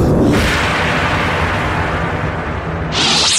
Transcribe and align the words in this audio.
Oh, 0.00 0.47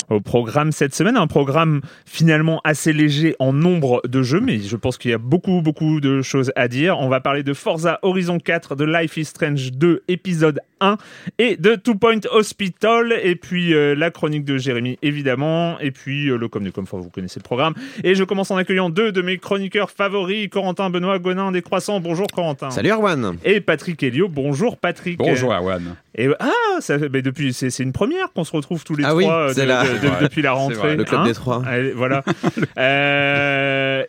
au 0.10 0.22
programme 0.22 0.72
cette 0.72 0.96
semaine. 0.96 1.18
Un 1.18 1.28
programme 1.28 1.82
finalement 2.06 2.62
assez 2.64 2.94
léger 2.94 3.36
en 3.40 3.54
nombre 3.54 4.02
de 4.08 4.24
jeux, 4.24 4.42
mais 4.42 4.60
je 4.60 4.76
pense 4.76 4.98
qu'il 4.98 5.12
y 5.12 5.14
a 5.14 5.18
beaucoup, 5.18 5.62
beaucoup 5.62 6.02
de 6.02 6.22
choses 6.22 6.52
à 6.56 6.68
dire. 6.68 7.00
On 7.00 7.10
va 7.10 7.20
parler 7.20 7.44
de 7.44 7.54
Forza 7.54 8.00
Horizon 8.02 8.40
4, 8.40 8.76
de 8.76 8.86
Life 8.86 9.18
is 9.18 9.26
Strange 9.26 9.72
2, 9.72 10.04
épisode 10.08 10.60
1, 10.82 10.98
et 11.38 11.58
de 11.58 11.76
Two 11.76 11.96
Point 11.96 12.22
Hospital, 12.32 13.14
et 13.24 13.36
puis 13.36 13.74
euh, 13.74 13.96
la 13.96 14.12
chronique 14.12 14.46
de 14.46 14.58
Jérémy, 14.58 14.98
évidemment, 15.02 15.80
et 15.80 15.92
puis 15.92 16.30
euh, 16.30 16.38
le 16.38 16.48
Com 16.48 16.64
du 16.64 16.72
Comfort, 16.72 17.00
vous 17.00 17.10
connaissez 17.10 17.40
le 17.40 17.44
programme. 17.44 17.74
Et 18.04 18.16
je 18.16 18.24
commence 18.24 18.52
en 18.52 18.58
accueillant 18.58 18.90
deux 18.90 19.12
de 19.12 19.22
mes 19.22 19.38
chroniqueurs 19.38 19.92
favoris, 19.92 20.50
Corentin 20.50 20.90
Benoît 20.90 21.20
Gonin 21.20 21.52
des 21.52 21.62
Croissants. 21.62 22.00
Bonjour 22.00 22.28
Corentin. 22.28 22.72
Salut 22.72 22.92
Erwan. 22.92 23.38
Et 23.44 23.62
Patrick 23.62 24.02
Helio. 24.04 24.28
Bonjour 24.30 24.78
Patrick. 24.78 25.18
Bonjour 25.18 25.54
Erwan. 25.54 25.96
Et 26.16 26.28
ah, 26.40 26.82
ça, 26.82 26.98
depuis 26.98 27.54
c'est 27.54 27.78
une 27.80 27.94
première 27.94 28.34
qu'on 28.34 28.44
se 28.44 28.52
retrouve 28.52 28.84
tous 28.84 28.96
les 28.96 29.06
ah 29.06 29.10
trois 29.10 29.58
euh, 29.58 29.66
la... 29.66 29.84
depuis 30.22 30.42
la 30.42 30.54
rentrée. 30.54 30.96
Le 30.96 31.04
club 31.04 31.22
hein 31.22 31.26
des 31.26 31.34
trois. 31.34 31.62
voilà. 31.96 32.24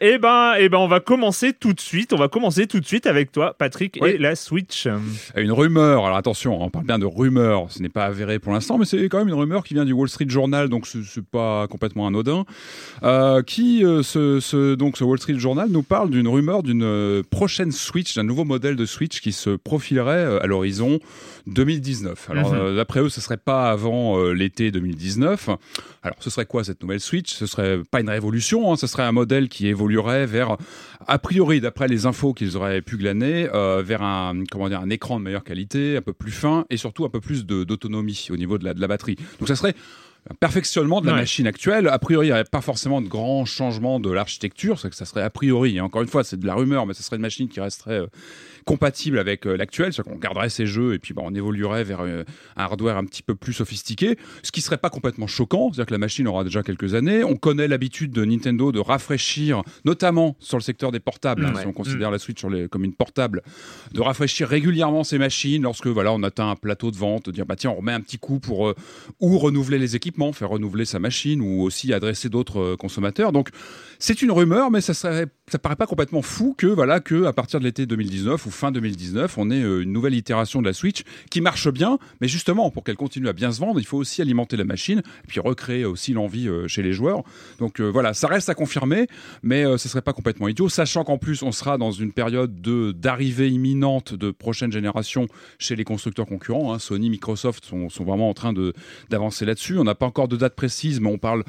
eh 0.01 0.19
ben, 0.19 0.55
eh 0.59 0.69
ben, 0.69 0.79
on 0.79 0.89
va 0.89 1.01
commencer 1.01 1.53
tout 1.53 1.75
de 1.75 1.81
suite. 1.81 2.13
On 2.13 2.17
va 2.17 2.29
commencer 2.29 2.67
tout 2.67 2.81
de 2.81 2.87
suite 2.87 3.07
avec 3.07 3.33
toi, 3.33 3.55
Patrick, 3.59 4.03
et 4.03 4.17
la 4.17 4.35
Switch. 4.35 4.89
Une 5.37 5.53
rumeur. 5.53 6.07
Alors 6.07 6.17
attention, 6.17 6.63
on 6.63 6.71
parle 6.71 6.87
bien 6.87 6.99
de 6.99 7.05
rumeur. 7.05 7.67
Ce 7.71 7.83
n'est 7.83 7.91
pas 7.91 8.07
avéré 8.07 8.39
pour 8.39 8.53
l'instant, 8.53 8.79
mais 8.79 8.87
c'est 8.87 9.09
quand 9.11 9.19
même 9.19 9.29
une 9.29 9.35
rumeur 9.35 9.63
qui 9.63 9.75
vient 9.75 9.85
du 9.85 9.93
Wall 9.93 10.09
Street 10.09 10.29
Journal, 10.29 10.69
donc 10.69 10.87
c'est 10.87 11.25
pas 11.25 11.67
complètement 11.69 12.07
anodin. 12.07 12.45
Euh, 13.03 13.43
qui 13.43 13.85
euh, 13.85 14.03
ce, 14.03 14.75
donc 14.75 14.97
ce 14.97 15.05
Wall 15.05 15.19
Street 15.19 15.39
Journal 15.39 15.69
nous 15.71 15.83
parle 15.83 16.11
d'une 16.11 16.29
rumeur 16.29 16.63
d'une 16.63 16.83
euh, 16.83 17.23
prochaine 17.31 17.73
Switch, 17.73 18.15
d'un 18.15 18.23
nouveau 18.23 18.45
modèle 18.45 18.77
de 18.77 18.87
Switch 18.87 19.21
qui 19.21 19.33
se 19.33 19.51
profilerait 19.51 20.41
à 20.41 20.47
l'horizon 20.47 20.99
2019. 21.47 22.31
Alors 22.31 22.55
mhm. 22.55 22.77
d'après 22.77 23.01
eux, 23.01 23.09
ce 23.09 23.21
serait 23.21 23.37
pas 23.37 23.71
avant 23.71 24.19
l'été 24.33 24.71
2019. 24.71 25.51
Alors 26.03 26.17
ce 26.21 26.31
serait 26.31 26.47
quoi 26.47 26.65
cette 26.65 26.83
nouvelle 26.83 27.01
Switch? 27.01 27.31
Ce 27.33 27.47
serait 27.47 27.81
pas 27.91 28.01
une 28.01 28.09
révolution, 28.09 28.73
hein, 28.73 28.77
ce 28.77 28.87
serait 28.87 29.03
un 29.03 29.13
modèle 29.13 29.49
qui 29.49 29.69
évoluerait 29.91 30.27
vers, 30.27 30.57
a 31.07 31.19
priori, 31.19 31.61
d'après 31.61 31.89
les 31.89 32.07
infos 32.07 32.33
qu'ils 32.33 32.57
auraient 32.57 32.83
pu 32.83 32.97
glaner, 32.97 33.49
vers 33.83 34.03
un 34.03 34.45
comment 34.51 34.69
dire 34.69 34.81
un 34.81 34.91
écran 34.91 35.19
de 35.19 35.25
meilleure 35.25 35.45
qualité, 35.45 35.97
un 35.97 36.03
peu 36.03 36.13
plus 36.13 36.33
fin 36.33 36.65
et 36.71 36.77
surtout 36.77 37.05
un 37.05 37.09
peu 37.09 37.21
plus 37.21 37.45
d'autonomie 37.45 38.29
au 38.31 38.37
niveau 38.37 38.59
de 38.59 38.65
la, 38.65 38.75
de 38.75 38.81
la 38.81 38.89
batterie. 38.89 39.17
Donc 39.39 39.49
ça 39.49 39.57
serait 39.57 39.75
un 40.31 40.35
perfectionnement 40.35 41.01
de 41.01 41.07
la 41.07 41.15
machine 41.15 41.47
actuelle. 41.47 41.89
A 41.89 41.99
priori, 41.99 42.27
il 42.27 42.29
n'y 42.29 42.33
aurait 42.33 42.45
pas 42.45 42.61
forcément 42.61 43.01
de 43.01 43.09
grands 43.09 43.47
changements 43.47 44.01
de 44.01 44.11
l'architecture, 44.11 44.79
c'est 44.79 44.91
que 44.91 44.97
ça 44.97 45.07
serait 45.07 45.23
a 45.23 45.31
priori, 45.31 45.77
et 45.77 45.81
encore 45.81 46.03
une 46.03 46.09
fois, 46.09 46.25
c'est 46.25 46.39
de 46.39 46.47
la 46.47 46.55
rumeur, 46.55 46.87
mais 46.87 46.95
ce 46.95 47.03
serait 47.03 47.17
une 47.17 47.23
machine 47.23 47.49
qui 47.49 47.61
resterait 47.61 48.01
euh, 48.01 48.07
compatible 48.65 49.19
avec 49.19 49.47
euh, 49.47 49.57
l'actuel, 49.57 49.93
c'est-à-dire 49.93 50.13
qu'on 50.13 50.19
garderait 50.19 50.51
ces 50.51 50.67
jeux 50.67 50.95
et 50.95 50.99
puis 50.99 51.15
bah, 51.15 51.23
on 51.25 51.35
évoluerait 51.35 51.85
vers 51.85 52.01
euh, 52.01 52.25
un 52.57 52.65
hardware 52.65 52.97
un 52.97 53.05
petit 53.05 53.23
peu 53.23 53.35
plus 53.35 53.53
sophistiqué, 53.53 54.17
ce 54.43 54.53
qui 54.53 54.61
serait 54.61 54.79
pas 54.79 54.91
complètement 54.91 55.27
choquant, 55.27 55.71
c'est-à-dire 55.73 55.87
que 55.87 55.95
la 55.95 55.99
machine 55.99 56.27
aura 56.29 56.45
déjà 56.45 56.63
quelques 56.63 56.95
années. 56.95 57.25
On 57.25 57.37
connaît 57.37 57.69
l'habitude 57.69 58.13
de 58.13 58.25
Nintendo 58.25 58.73
de 58.73 58.81
rafraîchir, 58.81 59.63
notamment 59.85 60.37
sur 60.41 60.57
le 60.57 60.63
secteur 60.63 60.93
des 60.93 61.01
portables, 61.01 61.45
hein, 61.45 61.53
si 61.61 61.67
on 61.67 61.73
considère 61.73 62.11
mm. 62.11 62.13
la 62.13 62.19
Switch 62.19 62.39
sur 62.39 62.51
les, 62.51 62.69
comme 62.69 62.85
une 62.85 62.95
portable, 62.95 63.43
de 63.93 64.01
rafraîchir 64.01 64.49
régulièrement 64.49 65.05
ces 65.05 65.19
machines 65.19 65.63
lorsque 65.63 65.87
voilà 65.87 66.13
on 66.13 66.23
atteint 66.23 66.51
un 66.51 66.57
plateau 66.57 66.91
de 66.91 66.97
vente, 66.97 67.27
de 67.27 67.33
dire 67.33 67.47
bah 67.47 67.57
tiens 67.57 67.71
on 67.71 67.77
remet 67.77 67.93
un 67.93 68.01
petit 68.01 68.19
coup 68.19 68.41
pour 68.41 68.69
euh, 68.69 68.75
ou 69.21 69.39
renouveler 69.39 69.79
les 69.79 69.97
équipements, 69.97 70.33
faire 70.33 70.51
renouveler 70.51 70.85
sa 70.85 70.99
machine 70.99 71.41
ou 71.41 71.63
aussi 71.63 71.93
adresser 71.93 72.29
d'autres 72.29 72.77
consommateurs. 72.77 73.33
Donc 73.33 73.51
c'est 74.03 74.23
une 74.23 74.31
rumeur, 74.33 74.71
mais 74.71 74.81
ça 74.81 74.95
serait, 74.95 75.27
ça 75.47 75.59
paraît 75.59 75.77
pas 75.77 75.87
complètement 75.87 76.23
fou 76.23 76.55
que 76.57 76.67
voilà 76.67 77.01
que 77.01 77.25
à 77.25 77.35
partir 77.35 77.61
de 77.61 77.65
l'été 77.67 77.85
2019 77.85 78.47
ou 78.47 78.51
fin 78.51 78.73
2019, 78.73 79.37
on 79.37 79.51
ait 79.51 79.63
euh, 79.63 79.83
une 79.83 79.93
nouvelle 79.93 80.15
itération 80.15 80.63
de 80.63 80.67
la 80.67 80.73
Switch 80.73 81.03
qui 81.31 81.43
marche 81.43 81.69
bien, 81.69 81.99
mais 82.23 82.27
justement 82.27 82.71
pour 82.71 82.83
qu'elle 82.83 82.97
continue 82.97 83.29
à 83.29 83.35
bien 83.35 83.53
se 83.53 83.61
vendre, 83.61 83.79
il 83.79 83.85
faut 83.85 83.99
aussi 83.99 84.23
alimenter 84.23 84.57
la 84.57 84.65
machine 84.65 85.01
et 85.01 85.27
puis 85.29 85.39
recréer 85.39 85.85
aussi 85.85 86.15
l'envie 86.15 86.49
euh, 86.49 86.67
chez 86.67 86.83
les 86.83 86.95
joueurs. 86.95 87.25
Donc 87.59 87.79
euh, 87.79 87.89
voilà, 87.89 88.15
ça 88.15 88.27
reste 88.27 88.49
à 88.49 88.55
confirmer, 88.55 89.07
mais 89.43 89.65
ce 89.77 89.89
serait 89.89 90.01
pas 90.01 90.15
complètement 90.15 90.49
idiot, 90.49 90.71
sachant 90.71 91.05
qu'en 91.05 91.19
plus 91.19 91.43
on 91.43 91.53
sera 91.53 91.77
dans 91.77 91.93
une 91.93 92.13
période 92.13 92.63
de 92.63 92.93
d'arrivée 92.93 93.51
imminente 93.51 94.15
de 94.15 94.31
prochaine 94.31 94.73
génération 94.73 95.27
chez 95.59 95.77
les 95.77 95.85
constructeurs 95.85 96.27
concurrents. 96.27 96.73
Hein. 96.73 96.79
Sony, 96.79 97.11
Microsoft 97.11 97.67
sont, 97.67 97.91
sont 97.91 98.05
vraiment 98.05 98.31
en 98.31 98.35
train 98.35 98.55
de 98.55 98.73
d'avancer 99.11 99.45
là-dessus. 99.45 99.77
On 99.79 99.85
n'a 99.85 99.95
pas 99.95 100.07
encore 100.07 100.29
de 100.29 100.37
date 100.37 100.57
précise, 100.57 101.01
mais 101.01 101.11
on 101.11 101.19
parle 101.19 101.45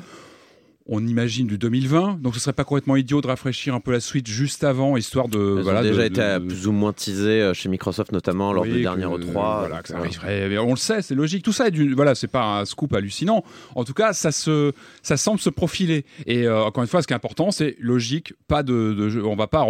on 0.88 1.06
imagine 1.06 1.48
du 1.48 1.58
2020, 1.58 2.20
donc 2.22 2.36
ce 2.36 2.40
serait 2.40 2.54
pas 2.54 2.64
complètement 2.64 2.96
idiot 2.96 3.22
de 3.22 3.28
rafraîchir 3.28 3.76
un 3.76 3.80
peu 3.80 3.92
la 3.92 4.00
suite 4.00 4.28
juste 4.28 4.64
avant, 4.64 4.98
histoire 4.98 5.28
de. 5.28 5.56
Elles 5.58 5.64
voilà, 5.64 5.84
déjà 5.84 6.06
été 6.06 6.22
plus 6.46 6.68
ou 6.68 6.72
moins 6.72 6.94
teasé 6.94 7.42
euh, 7.42 7.54
chez 7.54 7.70
Microsoft 7.70 8.12
notamment 8.12 8.54
lors 8.54 8.66
du 8.66 8.82
dernier 8.82 9.06
E3. 9.06 9.32
Voilà, 9.32 9.82
ça 9.84 9.98
arriverait. 9.98 10.58
On 10.58 10.72
le 10.72 10.78
sait, 10.78 11.02
c'est 11.02 11.16
logique. 11.16 11.44
Tout 11.44 11.54
ça 11.54 11.68
est 11.68 11.72
du, 11.72 11.94
voilà, 11.94 12.16
c'est 12.16 12.28
pas 12.28 12.60
un 12.60 12.66
scoop 12.66 12.94
hallucinant. 12.94 13.44
En 13.76 13.84
tout 13.84 13.94
cas, 13.94 14.14
ça 14.14 14.32
se, 14.32 14.72
ça 15.02 15.18
semble 15.18 15.40
se 15.40 15.50
profiler. 15.50 16.06
Et 16.26 16.48
euh, 16.48 16.64
encore 16.64 16.84
une 16.84 16.90
fois, 16.90 17.02
ce 17.02 17.08
qui 17.08 17.14
est 17.14 17.16
important, 17.16 17.52
c'est 17.52 17.76
logique, 17.80 18.34
pas 18.48 18.64
de, 18.64 18.94
de 18.94 19.22
on 19.22 19.36
va 19.36 19.48
pas 19.48 19.66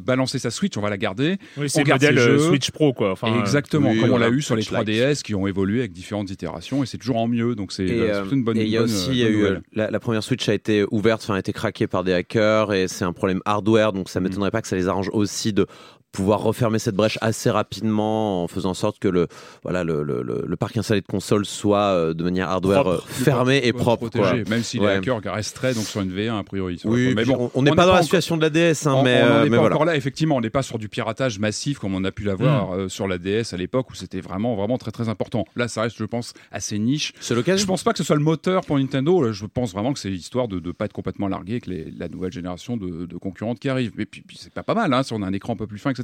balancer 0.00 0.38
sa 0.38 0.50
Switch, 0.50 0.76
on 0.76 0.80
va 0.80 0.90
la 0.90 0.98
garder. 0.98 1.38
Oui, 1.56 1.68
c'est 1.68 1.84
le 1.84 1.92
modèle 1.92 2.18
euh, 2.18 2.38
Switch 2.38 2.70
Pro 2.70 2.92
quoi. 2.92 3.12
Enfin, 3.12 3.38
Exactement, 3.40 3.94
comme 3.94 4.10
on 4.10 4.18
l'a 4.18 4.30
eu 4.30 4.42
sur 4.42 4.56
les 4.56 4.62
3DS 4.62 5.22
qui 5.22 5.34
ont 5.34 5.46
évolué 5.46 5.80
avec 5.80 5.92
différentes 5.92 6.30
itérations 6.30 6.82
et 6.82 6.86
c'est 6.86 6.98
toujours 6.98 7.16
en 7.16 7.28
mieux. 7.28 7.54
Donc 7.54 7.72
c'est 7.72 7.86
une 7.86 8.44
bonne. 8.44 8.56
Et 8.56 8.64
il 8.64 8.70
y 8.70 8.76
a 8.76 8.82
aussi, 8.82 9.10
il 9.10 9.18
y 9.18 9.24
a 9.24 9.28
eu 9.28 9.44
la, 9.74 10.00
première 10.00 10.22
Switch 10.22 10.48
a 10.52 10.54
été 10.54 10.84
ouverte, 10.90 11.22
enfin 11.22 11.34
a 11.34 11.38
été 11.40 11.52
craquée 11.52 11.86
par 11.86 12.04
des 12.04 12.12
hackers 12.12 12.72
et 12.72 12.88
c'est 12.88 13.04
un 13.04 13.12
problème 13.12 13.40
hardware, 13.44 13.92
donc 13.92 14.08
ça 14.08 14.20
Mm. 14.20 14.24
m'étonnerait 14.24 14.50
pas 14.50 14.62
que 14.62 14.68
ça 14.68 14.76
les 14.76 14.88
arrange 14.88 15.10
aussi 15.12 15.52
de 15.52 15.66
pouvoir 16.12 16.40
refermer 16.42 16.78
cette 16.78 16.94
brèche 16.94 17.18
assez 17.22 17.50
rapidement 17.50 18.44
en 18.44 18.48
faisant 18.48 18.70
en 18.70 18.74
sorte 18.74 18.98
que 18.98 19.08
le 19.08 19.28
voilà 19.62 19.82
le, 19.84 20.02
le, 20.02 20.56
parc 20.56 20.76
installé 20.76 21.00
de 21.00 21.06
consoles 21.06 21.44
soit 21.46 21.78
euh, 21.78 22.14
de 22.14 22.22
manière 22.22 22.48
hardware 22.50 22.82
Propre. 22.84 23.02
euh, 23.04 23.24
fermé 23.24 23.60
et 23.64 23.72
propre 23.72 24.08
quoi. 24.08 24.20
protégé, 24.22 24.44
même 24.48 24.62
si 24.62 24.78
les 24.78 24.84
Ouais. 24.86 24.92
hackers 24.96 25.20
resteraient 25.24 25.74
donc 25.74 25.84
sur 25.84 26.00
une 26.02 26.12
V1 26.12 26.38
a 26.38 26.42
priori. 26.44 26.80
Oui, 26.84 27.14
mais 27.16 27.24
bon, 27.24 27.50
on- 27.54 27.62
n'est 27.62 27.70
pas 27.70 27.82
n'est 27.82 27.88
dans 27.88 27.94
la 27.96 28.02
situation 28.02 28.36
de 28.36 28.42
la 28.42 28.50
DS, 28.50 28.86
hein, 28.86 28.94
on 28.96 29.02
mais, 29.02 29.20
on 29.22 29.26
euh, 29.26 29.40
est 29.40 29.44
mais 29.44 29.50
pas 29.56 29.60
voilà. 29.62 29.74
encore 29.74 29.86
là, 29.86 29.96
effectivement, 29.96 30.36
on 30.36 30.40
n'est 30.40 30.50
pas 30.50 30.62
sur 30.62 30.78
du 30.78 30.88
piratage 30.88 31.38
massif 31.38 31.78
comme 31.78 31.94
on 31.94 32.04
a 32.04 32.12
pu 32.12 32.24
l'avoir 32.24 32.70
Hmm. 32.72 32.80
euh, 32.80 32.88
sur 32.88 33.08
la 33.08 33.18
DS 33.18 33.52
à 33.52 33.56
l'époque 33.56 33.90
où 33.90 33.94
c'était 33.94 34.20
vraiment, 34.20 34.54
vraiment 34.54 34.78
très 34.78 34.90
très 34.90 35.08
important. 35.08 35.44
Là, 35.56 35.66
ça 35.68 35.82
reste, 35.82 35.96
je 35.98 36.04
pense, 36.04 36.34
assez 36.50 36.78
niche. 36.78 37.12
C'est 37.20 37.34
Je 37.34 37.38
l'occasion. 37.38 37.66
pense 37.66 37.82
pas 37.82 37.92
que 37.92 37.98
ce 37.98 38.04
soit 38.04 38.16
le 38.16 38.22
moteur 38.22 38.62
pour 38.66 38.78
Nintendo. 38.78 39.32
Je 39.32 39.46
pense 39.46 39.72
vraiment 39.72 39.92
que 39.92 39.98
c'est 39.98 40.10
l'histoire 40.10 40.46
de 40.48 40.60
ne 40.60 40.72
pas 40.72 40.84
être 40.84 40.92
complètement 40.92 41.28
largué 41.28 41.52
avec 41.54 41.66
les- 41.66 41.90
la 41.96 42.08
nouvelle 42.08 42.32
génération 42.32 42.76
de, 42.76 43.06
de 43.06 43.16
concurrentes 43.16 43.58
qui 43.58 43.68
arrive. 43.70 43.92
Mais 43.96 44.04
puis, 44.04 44.20
puis 44.22 44.36
c'est 44.40 44.52
pas 44.52 44.62
pas 44.62 44.74
mal 44.74 44.92
hein, 44.92 45.02
si 45.02 45.12
on 45.14 45.22
a 45.22 45.26
un 45.26 45.32
écran 45.32 45.54
un 45.54 45.56
peu 45.56 45.66
plus 45.66 45.78
fin, 45.78 45.90
etc. 45.90 46.01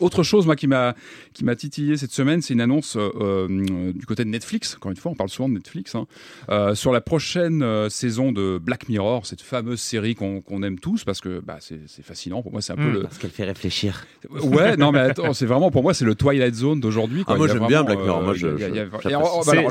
Autre 0.00 0.22
chose, 0.22 0.46
moi, 0.46 0.56
qui 0.56 0.66
m'a 0.66 0.94
qui 1.32 1.44
m'a 1.44 1.54
titillé 1.56 1.96
cette 1.96 2.12
semaine, 2.12 2.40
c'est 2.42 2.54
une 2.54 2.60
annonce 2.60 2.96
euh, 2.96 3.10
euh, 3.20 3.92
du 3.92 4.06
côté 4.06 4.24
de 4.24 4.30
Netflix. 4.30 4.74
Encore 4.76 4.90
une 4.90 4.96
fois, 4.96 5.12
on 5.12 5.14
parle 5.14 5.28
souvent 5.30 5.48
de 5.48 5.54
Netflix 5.54 5.94
hein, 5.94 6.06
euh, 6.50 6.74
sur 6.74 6.92
la 6.92 7.00
prochaine 7.00 7.62
euh, 7.62 7.88
saison 7.88 8.32
de 8.32 8.58
Black 8.58 8.88
Mirror, 8.88 9.26
cette 9.26 9.42
fameuse 9.42 9.80
série 9.80 10.14
qu'on 10.14 10.62
aime 10.62 10.78
tous 10.78 11.04
parce 11.04 11.20
que 11.20 11.40
bah, 11.44 11.58
c'est 11.60 12.02
fascinant. 12.04 12.42
Pour 12.42 12.52
moi, 12.52 12.60
c'est 12.62 12.72
un 12.72 12.76
peu 12.76 12.82
Mm. 12.86 12.92
le 12.92 13.00
Parce 13.02 13.18
qu'elle 13.18 13.30
fait 13.30 13.44
réfléchir. 13.44 14.06
ouais. 14.30 14.76
Non, 14.76 14.92
mais 14.92 14.98
attends, 15.10 15.32
c'est 15.34 15.46
vraiment 15.46 15.70
pour 15.70 15.82
moi, 15.82 15.92
c'est 15.94 16.04
le 16.04 16.14
Twilight 16.14 16.54
Zone 16.54 16.80
d'aujourd'hui. 16.80 17.24
Ah, 17.26 17.34
moi, 17.36 17.48
j'aime 17.48 17.66
bien 17.66 17.82
Black 17.84 17.98
Mirror. 17.98 18.22
Moi, 18.22 18.34
je- 18.34 18.56
je- 18.56 18.64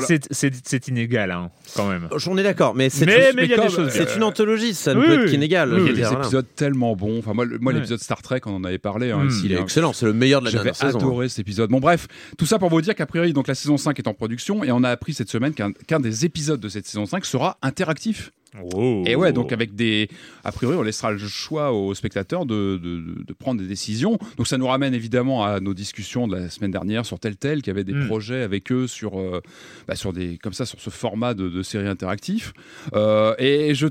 c'est- 0.00 0.26
C'est 0.30 0.52
c'est 0.66 0.88
inégal, 0.88 1.30
hein, 1.30 1.50
quand 1.74 1.88
même. 1.88 2.08
J'en 2.16 2.36
ai 2.36 2.42
d'accord, 2.42 2.74
mais 2.74 2.88
c'est 2.90 3.06
Mais- 3.06 3.30
une- 3.30 3.36
mais 3.36 3.44
il 3.44 3.50
y 3.50 3.54
a 3.54 3.56
des 3.56 3.62
comme, 3.62 3.70
choses. 3.70 3.90
c'est 3.90 4.16
une 4.16 4.22
anthologie, 4.22 4.74
ça 4.74 4.94
ne 4.94 5.00
Oui, 5.00 5.06
peut 5.06 5.22
être 5.24 5.30
qu'inégal. 5.30 5.74
Il 5.78 5.86
y 5.98 6.02
a 6.04 6.08
des 6.10 6.14
épisodes 6.16 6.46
tellement 6.54 6.94
bons. 6.94 7.18
Enfin, 7.18 7.32
moi, 7.34 7.46
moi 7.60 7.72
l'épisode 7.72 7.98
Star 8.00 8.22
Trek, 8.22 8.40
on 8.46 8.54
en 8.54 8.64
avait 8.64 8.78
parlé. 8.78 9.10
hein, 9.10 9.24
Mm. 9.24 9.28
ici, 9.28 9.42
Il 9.46 9.52
est. 9.52 9.56
excellent, 9.66 9.92
c'est 9.92 10.06
le 10.06 10.12
meilleur 10.12 10.40
de 10.40 10.46
la 10.46 10.52
dernière 10.52 10.74
saison. 10.76 10.98
hein. 10.98 11.02
adoré 11.02 11.28
cet 11.28 11.40
épisode. 11.40 11.70
Bon, 11.70 11.80
bref, 11.80 12.08
tout 12.38 12.46
ça 12.46 12.58
pour 12.58 12.70
vous 12.70 12.80
dire 12.80 12.94
qu'a 12.94 13.06
priori, 13.06 13.32
donc 13.32 13.46
la 13.48 13.54
saison 13.54 13.76
5 13.76 13.98
est 13.98 14.08
en 14.08 14.14
production 14.14 14.64
et 14.64 14.72
on 14.72 14.82
a 14.82 14.90
appris 14.90 15.14
cette 15.14 15.30
semaine 15.30 15.52
qu'un 15.54 16.00
des 16.00 16.24
épisodes 16.24 16.60
de 16.60 16.68
cette 16.68 16.86
saison 16.86 17.06
5 17.06 17.24
sera 17.24 17.58
interactif. 17.62 18.32
Oh. 18.74 19.02
Et 19.06 19.16
ouais, 19.16 19.34
donc 19.34 19.52
avec 19.52 19.74
des. 19.74 20.08
A 20.42 20.50
priori, 20.50 20.76
on 20.78 20.82
laissera 20.82 21.10
le 21.12 21.18
choix 21.18 21.72
aux 21.74 21.92
spectateurs 21.94 22.46
de, 22.46 22.80
de- 22.82 23.22
de 23.22 23.32
prendre 23.34 23.60
des 23.60 23.66
décisions. 23.66 24.18
Donc 24.38 24.46
ça 24.48 24.56
nous 24.56 24.66
ramène 24.66 24.94
évidemment 24.94 25.44
à 25.44 25.60
nos 25.60 25.74
discussions 25.74 26.26
de 26.26 26.36
la 26.36 26.48
semaine 26.48 26.70
dernière 26.70 27.04
sur 27.04 27.18
tel 27.18 27.36
tel, 27.36 27.60
qui 27.60 27.68
avait 27.68 27.84
des 27.84 27.92
Mm. 27.92 28.06
projets 28.06 28.40
avec 28.42 28.72
eux 28.72 28.86
sur, 28.86 29.20
euh, 29.20 29.42
bah, 29.86 29.94
sur 29.94 30.14
des, 30.14 30.38
comme 30.38 30.54
ça, 30.54 30.64
sur 30.64 30.80
ce 30.80 30.88
format 30.88 31.34
de, 31.34 31.50
de 31.50 31.62
série 31.62 31.86
interactif. 31.88 32.54
Euh, 32.94 33.34
et 33.38 33.74
je. 33.74 33.88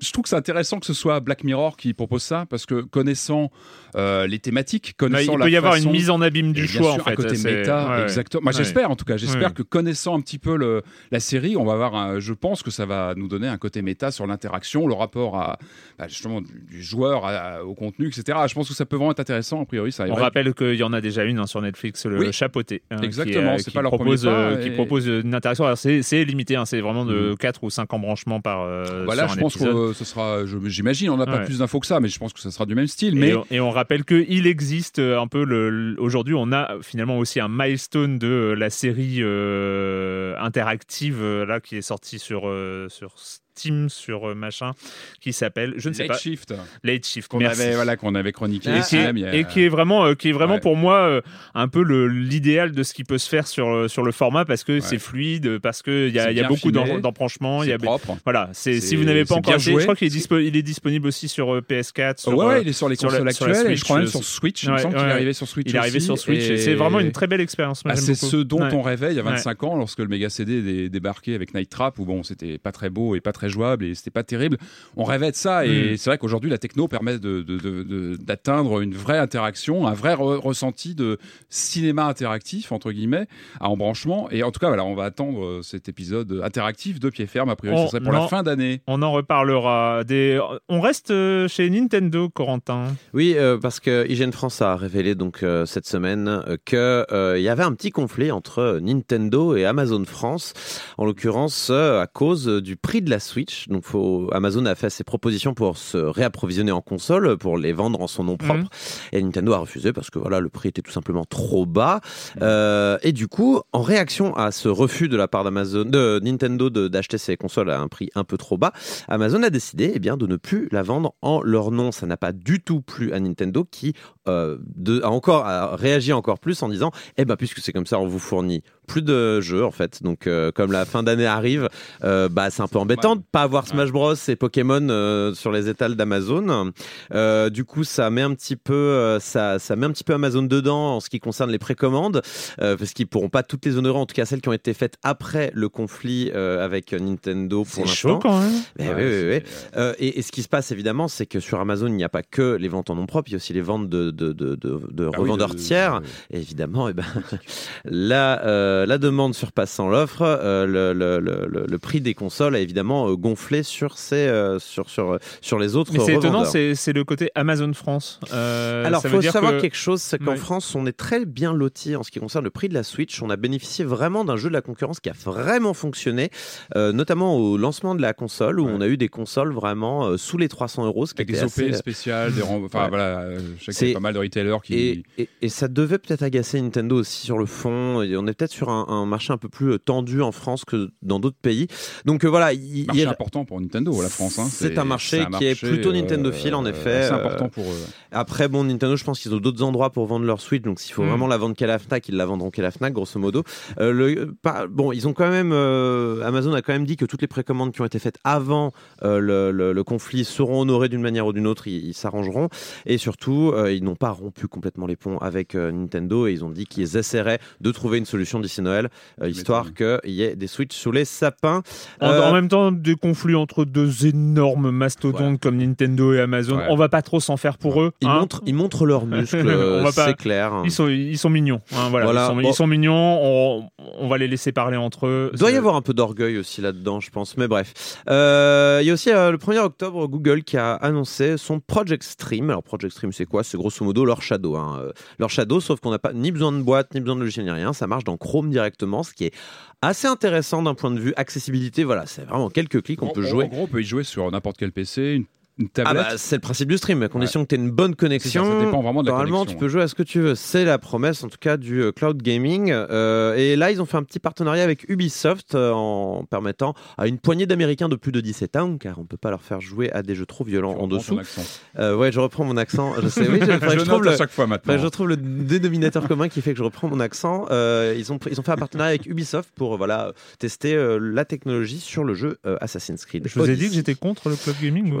Je 0.00 0.12
trouve 0.12 0.22
que 0.24 0.28
c'est 0.28 0.36
intéressant 0.36 0.78
que 0.78 0.86
ce 0.86 0.92
soit 0.94 1.20
Black 1.20 1.44
Mirror 1.44 1.76
qui 1.76 1.92
propose 1.94 2.22
ça 2.22 2.46
parce 2.48 2.66
que 2.66 2.82
connaissant 2.82 3.50
euh, 3.96 4.26
les 4.26 4.38
thématiques, 4.38 4.94
connaissant 4.96 5.32
il 5.34 5.38
la 5.38 5.44
peut 5.46 5.50
y 5.50 5.56
avoir 5.56 5.74
une 5.76 5.90
mise 5.90 6.10
en 6.10 6.20
abîme 6.20 6.52
du 6.52 6.66
choix, 6.68 6.92
sûr, 6.92 7.02
en 7.02 7.04
fait. 7.04 7.12
un 7.12 7.14
côté 7.16 7.36
méta, 7.42 7.88
ouais. 7.96 8.02
exactement. 8.02 8.42
Moi, 8.42 8.52
Ouais. 8.52 8.58
j'espère 8.58 8.90
en 8.90 8.96
tout 8.96 9.04
cas. 9.04 9.16
J'espère 9.16 9.48
Ouais. 9.48 9.54
que 9.54 9.62
connaissant 9.62 10.16
un 10.16 10.20
petit 10.20 10.38
peu 10.38 10.56
le, 10.56 10.82
la 11.10 11.20
série, 11.20 11.56
on 11.56 11.64
va 11.64 11.72
avoir. 11.72 11.94
Un, 11.94 12.20
je 12.20 12.32
pense 12.32 12.62
que 12.62 12.70
ça 12.70 12.86
va 12.86 13.14
nous 13.16 13.28
donner 13.28 13.48
un 13.48 13.56
côté 13.58 13.82
méta 13.82 14.10
sur 14.10 14.26
l'interaction, 14.26 14.86
le 14.86 14.94
rapport 14.94 15.36
à 15.36 15.58
bah, 15.98 16.06
justement 16.08 16.40
du, 16.40 16.52
du 16.68 16.82
joueur 16.82 17.24
à- 17.24 17.64
au 17.64 17.74
contenu, 17.74 18.08
etc. 18.08 18.38
Je 18.48 18.54
pense 18.54 18.68
que 18.68 18.74
ça 18.74 18.84
peut 18.86 18.96
vraiment 18.96 19.12
être 19.12 19.20
intéressant. 19.20 19.62
A 19.62 19.64
priori, 19.64 19.90
ça 19.92 20.04
On 20.08 20.14
rappelle 20.14 20.52
qu'il 20.54 20.74
y 20.74 20.82
en 20.82 20.92
a 20.92 21.00
déjà 21.00 21.24
une 21.24 21.38
hein, 21.38 21.46
sur 21.46 21.60
Netflix, 21.62 22.04
le 22.06 22.18
Oui. 22.18 22.32
Chapeauté. 22.32 22.82
hein, 22.90 22.98
Exactement, 23.02 23.56
qui, 23.56 23.62
c'est 23.64 23.70
qui 23.70 23.74
pas 23.76 23.82
leur 23.82 23.92
propose, 23.92 24.24
pas, 24.24 24.30
euh, 24.30 24.62
qui 24.62 24.70
propose 24.70 25.06
une 25.06 25.34
interaction. 25.34 25.64
C'est 25.76 26.24
limité, 26.24 26.56
hein, 26.56 26.64
c'est 26.66 26.80
vraiment 26.80 27.04
de 27.04 27.30
Mhm. 27.30 27.36
4 27.36 27.64
ou 27.64 27.70
5 27.70 27.92
embranchements 27.92 28.40
par. 28.40 28.60
euh, 28.62 29.02
Voilà, 29.06 29.26
je 29.26 29.36
pense 29.36 29.56
épisode. 29.56 29.87
Ce 29.92 30.04
sera. 30.04 30.44
J'imagine, 30.66 31.10
on 31.10 31.16
n'a 31.16 31.26
pas 31.26 31.38
Ouais. 31.38 31.44
plus 31.44 31.58
d'infos 31.58 31.80
que 31.80 31.86
ça, 31.86 32.00
mais 32.00 32.08
je 32.08 32.18
pense 32.18 32.32
que 32.32 32.40
ça 32.40 32.50
sera 32.50 32.66
du 32.66 32.74
même 32.74 32.86
style. 32.86 33.16
Et, 33.16 33.20
Mais 33.20 33.34
on- 33.34 33.46
et 33.50 33.60
on 33.60 33.70
rappelle 33.70 34.04
qu'il 34.04 34.46
existe 34.46 34.98
euh, 34.98 35.20
un 35.20 35.26
peu 35.26 35.44
le, 35.44 35.94
aujourd'hui 35.98 36.34
on 36.34 36.52
a 36.52 36.76
finalement 36.82 37.18
aussi 37.18 37.40
un 37.40 37.48
milestone 37.48 38.18
de 38.18 38.26
euh, 38.28 38.54
la 38.54 38.70
série 38.70 39.18
euh, 39.20 40.34
interactive 40.38 41.22
là 41.24 41.60
qui 41.60 41.76
est 41.76 41.82
sortie 41.82 42.18
sur 42.18 42.42
sur 42.88 43.12
Steam 43.16 43.47
sur 43.88 44.30
euh, 44.30 44.34
machin 44.34 44.72
qui 45.20 45.32
s'appelle 45.32 45.74
je 45.76 45.88
ne 45.88 45.94
sais 45.94 46.02
Late 46.04 46.12
pas 46.12 46.18
Shift 46.18 46.54
Late 46.84 47.06
Shift 47.06 47.28
qu'on 47.28 47.44
avait, 47.44 47.74
voilà, 47.74 47.96
qu'on 47.96 48.14
avait 48.14 48.32
chroniqué. 48.32 48.70
et, 48.70 48.80
qui 48.82 48.96
est, 48.96 49.38
et 49.40 49.44
qui 49.44 49.62
est 49.62 49.68
vraiment, 49.68 50.04
euh, 50.06 50.14
qui 50.14 50.28
est 50.28 50.32
vraiment 50.32 50.54
Ouais. 50.54 50.60
pour 50.60 50.76
moi 50.76 50.98
euh, 51.00 51.20
un 51.54 51.68
peu 51.68 51.82
le- 51.82 52.08
l'idéal 52.08 52.72
de 52.72 52.82
ce 52.82 52.94
qui 52.94 53.04
peut 53.04 53.18
se 53.18 53.28
faire 53.28 53.46
sur, 53.46 53.88
sur 53.90 54.02
le 54.02 54.12
format 54.12 54.44
parce 54.44 54.64
que 54.64 54.80
c'est 54.80 54.98
fluide, 54.98 55.58
parce 55.58 55.82
qu'il 55.82 56.08
y 56.10 56.18
a, 56.18 56.30
y 56.32 56.40
a 56.40 56.48
beaucoup 56.48 56.70
d'embranchements. 56.72 57.62
il 57.62 57.68
y 57.68 57.72
a, 57.72 57.78
propre. 57.78 58.16
voilà, 58.24 58.50
c'est 58.52 58.80
si 58.80 58.96
vous 58.96 59.04
n'avez 59.04 59.24
pas 59.24 59.34
encore 59.36 59.58
joué. 59.58 59.74
je 59.78 59.82
crois 59.82 59.94
qu'il 59.96 60.06
est, 60.06 60.16
dispo- 60.16 60.42
il 60.44 60.56
est 60.56 60.62
disponible 60.62 61.06
aussi 61.08 61.28
sur 61.28 61.54
euh, 61.54 61.60
PS4. 61.60 62.18
Sur, 62.20 62.36
ouais, 62.36 62.46
ouais, 62.46 62.62
il 62.62 62.68
est 62.68 62.72
sur 62.72 62.88
les 62.88 62.96
sur 62.96 63.10
la- 63.10 63.18
consoles 63.18 63.34
sur 63.34 63.46
actuelles 63.46 63.72
et 63.72 63.76
je 63.76 63.84
crois 63.84 63.98
même 63.98 64.06
sur 64.06 64.24
Switch. 64.24 64.62
Il 64.64 64.70
me 64.70 64.74
ouais, 64.74 64.82
semble 64.82 64.94
qu'il 64.94 65.02
ouais. 65.04 65.10
est 65.10 65.12
arrivé 65.12 65.32
sur 65.32 65.48
Switch. 65.48 65.66
il 65.68 65.74
est 65.76 65.78
arrivé 65.78 66.00
sur 66.00 66.18
Switch. 66.18 66.42
C'est 66.56 66.74
vraiment 66.74 67.00
une 67.00 67.12
très 67.12 67.26
belle 67.26 67.40
expérience. 67.40 67.82
Ah, 67.84 67.94
j'aime 67.94 68.04
c'est 68.04 68.14
ce 68.14 68.36
dont 68.36 68.60
on 68.72 68.82
rêvait 68.82 69.10
il 69.12 69.16
y 69.16 69.20
a 69.20 69.22
25 69.22 69.62
ans 69.64 69.76
lorsque 69.76 69.98
le 70.00 70.08
Mega 70.08 70.28
CD 70.30 70.62
dé- 70.62 70.88
débarquait 70.88 71.34
avec 71.34 71.54
Night 71.54 71.70
Trap 71.70 71.98
où 71.98 72.04
bon 72.04 72.22
c'était 72.22 72.58
pas 72.58 72.72
très 72.72 72.90
beau 72.90 73.14
et 73.14 73.20
pas 73.20 73.32
très 73.32 73.47
jouable 73.48 73.84
et 73.84 73.94
c'était 73.94 74.10
pas 74.10 74.22
terrible 74.22 74.56
on 74.96 75.04
rêvait 75.04 75.30
de 75.30 75.36
ça 75.36 75.66
et 75.66 75.92
Mm. 75.92 75.96
c'est 75.96 76.10
vrai 76.10 76.18
qu'aujourd'hui 76.18 76.50
la 76.50 76.58
techno 76.58 76.88
permet 76.88 77.18
de- 77.18 77.42
de- 77.42 77.58
de- 77.58 77.82
de- 77.82 78.16
d'atteindre 78.20 78.80
une 78.80 78.94
vraie 78.94 79.18
interaction 79.18 79.86
un 79.86 79.92
vrai 79.94 80.14
re- 80.14 80.36
ressenti 80.38 80.94
de 80.94 81.18
cinéma 81.48 82.04
interactif 82.06 82.72
entre 82.72 82.92
guillemets 82.92 83.26
à 83.60 83.68
embranchement 83.68 84.28
et 84.30 84.42
en 84.42 84.50
tout 84.50 84.60
cas 84.60 84.68
voilà 84.68 84.84
on 84.84 84.94
va 84.94 85.04
attendre 85.04 85.44
euh, 85.44 85.62
cet 85.62 85.88
épisode 85.88 86.40
interactif 86.44 87.00
de 87.00 87.10
pied 87.10 87.26
ferme 87.26 87.48
a 87.50 87.56
priori 87.56 87.78
On- 87.78 87.84
ce 87.84 87.90
serait 87.92 88.00
pour 88.02 88.12
la 88.12 88.28
fin 88.28 88.42
d'année 88.42 88.82
On 88.86 89.02
en 89.02 89.12
reparlera. 89.12 90.04
Des... 90.04 90.40
On 90.68 90.80
reste 90.80 91.10
euh, 91.10 91.48
chez 91.48 91.70
Nintendo, 91.70 92.28
Corentin. 92.28 92.94
Oui, 93.14 93.34
euh, 93.36 93.56
parce 93.58 93.80
que 93.80 94.06
IGN 94.10 94.30
France 94.32 94.60
a 94.62 94.76
révélé 94.76 95.14
donc 95.14 95.42
euh, 95.42 95.66
cette 95.66 95.86
semaine 95.86 96.28
euh, 96.28 96.56
que 96.64 97.04
euh, 97.12 97.38
il 97.38 97.42
y 97.42 97.48
avait 97.48 97.62
un 97.62 97.72
petit 97.72 97.90
conflit 97.90 98.30
entre 98.30 98.58
euh, 98.60 98.80
Nintendo 98.80 99.56
et 99.56 99.64
Amazon 99.64 100.04
France, 100.04 100.52
en 100.98 101.04
l'occurrence 101.04 101.68
euh, 101.70 102.00
à 102.00 102.06
cause 102.06 102.46
du 102.46 102.76
prix 102.76 103.02
de 103.02 103.10
la 103.10 103.20
Switch. 103.20 103.37
Donc, 103.68 103.84
faut, 103.84 104.28
Amazon 104.32 104.64
a 104.66 104.74
fait 104.74 104.90
ses 104.90 105.04
propositions 105.04 105.54
pour 105.54 105.76
se 105.78 105.96
réapprovisionner 105.98 106.72
en 106.72 106.80
console, 106.80 107.36
pour 107.38 107.58
les 107.58 107.72
vendre 107.72 108.00
en 108.00 108.06
son 108.06 108.24
nom 108.24 108.36
propre, 108.36 108.54
Mhm. 108.54 108.68
et 109.12 109.22
Nintendo 109.22 109.52
a 109.52 109.58
refusé 109.58 109.92
parce 109.92 110.10
que 110.10 110.18
voilà, 110.18 110.40
le 110.40 110.48
prix 110.48 110.68
était 110.70 110.82
tout 110.82 110.90
simplement 110.92 111.24
trop 111.24 111.66
bas. 111.66 112.00
Euh, 112.42 112.98
et 113.02 113.12
du 113.12 113.28
coup, 113.28 113.60
en 113.72 113.82
réaction 113.82 114.34
à 114.36 114.50
ce 114.52 114.68
refus 114.68 115.08
de 115.08 115.16
la 115.16 115.28
part 115.28 115.44
d'Amazon, 115.44 115.84
de 115.84 116.20
Nintendo 116.22 116.70
d'acheter 116.70 117.18
ses 117.18 117.36
consoles 117.36 117.70
à 117.70 117.80
un 117.80 117.88
prix 117.88 118.10
un 118.14 118.24
peu 118.24 118.36
trop 118.36 118.58
bas, 118.58 118.72
Amazon 119.08 119.42
a 119.42 119.50
décidé 119.50 119.92
eh 119.94 119.98
bien, 119.98 120.16
de 120.16 120.26
ne 120.26 120.36
plus 120.36 120.68
la 120.72 120.82
vendre 120.82 121.14
en 121.22 121.40
leur 121.42 121.70
nom. 121.70 121.92
Ça 121.92 122.06
n'a 122.06 122.16
pas 122.16 122.32
du 122.32 122.60
tout 122.60 122.80
plu 122.80 123.12
à 123.12 123.20
Nintendo 123.20 123.64
qui 123.70 123.94
euh, 124.28 124.58
de, 124.76 125.00
a 125.02 125.10
encore 125.10 125.46
a 125.46 125.76
réagi 125.76 126.12
encore 126.12 126.38
plus 126.38 126.62
en 126.62 126.68
disant 126.68 126.90
eh 127.16 127.24
ben 127.24 127.36
puisque 127.36 127.60
c'est 127.60 127.72
comme 127.72 127.86
ça, 127.86 127.98
on 127.98 128.06
vous 128.06 128.18
fournit 128.18 128.62
plus 128.88 129.02
de 129.02 129.40
jeux 129.40 129.64
en 129.64 129.70
fait. 129.70 130.02
Donc 130.02 130.26
euh, 130.26 130.50
comme 130.50 130.72
la 130.72 130.84
fin 130.84 131.02
d'année 131.04 131.26
arrive, 131.26 131.68
euh, 132.02 132.28
bah 132.28 132.50
c'est 132.50 132.62
un 132.62 132.66
peu 132.68 132.78
embêtant 132.78 133.12
Ouais. 133.12 133.18
de 133.18 133.22
pas 133.30 133.42
avoir 133.42 133.66
Smash 133.68 133.92
Bros 133.92 134.14
et 134.14 134.34
Pokémon 134.36 134.88
euh, 134.90 135.32
sur 135.34 135.52
les 135.52 135.68
étals 135.68 135.94
d'Amazon. 135.94 136.72
Euh, 137.14 137.50
du 137.50 137.64
coup, 137.64 137.84
ça 137.84 138.10
met 138.10 138.22
un 138.22 138.34
petit 138.34 138.56
peu 138.56 138.74
euh, 138.74 139.20
ça 139.20 139.58
ça 139.58 139.76
met 139.76 139.86
un 139.86 139.92
petit 139.92 140.04
peu 140.04 140.14
Amazon 140.14 140.42
dedans 140.42 140.96
en 140.96 141.00
ce 141.00 141.08
qui 141.10 141.20
concerne 141.20 141.50
les 141.50 141.58
précommandes 141.58 142.22
euh, 142.60 142.76
parce 142.76 142.92
qu'ils 142.94 143.06
pourront 143.06 143.28
pas 143.28 143.42
toutes 143.42 143.64
les 143.66 143.76
honorer, 143.76 143.98
en 143.98 144.06
tout 144.06 144.14
cas 144.14 144.24
celles 144.24 144.40
qui 144.40 144.48
ont 144.48 144.52
été 144.54 144.74
faites 144.74 144.96
après 145.04 145.50
le 145.54 145.68
conflit 145.68 146.30
euh, 146.34 146.64
avec 146.64 146.92
Nintendo 146.92 147.64
pour 147.64 147.72
C'est 147.72 147.80
l'instant. 147.82 148.08
chaud 148.08 148.18
quand 148.18 148.40
même. 148.40 148.52
Ouais, 148.78 148.94
oui, 148.96 149.02
oui, 149.04 149.36
oui. 149.36 149.42
c'est- 149.74 149.96
et, 150.00 150.18
et 150.18 150.22
ce 150.22 150.32
qui 150.32 150.42
se 150.42 150.48
passe 150.48 150.72
évidemment, 150.72 151.08
c'est 151.08 151.26
que 151.26 151.40
sur 151.40 151.60
Amazon, 151.60 151.86
il 151.88 151.94
n'y 151.96 152.04
a 152.04 152.08
pas 152.08 152.22
que 152.22 152.56
les 152.56 152.68
ventes 152.68 152.88
en 152.90 152.94
nom 152.94 153.06
propre, 153.06 153.28
il 153.28 153.32
y 153.32 153.34
a 153.34 153.36
aussi 153.36 153.52
les 153.52 153.60
ventes 153.60 153.88
de, 153.88 154.10
de, 154.10 154.32
de, 154.32 154.54
de, 154.56 154.80
de 154.90 155.04
Ah 155.06 155.10
oui, 155.12 155.20
revendeurs 155.22 155.54
de- 155.54 155.58
tiers. 155.60 156.00
de- 156.00 156.06
Et 156.30 156.38
évidemment, 156.38 156.88
eh 156.88 156.94
ben, 156.94 157.04
la, 157.84 158.40
euh, 158.78 158.86
la 158.86 158.98
demande 158.98 159.34
surpassant 159.34 159.88
l'offre, 159.88 160.22
euh, 160.22 160.66
le, 160.66 160.92
le, 160.92 161.18
le, 161.20 161.66
le 161.66 161.78
prix 161.78 162.00
des 162.00 162.14
consoles 162.14 162.54
a 162.54 162.58
évidemment 162.60 163.08
euh, 163.08 163.16
gonflé 163.16 163.62
sur, 163.62 163.96
euh, 164.12 164.58
sur, 164.58 164.88
sur, 164.90 165.18
sur 165.40 165.58
les 165.58 165.76
autres 165.76 165.92
Mais 165.92 165.98
c'est 166.00 166.14
étonnant, 166.14 166.44
c'est 166.44 166.92
le 166.92 167.04
côté 167.04 167.30
Amazon 167.34 167.72
France. 167.74 168.20
Alors, 168.32 169.02
il 169.04 169.10
faut 169.10 169.18
dire 169.18 169.32
savoir 169.32 169.52
que... 169.52 169.60
quelque 169.60 169.76
chose, 169.76 170.00
c'est 170.00 170.18
qu'en. 170.18 170.36
France, 170.36 170.74
on 170.76 170.86
est 170.86 170.96
très 170.96 171.24
bien 171.26 171.52
loti 171.52 171.96
en 171.96 172.02
ce 172.04 172.10
qui 172.12 172.20
concerne 172.20 172.44
le 172.44 172.50
prix 172.50 172.68
de 172.68 172.74
la 172.74 172.84
Switch. 172.84 173.20
On 173.22 173.30
a 173.30 173.36
bénéficié 173.36 173.84
vraiment 173.84 174.24
d'un 174.24 174.36
jeu 174.36 174.48
de 174.48 174.54
la 174.54 174.60
concurrence 174.62 175.00
qui 175.00 175.10
a 175.10 175.14
vraiment 175.24 175.74
fonctionné, 175.74 176.30
notamment 176.76 177.36
au 177.36 177.56
lancement 177.56 177.94
de 177.94 178.02
la 178.02 178.12
console, 178.12 178.60
où 178.60 178.66
Ouais. 178.66 178.72
on 178.74 178.80
a 178.80 178.86
eu 178.86 178.96
des 178.96 179.08
consoles 179.08 179.52
vraiment 179.52 180.16
sous 180.16 180.38
les 180.38 180.48
300 180.48 180.86
euros, 180.86 181.06
ce 181.06 181.14
qui 181.14 181.22
avec 181.22 181.30
était 181.30 181.40
des 181.40 181.44
OP 181.46 181.68
assez... 181.68 181.72
spéciales, 181.72 182.32
des 182.34 182.42
enfin 182.42 182.84
Ouais. 182.84 182.88
voilà, 182.88 183.24
je 183.60 183.70
sais 183.70 183.78
qu'il 183.78 183.88
y 183.88 183.90
a 183.92 183.94
pas 183.94 184.00
mal 184.00 184.14
de 184.14 184.18
retailers 184.20 184.58
qui. 184.62 184.74
Et, 184.74 185.02
et, 185.18 185.28
et 185.42 185.48
ça 185.48 185.66
devait 185.68 185.98
peut-être 185.98 186.22
agacer 186.22 186.60
Nintendo 186.60 186.96
aussi 186.96 187.24
sur 187.26 187.38
le 187.38 187.46
fond. 187.46 188.02
Et 188.02 188.16
on 188.16 188.26
est 188.26 188.34
peut-être 188.34 188.52
sur 188.52 188.67
un, 188.68 188.86
un 188.88 189.06
marché 189.06 189.32
un 189.32 189.36
peu 189.38 189.48
plus 189.48 189.72
euh, 189.72 189.78
tendu 189.78 190.22
en 190.22 190.32
France 190.32 190.64
que 190.64 190.90
dans 191.02 191.18
d'autres 191.20 191.36
pays. 191.40 191.66
Donc 192.04 192.24
euh, 192.24 192.28
voilà, 192.28 192.52
il, 192.52 192.86
marché 192.86 193.06
important 193.06 193.44
pour 193.44 193.60
Nintendo, 193.60 194.00
la 194.02 194.08
France. 194.08 194.38
hein. 194.38 194.46
C'est 194.50 194.78
un 194.78 194.84
marché 194.84 195.24
qui 195.38 195.44
est 195.46 195.54
plutôt 195.60 195.92
Nintendophile, 195.92 196.54
en 196.54 196.64
effet, 196.66 197.04
C'est 197.08 197.12
euh, 197.12 197.16
important 197.16 197.48
pour 197.48 197.64
eux. 197.64 197.76
Après, 198.12 198.48
bon, 198.48 198.64
Nintendo, 198.64 198.96
je 198.96 199.04
pense 199.04 199.20
qu'ils 199.20 199.34
ont 199.34 199.38
d'autres 199.38 199.62
endroits 199.62 199.90
pour 199.90 200.06
vendre 200.06 200.24
leur 200.24 200.40
Switch. 200.40 200.62
Donc, 200.62 200.80
s'il 200.80 200.92
faut 200.94 201.02
Mm. 201.02 201.08
vraiment 201.08 201.26
la 201.26 201.36
vendre 201.36 201.54
qu'à 201.56 201.66
la 201.66 201.78
Fnac, 201.78 202.08
ils 202.08 202.16
la 202.16 202.26
vendront 202.26 202.50
qu'à 202.50 202.62
la 202.62 202.70
Fnac, 202.70 202.92
grosso 202.92 203.18
modo. 203.18 203.42
Euh, 203.80 203.92
le, 203.92 204.32
pas- 204.42 204.66
bon, 204.66 204.92
ils 204.92 205.06
ont 205.08 205.12
quand 205.12 205.28
même. 205.30 205.50
euh, 205.52 206.22
Amazon 206.24 206.52
a 206.54 206.62
quand 206.62 206.72
même 206.72 206.84
dit 206.86 206.96
que 206.96 207.04
toutes 207.04 207.20
les 207.22 207.28
précommandes 207.28 207.72
qui 207.72 207.80
ont 207.80 207.84
été 207.84 207.98
faites 207.98 208.18
avant 208.24 208.72
euh, 209.02 209.18
le, 209.18 209.50
le- 209.52 209.72
le 209.72 209.84
conflit 209.84 210.24
seront 210.24 210.60
honorées 210.62 210.88
d'une 210.88 211.02
manière 211.02 211.26
ou 211.26 211.32
d'une 211.32 211.46
autre. 211.46 211.66
Ils 211.68 211.94
s'arrangeront. 211.94 212.48
Et 212.86 212.98
surtout, 212.98 213.52
euh, 213.54 213.72
ils 213.72 213.82
n'ont 213.84 213.96
pas 213.96 214.10
rompu 214.10 214.46
complètement 214.48 214.86
les 214.86 214.96
ponts 214.96 215.18
avec 215.18 215.54
euh, 215.54 215.70
Nintendo 215.72 216.26
et 216.26 216.32
ils 216.32 216.44
ont 216.44 216.50
dit 216.50 216.64
qu'ils 216.66 216.96
essaieraient 216.96 217.38
de 217.60 217.70
trouver 217.70 217.98
une 217.98 218.06
solution 218.06 218.40
d'ici 218.40 218.57
Noël, 218.62 218.88
euh, 219.22 219.28
histoire 219.28 219.74
qu'il 219.74 220.00
y 220.06 220.22
ait 220.22 220.36
des 220.36 220.46
Switch 220.46 220.74
sous 220.76 220.90
les 220.92 221.04
sapins. 221.04 221.62
En, 222.00 222.08
Euh, 222.08 222.22
en 222.28 222.32
même 222.32 222.48
temps, 222.48 222.72
des 222.72 222.94
conflits 222.94 223.34
entre 223.34 223.64
deux 223.64 224.06
énormes 224.06 224.70
mastodontes 224.70 225.40
comme 225.40 225.56
Nintendo 225.56 226.12
et 226.14 226.20
Amazon, 226.20 226.56
Ouais. 226.58 226.66
on 226.70 226.76
va 226.76 226.88
pas 226.88 227.02
trop 227.02 227.20
s'en 227.20 227.36
faire 227.36 227.58
pour 227.58 227.80
eux. 227.82 227.92
ils, 228.00 228.08
hein. 228.08 228.20
montrent, 228.20 228.42
ils 228.46 228.54
montrent 228.54 228.86
leurs 228.86 229.06
muscles, 229.06 229.48
On 229.48 229.82
va 229.84 229.92
pas- 229.92 230.06
c'est 230.06 230.16
clair. 230.16 230.52
Ils 230.64 230.70
sont, 230.72 230.88
ils 230.88 231.18
sont 231.18 231.30
mignons. 231.30 231.60
hein, 231.72 231.88
voilà. 231.90 232.06
Voilà. 232.06 232.24
Ils, 232.24 232.28
sont, 232.28 232.34
Bon. 232.42 232.48
ils 232.50 232.54
sont 232.54 232.66
mignons. 232.66 233.18
On, 233.22 233.68
on 233.98 234.08
va 234.08 234.18
les 234.18 234.28
laisser 234.28 234.52
parler 234.52 234.76
entre 234.76 235.06
eux. 235.06 235.30
Il 235.32 235.38
doit 235.38 235.50
y 235.50 235.56
avoir 235.56 235.76
un 235.76 235.82
peu 235.82 235.94
d'orgueil 235.94 236.38
aussi 236.38 236.60
là-dedans, 236.60 237.00
je 237.00 237.10
pense. 237.10 237.36
Mais 237.36 237.48
bref. 237.48 237.98
Euh, 238.08 238.78
il 238.82 238.86
y 238.86 238.90
a 238.90 238.94
aussi 238.94 239.10
euh, 239.10 239.30
le 239.30 239.38
1er 239.38 239.58
octobre, 239.60 240.06
Google 240.06 240.42
qui 240.42 240.56
a 240.56 240.74
annoncé 240.74 241.36
son 241.36 241.60
Project 241.60 242.02
Stream. 242.02 242.50
Alors, 242.50 242.62
Project 242.62 242.92
Stream, 242.92 243.12
c'est 243.12 243.26
quoi? 243.26 243.42
C'est 243.44 243.56
grosso 243.58 243.84
modo 243.84 244.04
leur 244.04 244.22
Shadow. 244.22 244.56
hein. 244.56 244.78
Euh, 244.80 244.92
Leur 245.18 245.30
Shadow, 245.30 245.60
sauf 245.60 245.80
qu'on 245.80 245.90
n'a 245.90 245.98
pas 245.98 246.12
ni 246.12 246.30
besoin 246.32 246.52
de 246.52 246.62
boîte, 246.62 246.94
ni 246.94 247.00
besoin 247.00 247.16
de 247.16 247.20
logiciel, 247.20 247.44
ni 247.44 247.50
rien. 247.50 247.72
Ça 247.72 247.86
marche 247.86 248.04
dans 248.04 248.16
Chrome 248.16 248.47
directement, 248.50 249.02
ce 249.02 249.12
qui 249.14 249.24
est 249.26 249.34
assez 249.82 250.06
intéressant 250.08 250.62
d'un 250.62 250.74
point 250.74 250.90
de 250.90 250.98
vue 251.00 251.12
accessibilité. 251.16 251.84
Voilà, 251.84 252.06
c'est 252.06 252.22
vraiment 252.24 252.50
quelques 252.50 252.82
clics, 252.82 253.02
on 253.02 253.08
En- 253.08 253.12
peut 253.12 253.22
jouer. 253.22 253.44
En 253.44 253.48
gros, 253.48 253.62
on 253.62 253.66
peut 253.68 253.80
y 253.80 253.84
jouer 253.84 254.04
sur 254.04 254.30
n'importe 254.30 254.56
quel 254.58 254.72
PC, 254.72 255.14
une, 255.14 255.24
une 255.58 255.68
Ah 255.84 255.94
bah, 255.94 256.08
c'est 256.16 256.36
le 256.36 256.40
principe 256.40 256.68
du 256.68 256.76
stream, 256.78 257.02
à 257.02 257.08
condition 257.08 257.42
que 257.44 257.48
tu 257.48 257.54
aies 257.54 257.58
une 257.58 257.70
bonne 257.70 257.92
ça, 257.92 257.96
connexion. 257.96 258.44
ça 258.44 258.64
dépend 258.64 258.82
vraiment 258.82 259.02
de 259.02 259.08
la 259.08 259.12
Normalement, 259.12 259.38
connexion. 259.40 259.58
tu 259.58 259.60
peux 259.64 259.68
jouer 259.68 259.82
à 259.82 259.88
ce 259.88 259.94
que 259.94 260.02
tu 260.02 260.20
veux. 260.20 260.34
C'est 260.34 260.64
la 260.64 260.78
promesse, 260.78 261.24
en 261.24 261.28
tout 261.28 261.38
cas, 261.40 261.56
du 261.56 261.82
euh, 261.82 261.92
cloud 261.92 262.22
gaming. 262.22 262.70
Euh, 262.72 263.34
et 263.36 263.56
là, 263.56 263.70
ils 263.70 263.80
ont 263.82 263.86
fait 263.86 263.96
un 263.96 264.02
petit 264.02 264.18
partenariat 264.20 264.62
avec 264.64 264.88
Ubisoft 264.88 265.54
euh, 265.54 265.72
en 265.72 266.24
permettant 266.24 266.74
à 266.96 267.06
une 267.08 267.18
poignée 267.18 267.46
d'Américains 267.46 267.88
de 267.88 267.96
plus 267.96 268.12
de 268.12 268.20
17 268.20 268.56
ans, 268.56 268.76
car 268.78 268.98
on 268.98 269.04
peut 269.04 269.16
pas 269.16 269.30
leur 269.30 269.42
faire 269.42 269.60
jouer 269.60 269.90
à 269.92 270.02
des 270.02 270.14
jeux 270.14 270.26
trop 270.26 270.44
violents 270.44 270.74
Tu 270.74 270.80
en 270.80 270.86
dessous. 270.88 271.18
accent. 271.18 271.42
Euh, 271.78 271.96
ouais, 271.96 272.12
je 272.12 272.20
reprends 272.20 272.44
mon 272.44 272.56
accent. 272.56 272.94
Je 273.02 273.08
sais, 273.08 273.28
oui, 273.28 273.40
je, 273.40 273.46
Je 273.68 273.78
je 273.78 273.84
trouve 273.84 274.06
à 274.06 274.10
le. 274.12 274.16
chaque 274.16 274.30
fois 274.30 274.46
maintenant. 274.46 274.78
je 274.78 274.86
trouve 274.88 275.08
le 275.08 275.16
dénominateur 275.16 276.06
commun 276.08 276.28
qui 276.28 276.40
fait 276.42 276.52
que 276.52 276.58
je 276.58 276.64
reprends 276.64 276.88
mon 276.88 277.00
accent. 277.00 277.46
Euh, 277.50 277.94
ils, 277.96 278.12
ont, 278.12 278.18
ils 278.30 278.38
ont 278.40 278.42
fait 278.42 278.52
un 278.52 278.56
partenariat 278.56 278.90
avec 278.90 279.06
Ubisoft 279.06 279.50
pour 279.54 279.76
voilà, 279.76 280.12
tester 280.38 280.74
euh, 280.74 280.98
la 280.98 281.24
technologie 281.24 281.80
sur 281.80 282.04
le 282.04 282.14
jeu 282.14 282.38
euh, 282.46 282.56
Assassin's 282.60 283.04
Creed. 283.04 283.26
Je 283.26 283.38
vous 283.38 283.48
ai 283.48 283.56
dit 283.56 283.68
que 283.68 283.74
j'étais 283.74 283.94
contre 283.94 284.28
le 284.28 284.36
cloud 284.36 284.56
gaming. 284.60 284.92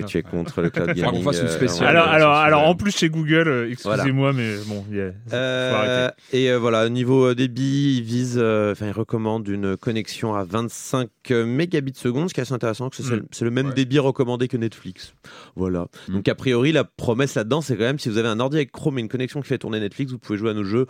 que 0.01 0.07
tu 0.07 0.17
es 0.17 0.23
contre 0.23 0.61
le 0.61 0.69
cloud 0.69 0.87
gaming. 0.95 1.11
qu'on 1.11 1.21
fasse 1.31 1.41
une 1.41 1.47
euh, 1.47 1.49
spéciale. 1.55 1.87
Alors, 1.89 2.07
alors, 2.07 2.33
alors, 2.35 2.63
en 2.67 2.75
plus 2.75 2.95
chez 2.95 3.09
Google, 3.09 3.47
euh, 3.47 3.69
excusez-moi, 3.71 4.33
mais 4.33 4.55
bon, 4.67 4.85
il 4.89 4.97
y 4.97 5.01
a- 5.01 5.11
faut 5.11 5.33
Euh, 5.33 5.73
arrêter. 5.73 6.15
et 6.33 6.51
euh, 6.51 6.57
voilà, 6.59 6.87
niveau 6.89 7.33
débit, 7.33 7.95
il 7.97 8.03
vise, 8.03 8.37
euh, 8.41 8.71
enfin, 8.73 8.87
il 8.87 8.91
recommande 8.91 9.47
une 9.47 9.77
connexion 9.77 10.33
à 10.35 10.43
25 10.43 11.09
mégabits 11.29 11.93
seconde, 11.95 12.29
ce 12.29 12.33
qui 12.33 12.39
est 12.39 12.43
assez 12.43 12.53
intéressant, 12.53 12.89
parce 12.89 13.01
que 13.01 13.07
c'est 13.31 13.41
Mm. 13.43 13.45
le- 13.45 13.51
même 13.51 13.67
Ouais. 13.67 13.73
débit 13.73 13.99
recommandé 13.99 14.47
que 14.47 14.57
Netflix. 14.57 15.13
Voilà. 15.55 15.87
Mm. 16.07 16.13
Donc 16.13 16.27
a 16.27 16.35
priori, 16.35 16.71
la 16.71 16.83
promesse 16.83 17.35
là-dedans, 17.35 17.61
c'est 17.61 17.75
quand 17.75 17.83
même 17.83 17.99
si 17.99 18.09
vous 18.09 18.17
avez 18.17 18.27
un 18.29 18.39
ordi 18.39 18.57
avec 18.57 18.71
Chrome 18.71 18.97
et 18.97 19.01
une 19.01 19.09
connexion 19.09 19.41
qui 19.41 19.47
fait 19.47 19.57
tourner 19.57 19.79
Netflix, 19.79 20.11
vous 20.11 20.19
pouvez 20.19 20.37
jouer 20.37 20.51
à 20.51 20.53
nos 20.53 20.63
jeux, 20.63 20.85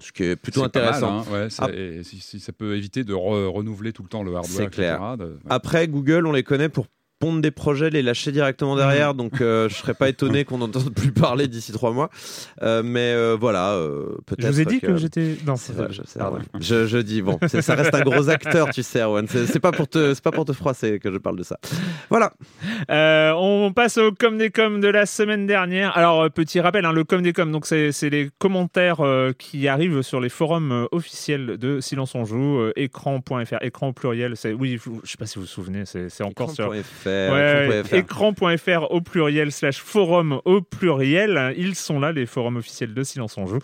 ce 0.00 0.12
qui 0.12 0.24
est 0.24 0.36
plutôt 0.36 0.62
pas 0.68 0.80
mal, 0.80 0.86
intéressant. 0.88 1.20
hein, 1.20 1.24
ouais, 1.32 1.50
c'est- 1.50 1.62
Ah. 1.62 1.70
et 1.72 2.02
si, 2.02 2.20
si 2.20 2.40
ça 2.40 2.52
peut 2.52 2.76
éviter 2.76 3.04
de 3.04 3.12
re- 3.14 3.46
renouveler 3.48 3.92
tout 3.92 4.02
le 4.02 4.08
temps 4.08 4.22
le 4.22 4.34
hardware, 4.34 4.44
C'est 4.56 4.64
etc., 4.64 4.70
clair. 4.96 5.16
de- 5.16 5.24
ouais. 5.24 5.30
Après, 5.48 5.86
Google, 5.88 6.26
on 6.26 6.32
les 6.32 6.42
connaît 6.42 6.68
pour 6.68 6.86
pondre 7.18 7.40
des 7.40 7.50
projets, 7.50 7.90
les 7.90 8.02
lâcher 8.02 8.32
directement 8.32 8.76
derrière, 8.76 9.14
donc 9.14 9.40
euh, 9.40 9.68
je 9.68 9.74
serais 9.74 9.94
pas 9.94 10.08
étonné 10.08 10.44
qu'on 10.46 10.58
n'entende 10.58 10.94
plus 10.94 11.12
parler 11.12 11.48
d'ici 11.48 11.72
trois 11.72 11.92
mois. 11.92 12.10
Euh, 12.62 12.82
mais 12.84 13.12
euh, 13.12 13.36
voilà, 13.38 13.72
euh, 13.72 14.16
peut-être. 14.26 14.42
Je 14.42 14.52
vous 14.52 14.60
ai 14.60 14.64
dit 14.64 14.80
que, 14.80 14.86
que 14.86 14.96
j'étais. 14.96 15.36
Non, 15.46 15.56
C'est 15.56 15.72
vrai, 15.72 15.88
je, 15.90 16.02
sais, 16.04 16.18
Pardon. 16.18 16.36
Erwan. 16.36 16.62
je, 16.62 16.86
je 16.86 16.98
dis 16.98 17.22
bon, 17.22 17.38
ça 17.46 17.74
reste 17.74 17.94
un 17.94 18.02
gros 18.02 18.28
acteur, 18.28 18.70
tu 18.70 18.82
sais, 18.82 19.00
Erwan. 19.00 19.26
C'est 19.28 19.60
pas 19.60 19.72
pour 19.72 19.88
te, 19.88 20.14
c'est 20.14 20.24
pas 20.24 20.32
pour 20.32 20.44
te 20.44 20.52
froisser 20.52 20.98
que 20.98 21.12
je 21.12 21.18
parle 21.18 21.36
de 21.36 21.42
ça. 21.42 21.58
Voilà. 22.10 22.32
Euh, 22.90 23.32
on 23.36 23.72
passe 23.72 23.98
au 23.98 24.12
com 24.12 24.38
des 24.38 24.50
com 24.50 24.80
de 24.80 24.88
la 24.88 25.06
semaine 25.06 25.46
dernière. 25.46 25.96
Alors 25.96 26.30
petit 26.30 26.60
rappel, 26.60 26.84
hein, 26.84 26.92
le 26.92 27.04
com 27.04 27.22
des 27.22 27.32
com, 27.32 27.50
donc 27.50 27.66
c'est 27.66 27.92
c'est 27.92 28.10
les 28.10 28.30
commentaires 28.38 29.00
euh, 29.00 29.32
qui 29.36 29.68
arrivent 29.68 30.02
sur 30.02 30.20
les 30.20 30.28
forums 30.28 30.72
euh, 30.72 30.86
officiels 30.92 31.58
de 31.58 31.80
Silence 31.80 32.14
on 32.14 32.24
joue, 32.24 32.58
euh, 32.58 32.72
écran.fr, 32.76 33.62
écran 33.62 33.88
au 33.88 33.92
pluriel. 33.92 34.36
C'est 34.36 34.52
oui, 34.52 34.78
je 35.02 35.10
sais 35.10 35.16
pas 35.16 35.26
si 35.26 35.36
vous 35.36 35.42
vous 35.42 35.46
souvenez, 35.46 35.84
c'est 35.86 36.22
encore 36.22 36.50
sur 36.50 36.72
Ouais, 37.06 37.82
écran.fr. 37.92 38.90
au 38.90 39.00
pluriel 39.00 39.52
slash 39.52 39.78
forum 39.78 40.40
au 40.44 40.60
pluriel. 40.60 41.54
Ils 41.56 41.74
sont 41.74 42.00
là, 42.00 42.12
les 42.12 42.26
forums 42.26 42.56
officiels 42.56 42.94
de 42.94 43.02
Silence 43.02 43.36
on 43.38 43.46
joue. 43.46 43.58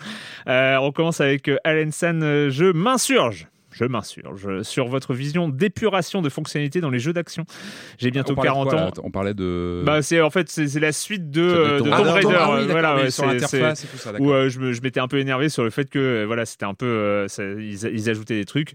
Euh, 0.49 0.77
on 0.77 0.93
commence 0.93 1.21
avec 1.21 1.49
euh, 1.49 1.57
Alan 1.65 1.91
San. 1.91 2.23
euh, 2.23 2.51
Je 2.51 2.67
m'insurge. 2.67 3.47
Je 3.73 3.85
m'insurge 3.85 4.63
sur 4.63 4.87
votre 4.89 5.15
vision 5.15 5.49
d'épuration 5.49 6.23
de 6.23 6.29
fonctionnalités 6.29 6.81
dans 6.81 6.91
les 6.91 6.99
jeux 6.99 7.13
d'action. 7.13 7.45
J'ai 7.99 8.11
bientôt 8.11 8.33
on 8.33 8.37
parlait 8.37 8.51
de 8.51 8.55
40 8.55 8.71
quoi, 8.71 8.81
ans. 8.83 8.91
On 9.05 9.11
parlait 9.11 9.35
de. 9.35 9.83
Bah, 9.85 10.03
c'est 10.03 10.21
en 10.21 10.31
fait 10.31 10.49
c'est 10.49 10.79
la 10.81 10.93
suite 10.93 11.31
de, 11.31 11.43
euh, 11.43 11.81
de 11.81 11.91
Ah, 11.91 11.97
Tomb 11.99 12.07
non, 12.07 12.13
Raider. 12.13 12.37
Ah 12.39 12.57
oui, 12.61 12.67
voilà, 12.71 12.97
ouais, 12.97 13.11
sur 13.11 13.25
c'est- 13.25 13.33
l'interface 13.33 13.85
et 13.85 13.89
tout 13.89 13.97
ça, 13.97 14.13
où 14.19 14.31
euh, 14.33 14.49
je, 14.49 14.81
m'étais 14.83 15.01
un 15.01 15.09
peu 15.09 15.19
énervé 15.19 15.49
sur 15.49 15.65
le 15.65 15.71
fait 15.71 15.89
que 15.89 15.99
euh, 15.99 16.25
voilà 16.27 16.45
c'était 16.45 16.65
un 16.67 16.75
peu 16.75 16.87
euh, 16.87 17.29
ça- 17.29 17.45
ils, 17.45 17.85
ils 17.93 18.11
ajoutaient 18.11 18.37
des 18.39 18.45
trucs. 18.45 18.73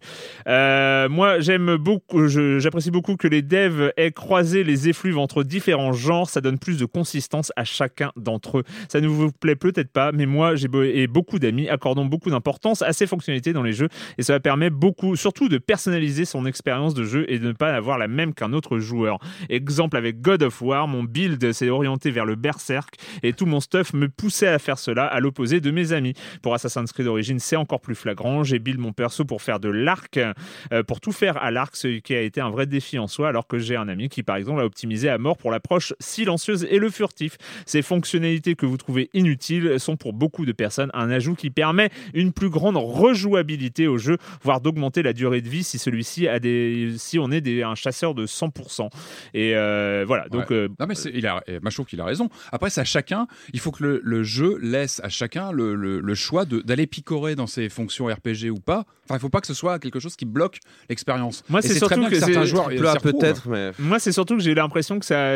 Euh, 0.47 1.09
moi 1.09 1.39
j'aime 1.39 1.75
beaucoup, 1.77 2.27
j'apprécie 2.27 2.91
beaucoup 2.91 3.15
que 3.17 3.27
les 3.27 3.41
devs 3.41 3.91
aient 3.97 4.11
croisé 4.11 4.63
les 4.63 4.89
effluves 4.89 5.17
entre 5.17 5.43
différents 5.43 5.93
genres. 5.93 6.29
Ça 6.29 6.41
donne 6.41 6.59
plus 6.59 6.77
de 6.77 6.85
consistance 6.85 7.51
à 7.55 7.63
chacun 7.63 8.11
d'entre 8.15 8.59
eux. 8.59 8.63
Ça 8.89 9.01
ne 9.01 9.07
vous 9.07 9.31
plaît 9.31 9.55
peut-être 9.55 9.91
pas, 9.91 10.11
mais 10.11 10.25
moi 10.25 10.55
j'ai 10.55 10.67
et 10.93 11.07
beaucoup 11.07 11.39
d'amis 11.39 11.69
accordons 11.69 12.05
beaucoup 12.05 12.29
d'importance 12.29 12.81
à 12.81 12.93
ces 12.93 13.07
fonctionnalités 13.07 13.53
dans 13.53 13.63
les 13.63 13.73
jeux 13.73 13.89
et 14.17 14.23
ça 14.23 14.39
permet 14.39 14.69
beaucoup, 14.69 14.86
surtout 15.15 15.49
de 15.49 15.57
personnaliser 15.57 16.25
son 16.25 16.45
expérience 16.45 16.93
de 16.93 17.03
jeu 17.03 17.25
et 17.29 17.39
de 17.39 17.47
ne 17.47 17.53
pas 17.53 17.73
avoir 17.73 17.97
la 17.97 18.07
même 18.07 18.33
qu'un 18.33 18.53
autre 18.53 18.79
joueur. 18.79 19.19
Exemple 19.49 19.97
avec 19.97 20.21
God 20.21 20.43
of 20.43 20.61
War, 20.61 20.87
mon 20.87 21.03
build 21.03 21.51
s'est 21.51 21.69
orienté 21.69 22.11
vers 22.11 22.25
le 22.25 22.35
berserk 22.35 22.95
et 23.23 23.33
tout 23.33 23.45
mon 23.45 23.59
stuff 23.59 23.93
me 23.93 24.09
poussait 24.09 24.47
à 24.47 24.59
faire 24.59 24.79
cela 24.79 25.05
à 25.05 25.19
l'opposé 25.19 25.59
de 25.59 25.71
mes 25.71 25.93
amis. 25.93 26.13
Pour 26.41 26.53
Assassin's 26.53 26.91
Creed 26.91 27.07
Origins, 27.07 27.39
c'est 27.39 27.55
encore 27.55 27.81
plus 27.81 27.95
flagrant. 27.95 28.43
J'ai 28.43 28.59
build 28.59 28.79
mon 28.79 28.93
perso 28.93 29.25
pour 29.25 29.41
faire 29.41 29.59
de 29.59 29.69
l'arc, 29.69 30.17
euh, 30.17 30.83
pour 30.83 31.01
tout 31.01 31.11
faire 31.11 31.37
à 31.37 31.51
l'arc, 31.51 31.75
ce 31.75 31.99
qui 31.99 32.15
a 32.15 32.21
été 32.21 32.41
un 32.41 32.49
vrai 32.49 32.65
défi 32.65 32.99
en 32.99 33.07
soi, 33.07 33.29
alors 33.29 33.47
que 33.47 33.57
j'ai 33.57 33.75
un 33.75 33.87
ami 33.87 34.09
qui, 34.09 34.23
par 34.23 34.35
exemple, 34.35 34.61
a 34.61 34.65
optimisé 34.65 35.09
à 35.09 35.17
mort 35.17 35.37
pour 35.37 35.51
l'approche 35.51 35.93
silencieuse 35.99 36.67
et 36.69 36.79
le 36.79 36.89
furtif. 36.89 37.37
Ces 37.65 37.81
fonctionnalités 37.81 38.55
que 38.55 38.65
vous 38.65 38.77
trouvez 38.77 39.09
inutiles 39.13 39.79
sont 39.79 39.97
pour 39.97 40.13
beaucoup 40.13 40.45
de 40.45 40.51
personnes 40.51 40.89
un 40.93 41.09
ajout 41.09 41.35
qui 41.35 41.49
permet 41.49 41.89
une 42.13 42.31
plus 42.31 42.49
grande 42.49 42.77
rejouabilité 42.77 43.87
au 43.87 43.97
jeu, 43.97 44.17
voire 44.43 44.61
d'augmenter 44.61 44.76
la 45.03 45.13
durée 45.13 45.41
de 45.41 45.49
vie 45.49 45.63
si 45.63 45.77
celui-ci 45.77 46.27
a 46.27 46.39
des, 46.39 46.93
si 46.97 47.19
on 47.19 47.31
est 47.31 47.41
des, 47.41 47.63
un 47.63 47.75
chasseur 47.75 48.13
de 48.13 48.25
100%. 48.25 48.89
Et 49.33 49.55
euh, 49.55 50.03
voilà. 50.07 50.27
Donc, 50.29 50.49
Ouais. 50.49 50.55
euh, 50.55 50.67
Non 50.79 50.85
mais 50.87 50.95
c'est- 50.95 51.11
il 51.13 51.25
a, 51.27 51.43
moi, 51.61 51.69
je 51.69 51.75
trouve 51.75 51.85
qu'il 51.85 51.99
a 52.01 52.05
raison. 52.05 52.29
Après 52.51 52.69
c'est 52.69 52.81
à 52.81 52.85
chacun, 52.85 53.27
il 53.53 53.59
faut 53.59 53.71
que 53.71 53.83
le, 53.83 54.01
le 54.03 54.23
jeu 54.23 54.57
laisse 54.61 55.01
à 55.03 55.09
chacun 55.09 55.51
le, 55.51 55.75
le- 55.75 55.99
le 55.99 56.15
choix 56.15 56.45
de- 56.45 56.59
d'aller 56.61 56.87
picorer 56.87 57.35
dans 57.35 57.47
ses 57.47 57.69
fonctions 57.69 58.05
RPG 58.07 58.49
ou 58.51 58.59
pas. 58.59 58.85
Enfin 59.05 59.15
il 59.15 59.19
faut 59.19 59.29
pas 59.29 59.41
que 59.41 59.47
ce 59.47 59.53
soit 59.53 59.79
quelque 59.79 59.99
chose 59.99 60.15
qui 60.15 60.25
bloque 60.25 60.59
l'expérience. 60.89 61.43
Moi, 61.49 61.59
Et 61.59 61.63
c'est 61.63 61.69
très 61.69 61.79
surtout 61.79 61.99
bien 62.01 62.09
que 62.09 62.19
certains 62.19 62.41
c'est- 62.41 62.47
joueurs 62.47 63.01
peut-être, 63.01 63.47
mais 63.49 63.71
Moi, 63.79 63.99
c'est 63.99 64.11
surtout 64.11 64.35
que 64.37 64.43
j'ai 64.43 64.53
l'impression 64.55 64.99
que 64.99 65.05
ça, 65.05 65.33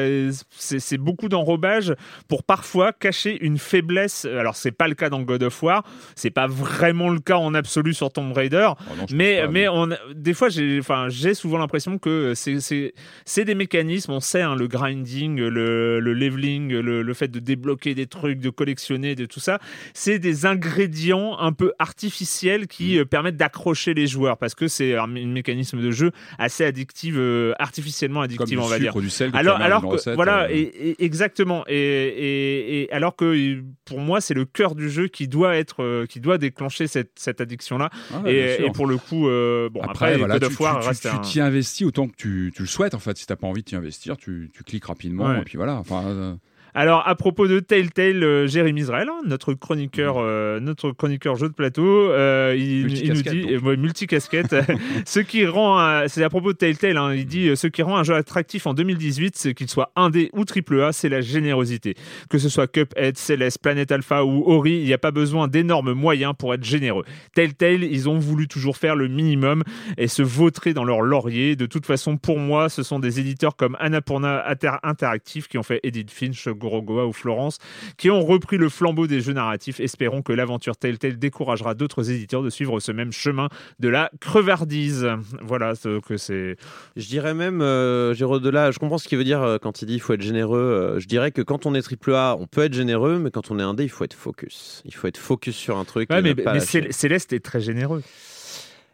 c'est 0.50 0.80
c'est 0.80 0.98
beaucoup 0.98 1.30
d'enrobage 1.30 1.94
pour 2.28 2.44
parfois 2.44 2.92
cacher 2.94 3.38
une 3.44 3.58
faiblesse. 3.58 4.26
Alors, 4.26 4.56
c'est 4.56 4.72
pas 4.72 4.88
le 4.88 4.96
cas 4.96 5.10
dans 5.10 5.22
God 5.22 5.44
of 5.44 5.64
War, 5.64 5.84
c'est 6.16 6.30
pas 6.32 6.48
vraiment 6.48 7.10
le 7.10 7.20
cas 7.20 7.38
en 7.38 7.54
absolu 7.54 7.94
sur 7.94 8.12
Tomb 8.12 8.32
Raider. 8.34 8.70
Oh 8.72 8.84
non, 8.98 9.02
pense 9.04 9.12
Mais, 9.36 9.42
pas, 9.42 9.48
mais 9.52 9.68
on, 9.68 9.90
des 10.16 10.34
fois, 10.34 10.50
j'ai, 10.50 10.80
enfin, 10.80 11.08
j'ai 11.10 11.34
souvent 11.34 11.58
l'impression 11.58 11.98
que 11.98 12.34
c'est, 12.36 13.44
des 13.46 13.56
mécanismes. 13.56 14.12
On 14.12 14.20
sait, 14.20 14.42
hein, 14.42 14.56
le 14.56 14.68
grinding, 14.68 15.38
le, 15.40 16.00
le 16.00 16.14
leveling, 16.14 16.74
le, 16.74 17.02
le 17.02 17.14
fait 17.14 17.28
de 17.30 17.40
débloquer 17.40 17.96
des 17.96 18.08
trucs, 18.08 18.40
de 18.40 18.50
collectionner, 18.50 19.16
de 19.16 19.26
tout 19.26 19.40
ça. 19.40 19.60
C'est 19.94 20.20
des 20.20 20.46
ingrédients 20.46 21.38
un 21.40 21.54
peu 21.54 21.74
artificiels 21.80 22.68
qui 22.68 22.98
euh, 22.98 23.06
permettent 23.06 23.38
d'accrocher 23.38 23.94
les 23.94 24.08
joueurs 24.08 24.38
parce 24.38 24.56
que 24.56 24.68
c'est 24.68 24.96
un, 24.96 25.08
mé- 25.08 25.26
mécanisme 25.28 25.82
de 25.82 25.92
jeu 25.92 26.12
assez 26.38 26.64
addictif, 26.66 27.16
euh, 27.18 27.54
artificiellement 27.60 28.22
addictif, 28.22 28.58
on 28.60 28.68
va 28.68 28.80
dire. 28.80 28.92
sucre 28.92 29.02
du 29.02 29.10
sel. 29.10 29.32
Alors, 29.34 29.58
alors 29.62 29.82
que, 29.82 29.88
recette, 29.88 30.16
voilà, 30.16 30.44
euh, 30.44 30.48
et, 30.52 30.62
et- 30.62 31.04
exactement. 31.06 31.64
Et, 31.68 31.76
et- 31.76 32.82
et 32.84 32.92
alors 32.92 33.16
que 33.16 33.62
pour 33.86 34.00
moi, 34.00 34.22
c'est 34.22 34.34
le 34.34 34.46
cœur 34.46 34.76
du 34.76 34.90
jeu 34.90 35.08
qui 35.08 35.28
doit 35.28 35.56
être, 35.58 36.06
qui 36.06 36.20
doit 36.20 36.38
déclencher 36.38 36.88
cette, 36.88 37.12
cette 37.16 37.42
addiction-là. 37.42 37.90
ah 38.14 38.22
ouais, 38.22 38.58
et 38.66 38.72
pour 38.72 38.88
le 38.88 38.98
coup, 38.98 39.21
euh, 39.28 39.70
bon, 39.72 39.82
après, 39.82 39.92
Après, 40.14 40.18
voilà, 40.18 40.40
tu 40.40 40.46
of 40.46 40.60
War 40.60 40.80
tu- 40.82 40.88
reste 40.88 41.02
tu- 41.04 41.08
un. 41.08 41.20
tu 41.20 41.32
t'y 41.32 41.42
investis 41.42 41.86
autant 41.88 42.08
que 42.08 42.16
tu, 42.16 42.52
tu 42.56 42.62
le 42.64 42.68
souhaites 42.68 42.94
en 42.94 43.00
fait. 43.00 43.18
Si 43.18 43.26
t'as 43.26 43.36
pas 43.36 43.48
envie 43.48 43.62
de 43.62 43.68
t'y 43.68 43.76
investir, 43.76 44.18
tu, 44.18 44.50
cliques 44.64 44.86
rapidement 44.86 45.28
Ouais. 45.30 45.40
et 45.42 45.44
puis 45.44 45.58
voilà. 45.58 45.76
Enfin, 45.76 46.04
euh, 46.06 46.36
Alors, 46.74 47.08
à 47.08 47.16
propos 47.16 47.48
de 47.48 47.60
Telltale, 47.60 48.24
euh, 48.24 48.48
Jérémy 48.48 48.82
Israël, 48.82 49.08
hein, 49.12 49.22
notre 49.26 49.54
chroniqueur, 49.54 50.16
euh, 50.20 50.60
notre 50.62 50.92
chroniqueur 50.92 51.36
jeu 51.36 51.50
de 51.50 51.54
plateau, 51.54 51.86
euh, 52.12 52.56
il, 52.58 52.86
il 52.98 53.10
nous 53.14 53.22
dit, 53.22 53.54
euh, 53.56 53.60
ouais, 53.60 53.78
multicasquette, 53.78 54.56
ce 55.06 55.20
qui 55.20 55.46
rend, 55.46 55.80
un- 55.80 56.08
c'est 56.08 56.24
à 56.24 56.30
propos 56.30 56.54
de 56.54 56.58
Telltale, 56.58 56.98
hein, 56.98 57.14
il 57.14 57.26
dit, 57.26 57.56
ce 57.58 57.68
qui 57.68 57.82
rend 57.82 57.98
un 57.98 58.04
jeu 58.04 58.16
attractif 58.16 58.68
en 58.68 58.74
2018, 58.74 59.36
c'est 59.36 59.54
qu'il 59.54 59.70
soit 59.70 59.92
indé 59.98 60.30
ou 60.34 60.46
triple 60.46 60.82
A, 60.82 60.94
c'est 60.94 61.10
la 61.10 61.20
générosité. 61.22 61.96
Que 62.30 62.38
ce 62.38 62.48
soit 62.48 62.68
Cuphead, 62.68 63.18
Celeste, 63.18 63.60
Planet 63.62 63.92
Alpha 63.92 64.24
ou 64.24 64.44
Ori, 64.50 64.78
il 64.80 64.86
n'y 64.86 64.94
a 64.94 64.98
pas 64.98 65.12
besoin 65.12 65.48
d'énormes 65.50 65.92
moyens 65.94 66.34
pour 66.38 66.54
être 66.54 66.64
généreux. 66.64 67.04
Telltale, 67.36 67.84
ils 67.84 68.08
ont 68.08 68.18
voulu 68.18 68.48
toujours 68.48 68.78
faire 68.78 68.96
le 68.96 69.08
minimum 69.10 69.64
et 69.98 70.08
se 70.08 70.22
vautrer 70.22 70.74
dans 70.74 70.86
leur 70.86 71.02
laurier. 71.02 71.56
De 71.58 71.66
toute 71.66 71.86
façon, 71.86 72.16
pour 72.18 72.40
moi, 72.40 72.70
ce 72.70 72.82
sont 72.84 73.00
des 73.00 73.20
éditeurs 73.20 73.56
comme 73.58 73.76
Annapurna 73.80 74.48
Inter- 74.50 74.78
Interactive 74.84 75.48
qui 75.48 75.58
ont 75.58 75.64
fait 75.64 75.80
Edith 75.84 76.12
Finch, 76.12 76.48
Gorogoa 76.62 77.06
ou 77.06 77.14
Florence, 77.14 77.58
qui 77.98 78.10
ont 78.10 78.24
repris 78.24 78.58
le 78.58 78.70
flambeau 78.70 79.08
des 79.08 79.20
jeux 79.20 79.34
narratifs. 79.34 79.80
Espérons 79.80 80.22
que 80.22 80.32
l'aventure 80.32 80.78
Telltale 80.78 81.18
découragera 81.18 81.74
d'autres 81.74 82.12
éditeurs 82.12 82.44
de 82.44 82.50
suivre 82.50 82.80
ce 82.80 82.92
même 82.92 83.12
chemin 83.12 83.50
de 83.80 83.90
la 83.90 84.12
crevardise. 84.20 85.08
Voilà 85.42 85.76
ce 85.76 86.00
que 86.00 86.18
c'est. 86.18 86.56
Je 86.96 87.08
dirais 87.08 87.34
même, 87.34 87.62
euh, 87.62 88.14
Géraud 88.14 88.40
Delà, 88.40 88.72
je 88.72 88.80
comprends 88.80 88.98
ce 88.98 89.08
qu'il 89.08 89.18
veut 89.18 89.24
dire 89.24 89.42
euh, 89.42 89.58
quand 89.58 89.82
il 89.82 89.88
dit 89.88 89.96
il 89.96 90.00
faut 90.00 90.14
être 90.14 90.22
généreux. 90.22 90.60
Euh, 90.60 91.00
je 91.00 91.08
dirais 91.08 91.32
que 91.32 91.42
quand 91.42 91.66
on 91.66 91.74
est 91.74 91.82
triple 91.82 92.14
A, 92.14 92.36
on 92.40 92.48
peut 92.48 92.64
être 92.64 92.74
généreux, 92.74 93.20
mais 93.20 93.32
quand 93.32 93.52
on 93.52 93.60
est 93.60 93.64
indé, 93.64 93.84
il 93.84 93.90
faut 93.90 94.04
être 94.04 94.14
focus. 94.14 94.82
Il 94.86 94.94
faut 94.94 95.08
être 95.08 95.18
focus 95.18 95.56
sur 95.56 95.78
un 95.78 95.86
truc. 95.86 96.10
Ouais, 96.12 96.22
mais, 96.22 96.60
Céleste 96.60 97.34
est 97.34 97.44
très 97.44 97.62
généreux. 97.62 98.04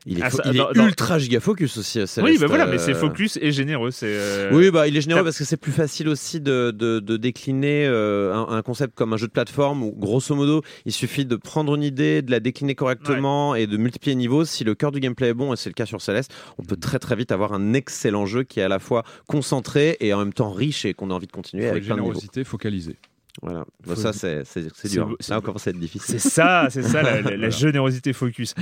Il 0.07 0.19
est, 0.19 0.21
Ah, 0.23 0.29
fo- 0.29 0.37
ça- 0.37 0.43
il 0.45 0.55
est 0.55 0.57
dans- 0.59 0.71
dans- 0.71 0.85
ultra 0.87 1.19
giga 1.19 1.39
focus 1.39 1.77
aussi. 1.77 1.99
euh, 1.99 2.03
oui, 2.03 2.07
Céleste, 2.07 2.39
bah 2.41 2.47
voilà, 2.47 2.65
mais 2.65 2.75
euh, 2.75 2.77
c'est 2.79 2.93
focus 2.93 3.37
et 3.41 3.51
généreux. 3.51 3.91
C'est 3.91 4.07
euh, 4.09 4.49
Oui, 4.53 4.71
bah, 4.71 4.87
il 4.87 4.95
est 4.97 5.01
généreux 5.01 5.23
parce 5.23 5.37
que 5.37 5.43
c'est 5.43 5.57
plus 5.57 5.71
facile 5.71 6.07
aussi 6.07 6.39
de, 6.41 6.71
de, 6.71 6.99
de 6.99 7.17
décliner 7.17 7.85
euh, 7.85 8.33
un, 8.33 8.47
un 8.57 8.61
concept 8.61 8.95
comme 8.95 9.13
un 9.13 9.17
jeu 9.17 9.27
de 9.27 9.31
plateforme 9.31 9.83
où, 9.83 9.91
grosso 9.91 10.33
modo, 10.33 10.61
il 10.85 10.91
suffit 10.93 11.25
de 11.25 11.35
prendre 11.35 11.75
une 11.75 11.83
idée, 11.83 12.21
de 12.21 12.31
la 12.31 12.39
décliner 12.39 12.73
correctement 12.75 13.53
et 13.53 13.67
de 13.67 13.77
multiplier 13.77 14.13
les 14.15 14.19
niveaux. 14.19 14.45
Si 14.45 14.63
le 14.63 14.73
cœur 14.75 14.91
du 14.91 14.99
gameplay 14.99 15.27
est 15.29 15.33
bon, 15.33 15.53
et 15.53 15.57
c'est 15.57 15.69
le 15.69 15.73
cas 15.73 15.85
sur 15.85 16.01
Celeste, 16.01 16.33
on 16.57 16.63
peut 16.63 16.77
très 16.77 16.99
très 16.99 17.15
vite 17.15 17.31
avoir 17.31 17.53
un 17.53 17.73
excellent 17.73 18.25
jeu 18.25 18.43
qui 18.43 18.59
est 18.59 18.63
à 18.63 18.69
la 18.69 18.79
fois 18.79 19.03
concentré 19.27 19.97
et 19.99 20.13
en 20.13 20.19
même 20.19 20.33
temps 20.33 20.51
riche 20.51 20.85
et 20.85 20.93
qu'on 20.93 21.11
a 21.11 21.13
envie 21.13 21.27
de 21.27 21.31
continuer 21.31 21.67
avec 21.67 21.83
plein 21.85 21.95
de 21.95 22.01
niveaux. 22.01 22.13
générosité 22.13 22.43
focalisée. 22.43 22.95
Voilà. 23.41 23.65
Bon, 23.85 23.95
ça, 23.95 24.13
c'est 24.13 24.43
dur. 24.89 25.15
commence 25.43 25.67
à 25.67 25.69
être 25.69 25.79
difficile. 25.79 26.19
C'est 26.19 26.29
ça, 26.29 26.67
c'est 26.69 26.81
ça 26.81 27.03
la, 27.03 27.21
la- 27.21 27.37
la 27.37 27.49
générosité 27.51 28.11
focus. 28.13 28.55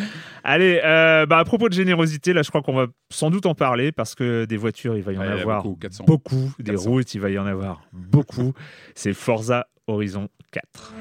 Allez, 0.44 0.82
euh, 0.84 1.26
bah 1.26 1.38
à 1.40 1.46
propos 1.46 1.70
de 1.70 1.74
générosité, 1.74 2.34
là 2.34 2.42
je 2.44 2.50
crois 2.50 2.62
qu'on 2.62 2.74
va 2.76 2.88
sans 3.10 3.30
doute 3.30 3.46
en 3.46 3.56
parler 3.56 3.92
parce 3.92 4.16
que 4.16 4.46
des 4.46 4.58
voitures 4.58 4.98
il 4.98 5.04
va 5.04 5.14
y 5.14 5.18
en 5.18 5.22
Ouais, 5.22 5.28
avoir 5.42 5.64
beaucoup, 5.64 5.78
400. 5.78 6.04
beaucoup, 6.06 6.52
des 6.60 6.72
400. 6.74 6.90
routes 6.90 7.14
il 7.16 7.22
va 7.22 7.30
y 7.30 7.38
en 7.40 7.46
avoir 7.46 7.82
beaucoup. 7.94 8.54
C'est 8.96 9.14
Forza 9.14 9.68
Horizon 9.88 10.28
4. 10.52 10.94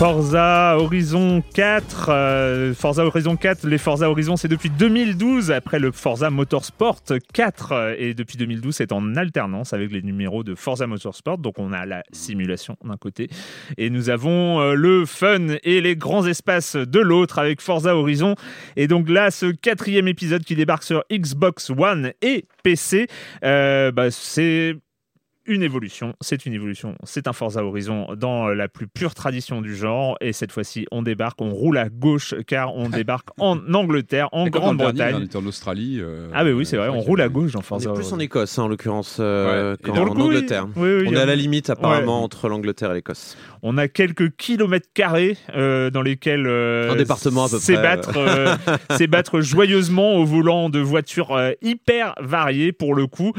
Forza 0.00 0.78
Horizon 0.78 1.42
4, 1.54 2.06
euh, 2.08 2.72
Forza 2.72 3.04
Horizon 3.04 3.36
4, 3.36 3.66
les 3.66 3.76
Forza 3.76 4.08
Horizon 4.08 4.38
c'est 4.38 4.48
depuis 4.48 4.70
2012 4.70 5.50
après 5.50 5.78
le 5.78 5.92
Forza 5.92 6.30
Motorsport 6.30 7.02
4 7.34 7.72
euh, 7.72 7.94
et 7.98 8.14
depuis 8.14 8.38
2012 8.38 8.74
c'est 8.74 8.92
en 8.92 9.14
alternance 9.14 9.74
avec 9.74 9.92
les 9.92 10.00
numéros 10.00 10.42
de 10.42 10.54
Forza 10.54 10.86
Motorsport. 10.86 11.36
Donc 11.36 11.58
on 11.58 11.74
a 11.74 11.84
la 11.84 12.02
simulation 12.12 12.78
d'un 12.82 12.96
côté 12.96 13.28
et 13.76 13.90
nous 13.90 14.08
avons 14.08 14.62
euh, 14.62 14.72
le 14.72 15.04
fun 15.04 15.56
et 15.64 15.82
les 15.82 15.96
grands 15.96 16.26
espaces 16.26 16.76
de 16.76 16.98
l'autre 16.98 17.38
avec 17.38 17.60
Forza 17.60 17.94
Horizon. 17.94 18.36
Et 18.76 18.88
donc 18.88 19.06
là 19.06 19.30
ce 19.30 19.52
quatrième 19.52 20.08
épisode 20.08 20.44
qui 20.44 20.54
débarque 20.54 20.84
sur 20.84 21.04
Xbox 21.12 21.68
One 21.68 22.12
et 22.22 22.46
PC 22.62 23.06
euh, 23.44 23.92
bah, 23.92 24.10
c'est 24.10 24.76
une 25.46 25.62
évolution, 25.62 26.14
c'est 26.20 26.46
une 26.46 26.52
évolution, 26.52 26.94
c'est 27.02 27.26
un 27.26 27.32
Forza 27.32 27.64
Horizon 27.64 28.14
dans 28.16 28.48
la 28.48 28.68
plus 28.68 28.86
pure 28.86 29.14
tradition 29.14 29.60
du 29.62 29.74
genre 29.74 30.16
et 30.20 30.32
cette 30.32 30.52
fois-ci 30.52 30.86
on 30.92 31.02
débarque, 31.02 31.40
on 31.40 31.50
roule 31.50 31.78
à 31.78 31.88
gauche 31.88 32.34
car 32.46 32.74
on 32.76 32.88
débarque 32.90 33.28
en 33.38 33.58
Angleterre, 33.74 34.28
en 34.32 34.48
Grande-Bretagne. 34.48 35.16
On 35.18 35.22
était 35.24 35.36
en 35.36 35.46
Australie. 35.46 35.98
euh, 36.00 36.28
Ah 36.34 36.44
bah 36.44 36.50
oui 36.52 36.66
c'est 36.66 36.76
vrai, 36.76 36.88
on 36.88 37.00
roule 37.00 37.20
à 37.20 37.28
gauche 37.28 37.52
dans 37.52 37.60
On 37.60 37.62
Forza 37.62 37.90
est 37.90 37.94
plus 37.94 38.12
en 38.12 38.18
Écosse, 38.18 38.58
hein, 38.58 38.64
en 38.64 38.68
l'occurrence, 38.68 39.16
euh, 39.20 39.72
Ouais. 39.72 39.76
Qu'en 39.82 39.96
en 39.96 40.06
coup. 40.08 40.20
Angleterre. 40.22 40.66
Oui, 40.76 40.88
oui, 41.00 41.04
On 41.08 41.12
est 41.12 41.16
a- 41.16 41.22
à 41.22 41.26
la 41.26 41.36
limite 41.36 41.70
apparemment 41.70 42.18
Ouais. 42.18 42.24
entre 42.24 42.48
l'Angleterre 42.48 42.90
et 42.92 42.94
l'Écosse. 42.94 43.36
On 43.62 43.76
a 43.78 43.88
quelques 43.88 44.36
kilomètres 44.36 44.88
carrés 44.94 45.36
euh, 45.54 45.90
dans 45.90 46.02
lesquels 46.02 46.46
euh, 46.46 46.90
Un 46.92 46.96
département 46.96 47.44
à 47.44 47.48
peu 47.48 47.56
près, 47.56 47.64
s'ébattre, 47.64 48.12
euh, 48.16 48.54
s'ébattre 48.96 49.40
joyeusement 49.40 50.16
au 50.16 50.24
volant 50.24 50.70
de 50.70 50.78
voitures 50.80 51.32
euh, 51.36 51.52
hyper 51.62 52.14
variées 52.20 52.72
pour 52.72 52.94
le 52.94 53.06
coup. 53.06 53.32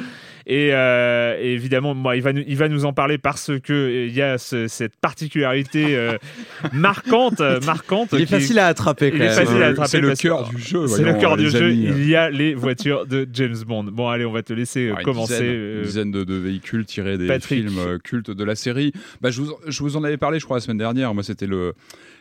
Et, 0.47 0.69
euh, 0.73 1.37
et 1.39 1.55
évidemment, 1.91 2.01
moi, 2.01 2.15
il, 2.15 2.21
va 2.21 2.33
nous, 2.33 2.43
il 2.47 2.57
va 2.57 2.67
nous 2.69 2.85
en 2.85 2.93
parler 2.93 3.17
parce 3.17 3.51
que 3.63 3.73
euh, 3.73 4.05
il 4.07 4.13
y 4.13 4.21
a 4.21 4.37
ce- 4.37 4.67
cette 4.67 4.95
particularité 4.97 5.95
euh, 5.95 6.17
marquante, 6.73 7.41
euh, 7.41 7.59
marquante. 7.65 8.09
Il 8.13 8.21
est 8.21 8.25
qui- 8.25 8.31
facile 8.31 8.59
à 8.59 8.67
attraper 8.67 9.07
il 9.07 9.11
quand 9.11 9.17
est 9.17 9.27
même. 9.27 9.45
facile 9.45 9.63
à 9.63 9.67
attraper 9.67 9.89
C'est 9.89 9.99
le 10.01 10.15
cœur 10.15 10.49
du 10.49 10.61
jeu. 10.61 10.87
C'est 10.87 11.03
le 11.03 11.13
cœur 11.13 11.37
du 11.37 11.49
jeu. 11.49 11.65
amis. 11.67 11.85
Il 11.97 12.07
y 12.09 12.15
a 12.15 12.29
les 12.29 12.53
voitures 12.53 13.05
de 13.05 13.27
James 13.33 13.55
Bond. 13.65 13.85
Bon, 13.85 14.09
allez, 14.09 14.25
on 14.25 14.31
va 14.31 14.43
te 14.43 14.53
laisser 14.53 14.91
Ouais, 14.91 14.97
une 14.99 15.03
commencer. 15.03 15.33
dizaine, 15.39 15.75
une 15.77 15.81
dizaine 15.83 16.11
de, 16.11 16.23
de 16.23 16.35
véhicules 16.35 16.85
tirés 16.85 17.17
des 17.17 17.27
Patrick. 17.27 17.67
films 17.67 17.99
cultes 18.03 18.31
de 18.31 18.43
la 18.43 18.55
série. 18.55 18.91
Bah, 19.21 19.29
je, 19.31 19.41
vous, 19.41 19.53
je 19.67 19.79
vous 19.83 19.97
en 19.97 20.03
avais 20.03 20.17
parlé, 20.17 20.39
je 20.39 20.45
crois, 20.45 20.57
la 20.57 20.61
semaine 20.61 20.77
dernière. 20.77 21.13
Moi, 21.13 21.23
c'était 21.23 21.47
le, 21.47 21.73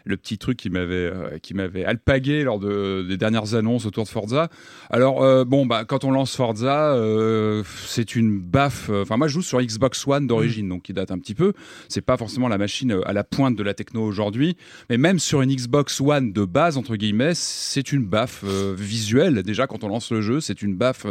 le 0.04 0.16
petit 0.16 0.38
truc 0.38 0.56
qui 0.58 0.70
m'avait 0.70 0.94
euh, 0.94 1.38
qui 1.42 1.54
m'avait 1.54 1.84
alpagué 1.84 2.42
lors 2.44 2.58
de, 2.58 3.04
des 3.08 3.16
dernières 3.16 3.54
annonces 3.54 3.86
autour 3.86 4.04
de 4.04 4.08
Forza. 4.08 4.48
Alors, 4.90 5.22
euh, 5.22 5.44
bon, 5.44 5.66
bah, 5.66 5.84
quand 5.84 6.04
on 6.04 6.10
lance 6.10 6.34
Forza, 6.36 6.94
euh, 6.94 7.62
c'est 7.86 8.16
une 8.16 8.40
baffe. 8.40 8.90
Enfin, 8.90 9.16
moi, 9.16 9.28
je 9.28 9.34
joue 9.34 9.42
sur 9.42 9.60
Xbox 9.60 10.06
One 10.06 10.26
d'origine, 10.26 10.68
donc 10.68 10.82
qui 10.82 10.92
date 10.92 11.10
un 11.10 11.18
petit 11.18 11.34
peu. 11.34 11.52
C'est 11.88 12.00
pas 12.00 12.16
forcément 12.16 12.48
la 12.48 12.58
machine 12.58 13.00
à 13.04 13.12
la 13.12 13.24
pointe 13.24 13.56
de 13.56 13.62
la 13.62 13.74
techno 13.74 14.02
aujourd'hui, 14.02 14.56
mais 14.88 14.96
même 14.98 15.18
sur 15.18 15.42
une 15.42 15.54
Xbox 15.54 16.00
One 16.00 16.32
de 16.32 16.44
base, 16.44 16.76
entre 16.76 16.96
guillemets, 16.96 17.34
c'est 17.34 17.92
une 17.92 18.04
baffe 18.04 18.44
visuelle. 18.44 19.42
Déjà, 19.42 19.66
quand 19.66 19.84
on 19.84 19.88
lance 19.88 20.10
le 20.12 20.20
jeu, 20.20 20.40
c'est 20.40 20.62
une 20.62 20.74
baffe. 20.76 21.06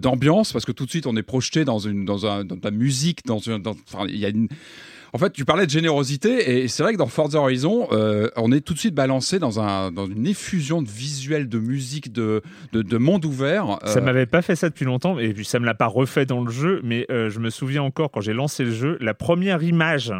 d'ambiance 0.00 0.50
parce 0.50 0.64
que 0.64 0.72
tout 0.72 0.86
de 0.86 0.90
suite 0.90 1.06
on 1.06 1.14
est 1.14 1.22
projeté 1.22 1.66
dans 1.66 1.78
une 1.78 2.06
dans 2.06 2.24
un 2.24 2.42
dans 2.42 2.56
la 2.64 2.70
musique 2.70 3.20
dans 3.26 3.36
une 3.36 3.58
dans- 3.58 3.76
enfin 3.92 4.06
il 4.08 4.16
y 4.16 4.24
a 4.24 4.30
une 4.30 4.48
en 5.14 5.18
fait, 5.18 5.32
tu 5.32 5.44
parlais 5.44 5.64
de 5.64 5.70
générosité 5.70 6.58
et 6.64 6.68
c'est 6.68 6.82
vrai 6.82 6.92
que 6.92 6.98
dans 6.98 7.06
Forza 7.06 7.38
Horizon, 7.38 7.86
euh, 7.92 8.28
on 8.36 8.50
est 8.52 8.60
tout 8.60 8.74
de 8.74 8.78
suite 8.80 8.94
balancé 8.94 9.38
dans 9.38 9.60
un 9.60 9.92
dans 9.92 10.06
une 10.06 10.26
effusion 10.26 10.82
de 10.82 10.88
visuels, 10.88 11.48
de 11.48 11.58
musique, 11.58 12.12
de 12.12 12.42
de, 12.72 12.82
de 12.82 12.98
monde 12.98 13.24
ouvert. 13.24 13.78
Ça 13.84 14.00
Euh, 14.00 14.02
m'avait 14.02 14.26
pas 14.26 14.42
fait 14.42 14.56
ça 14.56 14.68
depuis 14.68 14.84
longtemps, 14.84 15.18
et 15.18 15.32
puis 15.32 15.44
ça 15.44 15.58
me 15.60 15.66
l'a 15.66 15.74
pas 15.74 15.86
refait 15.86 16.26
dans 16.26 16.42
le 16.44 16.50
jeu, 16.50 16.80
mais 16.82 17.06
euh, 17.10 17.30
je 17.30 17.38
me 17.38 17.48
souviens 17.50 17.82
encore 17.82 18.10
quand 18.10 18.20
j'ai 18.20 18.34
lancé 18.34 18.64
le 18.64 18.72
jeu, 18.72 18.98
la 19.00 19.14
première 19.14 19.62
image 19.62 20.12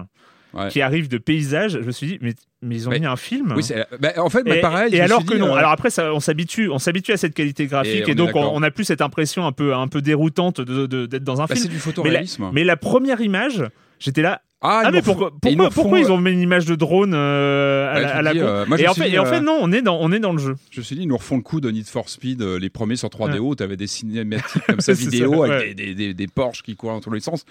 Ouais. 0.57 0.69
qui 0.69 0.81
arrive 0.83 1.09
de 1.09 1.19
paysage, 1.19 1.73
je 1.73 1.85
me 1.85 1.91
suis 1.91 2.07
dit, 2.07 2.19
mais, 2.23 2.33
mais 2.63 2.77
ils 2.77 2.87
ont 2.87 2.93
Mais- 2.93 3.01
mis 3.01 3.07
un 3.07 3.17
film 3.17 3.53
oui, 3.57 3.65
bah, 3.99 4.11
en 4.19 4.31
fait, 4.31 4.45
bah, 4.45 4.55
et, 4.57 4.61
pareil. 4.61 4.95
et 4.95 5.01
alors 5.01 5.25
que 5.27 5.35
non. 5.35 5.49
euh, 5.49 5.55
Alors 5.59 5.73
après, 5.73 5.91
ça, 5.91 6.15
on 6.15 6.21
s'habitue, 6.21 6.69
on 6.71 6.79
s'habitue 6.79 7.11
à 7.11 7.17
cette 7.17 7.35
qualité 7.35 7.67
graphique, 7.67 8.09
Et 8.09 8.15
donc 8.15 8.29
on, 8.35 8.39
d'accord. 8.39 8.53
on 8.55 8.63
a 8.63 8.71
plus 8.71 8.85
cette 8.85 9.01
impression 9.01 9.45
un 9.45 9.51
peu, 9.51 9.75
un 9.75 9.89
peu 9.89 10.01
déroutante 10.01 10.61
de- 10.61 10.87
de- 10.87 11.07
d'être 11.07 11.25
dans 11.25 11.41
un 11.43 11.47
bah, 11.47 11.57
film. 11.57 11.67
c'est 11.67 11.73
du 11.73 11.81
photoréalisme. 11.81 12.51
Mais 12.53 12.63
la 12.63 12.77
première 12.77 13.21
image, 13.21 13.65
j'étais 13.99 14.23
là. 14.23 14.43
Ah, 14.67 14.83
Ah, 14.87 14.91
mais 14.91 15.03
pourquoi, 15.03 15.29
et 15.45 15.51
ils 15.51 15.57
pourquoi, 15.59 15.71
pourquoi 15.71 15.99
ils 16.01 16.07
euh, 16.07 16.11
ont 16.13 16.19
mis 16.19 16.33
une 16.33 16.41
image 16.41 16.65
de 16.65 16.75
drone 16.75 17.13
euh, 17.13 17.91
à, 17.93 17.95
Ouais, 17.97 18.01
la- 18.03 18.09
tu 18.23 18.29
à 18.29 18.33
dis, 18.33 18.41
euh, 18.41 18.65
moi, 18.67 18.81
Et 18.81 18.89
en 18.89 18.95
suis 18.95 19.03
fait, 19.03 19.09
dit, 19.11 19.15
et 19.17 19.19
en 19.19 19.27
fait, 19.27 19.37
euh, 19.37 19.41
non, 19.41 19.59
on 19.61 19.71
est 19.73 19.83
dans, 19.83 19.99
on 20.01 20.11
est 20.11 20.21
dans 20.21 20.33
le 20.33 20.39
jeu. 20.39 20.57
Je 20.71 20.81
me 20.81 20.85
suis 20.85 20.97
dit, 20.97 21.03
ils 21.03 21.07
nous 21.09 21.17
refont 21.19 21.37
le 21.37 21.43
coup 21.43 21.61
de 21.61 21.71
Need 21.71 21.87
for 21.87 22.09
Speed, 22.09 22.41
euh, 22.41 22.59
les 22.59 22.71
premiers 22.71 22.97
sur 22.97 23.09
3DO, 23.11 23.55
t'avais 23.57 23.77
des 23.77 23.87
cinématiques 23.87 24.63
comme 24.67 24.81
ça, 24.81 24.95
vidéo, 24.95 25.45
ça, 25.47 25.53
avec 25.53 25.69
ouais. 25.69 25.75
des, 25.75 25.85
des, 25.85 25.95
des, 25.95 26.15
des 26.15 26.27
Porsche 26.29 26.63
qui 26.63 26.77
courent 26.77 26.93
dans 26.93 27.01
tous 27.03 27.11
les 27.13 27.21
sens. 27.21 27.45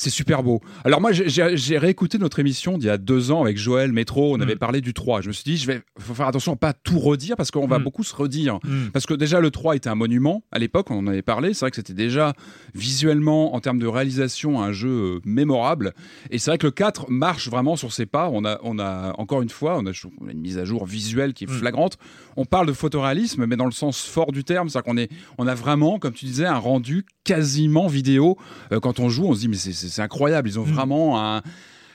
C'est 0.00 0.08
super 0.08 0.42
beau. 0.42 0.60
Alors 0.84 1.02
moi, 1.02 1.12
j'ai- 1.12 1.76
réécouté 1.78 2.16
notre 2.16 2.38
émission 2.38 2.78
d'il 2.78 2.86
y 2.86 2.90
a 2.90 2.96
deux 2.96 3.30
ans 3.30 3.42
avec 3.42 3.58
Joël 3.58 3.92
Métro, 3.92 4.32
on 4.34 4.38
Mm. 4.38 4.42
avait 4.42 4.56
parlé 4.56 4.80
du 4.80 4.94
3. 4.94 5.20
Je 5.20 5.28
me 5.28 5.32
suis 5.34 5.44
dit, 5.44 5.56
je 5.58 5.66
vais 5.66 5.82
faut 5.98 6.14
faire 6.14 6.26
attention 6.26 6.54
à 6.54 6.56
pas 6.56 6.72
tout 6.72 6.98
redire, 6.98 7.36
parce 7.36 7.50
qu'on 7.50 7.66
va 7.66 7.78
Mm. 7.78 7.84
beaucoup 7.84 8.02
se 8.02 8.14
redire. 8.16 8.60
Mm. 8.64 8.86
Parce 8.94 9.04
que 9.04 9.12
déjà, 9.12 9.40
le 9.40 9.50
3 9.50 9.76
était 9.76 9.90
un 9.90 9.94
monument. 9.94 10.42
À 10.52 10.58
l'époque, 10.58 10.90
on 10.90 10.96
en 10.96 11.06
avait 11.06 11.20
parlé. 11.20 11.52
C'est 11.52 11.60
vrai 11.60 11.70
que 11.70 11.76
c'était 11.76 11.92
déjà 11.92 12.32
visuellement, 12.74 13.54
en 13.54 13.60
termes 13.60 13.78
de 13.78 13.86
réalisation, 13.86 14.60
un 14.62 14.72
jeu 14.72 14.88
euh, 14.88 15.20
mémorable. 15.26 15.92
Et 16.30 16.38
c'est 16.38 16.50
vrai 16.50 16.56
que 16.58 16.66
le 16.66 16.70
4 16.70 17.10
marche 17.10 17.48
vraiment 17.50 17.76
sur 17.76 17.92
ses 17.92 18.06
pas. 18.06 18.30
On 18.32 18.44
a, 18.46 18.58
on 18.62 18.78
a 18.78 19.12
encore 19.18 19.42
une 19.42 19.50
fois, 19.50 19.76
on 19.78 19.84
a, 19.86 19.92
je 19.92 20.00
trouve, 20.00 20.12
on 20.20 20.28
a 20.28 20.32
une 20.32 20.40
mise 20.40 20.56
à 20.56 20.64
jour 20.64 20.86
visuelle 20.86 21.34
qui 21.34 21.44
est 21.44 21.50
flagrante. 21.50 21.98
On 22.36 22.46
parle 22.46 22.66
de 22.66 22.72
photoréalisme, 22.72 23.44
mais 23.44 23.56
dans 23.56 23.66
le 23.66 23.70
sens 23.70 24.00
fort 24.02 24.32
du 24.32 24.44
terme, 24.44 24.70
c'est-à-dire 24.70 24.90
qu'on 24.90 24.96
est, 24.96 25.10
on 25.36 25.46
a 25.46 25.54
vraiment, 25.54 25.98
comme 25.98 26.14
tu 26.14 26.24
disais, 26.24 26.46
un 26.46 26.56
rendu 26.58 27.04
quasiment 27.24 27.86
vidéo. 27.86 28.36
Euh, 28.72 28.80
quand 28.80 28.98
on 28.98 29.08
joue, 29.10 29.26
on 29.26 29.34
se 29.34 29.40
dit 29.40 29.48
mais 29.48 29.56
c'est- 29.56 29.72
c'est 29.90 30.02
incroyable. 30.02 30.48
Ils 30.48 30.58
ont 30.58 30.66
Mm. 30.66 30.72
vraiment 30.72 31.20
un 31.22 31.42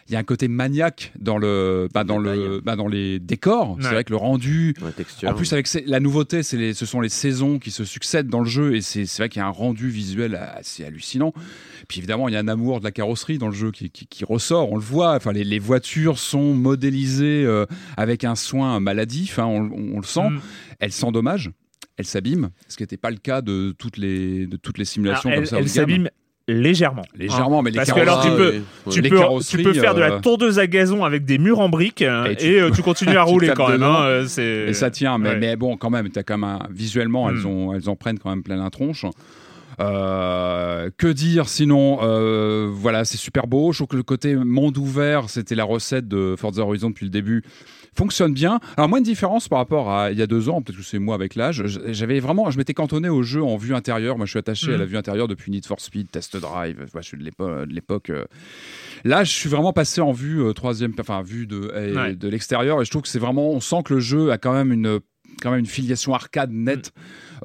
il 0.07 0.13
y 0.13 0.15
a 0.15 0.19
un 0.19 0.23
côté 0.23 0.47
maniaque 0.47 1.11
dans 1.17 1.39
le 1.39 1.87
bah, 1.91 2.03
dans 2.03 2.19
le 2.19 2.61
bah, 2.63 2.75
dans 2.75 2.87
les 2.87 3.17
décors. 3.19 3.75
C'est 3.81 3.87
vrai 3.89 4.03
que 4.03 4.11
le 4.11 4.17
rendu, 4.17 4.75
Ouais, 4.83 4.91
texture. 4.91 5.27
en 5.29 5.33
plus, 5.33 5.51
avec 5.51 5.65
ces- 5.65 5.81
la 5.81 5.99
nouveauté, 5.99 6.43
c'est 6.43 6.57
les, 6.57 6.75
ce 6.75 6.85
sont 6.85 7.01
les 7.01 7.09
saisons 7.09 7.57
qui 7.57 7.71
se 7.71 7.83
succèdent 7.83 8.27
dans 8.27 8.41
le 8.41 8.45
jeu 8.47 8.75
et 8.75 8.81
c'est 8.81 9.07
c'est 9.07 9.23
vrai 9.23 9.29
qu'il 9.29 9.39
y 9.39 9.43
a 9.43 9.47
un 9.47 9.49
rendu 9.49 9.89
visuel 9.89 10.35
assez 10.35 10.85
hallucinant. 10.85 11.33
Puis 11.87 11.97
évidemment, 11.97 12.27
il 12.29 12.35
y 12.35 12.37
a 12.37 12.39
un 12.39 12.47
amour 12.47 12.81
de 12.81 12.83
la 12.83 12.91
carrosserie 12.91 13.39
dans 13.39 13.47
le 13.47 13.55
jeu 13.55 13.71
qui, 13.71 13.89
qui- 13.89 14.05
qui 14.05 14.23
ressort. 14.25 14.71
On 14.71 14.75
le 14.75 14.81
voit. 14.83 15.15
Enfin, 15.15 15.31
les, 15.33 15.43
les 15.43 15.57
voitures 15.57 16.19
sont 16.19 16.53
modélisées 16.53 17.43
euh, 17.43 17.65
avec 17.97 18.23
un 18.25 18.35
soin 18.35 18.79
maladif. 18.79 19.39
hein, 19.39 19.45
on, 19.47 19.61
on- 19.71 19.93
on 19.95 19.99
le 20.01 20.05
sent. 20.05 20.29
Mm. 20.29 20.39
Elles 20.81 20.91
s'endommagent. 20.91 21.49
Elles 21.97 22.05
s'abîment, 22.05 22.49
ce 22.67 22.75
qui 22.77 22.83
n'était 22.83 22.97
pas 22.97 23.09
le 23.09 23.17
cas 23.17 23.41
de 23.41 23.73
toutes 23.79 23.97
les 23.97 24.45
de 24.45 24.57
toutes 24.57 24.77
les 24.77 24.83
Alors, 24.83 24.91
simulations 24.93 25.29
comme 25.31 25.39
elle 25.39 25.47
ça. 25.47 25.55
haut 25.55 25.59
elle 25.59 25.65
légèrement. 26.47 27.01
légèrement, 27.15 27.61
mais 27.61 27.71
les 27.71 27.77
Parce 27.77 27.91
que 27.91 27.99
alors, 27.99 28.21
tu 28.21 28.29
peux-. 28.29 28.61
Tu 28.91 29.01
peux, 29.01 29.19
tu 29.47 29.57
peux 29.63 29.73
faire 29.73 29.95
de 29.95 29.99
la 29.99 30.13
euh, 30.13 30.19
tondeuse 30.19 30.59
à 30.59 30.67
gazon 30.67 31.03
avec 31.03 31.25
des 31.25 31.37
murs 31.37 31.59
en 31.59 31.69
briques 31.69 32.01
euh, 32.03 32.25
Et 32.25 32.35
tu- 32.35 32.59
euh, 32.59 32.69
tu 32.71 32.81
continues 32.83 33.17
à 33.17 33.23
rouler 33.31 33.49
quand 33.55 33.69
même. 33.69 33.83
hein, 33.83 34.23
Et 34.37 34.73
ça 34.73 34.89
tient, 34.91 35.17
mais, 35.17 35.29
Ouais. 35.29 35.37
mais 35.39 35.55
bon, 35.55 35.75
quand 35.77 35.89
même, 35.89 36.09
t'as 36.09 36.23
quand 36.23 36.37
même 36.37 36.49
un- 36.49 36.67
visuellement, 36.69 37.29
elles, 37.29 37.37
Mm. 37.37 37.45
ont, 37.47 37.73
elles 37.73 37.89
en 37.89 37.95
prennent 37.95 38.19
quand 38.19 38.29
même 38.29 38.43
plein 38.43 38.57
la 38.61 38.69
tronche. 38.69 39.05
Euh, 39.81 40.89
que 40.97 41.07
dire 41.07 41.49
sinon 41.49 41.99
euh, 42.01 42.69
Voilà, 42.71 43.03
c'est 43.05 43.17
super 43.17 43.45
beau. 43.47 43.71
Je 43.73 43.79
trouve 43.79 43.87
que 43.89 43.97
le 43.97 44.03
côté 44.03 44.35
monde 44.35 44.77
ouvert, 44.77 45.29
c'était 45.29 45.55
la 45.55 45.65
recette 45.65 46.07
de 46.07 46.35
Forza 46.37 46.61
Horizon 46.61 46.89
depuis 46.91 47.05
le 47.05 47.09
début, 47.11 47.43
fonctionne 47.95 48.33
bien. 48.33 48.59
Alors 48.77 48.89
moins 48.89 48.99
de 48.99 49.05
différence 49.05 49.47
par 49.47 49.59
rapport 49.59 49.89
à 49.91 50.11
il 50.11 50.17
y 50.17 50.21
a 50.21 50.27
deux 50.27 50.49
ans, 50.49 50.61
peut-être 50.61 50.77
que 50.79 50.83
c'est 50.85 50.99
moi 50.99 51.15
avec 51.15 51.35
l'âge. 51.35 51.63
J'avais 51.87 52.19
vraiment, 52.19 52.49
je 52.51 52.57
m'étais 52.57 52.73
cantonné 52.73 53.09
au 53.09 53.23
jeu 53.23 53.43
en 53.43 53.57
vue 53.57 53.73
intérieure. 53.73 54.17
Moi, 54.17 54.25
je 54.25 54.31
suis 54.31 54.39
attaché 54.39 54.69
à 54.69 54.73
Mhm. 54.73 54.79
la 54.79 54.85
vue 54.85 54.97
intérieure 54.97 55.27
depuis 55.27 55.51
Need 55.51 55.65
for 55.65 55.79
Speed, 55.79 56.11
Test 56.11 56.37
Drive. 56.37 56.85
Je 56.93 57.01
suis 57.01 57.17
de 57.17 57.23
l'épo- 57.23 57.65
de 57.65 57.73
l'époque. 57.73 58.09
euh, 58.09 58.25
Là, 59.03 59.23
je 59.23 59.31
suis 59.31 59.49
vraiment 59.49 59.71
passé 59.73 60.01
en 60.01 60.11
vue 60.11 60.41
euh, 60.43 60.53
troisième, 60.53 60.93
enfin 60.99 61.21
vue 61.21 61.45
de 61.47 61.71
Ouais. 61.95 62.15
de 62.15 62.27
l'extérieur, 62.27 62.81
et 62.81 62.85
je 62.85 62.89
trouve 62.89 63.03
que 63.03 63.07
c'est 63.07 63.19
vraiment, 63.19 63.51
on 63.51 63.59
sent 63.59 63.83
que 63.85 63.93
le 63.93 63.99
jeu 63.99 64.31
a 64.31 64.37
quand 64.37 64.53
même 64.53 64.71
une 64.71 64.99
quand 65.41 65.51
même 65.51 65.59
une 65.59 65.65
filiation 65.65 66.13
arcade 66.13 66.51
nette. 66.51 66.91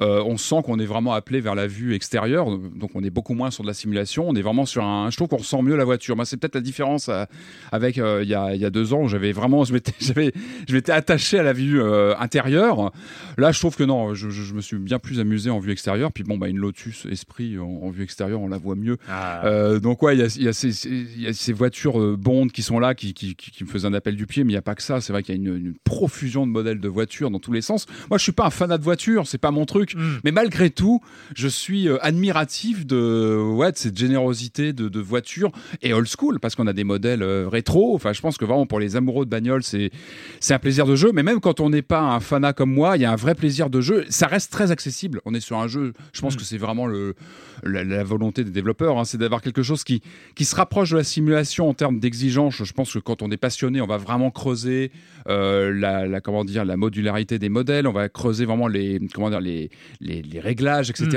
Euh, 0.01 0.23
on 0.25 0.37
sent 0.37 0.55
qu'on 0.65 0.79
est 0.79 0.85
vraiment 0.85 1.13
appelé 1.13 1.41
vers 1.41 1.53
la 1.55 1.67
vue 1.67 1.93
extérieure, 1.93 2.47
donc 2.75 2.91
on 2.95 3.03
est 3.03 3.09
beaucoup 3.09 3.33
moins 3.33 3.51
sur 3.51 3.63
de 3.63 3.67
la 3.67 3.73
simulation. 3.73 4.27
On 4.27 4.35
est 4.35 4.41
vraiment 4.41 4.65
sur 4.65 4.83
un. 4.83 5.09
Je 5.11 5.15
trouve 5.15 5.27
qu'on 5.27 5.37
ressent 5.37 5.61
mieux 5.61 5.75
la 5.75 5.85
voiture. 5.85 6.15
Moi, 6.15 6.25
c'est 6.25 6.37
peut-être 6.37 6.55
la 6.55 6.61
différence 6.61 7.07
euh, 7.09 7.25
avec 7.71 7.97
euh, 7.97 8.21
il 8.23 8.29
y, 8.29 8.33
a, 8.35 8.55
il 8.55 8.61
y 8.61 8.65
a 8.65 8.69
deux 8.71 8.93
ans 8.93 9.03
où 9.03 9.07
j'avais 9.07 9.31
vraiment, 9.31 9.63
je 9.65 9.73
m'étais, 9.73 10.91
attaché 10.91 11.39
à 11.39 11.43
la 11.43 11.53
vue 11.53 11.81
euh, 11.81 12.15
intérieure. 12.17 12.91
Là, 13.37 13.51
je 13.51 13.59
trouve 13.59 13.75
que 13.75 13.83
non, 13.83 14.13
je, 14.13 14.29
je- 14.29 14.41
je 14.43 14.53
me 14.53 14.61
suis 14.61 14.77
bien 14.77 14.99
plus 14.99 15.19
amusé 15.19 15.49
en 15.49 15.59
vue 15.59 15.71
extérieure. 15.71 16.11
Puis 16.11 16.23
bon, 16.23 16.37
bah 16.37 16.47
une 16.49 16.57
Lotus 16.57 17.05
Esprit 17.09 17.57
en, 17.59 17.65
en 17.83 17.89
vue 17.89 18.03
extérieure, 18.03 18.41
on 18.41 18.47
la 18.47 18.57
voit 18.57 18.75
mieux. 18.75 18.97
Ah. 19.09 19.77
Donc 19.79 20.01
ouais, 20.03 20.15
il 20.17 20.19
y 20.19 20.23
a, 20.47 20.49
y 20.49 20.53
ces, 20.53 20.71
ces- 20.71 20.89
il 20.89 21.21
y 21.21 21.27
a 21.27 21.33
ces 21.33 21.53
voitures 21.53 21.99
euh, 22.01 22.15
Bond 22.17 22.47
qui 22.47 22.63
sont 22.63 22.79
là, 22.79 22.95
qui, 22.95 23.13
qui, 23.13 23.35
qui- 23.35 23.51
qui 23.51 23.63
me 23.63 23.69
faisaient 23.69 23.87
un 23.87 23.93
appel 23.93 24.15
du 24.15 24.25
pied, 24.25 24.43
mais 24.43 24.51
il 24.51 24.55
n'y 24.55 24.57
a 24.59 24.61
pas 24.63 24.75
que 24.75 24.83
ça. 24.83 24.99
C'est 24.99 25.13
vrai 25.13 25.23
qu'il 25.23 25.35
y 25.35 25.37
a 25.37 25.41
une, 25.41 25.55
une 25.57 25.73
profusion 25.83 26.45
de 26.47 26.51
modèles 26.51 26.79
de 26.79 26.87
voitures 26.89 27.29
dans 27.31 27.39
tous 27.39 27.51
les 27.51 27.61
sens. 27.61 27.85
Moi, 28.09 28.17
je 28.17 28.23
suis 28.23 28.31
pas 28.31 28.45
un 28.45 28.49
fanat 28.49 28.77
de 28.77 28.83
voitures, 28.83 29.27
c'est 29.27 29.37
pas 29.37 29.51
mon 29.51 29.65
truc. 29.65 29.90
Mm. 29.95 30.17
Mais 30.23 30.31
malgré 30.31 30.69
tout, 30.69 31.01
je 31.35 31.47
suis 31.47 31.87
euh, 31.87 31.97
admiratif 32.01 32.85
de, 32.85 33.37
ouais, 33.53 33.71
de 33.71 33.77
cette 33.77 33.97
générosité 33.97 34.73
de, 34.73 34.89
de 34.89 34.99
voitures 34.99 35.51
et 35.81 35.93
old 35.93 36.07
school, 36.07 36.39
parce 36.39 36.55
qu'on 36.55 36.67
a 36.67 36.73
des 36.73 36.83
modèles 36.83 37.23
euh, 37.23 37.47
rétro. 37.47 37.95
Enfin, 37.95 38.13
je 38.13 38.21
pense 38.21 38.37
que 38.37 38.45
vraiment 38.45 38.65
pour 38.65 38.79
les 38.79 38.95
amoureux 38.95 39.25
de 39.25 39.29
bagnole, 39.29 39.63
c'est 39.63 39.91
c'est 40.39 40.53
un 40.53 40.59
plaisir 40.59 40.85
de 40.85 40.95
jeu. 40.95 41.11
Mais 41.13 41.23
même 41.23 41.39
quand 41.39 41.59
on 41.59 41.69
n'est 41.69 41.81
pas 41.81 42.01
un 42.01 42.19
fanat 42.19 42.53
comme 42.53 42.73
moi, 42.73 42.97
il 42.97 43.01
y 43.01 43.05
a 43.05 43.11
un 43.11 43.15
vrai 43.15 43.35
plaisir 43.35 43.69
de 43.69 43.81
jeu. 43.81 44.05
Ça 44.09 44.27
reste 44.27 44.51
très 44.51 44.71
accessible. 44.71 45.21
On 45.25 45.33
est 45.33 45.39
sur 45.39 45.57
un 45.57 45.67
jeu. 45.67 45.93
Je 46.13 46.21
pense 46.21 46.35
Mm. 46.35 46.37
que 46.37 46.43
c'est 46.43 46.57
vraiment 46.57 46.87
le, 46.87 47.15
la, 47.63 47.83
la 47.83 48.03
volonté 48.03 48.43
des 48.43 48.51
développeurs, 48.51 48.97
hein, 48.97 49.03
c'est 49.05 49.17
d'avoir 49.17 49.41
quelque 49.41 49.63
chose 49.63 49.83
qui 49.83 50.01
qui 50.35 50.45
se 50.45 50.55
rapproche 50.55 50.91
de 50.91 50.97
la 50.97 51.03
simulation 51.03 51.67
en 51.69 51.73
termes 51.73 51.99
d'exigence. 51.99 52.63
Je 52.63 52.73
pense 52.73 52.93
que 52.93 52.99
quand 52.99 53.21
on 53.21 53.29
est 53.31 53.37
passionné, 53.37 53.81
on 53.81 53.87
va 53.87 53.97
vraiment 53.97 54.31
creuser 54.31 54.91
euh, 55.27 55.73
la, 55.73 56.07
la- 56.07 56.21
comment 56.21 56.43
dire 56.45 56.65
la 56.65 56.77
modularité 56.77 57.39
des 57.39 57.49
modèles. 57.49 57.87
On 57.87 57.91
va 57.93 58.09
creuser 58.09 58.45
vraiment 58.45 58.67
les 58.67 58.99
comment 59.13 59.29
dire 59.29 59.41
les 59.41 59.69
les, 59.99 60.21
les 60.21 60.39
réglages, 60.39 60.89
etc. 60.89 61.09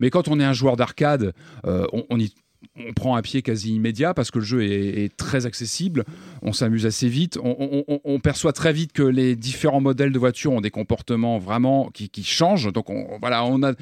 Mais 0.00 0.10
quand 0.10 0.28
on 0.28 0.38
est 0.40 0.44
un 0.44 0.52
joueur 0.52 0.76
d'arcade, 0.76 1.32
euh, 1.66 1.86
on, 1.92 2.04
on 2.10 2.18
y 2.18 2.32
on 2.78 2.92
prend 2.94 3.16
un 3.16 3.22
pied 3.22 3.42
quasi 3.42 3.74
immédiat 3.74 4.12
parce 4.12 4.30
que 4.30 4.38
le 4.38 4.44
jeu 4.44 4.62
est, 4.64 5.04
est 5.04 5.16
très 5.16 5.46
accessible, 5.46 6.04
on 6.42 6.52
s'amuse 6.52 6.84
assez 6.84 7.08
vite, 7.08 7.38
on, 7.42 7.54
on- 7.58 7.84
on- 7.86 8.00
on 8.04 8.18
perçoit 8.18 8.52
très 8.52 8.72
vite 8.72 8.92
que 8.92 9.02
les 9.02 9.36
différents 9.36 9.80
modèles 9.80 10.10
de 10.10 10.18
voitures 10.18 10.52
ont 10.52 10.60
des 10.60 10.70
comportements 10.70 11.38
vraiment 11.38 11.90
qui, 11.94 12.08
qui 12.08 12.24
changent. 12.24 12.72
Donc 12.72 12.90
on, 12.90 13.18
voilà, 13.20 13.44
on 13.44 13.62
a 13.62 13.72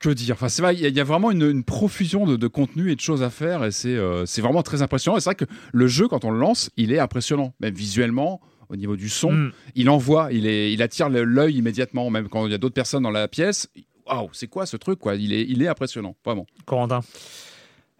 que 0.00 0.08
dire 0.08 0.34
Enfin, 0.34 0.48
c'est 0.48 0.62
vrai, 0.62 0.74
il 0.74 0.80
y, 0.80 0.84
a- 0.86 0.88
il 0.88 0.96
y 0.96 1.00
a 1.00 1.04
vraiment 1.04 1.30
une, 1.30 1.42
une 1.48 1.62
profusion 1.62 2.26
de, 2.26 2.36
de 2.36 2.46
contenu 2.48 2.90
et 2.90 2.96
de 2.96 3.00
choses 3.00 3.22
à 3.22 3.30
faire, 3.30 3.64
et 3.64 3.70
c'est 3.70 3.94
euh, 3.94 4.26
c'est 4.26 4.40
vraiment 4.42 4.62
très 4.64 4.82
impressionnant. 4.82 5.16
Et 5.16 5.20
c'est 5.20 5.28
vrai 5.30 5.34
que 5.36 5.44
le 5.72 5.86
jeu, 5.86 6.08
quand 6.08 6.24
on 6.24 6.30
le 6.32 6.38
lance, 6.40 6.70
il 6.76 6.92
est 6.92 6.98
impressionnant, 6.98 7.54
même 7.60 7.74
visuellement. 7.74 8.40
Au 8.70 8.76
niveau 8.76 8.94
du 8.94 9.08
son, 9.08 9.32
Mm. 9.32 9.52
il 9.74 9.90
envoie, 9.90 10.32
il, 10.32 10.46
est, 10.46 10.72
il 10.72 10.80
attire 10.80 11.08
l'œil 11.08 11.56
immédiatement, 11.56 12.08
même 12.08 12.28
quand 12.28 12.46
il 12.46 12.52
y 12.52 12.54
a 12.54 12.58
d'autres 12.58 12.72
personnes 12.74 13.02
dans 13.02 13.10
la 13.10 13.26
pièce. 13.26 13.68
Waouh, 14.06 14.28
c'est 14.32 14.46
quoi 14.46 14.64
ce 14.64 14.76
truc 14.76 15.00
quoi? 15.00 15.16
Il 15.16 15.32
est, 15.32 15.44
il 15.48 15.60
est 15.60 15.66
impressionnant, 15.66 16.14
vraiment. 16.24 16.46
Corentin. 16.66 17.00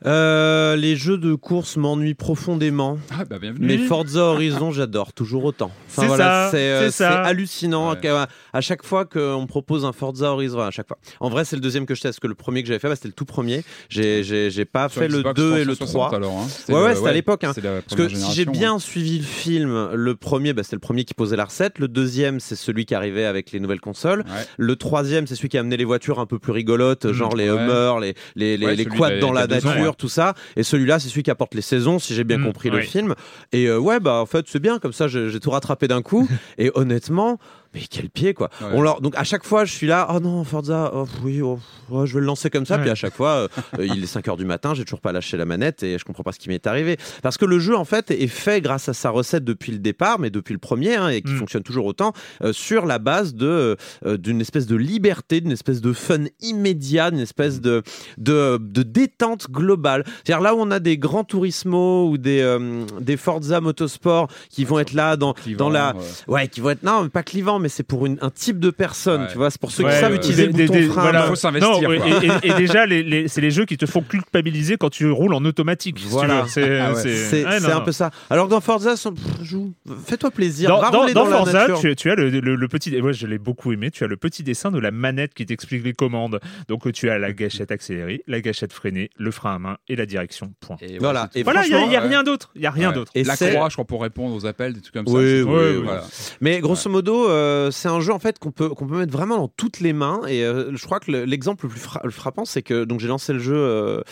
Euh, 0.07 0.77
les 0.77 0.97
jeux 0.97 1.19
de 1.19 1.35
course 1.35 1.77
m'ennuient 1.77 2.15
profondément. 2.15 2.99
Ah 3.13 3.25
bah 3.29 3.39
bienvenue. 3.39 3.67
Mais 3.67 3.77
Forza 3.79 4.21
Horizon, 4.21 4.71
j'adore 4.71 5.13
toujours 5.13 5.45
autant. 5.45 5.71
C'est 5.89 6.09
ça, 6.09 6.49
c'est 6.51 6.57
euh, 6.57 6.85
c'est 6.87 7.05
ça. 7.05 7.21
hallucinant. 7.23 7.93
Ouais. 7.93 8.09
À 8.53 8.61
chaque 8.63 8.83
fois 8.85 9.05
qu'on 9.05 9.43
me 9.43 9.47
propose 9.47 9.85
un 9.85 9.93
Forza 9.93 10.33
Horizon, 10.33 10.61
à 10.61 10.71
chaque 10.71 10.89
fois. 10.89 10.99
En 11.21 11.29
vrai, 11.29 11.45
c'est 11.45 11.57
le 11.57 11.61
deuxième 11.63 11.85
que 11.85 11.95
je 11.95 12.01
teste. 12.01 12.15
Parce 12.15 12.21
que 12.21 12.27
le 12.29 12.35
premier 12.35 12.63
que 12.63 12.69
j'avais 12.69 12.79
fait, 12.79 12.89
bah, 12.89 12.97
c'était 12.97 13.09
le 13.09 13.15
tout 13.15 13.25
premier. 13.27 13.63
J'ai 13.91 14.23
j'ai- 14.25 14.51
j'ai 14.51 14.65
pas 14.65 14.89
Sur 14.89 15.03
fait 15.03 15.09
le 15.09 15.19
Xbox 15.19 15.35
2 15.41 15.59
et 15.59 15.65
le 15.65 15.77
360 15.77 16.09
3. 16.09 16.17
alors, 16.17 16.33
hein. 16.39 16.47
Ouais, 16.73 16.83
ouais, 16.83 16.95
c'était 16.95 17.09
à 17.09 17.13
l'époque, 17.13 17.45
hein. 17.45 17.53
Parce 17.55 17.95
que 17.97 18.09
si 18.09 18.33
j'ai 18.33 18.47
bien 18.47 18.75
hein. 18.75 18.79
suivi 18.79 19.19
le 19.19 19.25
film, 19.25 19.91
le 19.93 20.17
premier, 20.17 20.53
bah, 20.55 20.63
c'était 20.63 20.77
le 20.77 20.81
premier 20.81 21.05
qui 21.05 21.13
posait 21.15 21.37
la 21.37 21.45
recette. 21.45 21.79
Le 21.79 21.89
deuxième, 21.89 22.41
c'est 22.41 22.57
celui 22.57 22.87
qui 22.87 22.95
arrivait 22.95 23.27
avec 23.27 23.53
les 23.53 23.61
nouvelles 23.61 23.81
consoles. 23.81 24.21
Ouais. 24.21 24.47
Le 24.57 24.77
troisième, 24.77 25.27
c'est 25.27 25.35
celui 25.35 25.49
qui 25.51 25.57
a 25.59 25.61
amené 25.61 25.77
les 25.77 25.85
voitures 25.85 26.21
un 26.21 26.27
peu 26.27 26.39
plus 26.39 26.53
rigolotes, 26.53 27.05
Mm, 27.05 27.13
genre 27.13 27.37
les. 27.37 27.47
Hummer, 27.51 27.95
les, 28.01 28.15
les, 28.37 28.57
les, 28.57 28.77
les 28.77 28.85
quads 28.87 29.19
dans 29.19 29.33
la 29.33 29.47
nature, 29.47 29.90
tout 29.97 30.09
ça. 30.09 30.35
Et 30.57 30.63
celui-là, 30.63 30.99
c'est 30.99 31.09
celui 31.09 31.23
qui 31.23 31.31
apporte 31.31 31.55
les 31.55 31.63
saisons, 31.63 31.99
si 31.99 32.15
j'ai 32.15 32.25
bien 32.25 32.39
Mm, 32.39 32.45
compris 32.45 32.71
le 32.71 32.81
film. 32.81 33.15
Et 33.53 33.67
euh, 33.67 33.79
ouais, 33.79 34.01
bah 34.01 34.15
en 34.15 34.27
fait, 34.27 34.47
c'est 34.49 34.61
bien, 34.61 34.79
comme 34.79 34.93
ça, 34.93 35.09
j'ai 35.09 35.41
tout 35.41 35.51
rattrapé 35.51 35.89
d'un 35.89 36.03
coup. 36.03 36.29
et 36.59 36.71
honnêtement, 36.75 37.39
mais 37.75 37.81
quel 37.89 38.11
pied, 38.11 38.35
quoi. 38.35 38.51
Ouais. 38.61 38.69
On 38.73 38.83
leur... 38.83 39.01
Donc 39.01 39.15
à 39.17 39.25
chaque 39.25 39.45
fois, 39.45 39.65
je 39.65 39.73
suis 39.73 39.87
là, 39.87 40.09
oh 40.15 40.21
non, 40.21 40.43
Forza, 40.45 40.91
oh, 40.95 41.07
oui, 41.23 41.41
oh, 41.43 41.59
je 42.07 42.15
vais 42.15 42.21
le 42.21 42.27
lancer 42.27 42.51
comme 42.51 42.67
ça. 42.67 42.77
Ouais. 42.77 42.83
Puis 42.83 42.91
à 42.91 42.95
chaque 42.95 43.15
fois, 43.15 43.49
euh, 43.79 43.87
il 43.87 44.03
est 44.03 44.07
5 44.07 44.27
heures 44.29 44.37
du 44.37 44.45
matin, 44.45 44.75
j'ai 44.75 44.85
toujours 44.85 45.01
pas 45.01 45.13
lâché 45.13 45.37
la 45.37 45.45
manette 45.45 45.83
et 45.83 45.99
je 45.99 46.05
comprends 46.05 46.23
pas 46.23 46.33
ce 46.33 46.39
qui 46.39 46.49
m'est 46.49 46.67
arrivé. 46.67 46.97
Parce 47.23 47.37
que 47.39 47.45
le 47.45 47.59
jeu, 47.59 47.77
en 47.77 47.85
fait, 47.85 48.11
est 48.11 48.27
fait 48.27 48.61
grâce 48.61 48.89
à 48.89 48.95
sa 48.95 49.11
recette 49.11 49.45
depuis 49.45 49.73
le 49.73 49.79
départ, 49.79 50.19
mais 50.19 50.31
depuis 50.31 50.53
le 50.53 50.59
premier, 50.59 50.97
hein, 50.97 51.09
et 51.09 51.23
qui 51.23 51.31
Mm. 51.33 51.39
fonctionne 51.39 51.63
toujours 51.63 51.87
autant, 51.87 52.13
euh, 52.43 52.53
sur 52.53 52.87
la 52.87 52.99
base 52.99 53.35
de 53.35 53.77
euh, 54.05 54.17
d'une 54.17 54.41
espèce 54.41 54.67
de 54.67 54.77
liberté, 54.77 55.41
d'une 55.41 55.53
espèce 55.53 55.81
de 55.81 55.93
fun 55.93 56.25
immédiat, 56.41 57.11
d'une 57.13 57.21
espèce 57.21 57.61
de, 57.61 57.83
de, 58.19 58.59
de 58.61 58.83
détente 58.83 59.49
globale. 59.51 60.05
C'est-à-dire 60.25 60.43
là 60.43 60.55
où 60.55 60.59
on 60.61 60.71
a 60.73 60.81
des 60.81 60.99
grands 60.99 61.23
Turismo 61.25 62.09
ou 62.11 62.19
des, 62.19 62.59
des 63.01 63.17
Forza 63.17 63.61
Motorsport 63.61 64.29
qui 64.49 64.65
vont 64.65 64.79
être 64.81 64.93
là 64.93 65.17
dans, 65.17 65.35
dans 65.57 65.71
la... 65.71 65.95
Ouais, 66.27 66.49
qui 66.49 66.61
vont 66.61 66.71
être... 66.71 66.83
Non, 66.83 67.09
pas 67.09 67.23
clivant, 67.23 67.60
mais 67.61 67.69
c'est 67.69 67.83
pour 67.83 68.07
une, 68.07 68.19
un 68.21 68.31
type 68.31 68.59
de 68.59 68.71
personne, 68.71 69.23
Ouais. 69.23 69.29
tu 69.31 69.37
vois. 69.39 69.51
C'est 69.51 69.61
pour 69.61 69.71
ceux 69.71 69.85
Ouais, 69.85 69.93
qui 69.93 70.01
savent 70.01 70.13
euh, 70.13 70.17
utiliser 70.17 70.47
des- 70.49 70.63
le 70.63 70.67
bouton 70.69 70.81
des- 70.81 70.87
frein. 70.89 71.03
voilà. 71.03 71.23
Faut 71.25 71.35
s'investir, 71.35 71.71
Non, 71.71 71.81
quoi. 71.81 71.95
et, 71.97 71.99
et- 71.99 72.51
et 72.51 72.55
déjà, 72.59 72.87
les, 72.87 73.03
les- 73.03 73.29
c'est 73.29 73.41
les 73.41 73.51
jeux 73.51 73.65
qui 73.67 73.77
te 73.77 73.87
font 73.87 74.03
culpabiliser 74.03 74.77
quand 74.77 74.91
tu 74.91 75.11
roules 75.11 75.35
en 75.35 75.45
automatique. 75.45 75.99
si 75.99 76.05
tu 76.07 76.11
Voilà. 76.11 76.43
veux. 76.43 76.49
C'est 76.49 76.79
Ah 76.81 76.93
ouais. 76.93 77.01
c'est- 77.03 77.15
C'est 77.17 77.45
ouais, 77.45 77.61
c'est 77.61 77.69
non, 77.69 77.77
un 77.77 77.81
peu 77.81 77.93
ça. 77.93 78.11
Alors 78.31 78.47
que 78.47 78.51
dans 78.51 78.61
Forza, 78.61 78.97
son- 78.97 79.13
pff, 79.13 79.43
joue. 79.43 79.73
fais-toi 80.07 80.31
plaisir. 80.31 80.69
Dans, 80.69 80.81
Forza, 81.27 81.67
tu, 81.81 81.95
tu 81.97 82.11
as 82.11 82.15
le, 82.15 82.31
le- 82.31 82.55
le 82.57 82.69
petit. 82.69 82.95
et 82.95 83.03
Moi, 83.03 83.13
je 83.13 83.27
l'ai 83.27 83.39
beaucoup 83.39 83.73
aimé. 83.73 83.91
Tu 83.91 84.05
as 84.05 84.07
le 84.07 84.17
petit 84.17 84.43
dessin 84.43 84.71
de 84.71 84.79
la 84.79 84.91
manette 84.91 85.35
qui 85.35 85.47
t'explique 85.47 85.85
les 85.85 85.93
commandes. 85.93 86.41
Donc, 86.69 86.87
euh, 86.87 86.93
tu 86.93 87.11
as 87.11 87.19
la 87.19 87.33
gâchette 87.33 87.71
accélérée, 87.71 88.23
la 88.27 88.41
gâchette 88.41 88.73
freinée, 88.73 89.11
le 89.17 89.31
frein 89.31 89.55
à 89.55 89.59
main 89.59 89.77
et 89.89 89.97
la 89.97 90.07
direction. 90.07 90.53
Point. 90.61 90.77
et 90.81 90.99
Voilà. 90.99 91.29
Et. 91.35 91.43
Voilà, 91.43 91.65
il 91.67 91.89
n'y 91.89 91.97
a, 91.97 92.01
rien 92.01 92.23
d'autre. 92.23 92.51
Il 92.55 92.63
y 92.63 92.67
a 92.67 92.71
rien 92.71 92.93
d'autre. 92.93 93.11
Et 93.15 93.25
la 93.25 93.37
croix, 93.37 93.69
je 93.69 93.75
crois, 93.75 93.85
pour 93.85 94.03
répondre 94.03 94.35
aux 94.35 94.47
appels, 94.47 94.73
des 94.73 94.81
trucs 94.81 94.95
comme 94.95 95.07
ça. 95.07 95.13
Oui, 95.13 95.43
oui, 95.43 95.45
oui. 95.47 95.83
voilà. 95.85 96.05
Mais 96.41 96.61
grosso 96.61 96.89
modo, 96.91 97.29
euh, 97.51 97.71
c'est 97.71 97.89
un 97.89 98.01
jeu 98.01 98.13
en 98.13 98.19
fait 98.19 98.39
qu'on 98.39 98.51
peut 98.51 98.69
qu'on 98.71 98.87
peut 98.87 98.97
mettre 98.99 99.13
vraiment 99.13 99.37
dans 99.37 99.49
toutes 99.49 99.81
les 99.81 99.93
mains. 99.93 100.21
Et 100.29 100.45
euh, 100.45 100.75
je 100.77 100.85
crois 100.85 101.01
que 101.01 101.11
le- 101.11 101.25
l'exemple 101.25 101.65
le 101.67 101.71
plus 101.71 101.81
fra- 101.81 102.01
le 102.05 102.11
frappant, 102.11 102.45
c'est 102.45 102.63
que 102.63 102.85
donc 102.85 103.01
j'ai 103.01 103.09
lancé 103.09 103.33
le 103.33 103.39
jeu 103.39 103.55
euh, 103.57 104.03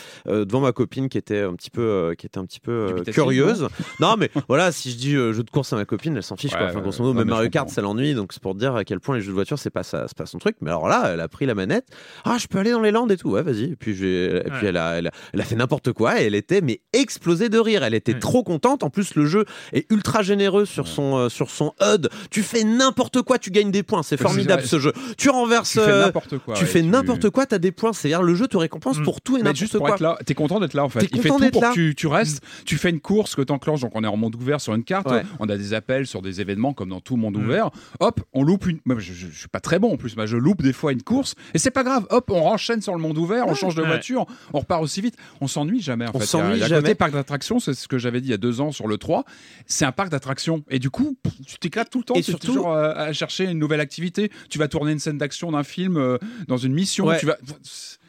devant 0.45 0.59
ma 0.61 0.71
copine 0.71 1.09
qui 1.09 1.17
était 1.17 1.41
un 1.41 1.53
petit 1.55 1.69
peu 1.69 2.13
qui 2.17 2.25
était 2.25 2.37
un 2.37 2.45
petit 2.45 2.59
peu 2.59 3.01
curieuse. 3.11 3.67
Non, 3.99 4.15
mais 4.17 4.29
voilà, 4.47 4.71
si 4.71 4.91
je 4.91 4.97
dis 4.97 5.11
jeu 5.13 5.43
de 5.43 5.49
course 5.49 5.73
à 5.73 5.75
ma 5.75 5.85
copine, 5.85 6.15
elle 6.15 6.23
s'en 6.23 6.35
fiche. 6.35 6.51
quoi. 6.51 6.59
Ouais, 6.61 6.65
Enfin, 6.67 6.75
ouais, 6.77 6.81
grosso 6.83 7.01
modo, 7.03 7.13
même 7.17 7.27
Mario 7.27 7.49
Kart, 7.49 7.69
ça 7.69 7.81
l'ennuie. 7.81 8.13
Donc 8.13 8.33
c'est 8.33 8.41
pour 8.41 8.55
dire 8.55 8.75
à 8.75 8.83
quel 8.83 8.99
point 8.99 9.15
les 9.15 9.21
jeux 9.21 9.29
de 9.29 9.33
voiture, 9.33 9.57
c'est 9.59 9.69
pas 9.69 9.83
ça, 9.83 10.05
c'est 10.07 10.17
pas 10.17 10.25
son 10.25 10.37
truc. 10.37 10.55
Mais 10.61 10.69
alors 10.69 10.87
là, 10.87 11.11
elle 11.13 11.19
a 11.21 11.27
pris 11.27 11.45
la 11.45 11.55
manette. 11.55 11.87
Ah, 12.25 12.37
je 12.39 12.47
peux 12.47 12.57
aller 12.59 12.71
dans 12.71 12.81
les 12.81 12.91
landes 12.91 13.11
et 13.11 13.17
tout. 13.17 13.29
Ouais, 13.31 13.41
vas-y. 13.43 13.71
Et 13.71 13.75
puis 13.75 13.91
et 13.91 13.95
puis 13.95 14.51
Ouais. 14.51 14.65
elle 14.69 14.77
a, 14.77 14.97
elle 14.97 15.07
a, 15.07 15.11
elle 15.33 15.41
a 15.41 15.43
fait 15.43 15.55
n'importe 15.55 15.91
quoi 15.93 16.21
et 16.21 16.25
elle 16.25 16.35
était 16.35 16.61
mais 16.61 16.81
explosée 16.93 17.49
de 17.49 17.57
rire. 17.59 17.83
Elle 17.83 17.93
était 17.93 18.13
Ouais. 18.13 18.19
trop 18.19 18.43
contente. 18.43 18.83
En 18.83 18.89
plus, 18.89 19.15
le 19.15 19.25
jeu 19.25 19.45
est 19.73 19.89
ultra 19.91 20.21
généreux 20.23 20.65
sur 20.65 20.87
son 20.87 21.29
sur 21.29 21.49
son 21.49 21.73
HUD. 21.81 22.09
Tu 22.31 22.41
fais 22.43 22.63
n'importe 22.63 23.21
quoi, 23.21 23.28
tu 23.37 23.51
gagnes 23.51 23.71
des 23.71 23.83
points. 23.83 24.01
C'est 24.03 24.17
formidable 24.17 24.63
ce 24.63 24.79
jeu. 24.79 24.93
Tu 25.17 25.29
renverses. 25.29 25.69
Tu 25.71 25.79
fais 25.79 25.91
euh, 25.91 26.05
n'importe 26.05 26.37
quoi. 26.39 26.55
tu 26.55 26.65
fais 26.65 26.81
n'importe 26.81 27.29
quoi, 27.29 27.45
t'as 27.45 27.57
des 27.59 27.71
points. 27.71 27.93
C'est-à-dire 27.93 28.23
le 28.23 28.33
jeu 28.35 28.47
te 28.47 28.57
récompense 28.57 28.97
Mm. 28.99 29.03
pour 29.03 29.21
tout 29.21 29.37
et 29.37 29.41
n'importe 29.43 29.77
quoi. 29.77 30.17
t'es 30.25 30.33
content 30.33 30.59
d'être 30.59 30.73
là 30.73 30.83
en 30.85 30.89
fait. 30.89 31.07
Il 31.11 31.21
fait 31.21 31.29
tout 31.29 31.49
pour 31.51 31.61
que 31.73 31.91
tu, 31.91 32.07
restes. 32.07 32.41
Tu 32.65 32.77
fais 32.77 32.89
une 32.89 32.99
course 32.99 33.35
que 33.35 33.41
t'enclenches, 33.41 33.81
donc 33.81 33.91
on 33.95 34.03
est 34.03 34.07
en 34.07 34.17
monde 34.17 34.35
ouvert 34.35 34.59
sur 34.61 34.73
une 34.73 34.83
carte. 34.83 35.07
On 35.39 35.47
a 35.49 35.57
des 35.57 35.73
appels 35.73 36.07
sur 36.07 36.21
des 36.21 36.41
événements 36.41 36.73
comme 36.73 36.89
dans 36.89 37.01
tout 37.01 37.15
monde 37.17 37.37
Mm. 37.37 37.43
ouvert. 37.45 37.69
Hop, 37.99 38.21
on 38.33 38.43
loupe 38.43 38.65
une. 38.67 38.79
Je, 38.97 39.13
je- 39.13 39.27
je 39.31 39.37
suis 39.39 39.47
pas 39.47 39.59
très 39.59 39.77
bon 39.79 39.93
en 39.93 39.97
plus, 39.97 40.15
mais 40.17 40.25
je 40.27 40.37
loupe 40.37 40.61
des 40.61 40.73
fois 40.73 40.91
une 40.91 41.03
course 41.03 41.35
et 41.53 41.57
c'est 41.59 41.71
pas 41.71 41.83
grave. 41.83 42.05
Hop, 42.09 42.31
on 42.31 42.41
enchaîne 42.47 42.81
sur 42.81 42.93
le 42.93 42.99
monde 42.99 43.17
ouvert, 43.17 43.47
on 43.47 43.53
change 43.53 43.75
de 43.75 43.83
voiture, 43.83 44.25
on 44.53 44.59
repart 44.59 44.81
aussi 44.81 45.01
vite. 45.01 45.15
On 45.41 45.47
s'ennuie 45.47 45.81
jamais 45.81 46.05
en 46.07 46.11
On 46.13 46.19
fait. 46.19 46.25
s'ennuie 46.25 46.59
jamais. 46.59 46.81
côté 46.81 46.95
parc 46.95 47.11
d'attractions, 47.13 47.59
c'est 47.59 47.73
ce 47.73 47.87
que 47.87 47.97
j'avais 47.97 48.21
dit 48.21 48.27
il 48.27 48.31
y 48.31 48.33
a 48.33 48.37
deux 48.37 48.61
ans 48.61 48.71
sur 48.71 48.87
le 48.87 48.97
3. 48.97 49.23
C'est 49.65 49.85
un 49.85 49.91
parc 49.91 50.09
d'attractions 50.09 50.63
et 50.69 50.79
du 50.79 50.89
coup, 50.89 51.17
tu 51.45 51.57
t'éclates 51.59 51.89
tout 51.89 51.99
le 51.99 52.03
temps. 52.03 52.13
Et 52.15 52.21
surtout- 52.21 52.47
toujours 52.47 52.73
euh, 52.73 53.11
chercher 53.19 53.45
une 53.45 53.59
nouvelle 53.59 53.81
activité. 53.81 54.31
Tu 54.49 54.57
vas 54.57 54.67
tourner 54.67 54.91
une 54.93 54.99
scène 54.99 55.17
d'action 55.17 55.51
d'un 55.51 55.63
film 55.63 55.97
euh, 55.97 56.17
dans 56.47 56.57
une 56.57 56.73
mission. 56.73 57.05
Ouais. 57.05 57.19
Tu 57.19 57.25
vas. 57.25 57.37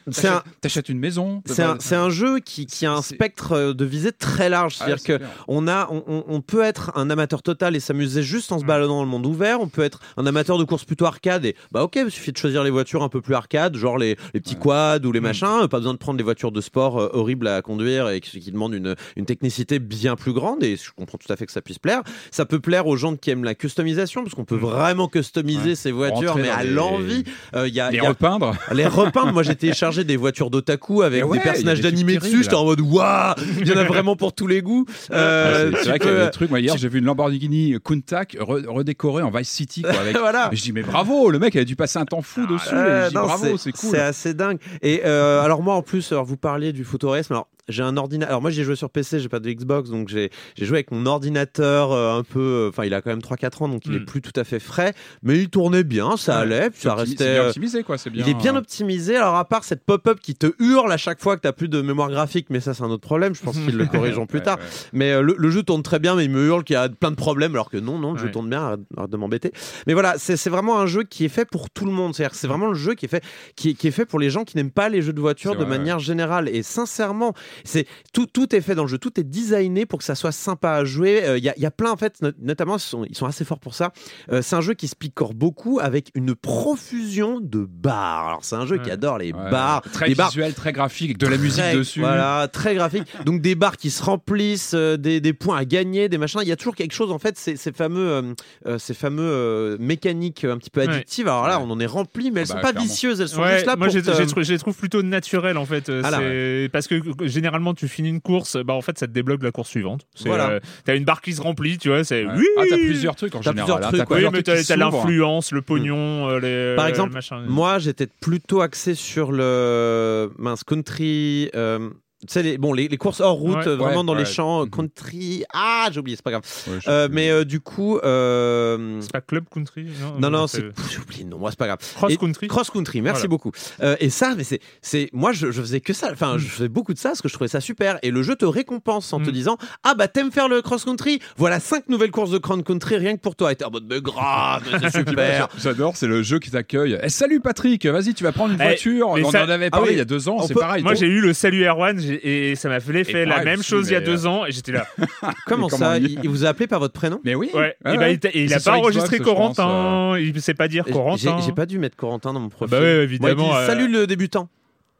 C'est 0.09 0.27
un- 0.27 0.43
T'achètes 0.61 0.89
une 0.89 0.99
maison. 0.99 1.41
C'est 1.45 1.63
un, 1.63 1.77
c'est 1.79 1.95
un 1.95 2.09
jeu 2.09 2.39
qui, 2.39 2.65
qui 2.65 2.85
a 2.85 2.93
un 2.93 3.01
spectre 3.01 3.53
euh, 3.53 3.73
de 3.73 3.85
visée 3.85 4.11
très 4.11 4.49
large. 4.49 4.75
Ah, 4.79 4.85
C'est-à-dire 4.85 4.99
c'est 5.05 5.19
que 5.19 5.23
on, 5.47 5.67
a, 5.67 5.87
on, 5.91 6.23
on- 6.27 6.41
peut 6.41 6.61
être 6.63 6.91
un 6.95 7.09
amateur 7.09 7.43
total 7.43 7.75
et 7.75 7.79
s'amuser 7.79 8.23
juste 8.23 8.51
en 8.51 8.57
se 8.59 8.63
Mm. 8.63 8.67
baladant 8.67 8.95
dans 8.97 9.03
le 9.03 9.09
monde 9.09 9.25
ouvert. 9.25 9.61
On 9.61 9.67
peut 9.67 9.83
être 9.83 9.99
un 10.17 10.25
amateur 10.25 10.57
de 10.57 10.63
course 10.63 10.85
plutôt 10.85 11.05
arcade 11.05 11.45
et 11.45 11.55
bah 11.71 11.83
ok, 11.83 11.95
il 12.03 12.11
suffit 12.11 12.31
de 12.31 12.37
choisir 12.37 12.63
les 12.63 12.69
voitures 12.71 13.03
un 13.03 13.09
peu 13.09 13.21
plus 13.21 13.35
arcade, 13.35 13.75
genre 13.77 13.97
les, 13.97 14.17
les 14.33 14.39
petits 14.41 14.55
quads 14.55 14.99
ou 15.05 15.11
les 15.11 15.19
Mm. 15.19 15.23
machins. 15.23 15.67
Pas 15.69 15.77
besoin 15.77 15.93
de 15.93 15.99
prendre 15.99 16.17
des 16.17 16.23
voitures 16.23 16.51
de 16.51 16.61
sport 16.61 16.99
euh, 16.99 17.09
horribles 17.13 17.47
à 17.47 17.61
conduire 17.61 18.09
et 18.09 18.19
qui, 18.21 18.39
qui 18.39 18.51
demandent 18.51 18.73
une, 18.73 18.95
une 19.15 19.25
technicité 19.25 19.79
bien 19.79 20.15
plus 20.15 20.33
grande. 20.33 20.63
Et 20.63 20.75
je 20.77 20.91
comprends 20.95 21.17
tout 21.17 21.31
à 21.31 21.35
fait 21.35 21.45
que 21.45 21.51
ça 21.51 21.61
puisse 21.61 21.79
plaire. 21.79 22.01
Ça 22.31 22.45
peut 22.45 22.59
plaire 22.59 22.87
aux 22.87 22.97
gens 22.97 23.15
qui 23.15 23.29
aiment 23.29 23.43
la 23.43 23.55
customisation 23.55 24.23
parce 24.23 24.33
qu'on 24.35 24.45
peut 24.45 24.55
Mm. 24.57 24.59
vraiment 24.59 25.07
customiser 25.07 25.69
Ouais. 25.69 25.75
ces 25.75 25.91
voitures, 25.91 26.29
Rentrer 26.33 26.41
mais 26.41 26.49
à 26.49 26.63
les- 26.63 26.71
l'envie. 26.71 27.23
Euh, 27.55 27.67
Il 27.67 27.73
y 27.75 27.79
a, 27.79 27.91
Les 27.91 27.97
il 27.97 28.03
y 28.03 28.05
a- 28.05 28.09
repeindre. 28.09 28.55
les 28.71 28.87
repeindre, 28.87 29.31
moi 29.33 29.43
j'ai 29.43 29.55
téléchargé 29.55 29.90
des 29.99 30.17
voitures 30.17 30.49
d'otaku 30.49 31.01
avec 31.03 31.25
ouais, 31.25 31.37
des 31.37 31.43
personnages 31.43 31.81
d'animé 31.81 32.17
dessus. 32.17 32.43
J'étais 32.43 32.55
en 32.55 32.65
mode 32.65 32.81
waouh, 32.81 33.33
il 33.59 33.67
y 33.67 33.71
en 33.73 33.77
a 33.77 33.83
vraiment 33.83 34.15
pour 34.15 34.33
tous 34.33 34.47
les 34.47 34.61
goûts. 34.61 34.85
Euh, 35.11 35.71
Ouais, 35.71 35.77
c'est 35.83 35.89
vrai 35.89 35.99
qu'il 35.99 36.09
y 36.09 36.13
a 36.13 36.15
peux- 36.17 36.25
des 36.25 36.31
trucs. 36.31 36.49
Moi, 36.49 36.59
hier, 36.59 36.77
j'ai 36.77 36.89
vu 36.89 36.99
une 36.99 37.05
Lamborghini 37.05 37.75
Countach 37.83 38.35
re- 38.35 38.65
redécorée 38.67 39.23
en 39.23 39.29
Vice 39.31 39.49
City. 39.49 39.81
Quoi, 39.81 39.91
avec... 39.99 40.17
Voilà. 40.21 40.49
Je 40.53 40.61
dis, 40.61 40.71
mais 40.71 40.81
bravo, 40.83 41.29
le 41.31 41.39
mec, 41.39 41.53
il 41.55 41.59
a 41.59 41.63
dû 41.65 41.75
passer 41.75 41.99
un 41.99 42.05
temps 42.05 42.21
fou 42.21 42.45
dessus. 42.47 42.69
Euh, 42.73 43.01
et 43.01 43.03
je 43.05 43.09
dis, 43.09 43.15
non, 43.15 43.23
bravo, 43.23 43.57
c'est 43.57 43.71
cool. 43.71 43.89
C'est 43.91 43.99
assez 43.99 44.33
dingue. 44.33 44.57
Et 44.81 45.01
euh, 45.05 45.41
alors 45.41 45.61
moi 45.63 45.75
en 45.75 45.81
plus, 45.81 46.11
alors 46.11 46.25
vous 46.25 46.37
parliez 46.37 46.71
du 46.73 46.83
photoréalisme. 46.83 47.33
Alors 47.33 47.47
j'ai 47.67 47.83
un 47.83 47.97
ordinateur. 47.97 48.29
Alors 48.29 48.41
moi 48.41 48.51
j'ai 48.51 48.63
joué 48.63 48.75
sur 48.75 48.89
PC, 48.89 49.19
j'ai 49.19 49.29
pas 49.29 49.39
de 49.39 49.49
Xbox, 49.51 49.89
donc 49.89 50.09
j'ai 50.09 50.29
joué 50.57 50.77
avec 50.77 50.91
mon 50.91 51.05
ordinateur 51.05 51.91
euh, 51.91 52.17
un 52.17 52.23
peu. 52.23 52.39
euh, 52.39 52.69
Enfin 52.69 52.85
il 52.85 52.93
a 52.93 53.01
quand 53.01 53.09
même 53.09 53.19
3-4 53.19 53.63
ans, 53.63 53.69
donc 53.69 53.85
il 53.85 53.95
est 53.95 53.99
Mm. 53.99 54.05
plus 54.05 54.21
tout 54.21 54.31
à 54.39 54.43
fait 54.43 54.59
frais, 54.59 54.93
mais 55.23 55.37
il 55.37 55.49
tournait 55.49 55.83
bien, 55.83 56.17
ça 56.17 56.37
allait, 56.39 56.69
puis 56.69 56.81
ça 56.81 56.95
restait. 56.95 57.17
c'est 57.23 57.33
bien 57.33 57.43
euh, 57.43 57.47
optimisé, 57.47 57.83
quoi. 57.83 57.97
C'est 57.97 58.09
bien. 58.09 58.23
Il 58.25 58.29
est 58.31 58.33
bien 58.33 58.55
euh, 58.55 58.59
optimisé. 58.59 59.15
Alors, 59.15 59.35
à 59.35 59.45
part 59.45 59.63
cette 59.63 59.83
pop-up 59.83 60.19
qui 60.21 60.33
te 60.35 60.47
hurle 60.59 60.91
à 60.91 60.97
chaque 60.97 61.21
fois 61.21 61.35
que 61.35 61.41
tu 61.41 61.47
n'as 61.47 61.51
plus 61.53 61.67
de 61.69 61.81
mémoire 61.81 62.09
graphique, 62.09 62.47
mais 62.49 62.59
ça, 62.59 62.73
c'est 62.73 62.83
un 62.83 62.89
autre 62.89 63.01
problème. 63.05 63.35
Je 63.35 63.41
pense 63.41 63.55
qu'ils 63.57 63.77
le 63.77 63.85
corrigeront 63.87 64.25
plus 64.25 64.39
ouais, 64.39 64.43
tard. 64.45 64.57
ouais. 64.57 64.63
Mais 64.93 65.11
euh, 65.11 65.21
le, 65.21 65.35
le 65.37 65.49
jeu 65.51 65.63
tourne 65.63 65.83
très 65.83 65.99
bien, 65.99 66.15
mais 66.15 66.25
il 66.25 66.31
me 66.31 66.45
hurle 66.47 66.63
qu'il 66.63 66.73
y 66.73 66.77
a 66.77 66.89
plein 66.89 67.11
de 67.11 67.15
problèmes, 67.15 67.51
alors 67.53 67.69
que 67.69 67.77
non, 67.77 67.99
non, 67.99 68.13
le 68.13 68.19
jeu 68.19 68.31
tourne 68.31 68.49
bien, 68.49 68.61
arrête, 68.63 68.79
de 69.09 69.17
m'embêter. 69.17 69.51
Mais 69.87 69.93
voilà, 69.93 70.15
c'est 70.17 70.49
vraiment 70.49 70.79
un 70.79 70.87
jeu 70.87 71.03
qui 71.03 71.25
est 71.25 71.29
fait 71.29 71.45
pour 71.45 71.69
tout 71.69 71.85
le 71.85 71.91
monde. 71.91 72.15
C'est-à-dire 72.15 72.35
c'est 72.35 72.47
vraiment 72.47 72.67
le 72.67 72.73
jeu 72.75 72.93
qui 72.95 73.05
est 73.05 73.09
fait, 73.09 73.23
qui 73.55 73.69
est, 73.71 73.73
qui 73.73 73.87
est 73.87 73.91
fait 73.91 74.05
pour 74.05 74.19
les 74.19 74.29
gens 74.29 74.43
qui 74.43 74.57
n'aiment 74.57 74.71
pas 74.71 74.89
les 74.89 75.01
jeux 75.01 75.13
de 75.13 75.21
voiture 75.21 75.53
de 75.55 75.63
vrai, 75.63 75.77
manière 75.77 75.99
générale. 75.99 76.49
Et 76.49 76.63
sincèrement, 76.63 77.33
c'est 77.63 77.85
tout, 78.13 78.25
tout 78.25 78.55
est 78.55 78.61
fait 78.61 78.75
dans 78.75 78.83
le 78.83 78.87
jeu, 78.89 78.97
tout 78.97 79.19
est 79.19 79.23
designé 79.23 79.85
pour 79.85 79.99
que 79.99 80.05
ça 80.05 80.15
soit 80.15 80.31
sympa 80.31 80.71
à 80.71 80.85
jouer. 80.85 81.23
Euh, 81.23 81.37
Il 81.37 81.43
y, 81.43 81.49
a, 81.49 81.53
il 81.57 81.63
y 81.63 81.65
a 81.65 81.71
plein, 81.71 81.91
en 81.91 81.97
fait, 81.97 82.21
not- 82.21 82.31
notamment, 82.41 82.77
ils 82.77 82.79
sont, 82.79 83.05
ils 83.05 83.15
sont 83.15 83.25
assez 83.25 83.45
forts 83.45 83.59
pour 83.59 83.73
ça. 83.75 83.91
Euh, 84.31 84.41
c'est 84.41 84.55
un 84.55 84.61
jeu 84.61 84.73
qui 84.73 84.87
se 84.87 84.95
picore 84.95 85.33
beaucoup 85.33 85.79
avec 85.81 86.09
une 86.15 86.35
profusion 86.35 87.39
de 87.41 87.65
bars. 87.69 88.27
Alors, 88.27 88.43
c'est 88.45 88.55
un 88.55 88.65
jeu 88.65 88.77
qui 88.77 88.91
adore 88.91 89.17
les 89.17 89.31
Ouais, 89.33 89.49
bars. 89.51 89.81
Très 89.91 90.07
les 90.07 90.15
bars 90.15 90.29
visuel, 90.29 90.53
très 90.53 90.71
graphique, 90.73 91.17
de 91.17 91.27
la 91.27 91.37
musique 91.37 91.63
dessus. 91.73 91.99
Voilà, 91.99 92.47
très 92.51 92.75
graphique. 92.75 93.03
Donc 93.25 93.41
des 93.41 93.55
bars 93.55 93.77
qui 93.77 93.89
se 93.91 94.03
remplissent, 94.03 94.73
euh, 94.73 94.97
des, 94.97 95.19
des 95.21 95.33
points 95.33 95.57
à 95.57 95.65
gagner, 95.65 96.09
des 96.09 96.17
machins. 96.17 96.39
Il 96.43 96.47
y 96.47 96.51
a 96.51 96.55
toujours 96.55 96.75
quelque 96.75 96.93
chose 96.93 97.11
en 97.11 97.19
fait, 97.19 97.37
ces, 97.37 97.55
ces 97.55 97.71
fameux, 97.71 98.09
euh, 98.09 98.21
euh, 98.67 98.77
ces 98.77 98.93
fameux 98.93 99.23
euh, 99.23 99.77
mécaniques 99.79 100.43
un 100.45 100.57
petit 100.57 100.69
peu 100.69 100.81
Ouais. 100.81 100.87
addictives. 100.87 101.27
Alors 101.27 101.47
là, 101.47 101.59
on 101.59 101.69
en 101.69 101.79
est 101.79 101.85
rempli, 101.85 102.31
mais 102.31 102.41
elles 102.41 102.47
Bah, 102.47 102.53
sont 102.55 102.61
pas 102.61 102.71
clairement. 102.71 102.81
vicieuses. 102.87 103.21
Elles 103.21 103.29
sont 103.29 103.45
juste 103.47 103.65
là 103.65 103.75
moi 103.75 103.87
pour. 103.87 103.93
j'ai- 103.93 104.03
j'ai 104.03 104.25
trou- 104.25 104.43
je 104.43 104.51
les 104.53 104.59
trouve 104.59 104.75
plutôt 104.75 105.03
naturelles 105.03 105.57
en 105.57 105.65
fait. 105.65 105.89
Euh, 105.89 106.01
Ah 106.03 106.11
là, 106.11 106.69
Parce 106.71 106.87
que 106.87 106.95
euh, 106.95 107.27
généralement 107.41 107.73
tu 107.73 107.87
finis 107.87 108.09
une 108.09 108.21
course, 108.21 108.57
bah 108.63 108.73
en 108.73 108.81
fait 108.81 108.97
ça 108.99 109.07
te 109.07 109.11
débloque 109.11 109.41
la 109.43 109.51
course 109.51 109.69
suivante. 109.69 110.05
C'est, 110.15 110.29
Voilà. 110.29 110.49
euh, 110.51 110.59
T'as 110.85 110.95
une 110.95 111.03
barre 111.05 111.21
qui 111.21 111.33
se 111.33 111.41
remplit, 111.41 111.77
tu 111.77 111.89
vois. 111.89 112.03
C'est 112.03 112.25
Ouais. 112.25 112.33
oui. 112.37 112.45
Ah, 112.57 112.63
t'as 112.69 112.75
plusieurs 112.77 113.15
trucs 113.15 113.33
en 113.35 113.39
T'as 113.39 113.51
général. 113.51 113.65
plusieurs 113.65 113.77
hein. 114.01 114.05
trucs. 114.05 114.09
Oui, 114.11 114.27
mais 114.31 114.43
t'as 114.43 114.57
s'ouvrent. 114.63 114.77
l'influence, 114.79 115.51
le 115.51 115.61
pognon, 115.61 116.29
euh, 116.29 116.39
les. 116.39 116.75
Par 116.75 116.85
les 116.85 116.91
exemple, 116.91 117.13
machins. 117.13 117.43
Moi, 117.47 117.79
j'étais 117.79 118.07
plutôt 118.07 118.61
axé 118.61 118.93
sur 118.95 119.31
le 119.31 120.31
mince 120.37 120.63
country. 120.63 121.49
euh, 121.55 121.89
tu 122.21 122.27
sais, 122.33 122.43
les, 122.43 122.57
bon, 122.57 122.73
les, 122.73 122.87
les 122.87 122.97
courses 122.97 123.19
hors 123.19 123.33
route, 123.35 123.55
Ouais. 123.57 123.67
euh, 123.67 123.75
vraiment 123.75 124.01
Ouais, 124.01 124.05
dans 124.05 124.13
les 124.13 124.25
champs, 124.25 124.63
Mhm. 124.65 124.69
country. 124.69 125.43
Ah, 125.53 125.89
j'ai 125.91 125.99
oublié, 125.99 126.15
c'est 126.15 126.23
pas 126.23 126.31
grave. 126.31 126.43
Euh, 126.87 127.07
mais 127.11 127.29
euh, 127.29 127.43
du 127.43 127.59
coup, 127.59 127.97
euh, 127.97 128.99
C'est 129.01 129.11
pas 129.11 129.21
club 129.21 129.45
country 129.51 129.87
non, 130.19 130.29
non, 130.29 130.47
c'est 130.47 130.63
j'ai 130.91 130.99
oublié. 130.99 131.23
Non, 131.23 131.37
moi, 131.37 131.49
c'est 131.51 131.57
pas 131.59 131.67
grave. 131.67 131.79
cross 131.95 132.11
Et- 132.11 132.17
country? 132.17 132.47
Cross 132.47 132.69
country, 132.69 133.01
merci 133.01 133.21
Voilà. 133.21 133.27
beaucoup. 133.29 133.51
Euh, 133.81 133.95
et 133.99 134.09
ça, 134.09 134.33
mais 134.35 134.43
c'est, 134.43 134.59
c'est, 134.81 135.09
moi, 135.13 135.31
je, 135.31 135.51
je 135.51 135.61
faisais 135.61 135.81
que 135.81 135.93
ça. 135.93 136.09
Enfin, 136.11 136.37
je 136.37 136.45
faisais 136.47 136.69
beaucoup 136.69 136.93
de 136.93 136.99
ça 136.99 137.09
parce 137.09 137.21
que 137.21 137.27
je 137.29 137.33
trouvais 137.33 137.47
ça 137.47 137.59
super. 137.61 137.97
Et 138.03 138.11
le 138.11 138.21
jeu 138.23 138.35
te 138.35 138.45
récompense 138.45 139.11
en 139.13 139.19
te 139.19 139.29
Mm. 139.29 139.33
disant, 139.33 139.57
ah 139.83 139.95
bah 139.95 140.07
t'aimes 140.07 140.31
faire 140.31 140.47
le 140.47 140.61
cross 140.61 140.85
country. 140.85 141.19
Voilà 141.37 141.59
cinq 141.59 141.89
nouvelles 141.89 142.11
courses 142.11 142.31
de 142.31 142.37
cross 142.37 142.61
country 142.63 142.97
rien 142.97 143.15
que 143.15 143.21
pour 143.21 143.35
toi. 143.35 143.51
Et 143.51 143.55
t'es 143.55 143.65
en 143.65 143.71
mode, 143.71 143.85
mais 143.89 144.01
grave, 144.01 144.63
c'est 144.91 144.91
super. 145.17 145.47
J'adore, 145.57 145.95
c'est 145.95 146.07
le 146.07 146.21
jeu 146.23 146.39
qui 146.39 146.51
t'accueille. 146.51 146.97
Eh, 147.01 147.09
salut 147.09 147.39
Patrick, 147.39 147.85
vas-y, 147.85 148.13
tu 148.13 148.23
vas 148.23 148.31
prendre 148.31 148.53
une 148.53 148.59
Eh, 148.61 148.63
voiture. 148.63 149.09
On 149.09 149.31
ça- 149.31 149.45
en 149.45 149.49
avait 149.49 149.67
Ah 149.67 149.71
parlé 149.71 149.87
oui, 149.89 149.93
il 149.95 149.97
y 149.97 150.01
a 150.01 150.05
deux 150.05 150.27
ans, 150.29 150.41
c'est 150.45 150.53
peut- 150.53 150.59
pareil. 150.59 150.83
Moi 150.83 150.93
j'ai 150.95 151.07
eu 151.07 151.21
le 151.21 151.33
Salut 151.33 151.63
Erwan 151.65 151.97
j'ai- 151.99 152.10
et 152.23 152.55
ça 152.55 152.69
m'a 152.69 152.79
fait 152.79 152.93
l'effet 152.93 153.21
Et 153.23 153.25
la 153.25 153.43
même 153.43 153.63
chose 153.63 153.89
il 153.89 153.93
y 153.93 153.95
a 153.95 154.01
deux 154.01 154.25
euh, 154.25 154.29
ans 154.29 154.45
et 154.45 154.51
j'étais 154.51 154.71
là. 154.71 154.87
Comment 155.45 155.69
ça 155.69 155.97
il, 155.97 156.19
il 156.23 156.29
vous 156.29 156.45
a 156.45 156.49
appelé 156.49 156.67
par 156.67 156.79
votre 156.79 156.93
prénom? 156.93 157.19
Mais 157.23 157.35
oui. 157.35 157.49
Ouais. 157.53 157.59
ouais, 157.59 157.75
et 157.93 157.97
bah, 157.97 157.97
ouais. 157.97 158.13
il, 158.13 158.27
et 158.27 158.43
il 158.43 158.53
a 158.53 158.57
pas 158.57 158.61
Xbox, 158.61 158.77
enregistré 158.79 159.17
je 159.17 159.23
pense, 159.23 159.33
Corentin. 159.33 160.19
Il 160.19 160.41
sait 160.41 160.53
pas 160.53 160.67
dire 160.67 160.83
J'ai, 160.87 160.93
Corentin. 160.93 161.39
j'ai 161.45 161.51
pas 161.51 161.65
dû 161.65 161.79
mettre 161.79 161.95
Corentin 161.95 162.33
dans 162.33 162.39
mon 162.39 162.49
profil. 162.49 162.71
Bah 162.71 162.79
ouais, 162.81 163.03
évidemment. 163.03 163.43
il 163.43 163.49
dit, 163.49 163.55
euh, 163.55 163.67
Salut 163.67 163.87
le 163.87 164.07
débutant. 164.07 164.49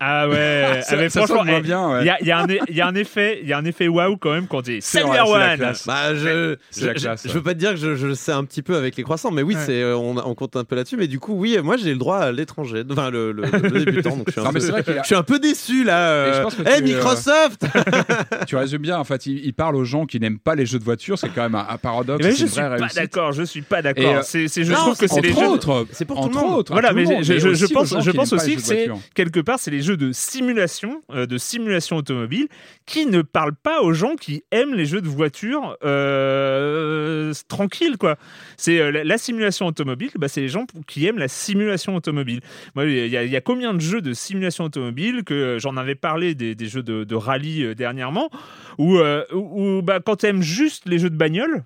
Ah 0.03 0.27
ouais. 0.27 0.79
Ça, 0.81 0.93
ah, 0.93 0.95
mais 0.97 1.09
ça 1.09 1.19
franchement, 1.19 1.37
sonne 1.43 1.47
moins 1.47 1.59
eh, 1.59 1.61
bien. 1.61 1.89
ouais. 1.91 1.99
Il 2.01 2.05
y 2.07 2.09
a, 2.09 2.17
il 2.21 2.25
y 2.25 2.59
il 2.69 2.75
y 2.75 2.81
a 2.81 2.87
un 2.87 2.95
effet, 2.95 3.39
il 3.43 3.47
y 3.47 3.53
a 3.53 3.57
un 3.59 3.65
effet 3.65 3.87
waouh 3.87 4.17
quand 4.17 4.31
même 4.31 4.47
quand 4.47 4.63
tu 4.63 4.71
dis 4.75 4.81
C'est 4.81 5.01
Salut 5.01 5.15
Erwan. 5.15 5.57
classe. 5.57 5.85
Bah, 5.85 6.15
je, 6.15 6.55
je, 6.75 6.87
classe, 6.87 7.21
je- 7.23 7.29
je 7.29 7.33
veux 7.35 7.43
pas 7.43 7.53
te 7.53 7.59
dire 7.59 7.71
que 7.71 7.77
je, 7.77 7.95
je 7.95 8.07
le 8.07 8.15
sais 8.15 8.31
un 8.31 8.43
petit 8.43 8.63
peu 8.63 8.75
avec 8.75 8.95
les 8.95 9.03
croissants, 9.03 9.29
mais 9.29 9.43
oui, 9.43 9.53
Ouais. 9.55 9.61
c'est, 9.65 9.81
euh, 9.83 9.95
on, 9.95 10.17
on 10.17 10.33
compte 10.33 10.55
un 10.55 10.63
peu 10.63 10.75
là-dessus. 10.75 10.97
Mais 10.97 11.07
du 11.07 11.19
coup, 11.19 11.33
oui, 11.35 11.57
moi 11.63 11.77
j'ai 11.77 11.91
le 11.91 11.97
droit 11.97 12.17
à 12.17 12.31
l'étranger, 12.31 12.83
enfin 12.91 13.11
le, 13.11 13.31
le- 13.31 13.43
le 13.43 13.85
débutant. 13.85 14.17
Donc 14.17 14.25
je 14.27 14.31
suis 14.31 14.41
un 14.41 14.43
Non, 14.45 14.49
mais 14.51 14.59
peu- 14.59 14.65
c'est 14.65 14.71
vrai 14.71 14.83
qu'il 14.83 14.97
a- 14.97 15.01
je 15.03 15.05
suis 15.07 15.15
un 15.15 15.23
peu 15.23 15.37
déçu 15.39 15.83
là. 15.83 16.09
Euh. 16.09 16.49
Eh, 16.65 16.67
euh, 16.69 16.81
Microsoft 16.81 17.65
Tu 18.47 18.55
résumes 18.55 18.81
bien. 18.81 18.97
En 18.97 19.03
fait, 19.03 19.25
il, 19.27 19.45
il 19.45 19.53
parle 19.53 19.75
aux 19.75 19.83
gens 19.85 20.05
qui 20.05 20.19
n'aiment 20.19 20.39
pas 20.39 20.55
les 20.55 20.65
jeux 20.65 20.79
de 20.79 20.83
voiture. 20.83 21.19
C'est 21.19 21.29
quand 21.29 21.43
même 21.43 21.55
un, 21.55 21.67
un 21.69 21.77
paradoxe. 21.77 22.19
Eh 22.23 22.27
ben, 22.29 22.35
je 22.35 22.45
suis 22.47 22.55
pas 22.61 22.77
d'accord, 22.95 23.31
je 23.33 23.43
suis 23.43 23.61
pas 23.61 23.81
d'accord. 23.81 24.15
euh, 24.17 24.21
C'est, 24.23 24.47
je 24.47 24.73
trouve 24.73 24.97
que 24.97 25.05
c'est 25.07 25.13
Entre 25.13 25.21
les 25.21 25.33
jeux. 25.33 25.87
C'est 25.91 26.05
pour 26.05 26.21
tout 26.21 26.29
le 26.29 26.35
monde. 26.41 26.65
Voilà, 26.71 26.91
mais 26.93 27.05
je, 27.23 27.33
mais 27.33 28.13
pense, 28.15 28.33
aussi 28.33 28.55
que 28.55 28.61
c'est 28.61 28.89
quelque 29.13 29.39
part, 29.39 29.59
c'est 29.59 29.71
les 29.71 29.81
jeux 29.81 29.90
de 29.97 30.11
simulation, 30.11 31.03
euh, 31.11 31.25
de 31.25 31.37
simulation 31.37 31.97
automobile, 31.97 32.47
qui 32.85 33.05
ne 33.05 33.21
parlent 33.21 33.55
pas 33.55 33.81
aux 33.81 33.93
gens 33.93 34.15
qui 34.15 34.43
aiment 34.51 34.73
les 34.73 34.85
jeux 34.85 35.01
de 35.01 35.07
voiture 35.07 35.77
euh, 35.83 37.33
tranquille, 37.47 37.97
quoi. 37.97 38.17
C'est 38.57 38.79
euh, 38.79 38.91
la, 38.91 39.03
la 39.03 39.17
simulation 39.17 39.67
automobile, 39.67 40.11
bah, 40.15 40.27
c'est 40.27 40.41
les 40.41 40.49
gens 40.49 40.65
qui 40.87 41.05
aiment 41.05 41.17
la 41.19 41.27
simulation 41.27 41.95
automobile. 41.95 42.41
Moi, 42.75 42.85
il 42.85 43.07
y, 43.07 43.17
a- 43.35 43.41
combien 43.41 43.73
de 43.73 43.81
jeux 43.81 44.01
de 44.01 44.13
simulation 44.13 44.65
automobile 44.65 45.23
que 45.23 45.57
j'en 45.59 45.77
avais 45.77 45.95
parlé 45.95 46.35
des, 46.35 46.55
jeux 46.67 46.83
de, 46.83 47.15
rallye 47.15 47.63
euh, 47.63 47.75
dernièrement, 47.75 48.29
où, 48.77 48.99
où, 49.33 49.81
bah, 49.81 49.99
quand 50.03 50.17
tu 50.17 50.27
aimes 50.27 50.41
juste 50.41 50.87
les 50.87 50.99
jeux 50.99 51.09
de 51.09 51.17
bagnole, 51.17 51.63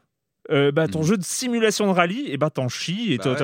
euh, 0.51 0.71
bah, 0.71 0.88
ton 0.88 0.99
Mhm. 0.99 1.05
jeu 1.05 1.17
de 1.17 1.23
simulation 1.23 1.88
de 1.88 1.91
rallye, 1.91 2.25
et 2.27 2.38
bah, 2.38 2.49
t'en 2.49 2.67
chies 2.67 3.13
et 3.13 3.17
Bah 3.17 3.23
ouais. 3.34 3.41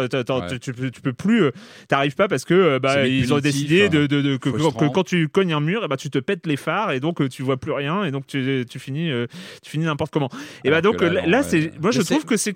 Ouais. 0.52 0.60
tu, 0.60 0.72
tu 0.92 1.02
peux, 1.02 1.14
plus, 1.14 1.44
euh, 1.44 1.52
t'arrives 1.88 2.16
pas 2.16 2.28
parce 2.28 2.46
que 2.46 2.54
euh, 2.54 2.80
bah, 2.80 3.08
ils 3.08 3.34
ont 3.34 3.40
décidé 3.40 3.90
de, 3.90 4.06
de- 4.08 4.22
de- 4.22 4.38
que, 4.38 4.50
quand 4.90 5.04
tu 5.04 5.28
cognes 5.30 5.54
un 5.54 5.60
mur, 5.60 5.84
et 5.84 5.88
bah, 5.88 5.98
tu 5.98 6.10
te 6.10 6.20
pètes 6.20 6.46
les 6.48 6.58
phares 6.58 6.92
et 6.92 7.00
donc 7.00 7.22
euh, 7.22 7.28
tu 7.30 7.42
vois 7.44 7.58
plus 7.58 7.72
rien 7.72 8.04
et 8.04 8.12
donc 8.12 8.28
tu, 8.28 8.66
tu 8.70 8.80
finis, 8.80 9.10
euh, 9.12 9.26
tu 9.64 9.72
finis 9.72 9.86
n'importe 9.86 10.12
comment. 10.14 10.30
Et 10.64 10.70
bah, 10.70 10.78
Alors 10.78 10.94
donc 10.94 11.02
là, 11.02 11.10
là, 11.10 11.22
non, 11.24 11.30
là, 11.30 11.38
ouais. 11.40 11.44
c'est, 11.48 11.72
moi 11.82 11.92
je 11.92 12.02
trouve 12.02 12.26
que 12.26 12.38
c'est 12.38 12.54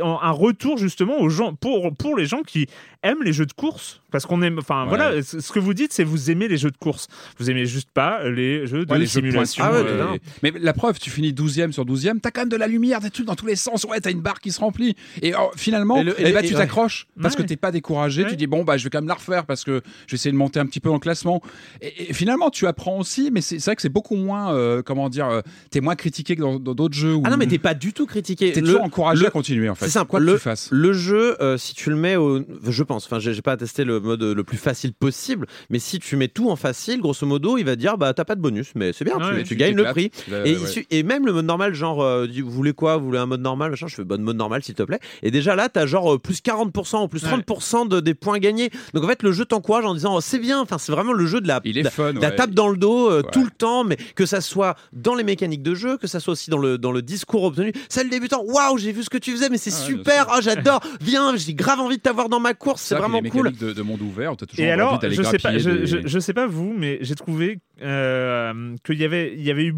un 0.00 0.18
un 0.22 0.30
retour 0.30 0.78
justement 0.78 1.18
aux 1.20 1.28
gens 1.28 1.54
pour 1.54 1.94
pour 1.96 2.16
les 2.16 2.26
gens 2.26 2.42
qui 2.42 2.66
aiment 3.02 3.22
les 3.24 3.32
jeux 3.32 3.46
de 3.46 3.52
course 3.52 3.99
parce 4.10 4.26
qu'on 4.26 4.42
aime, 4.42 4.58
enfin 4.58 4.82
Ouais. 4.84 4.88
voilà, 4.96 5.22
ce 5.22 5.52
que 5.52 5.58
vous 5.58 5.74
dites, 5.74 5.92
c'est 5.92 6.04
vous 6.04 6.30
aimez 6.30 6.48
les 6.48 6.56
jeux 6.56 6.70
de 6.70 6.76
course, 6.76 7.08
vous 7.38 7.50
aimez 7.50 7.66
juste 7.66 7.88
pas 7.92 8.28
les 8.28 8.66
jeux 8.66 8.84
de 8.84 8.92
Ouais, 8.92 8.98
les 8.98 9.06
jeux 9.06 9.20
simulation. 9.20 9.64
Ah 9.66 9.72
ouais, 9.72 9.82
euh, 9.86 10.06
Mais 10.42 10.52
la 10.58 10.72
preuve, 10.72 10.98
tu 10.98 11.10
finis 11.10 11.32
12e 11.32 11.72
sur 11.72 11.84
12e, 11.84 12.20
t'as 12.20 12.30
quand 12.30 12.42
même 12.42 12.48
de 12.48 12.56
la 12.56 12.66
lumière, 12.66 13.00
des 13.00 13.10
trucs 13.10 13.26
dans 13.26 13.34
tous 13.34 13.46
les 13.46 13.56
sens. 13.56 13.84
Ouais, 13.84 14.00
t'as 14.00 14.10
une 14.10 14.20
barre 14.20 14.40
qui 14.40 14.50
se 14.52 14.60
remplit. 14.60 14.96
Et 15.22 15.32
oh, 15.34 15.50
finalement, 15.56 15.98
Et 15.98 16.04
le- 16.04 16.20
et 16.20 16.24
eh 16.28 16.32
ben, 16.32 16.44
et 16.44 16.48
tu 16.48 16.54
ouais. 16.54 16.60
t'accroches 16.60 17.06
parce 17.20 17.34
Ouais. 17.36 17.42
que 17.42 17.48
t'es 17.48 17.56
pas 17.56 17.70
découragé. 17.72 18.24
Ouais. 18.24 18.30
Tu 18.30 18.36
dis, 18.36 18.46
bon, 18.46 18.64
bah, 18.64 18.76
je 18.76 18.84
vais 18.84 18.90
quand 18.90 18.98
même 19.00 19.08
la 19.08 19.14
refaire 19.14 19.46
parce 19.46 19.64
que 19.64 19.80
je 20.06 20.12
vais 20.12 20.16
essayer 20.16 20.32
de 20.32 20.36
monter 20.36 20.60
un 20.60 20.66
petit 20.66 20.80
peu 20.80 20.92
le 20.92 20.98
classement. 20.98 21.40
Et, 21.80 22.10
et 22.10 22.12
finalement, 22.12 22.50
tu 22.50 22.66
apprends 22.66 22.98
aussi, 22.98 23.30
mais 23.32 23.40
c'est 23.40 23.62
vrai 23.64 23.76
que 23.76 23.82
c'est 23.82 23.88
beaucoup 23.88 24.16
moins, 24.16 24.52
euh, 24.54 24.82
comment 24.82 25.08
dire, 25.08 25.28
euh, 25.28 25.40
t'es 25.70 25.80
moins 25.80 25.94
critiqué 25.96 26.36
que 26.36 26.40
dans 26.42 26.58
d'autres 26.58 26.96
jeux. 26.96 27.14
Où 27.14 27.22
Ah 27.24 27.30
non, 27.30 27.36
mais 27.36 27.46
t'es 27.46 27.58
pas 27.58 27.74
du 27.74 27.92
tout 27.92 28.06
critiqué. 28.06 28.52
t'es 28.52 28.60
toujours 28.60 28.82
encouragé 28.82 29.22
le- 29.22 29.28
à 29.28 29.30
continuer, 29.30 29.68
en 29.68 29.74
fait. 29.74 29.84
C'est 29.86 29.92
simple. 29.92 30.08
Quoi 30.10 30.20
que 30.20 30.24
le, 30.24 30.32
tu 30.34 30.38
fasses. 30.40 30.68
le 30.70 30.92
jeu, 30.92 31.36
euh, 31.42 31.56
si 31.56 31.74
tu 31.74 31.90
le 31.90 31.96
mets 31.96 32.16
au. 32.16 32.40
Je 32.66 32.82
pense, 32.82 33.06
enfin, 33.06 33.18
j'ai 33.18 33.34
j'ai 33.34 33.42
pas 33.42 33.56
testé 33.56 33.84
le 33.84 33.99
mode 34.00 34.22
le 34.22 34.44
plus 34.44 34.56
facile 34.58 34.92
possible, 34.92 35.46
mais 35.70 35.78
si 35.78 35.98
tu 35.98 36.16
mets 36.16 36.28
tout 36.28 36.50
en 36.50 36.56
facile, 36.56 37.00
grosso 37.00 37.26
modo, 37.26 37.58
il 37.58 37.64
va 37.64 37.76
dire 37.76 37.96
bah 37.98 38.12
t'as 38.14 38.24
pas 38.24 38.34
de 38.34 38.40
bonus, 38.40 38.68
mais 38.74 38.92
c'est 38.92 39.04
bien, 39.04 39.16
tu- 39.18 39.22
Ouais, 39.24 39.42
tu, 39.42 39.48
tu 39.50 39.56
gagnes 39.56 39.76
le 39.76 39.84
prix. 39.84 40.10
Euh, 40.32 40.44
Et, 40.44 40.56
ouais. 40.56 41.02
même 41.02 41.26
le 41.26 41.32
mode 41.32 41.44
normal, 41.44 41.74
genre, 41.74 42.02
euh, 42.02 42.26
vous 42.42 42.50
voulez 42.50 42.72
quoi 42.72 42.96
Vous 42.96 43.06
voulez 43.06 43.18
un 43.18 43.26
mode 43.26 43.40
normal 43.42 43.70
machin 43.70 43.86
Je 43.86 43.94
fais 43.96 44.04
bon 44.04 44.20
mode 44.22 44.36
normal, 44.36 44.62
s'il 44.62 44.74
te 44.74 44.82
plaît. 44.82 45.00
Et 45.22 45.30
déjà 45.30 45.54
là, 45.54 45.68
t'as 45.68 45.86
genre 45.86 46.14
euh, 46.14 46.18
plus 46.18 46.40
40% 46.42 47.04
ou 47.04 47.08
plus 47.08 47.22
30% 47.24 47.88
de, 47.88 48.00
des 48.00 48.14
points 48.14 48.38
gagnés. 48.38 48.70
Donc 48.94 49.04
en 49.04 49.06
fait, 49.08 49.22
le 49.22 49.32
jeu 49.32 49.44
t'encourage 49.44 49.84
en 49.84 49.94
disant 49.94 50.14
oh, 50.16 50.20
c'est 50.20 50.38
bien, 50.38 50.60
enfin, 50.60 50.78
c'est 50.78 50.92
vraiment 50.92 51.12
le 51.12 51.26
jeu 51.26 51.40
de 51.40 51.48
la, 51.48 51.60
Il 51.64 51.76
est 51.78 51.82
de 51.82 51.84
la- 51.86 51.90
fun. 51.90 52.12
de 52.12 52.20
la 52.20 52.28
ouais. 52.30 52.36
tape 52.36 52.50
dans 52.50 52.68
le 52.68 52.76
dos 52.76 53.10
euh, 53.10 53.22
tout 53.32 53.44
le 53.44 53.50
temps, 53.50 53.84
mais 53.84 53.96
que 54.14 54.26
ça 54.26 54.40
soit 54.40 54.76
dans 54.92 55.14
les 55.14 55.24
mécaniques 55.24 55.62
de 55.62 55.74
jeu, 55.74 55.96
que 55.96 56.06
ça 56.06 56.20
soit 56.20 56.32
aussi 56.32 56.50
dans 56.50 56.58
le, 56.58 56.78
dans 56.78 56.92
le 56.92 57.02
discours 57.02 57.44
obtenu. 57.44 57.72
Salut 57.88 58.10
débutant, 58.10 58.42
waouh, 58.44 58.78
j'ai 58.78 58.92
vu 58.92 59.02
ce 59.02 59.10
que 59.10 59.18
tu 59.18 59.32
faisais, 59.32 59.48
mais 59.48 59.58
c'est 59.58 59.70
Ah 59.72 59.84
super, 59.84 60.26
oh, 60.34 60.38
j'adore, 60.40 60.80
viens, 61.00 61.36
j'ai 61.36 61.54
grave 61.54 61.80
envie 61.80 61.96
de 61.96 62.02
t'avoir 62.02 62.28
dans 62.28 62.40
ma 62.40 62.54
course, 62.54 62.82
c'est 62.82 62.94
vraiment 62.94 63.20
cool. 63.20 63.44
mécaniques 63.44 63.60
De, 63.60 63.72
de 63.72 63.82
monde 63.90 64.02
ouvert, 64.02 64.36
t'as 64.36 64.46
toujours 64.46 64.64
Et 64.64 64.68
envie 64.68 64.72
alors, 64.72 64.98
d'aller 64.98 65.14
je 65.14 65.22
sais 65.22 65.38
pas, 65.38 65.58
je, 65.58 65.70
des- 65.70 65.86
je, 65.86 65.98
je 66.04 66.18
sais 66.18 66.32
pas 66.34 66.46
vous, 66.46 66.74
mais 66.76 66.98
j'ai 67.02 67.14
trouvé 67.14 67.58
euh, 67.82 68.74
qu'il 68.84 68.98
y 68.98 69.04
avait, 69.04 69.34
il 69.34 69.42
y 69.42 69.50
avait 69.50 69.64
eu 69.66 69.74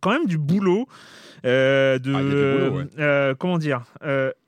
quand 0.00 0.10
même 0.10 0.26
du 0.26 0.38
boulot. 0.38 0.86
euh, 1.46 1.98
de 1.98 2.12
Ah, 2.14 2.22
boulot, 2.22 2.78
ouais. 2.78 2.84
euh, 2.98 3.34
comment 3.38 3.58
dire 3.58 3.82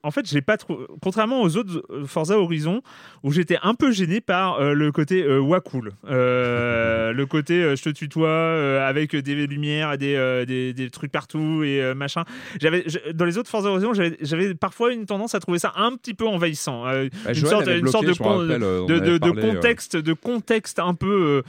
en 0.03 0.11
fait 0.11 0.27
j'ai 0.29 0.41
pas 0.43 0.57
trop 0.57 0.81
contrairement 1.01 1.43
aux 1.43 1.57
autres 1.57 1.85
euh, 1.91 2.05
Forza 2.07 2.38
Horizon 2.38 2.83
où 3.23 3.33
j'étais 3.33 3.59
un 3.62 3.75
peu 3.75 3.93
gêné 3.93 4.21
par 4.21 4.61
euh, 4.61 4.75
le 4.75 4.91
côté 4.93 5.23
euh, 5.23 5.38
wacool 5.41 5.93
euh, 6.09 7.12
le 7.12 7.27
côté 7.27 7.75
je 7.77 7.83
te 7.83 7.91
tutoie 7.91 8.85
avec 8.87 9.15
des 9.17 9.47
lumières 9.47 9.93
et 9.93 9.99
des, 9.99 10.45
des, 10.47 10.73
des 10.73 10.91
trucs 10.91 11.12
partout 11.12 11.62
et 11.65 11.95
machin. 11.95 12.25
J'avais 12.61 12.85
dans 13.15 13.25
les 13.25 13.38
autres 13.38 13.49
Forza 13.51 13.69
Horizon 13.71 13.93
j'avais 14.21 14.55
parfois 14.55 14.93
une 14.93 15.07
tendance 15.07 15.35
à 15.35 15.41
trouver 15.41 15.59
ça 15.59 15.73
un 15.77 15.95
petit 15.97 16.15
peu 16.15 16.27
envahissant 16.27 16.83
Bah, 16.85 17.03
une 17.29 17.35
sorte- 17.35 17.67
une 17.67 17.81
de 17.83 18.12
con- 18.19 18.38
rappelle, 18.38 18.61
parlé, 18.61 19.53
contexte 19.55 19.97
de 19.97 20.12
contexte 20.12 20.79
un 20.79 20.95
peu 20.95 21.43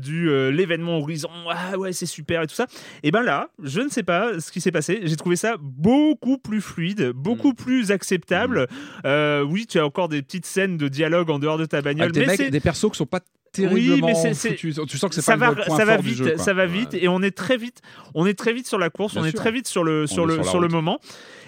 du 0.00 0.28
l'événement 0.50 0.98
horizon 0.98 1.30
ah 1.50 1.78
ouais 1.78 1.92
c'est 1.92 2.06
super 2.06 2.42
et 2.42 2.46
tout 2.46 2.54
ça. 2.54 2.66
Et 3.02 3.10
ben 3.10 3.22
là 3.22 3.48
je 3.62 3.80
ne 3.80 3.88
sais 3.88 4.02
pas 4.02 4.40
ce 4.40 4.50
qui 4.50 4.60
s'est 4.60 4.72
passé. 4.72 5.00
J'ai 5.04 5.16
trouvé 5.16 5.36
ça 5.36 5.56
beaucoup 5.60 6.38
plus 6.38 6.60
fluide 6.60 7.12
beaucoup 7.14 7.50
Mm. 7.50 7.54
plus 7.54 7.83
acceptable. 7.90 8.66
Euh, 9.04 9.42
oui 9.42 9.66
tu 9.66 9.78
as 9.78 9.86
encore 9.86 10.08
des 10.08 10.22
petites 10.22 10.46
scènes 10.46 10.76
de 10.76 10.88
dialogue 10.88 11.30
en 11.30 11.38
dehors 11.38 11.58
de 11.58 11.66
ta 11.66 11.82
bagnole 11.82 12.04
Avec 12.04 12.14
des 12.14 12.26
mais 12.26 12.36
mecs, 12.36 12.50
des 12.50 12.60
persos 12.60 12.90
qui 12.90 12.98
sont 12.98 13.06
pas 13.06 13.20
terriblement 13.62 14.06
mais 14.08 14.14
c'est- 14.14 14.34
c'est- 14.34 14.50
foutus. 14.50 14.80
Tu 14.88 14.98
sens 14.98 15.08
que 15.08 15.14
c'est 15.14 15.20
ça 15.22 15.32
pas 15.36 15.50
va, 15.50 15.54
le 15.54 15.64
point 15.66 15.76
ça 15.76 15.84
va 15.84 15.96
vite, 15.96 16.16
jeu, 16.16 16.30
quoi. 16.34 16.44
ça 16.44 16.52
va 16.54 16.66
vite, 16.66 16.94
et 16.94 17.08
on 17.08 17.22
est 17.22 17.30
très 17.30 17.56
vite, 17.56 17.80
on 18.14 18.26
est 18.26 18.34
très 18.34 18.52
vite 18.52 18.66
sur 18.66 18.78
la 18.78 18.90
course, 18.90 19.14
Bien 19.14 19.22
on 19.22 19.24
est 19.26 19.32
très 19.32 19.52
vite 19.52 19.66
sur 19.68 19.84
le 19.84 20.06
sur 20.06 20.26
le 20.26 20.42
sur 20.42 20.60
le 20.60 20.68
moment. 20.68 20.98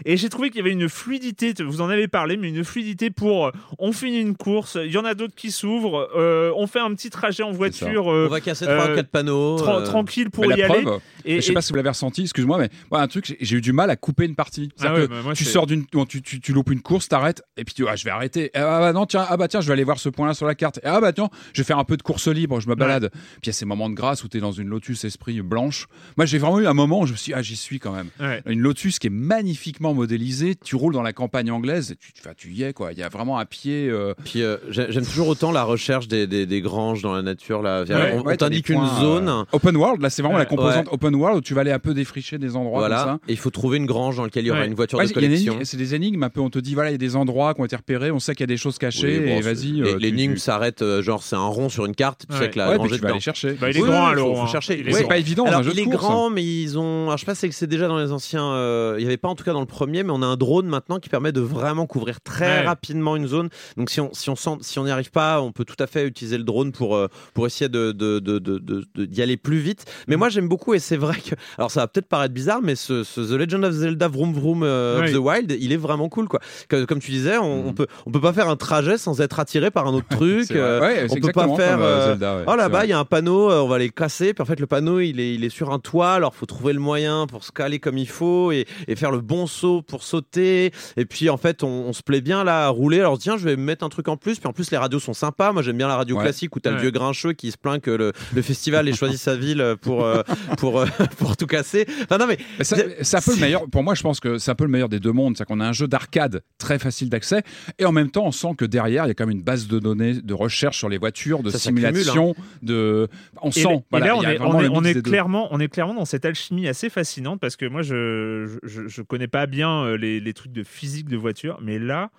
Et 0.04 0.18
j'ai 0.18 0.28
trouvé 0.28 0.50
qu'il 0.50 0.58
y 0.58 0.60
avait 0.60 0.72
une 0.72 0.90
fluidité. 0.90 1.54
Vous 1.64 1.80
en 1.80 1.88
avez 1.88 2.06
parlé, 2.06 2.36
mais 2.36 2.48
une 2.50 2.64
fluidité 2.64 3.10
pour. 3.10 3.46
euh, 3.46 3.50
On 3.78 3.92
finit 3.92 4.20
une 4.20 4.36
course, 4.36 4.76
il 4.84 4.92
y 4.92 4.98
en 4.98 5.04
a 5.06 5.14
d'autres 5.14 5.34
qui 5.34 5.50
s'ouvrent, 5.50 6.08
euh, 6.16 6.52
on 6.56 6.66
fait 6.66 6.80
un 6.80 6.92
petit 6.94 7.08
trajet 7.10 7.42
en 7.42 7.50
voiture. 7.52 8.12
euh, 8.12 8.26
On 8.26 8.30
va 8.30 8.40
casser 8.40 8.66
3 8.66 8.74
euh, 8.88 8.92
ou 8.92 8.96
4 8.96 9.08
panneaux. 9.08 9.56
tra- 9.56 9.80
euh, 9.80 9.84
tranquille 9.86 10.30
pour 10.30 10.46
Mais 10.46 10.54
y 10.54 10.58
la 10.58 10.66
aller. 10.66 10.82
preuve, 10.82 11.00
Et, 11.24 11.36
je 11.36 11.40
sais 11.40 11.50
et- 11.50 11.54
pas 11.54 11.62
si 11.62 11.70
vous 11.72 11.76
l'avez 11.76 11.88
ressenti, 11.88 12.22
excuse-moi, 12.22 12.58
mais 12.58 12.68
moi, 12.90 13.00
un 13.00 13.06
truc, 13.08 13.24
j'ai- 13.26 13.38
j'ai 13.40 13.56
eu 13.56 13.60
du 13.62 13.72
mal 13.72 13.88
à 13.90 13.96
couper 13.96 14.24
une 14.26 14.34
partie. 14.34 14.68
Ah 14.72 14.74
C'est-à-dire 14.76 14.98
ouais, 15.00 15.06
que 15.08 15.12
bah 15.12 15.22
moi, 15.24 15.32
tu 15.34 15.44
sors 15.44 15.66
d'une, 15.66 15.86
tu, 16.08 16.20
tu, 16.22 16.40
tu 16.40 16.52
loupes 16.52 16.70
une 16.70 16.82
course, 16.82 17.08
t'arrêtes, 17.08 17.42
et 17.56 17.64
puis 17.64 17.74
tu, 17.74 17.88
ah, 17.88 17.96
je 17.96 18.04
vais 18.04 18.10
arrêter. 18.10 18.50
Ah 18.54 18.80
bah 18.80 18.92
non, 18.92 19.06
tiens, 19.06 19.24
ah 19.28 19.36
bah 19.38 19.48
tiens, 19.48 19.60
je 19.62 19.66
vais 19.66 19.72
aller 19.72 19.84
voir 19.84 19.98
ce 19.98 20.08
point-là 20.10 20.34
sur 20.34 20.46
la 20.46 20.54
carte. 20.54 20.78
Et, 20.78 20.86
ah 20.86 21.00
bah 21.00 21.12
tiens, 21.14 21.28
je 21.54 21.62
vais 21.62 21.66
faire 21.66 21.78
un 21.78 21.84
peu 21.84 21.95
de 21.96 22.02
course 22.02 22.28
libre, 22.28 22.60
je 22.60 22.68
me 22.68 22.74
balade. 22.74 23.10
Puis 23.12 23.20
il 23.44 23.46
y 23.46 23.50
a 23.50 23.52
ces 23.52 23.64
moments 23.66 23.88
de 23.90 23.94
grâce 23.94 24.24
où 24.24 24.28
t'es 24.28 24.40
dans 24.40 24.52
une 24.52 24.68
Lotus 24.68 25.04
Esprit 25.04 25.40
blanche. 25.42 25.86
Moi, 26.16 26.26
j'ai 26.26 26.38
vraiment 26.38 26.60
eu 26.60 26.66
un 26.66 26.74
moment 26.74 27.00
où 27.00 27.06
je 27.06 27.12
me 27.12 27.16
suis, 27.16 27.30
dit, 27.32 27.34
ah, 27.38 27.42
j'y 27.42 27.56
suis 27.56 27.78
quand 27.78 27.92
même. 27.92 28.08
ouais. 28.20 28.42
Une 28.46 28.60
Lotus 28.60 28.98
qui 28.98 29.06
est 29.08 29.10
magnifiquement 29.10 29.94
modélisée. 29.94 30.54
Tu 30.54 30.76
roules 30.76 30.94
dans 30.94 31.02
la 31.02 31.12
campagne 31.12 31.50
anglaise, 31.50 31.92
et 31.92 31.96
tu, 31.96 32.12
enfin, 32.20 32.32
tu 32.36 32.50
y 32.52 32.62
es 32.62 32.72
quoi. 32.72 32.92
Il 32.92 32.98
y 32.98 33.02
a 33.02 33.08
vraiment 33.08 33.38
un 33.38 33.44
pied. 33.44 33.88
euh, 33.88 34.14
Puis 34.24 34.42
euh, 34.42 34.56
j'ai- 34.70 34.86
j'aime 34.90 35.04
toujours 35.04 35.28
autant 35.28 35.52
la 35.52 35.64
recherche 35.64 36.08
des, 36.08 36.26
des, 36.26 36.46
des 36.46 36.60
granges 36.60 37.02
dans 37.02 37.14
la 37.14 37.22
nature. 37.22 37.62
Là. 37.62 37.82
Ouais, 37.84 38.18
on 38.24 38.36
t'indique 38.36 38.68
une 38.68 38.86
zone. 39.00 39.28
euh, 39.28 39.44
open 39.52 39.76
world, 39.76 40.00
là, 40.02 40.10
c'est 40.10 40.22
vraiment 40.22 40.36
Ouais. 40.38 40.42
la 40.42 40.46
composante 40.46 40.88
open 40.90 41.14
world 41.14 41.38
où 41.38 41.40
tu 41.40 41.54
vas 41.54 41.62
aller 41.62 41.72
un 41.72 41.78
peu 41.78 41.94
défricher 41.94 42.38
des 42.38 42.56
endroits 42.56 42.80
comme 42.80 42.88
Voilà, 42.90 43.04
ça. 43.04 43.18
et 43.28 43.32
il 43.32 43.38
faut 43.38 43.50
trouver 43.50 43.78
une 43.78 43.86
grange 43.86 44.16
dans 44.16 44.24
laquelle 44.24 44.44
il 44.44 44.48
y 44.48 44.50
aura 44.50 44.60
Ouais. 44.60 44.66
une 44.66 44.74
voiture 44.74 44.98
Ouais, 44.98 45.06
de 45.06 45.12
collection. 45.12 45.58
c'est 45.62 45.76
des 45.76 45.94
énigmes 45.94 46.22
un 46.22 46.28
peu. 46.30 46.40
On 46.40 46.50
te 46.50 46.58
dit 46.58 46.74
voilà, 46.74 46.90
il 46.90 46.92
y 46.92 46.96
a 46.96 46.98
des 46.98 47.16
endroits 47.16 47.54
qui 47.54 47.60
ont 47.60 47.64
été 47.64 47.76
repérés. 47.76 48.10
On 48.10 48.18
sait 48.18 48.34
qu'il 48.34 48.42
y 48.42 48.44
a 48.44 48.46
des 48.48 48.56
choses 48.56 48.78
cachées. 48.78 49.18
Oui, 49.20 49.26
bon, 49.26 49.38
et 49.38 49.40
vas-y. 49.40 49.72
les- 49.72 49.92
tu- 49.94 49.98
L'énigme 49.98 50.34
tu- 50.34 50.40
s'arrête, 50.40 50.84
genre 51.00 51.22
c'est 51.22 51.36
un 51.36 51.46
rond 51.46 51.68
sur 51.68 51.85
une 51.86 51.94
carte, 51.94 52.24
tu 52.28 52.34
Ouais. 52.34 52.42
sais 52.42 52.50
que 52.50 52.58
la 52.58 52.68
Ouais, 52.70 52.76
est 52.76 52.88
tu 52.88 52.98
vas 52.98 53.08
aller 53.10 53.20
chercher. 53.20 53.52
Bah, 53.52 53.70
il 53.70 53.76
est 53.76 53.80
Oui, 53.82 53.88
grand 53.88 54.06
alors. 54.06 54.28
faut- 54.28 54.34
faut 54.36 54.40
hein. 54.42 54.46
chercher. 54.46 54.74
Il 54.78 54.80
est 54.80 54.86
Oui, 54.88 54.92
c'est 54.94 55.00
grand. 55.00 55.08
pas 55.08 55.18
évident 55.18 55.42
dans 55.44 55.48
Alors, 55.48 55.60
un 55.60 55.62
jeu 55.64 55.70
il 55.72 55.76
de 55.76 55.80
est 55.80 55.84
course. 55.84 55.96
hein. 56.04 56.08
grand, 56.08 56.30
mais 56.30 56.44
ils 56.44 56.78
ont. 56.78 57.04
Alors, 57.06 57.16
je 57.16 57.20
sais 57.20 57.26
pas 57.26 57.34
si 57.34 57.52
c'est 57.52 57.66
déjà 57.66 57.88
dans 57.88 57.98
les 57.98 58.12
anciens. 58.12 58.44
euh, 58.52 58.96
Il 58.98 59.02
y 59.02 59.06
avait 59.06 59.16
pas 59.16 59.28
en 59.28 59.34
tout 59.34 59.44
cas 59.44 59.52
dans 59.52 59.60
le 59.60 59.66
premier, 59.66 60.02
mais 60.02 60.10
on 60.12 60.22
a 60.22 60.26
un 60.26 60.36
drone 60.36 60.66
maintenant 60.66 60.98
qui 60.98 61.08
permet 61.08 61.32
de 61.32 61.40
vraiment 61.40 61.86
couvrir 61.86 62.20
très 62.20 62.60
Ouais. 62.60 62.66
rapidement 62.66 63.16
une 63.16 63.26
zone. 63.26 63.48
Donc, 63.76 63.90
si 63.90 64.00
on 64.00 64.10
si 64.12 64.30
on 64.30 64.36
sent, 64.36 64.50
si 64.60 64.78
on 64.78 64.84
n'y 64.84 64.90
arrive 64.90 65.10
pas, 65.10 65.40
on 65.40 65.52
peut 65.52 65.64
tout 65.64 65.76
à 65.78 65.86
fait 65.86 66.06
utiliser 66.06 66.38
le 66.38 66.44
drone 66.44 66.72
pour 66.72 66.96
euh, 66.96 67.08
pour 67.34 67.46
essayer 67.46 67.68
de 67.68 67.92
de- 67.92 68.18
de- 68.18 68.38
de- 68.38 68.58
de- 68.58 68.84
de- 68.94 69.04
d'y 69.04 69.22
aller 69.22 69.36
plus 69.36 69.58
vite. 69.58 69.84
Mais 70.08 70.16
moi, 70.16 70.28
j'aime 70.28 70.48
beaucoup 70.48 70.74
et 70.74 70.78
c'est 70.78 70.96
vrai 70.96 71.16
que. 71.16 71.34
Alors, 71.58 71.70
ça 71.70 71.80
va 71.80 71.88
peut-être 71.88 72.08
paraître 72.08 72.34
bizarre, 72.34 72.60
mais 72.62 72.74
ce, 72.76 73.04
ce 73.04 73.20
The 73.20 73.32
Legend 73.38 73.64
of 73.64 73.72
Zelda 73.72 74.08
Vroom 74.08 74.32
Vroom 74.32 74.62
euh, 74.62 75.00
Ouais. 75.00 75.06
of 75.08 75.12
the 75.14 75.18
Wild, 75.18 75.56
il 75.60 75.72
est 75.72 75.76
vraiment 75.76 76.08
cool, 76.08 76.28
quoi. 76.28 76.40
Que- 76.68 76.84
comme 76.84 76.98
tu 77.00 77.10
disais, 77.10 77.36
on, 77.38 77.68
on 77.68 77.72
peut 77.72 77.86
on 78.06 78.10
peut 78.10 78.20
pas 78.20 78.32
faire 78.32 78.48
un 78.48 78.56
trajet 78.56 78.98
sans 78.98 79.20
être 79.20 79.38
attiré 79.40 79.70
par 79.70 79.86
un 79.86 79.92
autre 79.94 80.06
truc. 80.10 80.46
On 80.50 80.54
peut 80.54 80.78
pas 80.80 81.02
exactement 81.02 81.56
faire. 81.78 81.86
comme, 81.86 82.00
euh, 82.00 82.06
Zelda, 82.10 82.36
ouais. 82.38 82.44
Oh 82.46 82.56
là-bas, 82.56 82.84
il 82.84 82.90
y 82.90 82.92
a 82.92 82.98
un 82.98 83.04
panneau, 83.04 83.50
euh, 83.50 83.60
on 83.60 83.68
va 83.68 83.78
les 83.78 83.90
casser. 83.90 84.34
Puis 84.34 84.42
en 84.42 84.44
fait, 84.46 84.60
le 84.60 84.66
panneau, 84.66 85.00
il 85.00 85.20
est, 85.20 85.34
il 85.34 85.44
est 85.44 85.48
sur 85.50 85.72
un 85.72 85.78
toit. 85.78 86.12
Alors, 86.12 86.34
faut 86.34 86.46
trouver 86.46 86.72
le 86.72 86.80
moyen 86.80 87.26
pour 87.26 87.44
se 87.44 87.52
caler 87.52 87.78
comme 87.78 87.98
il 87.98 88.08
faut 88.08 88.52
et, 88.52 88.66
et 88.88 88.96
faire 88.96 89.10
le 89.10 89.20
bon 89.20 89.46
saut 89.46 89.82
pour 89.82 90.02
sauter. 90.02 90.72
Et 90.96 91.04
puis, 91.04 91.28
en 91.30 91.36
fait, 91.36 91.62
on, 91.62 91.68
on 91.68 91.92
se 91.92 92.02
plaît 92.02 92.20
bien 92.20 92.44
là 92.44 92.66
à 92.66 92.68
rouler. 92.68 93.00
Alors, 93.00 93.18
tiens, 93.18 93.36
je 93.36 93.44
vais 93.44 93.56
mettre 93.56 93.84
un 93.84 93.88
truc 93.88 94.08
en 94.08 94.16
plus. 94.16 94.38
Puis 94.38 94.48
en 94.48 94.52
plus, 94.52 94.70
les 94.70 94.76
radios 94.76 94.98
sont 95.00 95.14
sympas. 95.14 95.52
Moi, 95.52 95.62
j'aime 95.62 95.76
bien 95.76 95.88
la 95.88 95.96
radio 95.96 96.16
Ouais. 96.16 96.22
classique 96.22 96.54
où 96.56 96.60
t'as 96.60 96.70
le 96.70 96.78
vieux 96.78 96.90
grincheux 96.90 97.32
qui 97.34 97.50
se 97.50 97.58
plaint 97.58 97.80
que 97.82 97.90
le, 97.90 98.12
le 98.34 98.42
festival 98.42 98.88
ait 98.88 98.92
choisi 98.94 99.18
sa 99.18 99.36
ville 99.36 99.74
pour, 99.82 100.04
euh, 100.04 100.22
pour, 100.58 100.80
euh, 100.80 100.86
pour 101.18 101.36
tout 101.36 101.46
casser. 101.46 101.86
Enfin, 102.04 102.18
non, 102.18 102.26
mais 102.26 102.38
Mais 102.58 102.64
ça- 102.64 102.76
C'est 103.02 103.16
un 103.16 103.20
peu 103.20 103.34
le 103.34 103.40
meilleur. 103.40 103.68
Pour 103.70 103.82
moi, 103.82 103.94
je 103.94 104.02
pense 104.02 104.20
que 104.20 104.38
c'est 104.38 104.50
un 104.50 104.54
peu 104.54 104.64
le 104.64 104.70
meilleur 104.70 104.88
des 104.88 105.00
deux 105.00 105.12
mondes. 105.12 105.36
C'est 105.36 105.44
qu'on 105.44 105.60
a 105.60 105.66
un 105.66 105.72
jeu 105.72 105.86
d'arcade 105.88 106.42
très 106.58 106.78
facile 106.78 107.10
d'accès 107.10 107.42
et 107.78 107.84
en 107.84 107.92
même 107.92 108.10
temps, 108.10 108.24
on 108.24 108.32
sent 108.32 108.54
que 108.56 108.64
derrière, 108.64 109.04
il 109.04 109.08
y 109.08 109.10
a 109.10 109.14
quand 109.14 109.26
même 109.26 109.36
une 109.36 109.42
base 109.42 109.66
de 109.68 109.78
données 109.78 110.14
de 110.14 110.34
recherche 110.34 110.78
sur 110.78 110.88
les 110.88 110.98
voitures, 110.98 111.42
de 111.42 111.50
Ça 111.58 111.64
s'accumule, 111.64 111.86
simulation, 111.94 112.34
de. 112.62 113.08
On 113.42 113.50
sent. 113.50 113.60
là- 113.62 113.74
et 113.74 113.84
voilà, 113.90 114.06
là, 114.06 114.12
il 114.14 114.18
on 114.18 114.30
est, 114.30 114.68
on 114.68 114.76
on 114.78 114.84
clairement, 115.02 115.48
on 115.50 115.60
est 115.60 115.68
clairement 115.68 115.94
dans 115.94 116.04
cette 116.04 116.24
alchimie 116.24 116.68
assez 116.68 116.88
fascinante 116.90 117.40
parce 117.40 117.56
que 117.56 117.66
moi, 117.66 117.82
je 117.82 118.58
je, 118.62 118.88
je 118.88 119.02
connais 119.02 119.28
pas 119.28 119.46
bien 119.46 119.84
euh, 119.84 119.96
les, 119.96 120.20
les 120.20 120.32
trucs 120.34 120.52
de 120.52 120.62
physique 120.62 121.08
de 121.08 121.16
voiture, 121.16 121.58
mais 121.62 121.78
là, 121.78 122.10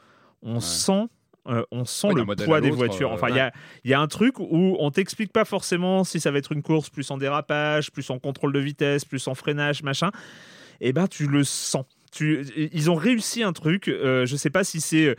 on 0.41 0.59
sent. 0.59 1.05
euh, 1.47 1.63
on 1.71 1.85
sent 1.85 2.07
Ouais, 2.07 2.13
le 2.15 2.25
poids 2.45 2.59
des 2.61 2.69
voitures. 2.71 3.11
euh, 3.11 3.13
Enfin, 3.15 3.27
il 3.29 3.35
y, 3.35 3.39
a, 3.39 3.51
y 3.85 3.93
a 3.93 3.99
un 4.01 4.07
truc 4.07 4.39
où 4.39 4.75
on 4.79 4.91
t'explique 4.91 5.31
pas 5.31 5.45
forcément 5.45 6.03
si 6.03 6.19
ça 6.19 6.29
va 6.31 6.37
être 6.39 6.51
une 6.51 6.61
course 6.61 6.89
plus 6.89 7.09
en 7.09 7.17
dérapage, 7.17 7.89
plus 7.91 8.09
en 8.09 8.19
contrôle 8.19 8.51
de 8.53 8.59
vitesse, 8.59 9.05
plus 9.05 9.25
en 9.27 9.33
freinage, 9.35 9.81
machin. 9.81 10.11
Et 10.81 10.91
ben, 10.93 11.07
tu 11.07 11.25
le 11.27 11.43
sens. 11.43 11.85
Tu, 12.17 12.69
ils 12.73 12.89
ont 12.89 12.95
réussi 12.95 13.43
un 13.43 13.53
truc. 13.53 13.87
euh, 13.89 14.25
je 14.25 14.35
sais 14.35 14.49
pas 14.49 14.63
si 14.63 14.81
c'est 14.81 15.05
euh, 15.07 15.15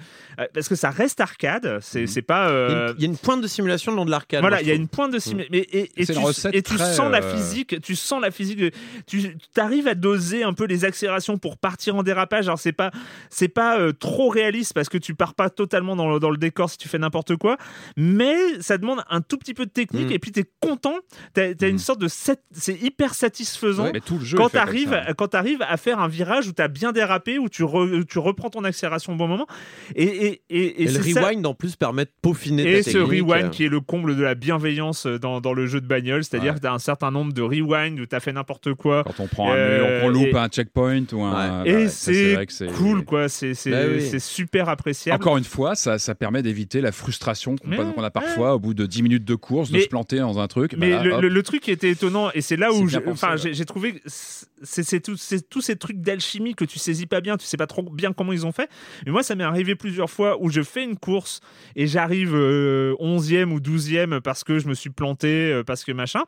parce 0.52 0.68
que 0.68 0.74
ça 0.74 0.90
reste 0.90 1.20
arcade. 1.20 1.78
C'est 1.80 2.04
Mhm. 2.06 2.22
pas. 2.22 2.48
il 2.48 2.52
y 2.52 2.54
a 2.54 2.56
euh, 2.56 2.88
une- 2.90 2.94
il 2.98 3.02
y, 3.02 3.04
a 3.06 3.08
une 3.10 3.16
pointe 3.16 3.40
de 3.40 3.46
simulation 3.46 3.92
le 3.92 3.96
long 3.98 4.04
de 4.04 4.10
l'arcade. 4.10 4.40
voilà, 4.40 4.60
il 4.62 4.68
y 4.68 4.70
a 4.70 4.74
une 4.74 4.88
pointe 4.88 5.12
de 5.12 5.18
simulation. 5.18 5.50
Mais 5.52 5.58
et, 5.60 5.90
et 5.96 6.06
tu, 6.06 6.12
et 6.52 6.62
tu 6.62 6.76
sens 6.78 7.10
la 7.10 7.22
euh, 7.22 7.34
physique. 7.36 7.80
Tu 7.82 7.94
sens 7.94 8.20
la 8.20 8.30
physique. 8.30 8.58
de- 8.58 8.70
tu 9.06 9.36
arrives 9.58 9.86
à 9.88 9.94
doser 9.94 10.42
un 10.42 10.52
peu 10.54 10.64
les 10.64 10.84
accélérations 10.84 11.38
pour 11.38 11.56
partir 11.58 11.94
en 11.96 12.02
dérapage. 12.02 12.46
Alors 12.46 12.58
c'est 12.58 12.72
pas 12.72 12.90
c'est 13.30 13.48
pas 13.48 13.78
euh, 13.78 13.92
trop 13.92 14.28
réaliste 14.28 14.72
parce 14.74 14.88
que 14.88 14.98
tu 14.98 15.14
pars 15.14 15.34
pas 15.34 15.50
totalement 15.50 15.94
dans 15.94 16.08
le, 16.12 16.18
dans 16.20 16.30
le 16.30 16.36
décor 16.36 16.68
si 16.70 16.78
tu 16.78 16.88
fais 16.88 16.98
n'importe 16.98 17.36
quoi. 17.36 17.56
Mais 17.96 18.36
ça 18.60 18.78
demande 18.78 19.02
un 19.10 19.20
tout 19.20 19.38
petit 19.38 19.54
peu 19.54 19.66
de 19.66 19.70
technique 19.70 20.08
Mm. 20.08 20.12
et 20.12 20.18
puis 20.18 20.32
t'es 20.32 20.44
content. 20.60 20.96
T'as 21.34 21.52
as 21.60 21.66
une 21.66 21.78
sorte 21.78 22.00
de 22.00 22.08
c'est 22.08 22.82
hyper 22.82 23.14
satisfaisant. 23.14 23.90
Mais 23.92 24.00
tout 24.00 24.18
le 24.18 24.24
jeu. 24.24 24.36
Quand 24.36 24.48
t'arrives, 24.48 24.98
quand 25.16 25.28
t'arrives 25.28 25.62
à 25.62 25.76
faire 25.76 25.98
un 26.00 26.08
virage 26.08 26.46
où 26.48 26.52
t'as 26.52 26.68
bien 26.68 26.87
bien 26.92 26.92
déraper, 26.92 27.38
où 27.38 27.48
tu, 27.48 27.62
re- 27.64 28.04
tu 28.06 28.18
reprends 28.18 28.50
ton 28.50 28.64
accélération 28.64 29.12
au 29.12 29.16
bon 29.16 29.28
moment. 29.28 29.46
Et, 29.94 30.04
et, 30.04 30.42
et, 30.50 30.58
et 30.58 30.82
Et, 30.82 30.86
le 30.86 31.02
ça- 31.02 31.20
rewind 31.20 31.44
en 31.46 31.54
plus 31.54 31.76
permet 31.76 32.04
de 32.04 32.10
peaufiner 32.22 32.62
et 32.78 32.82
ta 32.82 32.90
ce 32.90 32.98
technique. 32.98 33.22
rewind 33.28 33.50
qui 33.50 33.64
est 33.64 33.68
le 33.68 33.80
comble 33.80 34.16
de 34.16 34.22
la 34.22 34.34
bienveillance 34.34 35.06
euh, 35.06 35.18
dans, 35.18 35.40
dans 35.40 35.52
le 35.52 35.66
jeu 35.66 35.80
de 35.80 35.86
bagnole, 35.86 36.24
c'est-à-dire 36.24 36.52
Ouais. 36.52 36.56
que 36.56 36.62
tu 36.62 36.66
as 36.66 36.72
un 36.72 36.78
certain 36.78 37.10
nombre 37.10 37.32
de 37.32 37.42
rewind 37.42 37.98
où 38.00 38.06
tu 38.06 38.14
as 38.16 38.20
fait 38.20 38.32
n'importe 38.32 38.74
quoi. 38.74 39.04
Quand 39.04 39.20
on 39.20 39.26
prend 39.26 39.52
un 39.52 39.56
Euh, 39.56 40.00
mur, 40.00 40.06
on 40.06 40.08
loupe 40.10 40.26
et- 40.28 40.36
un 40.36 40.48
checkpoint 40.48 41.04
ou 41.12 41.22
un. 41.22 41.64
et 41.64 41.84
bah, 41.84 41.88
c'est 41.90 42.66
cool, 42.76 43.04
quoi. 43.04 43.28
C'est 43.28 43.54
c'est- 43.54 43.70
Bah 43.70 43.82
oui. 43.88 44.00
c'est 44.02 44.18
super 44.20 44.68
appréciable. 44.68 45.22
Encore 45.22 45.36
une 45.36 45.44
fois, 45.44 45.74
ça, 45.74 45.98
ça 45.98 46.14
permet 46.14 46.42
d'éviter 46.42 46.80
la 46.80 46.92
frustration 46.92 47.56
qu'on 47.56 48.02
a 48.02 48.10
parfois 48.10 48.54
au 48.54 48.58
bout 48.58 48.74
de 48.74 48.86
10 48.86 49.02
minutes 49.02 49.24
de 49.24 49.34
course, 49.34 49.70
de 49.70 49.78
se 49.80 49.88
planter 49.88 50.18
dans 50.18 50.38
un 50.38 50.46
truc. 50.48 50.74
Mais 50.78 50.90
Bah 50.90 50.96
là, 50.96 51.16
le, 51.16 51.20
le- 51.22 51.28
le 51.28 51.42
truc 51.42 51.62
qui 51.62 51.70
était 51.70 51.90
étonnant, 51.90 52.30
et 52.34 52.40
c'est 52.40 52.56
là 52.56 52.72
où 52.72 52.88
j'ai- 52.88 53.64
trouvé 53.64 53.94
que 53.94 53.98
c'est 54.06 54.82
c'est 54.82 55.00
tout- 55.00 55.16
c'est 55.16 55.48
tous 55.48 55.60
ces 55.60 55.76
trucs 55.76 56.00
d'alchimie 56.00 56.54
que 56.54 56.64
tu 56.68 56.78
saisis 56.78 57.06
pas 57.06 57.20
bien, 57.20 57.36
tu 57.36 57.46
sais 57.46 57.56
pas 57.56 57.66
trop 57.66 57.82
bien 57.82 58.12
comment 58.12 58.32
ils 58.32 58.46
ont 58.46 58.52
fait. 58.52 58.68
Mais 59.06 59.12
moi, 59.12 59.22
ça 59.22 59.34
m'est 59.34 59.44
arrivé 59.44 59.74
plusieurs 59.74 60.10
fois 60.10 60.36
où 60.40 60.50
je 60.50 60.62
fais 60.62 60.84
une 60.84 60.96
course 60.96 61.40
et 61.74 61.86
j'arrive 61.86 62.34
euh, 62.34 62.94
11e 63.00 63.50
ou 63.50 63.58
12e 63.60 64.20
parce 64.20 64.44
que 64.44 64.58
je 64.58 64.68
me 64.68 64.74
suis 64.74 64.90
planté, 64.90 65.52
euh, 65.52 65.64
parce 65.64 65.84
que 65.84 65.92
machin. 65.92 66.22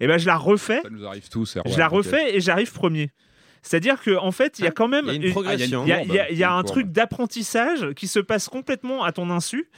Et 0.00 0.06
ben 0.06 0.16
je 0.18 0.26
la 0.26 0.36
refais, 0.36 0.80
Ça 0.82 0.90
nous 0.90 1.04
arrive 1.04 1.28
tous. 1.28 1.56
Erwan, 1.56 1.72
je 1.72 1.78
la 1.78 1.88
refais 1.88 2.36
et 2.36 2.40
j'arrive 2.40 2.72
premier. 2.72 3.10
C'est-à-dire 3.62 4.00
que 4.00 4.16
en 4.16 4.30
fait, 4.30 4.60
il 4.60 4.64
y 4.64 4.68
a 4.68 4.70
quand 4.70 4.86
même 4.86 5.06
Il 5.08 5.14
y 5.14 5.24
a 5.24 5.26
une 5.26 5.32
progression. 5.32 5.82
il 5.84 5.88
y 5.88 5.92
a, 5.92 6.02
il 6.02 6.12
y 6.14 6.18
a- 6.20 6.30
il 6.30 6.38
y 6.38 6.44
a 6.44 6.48
Une 6.50 6.52
un 6.58 6.62
courbe. 6.62 6.72
truc 6.72 6.92
d'apprentissage 6.92 7.92
qui 7.94 8.06
se 8.06 8.20
passe 8.20 8.48
complètement 8.48 9.02
à 9.02 9.10
ton 9.10 9.28
insu 9.30 9.68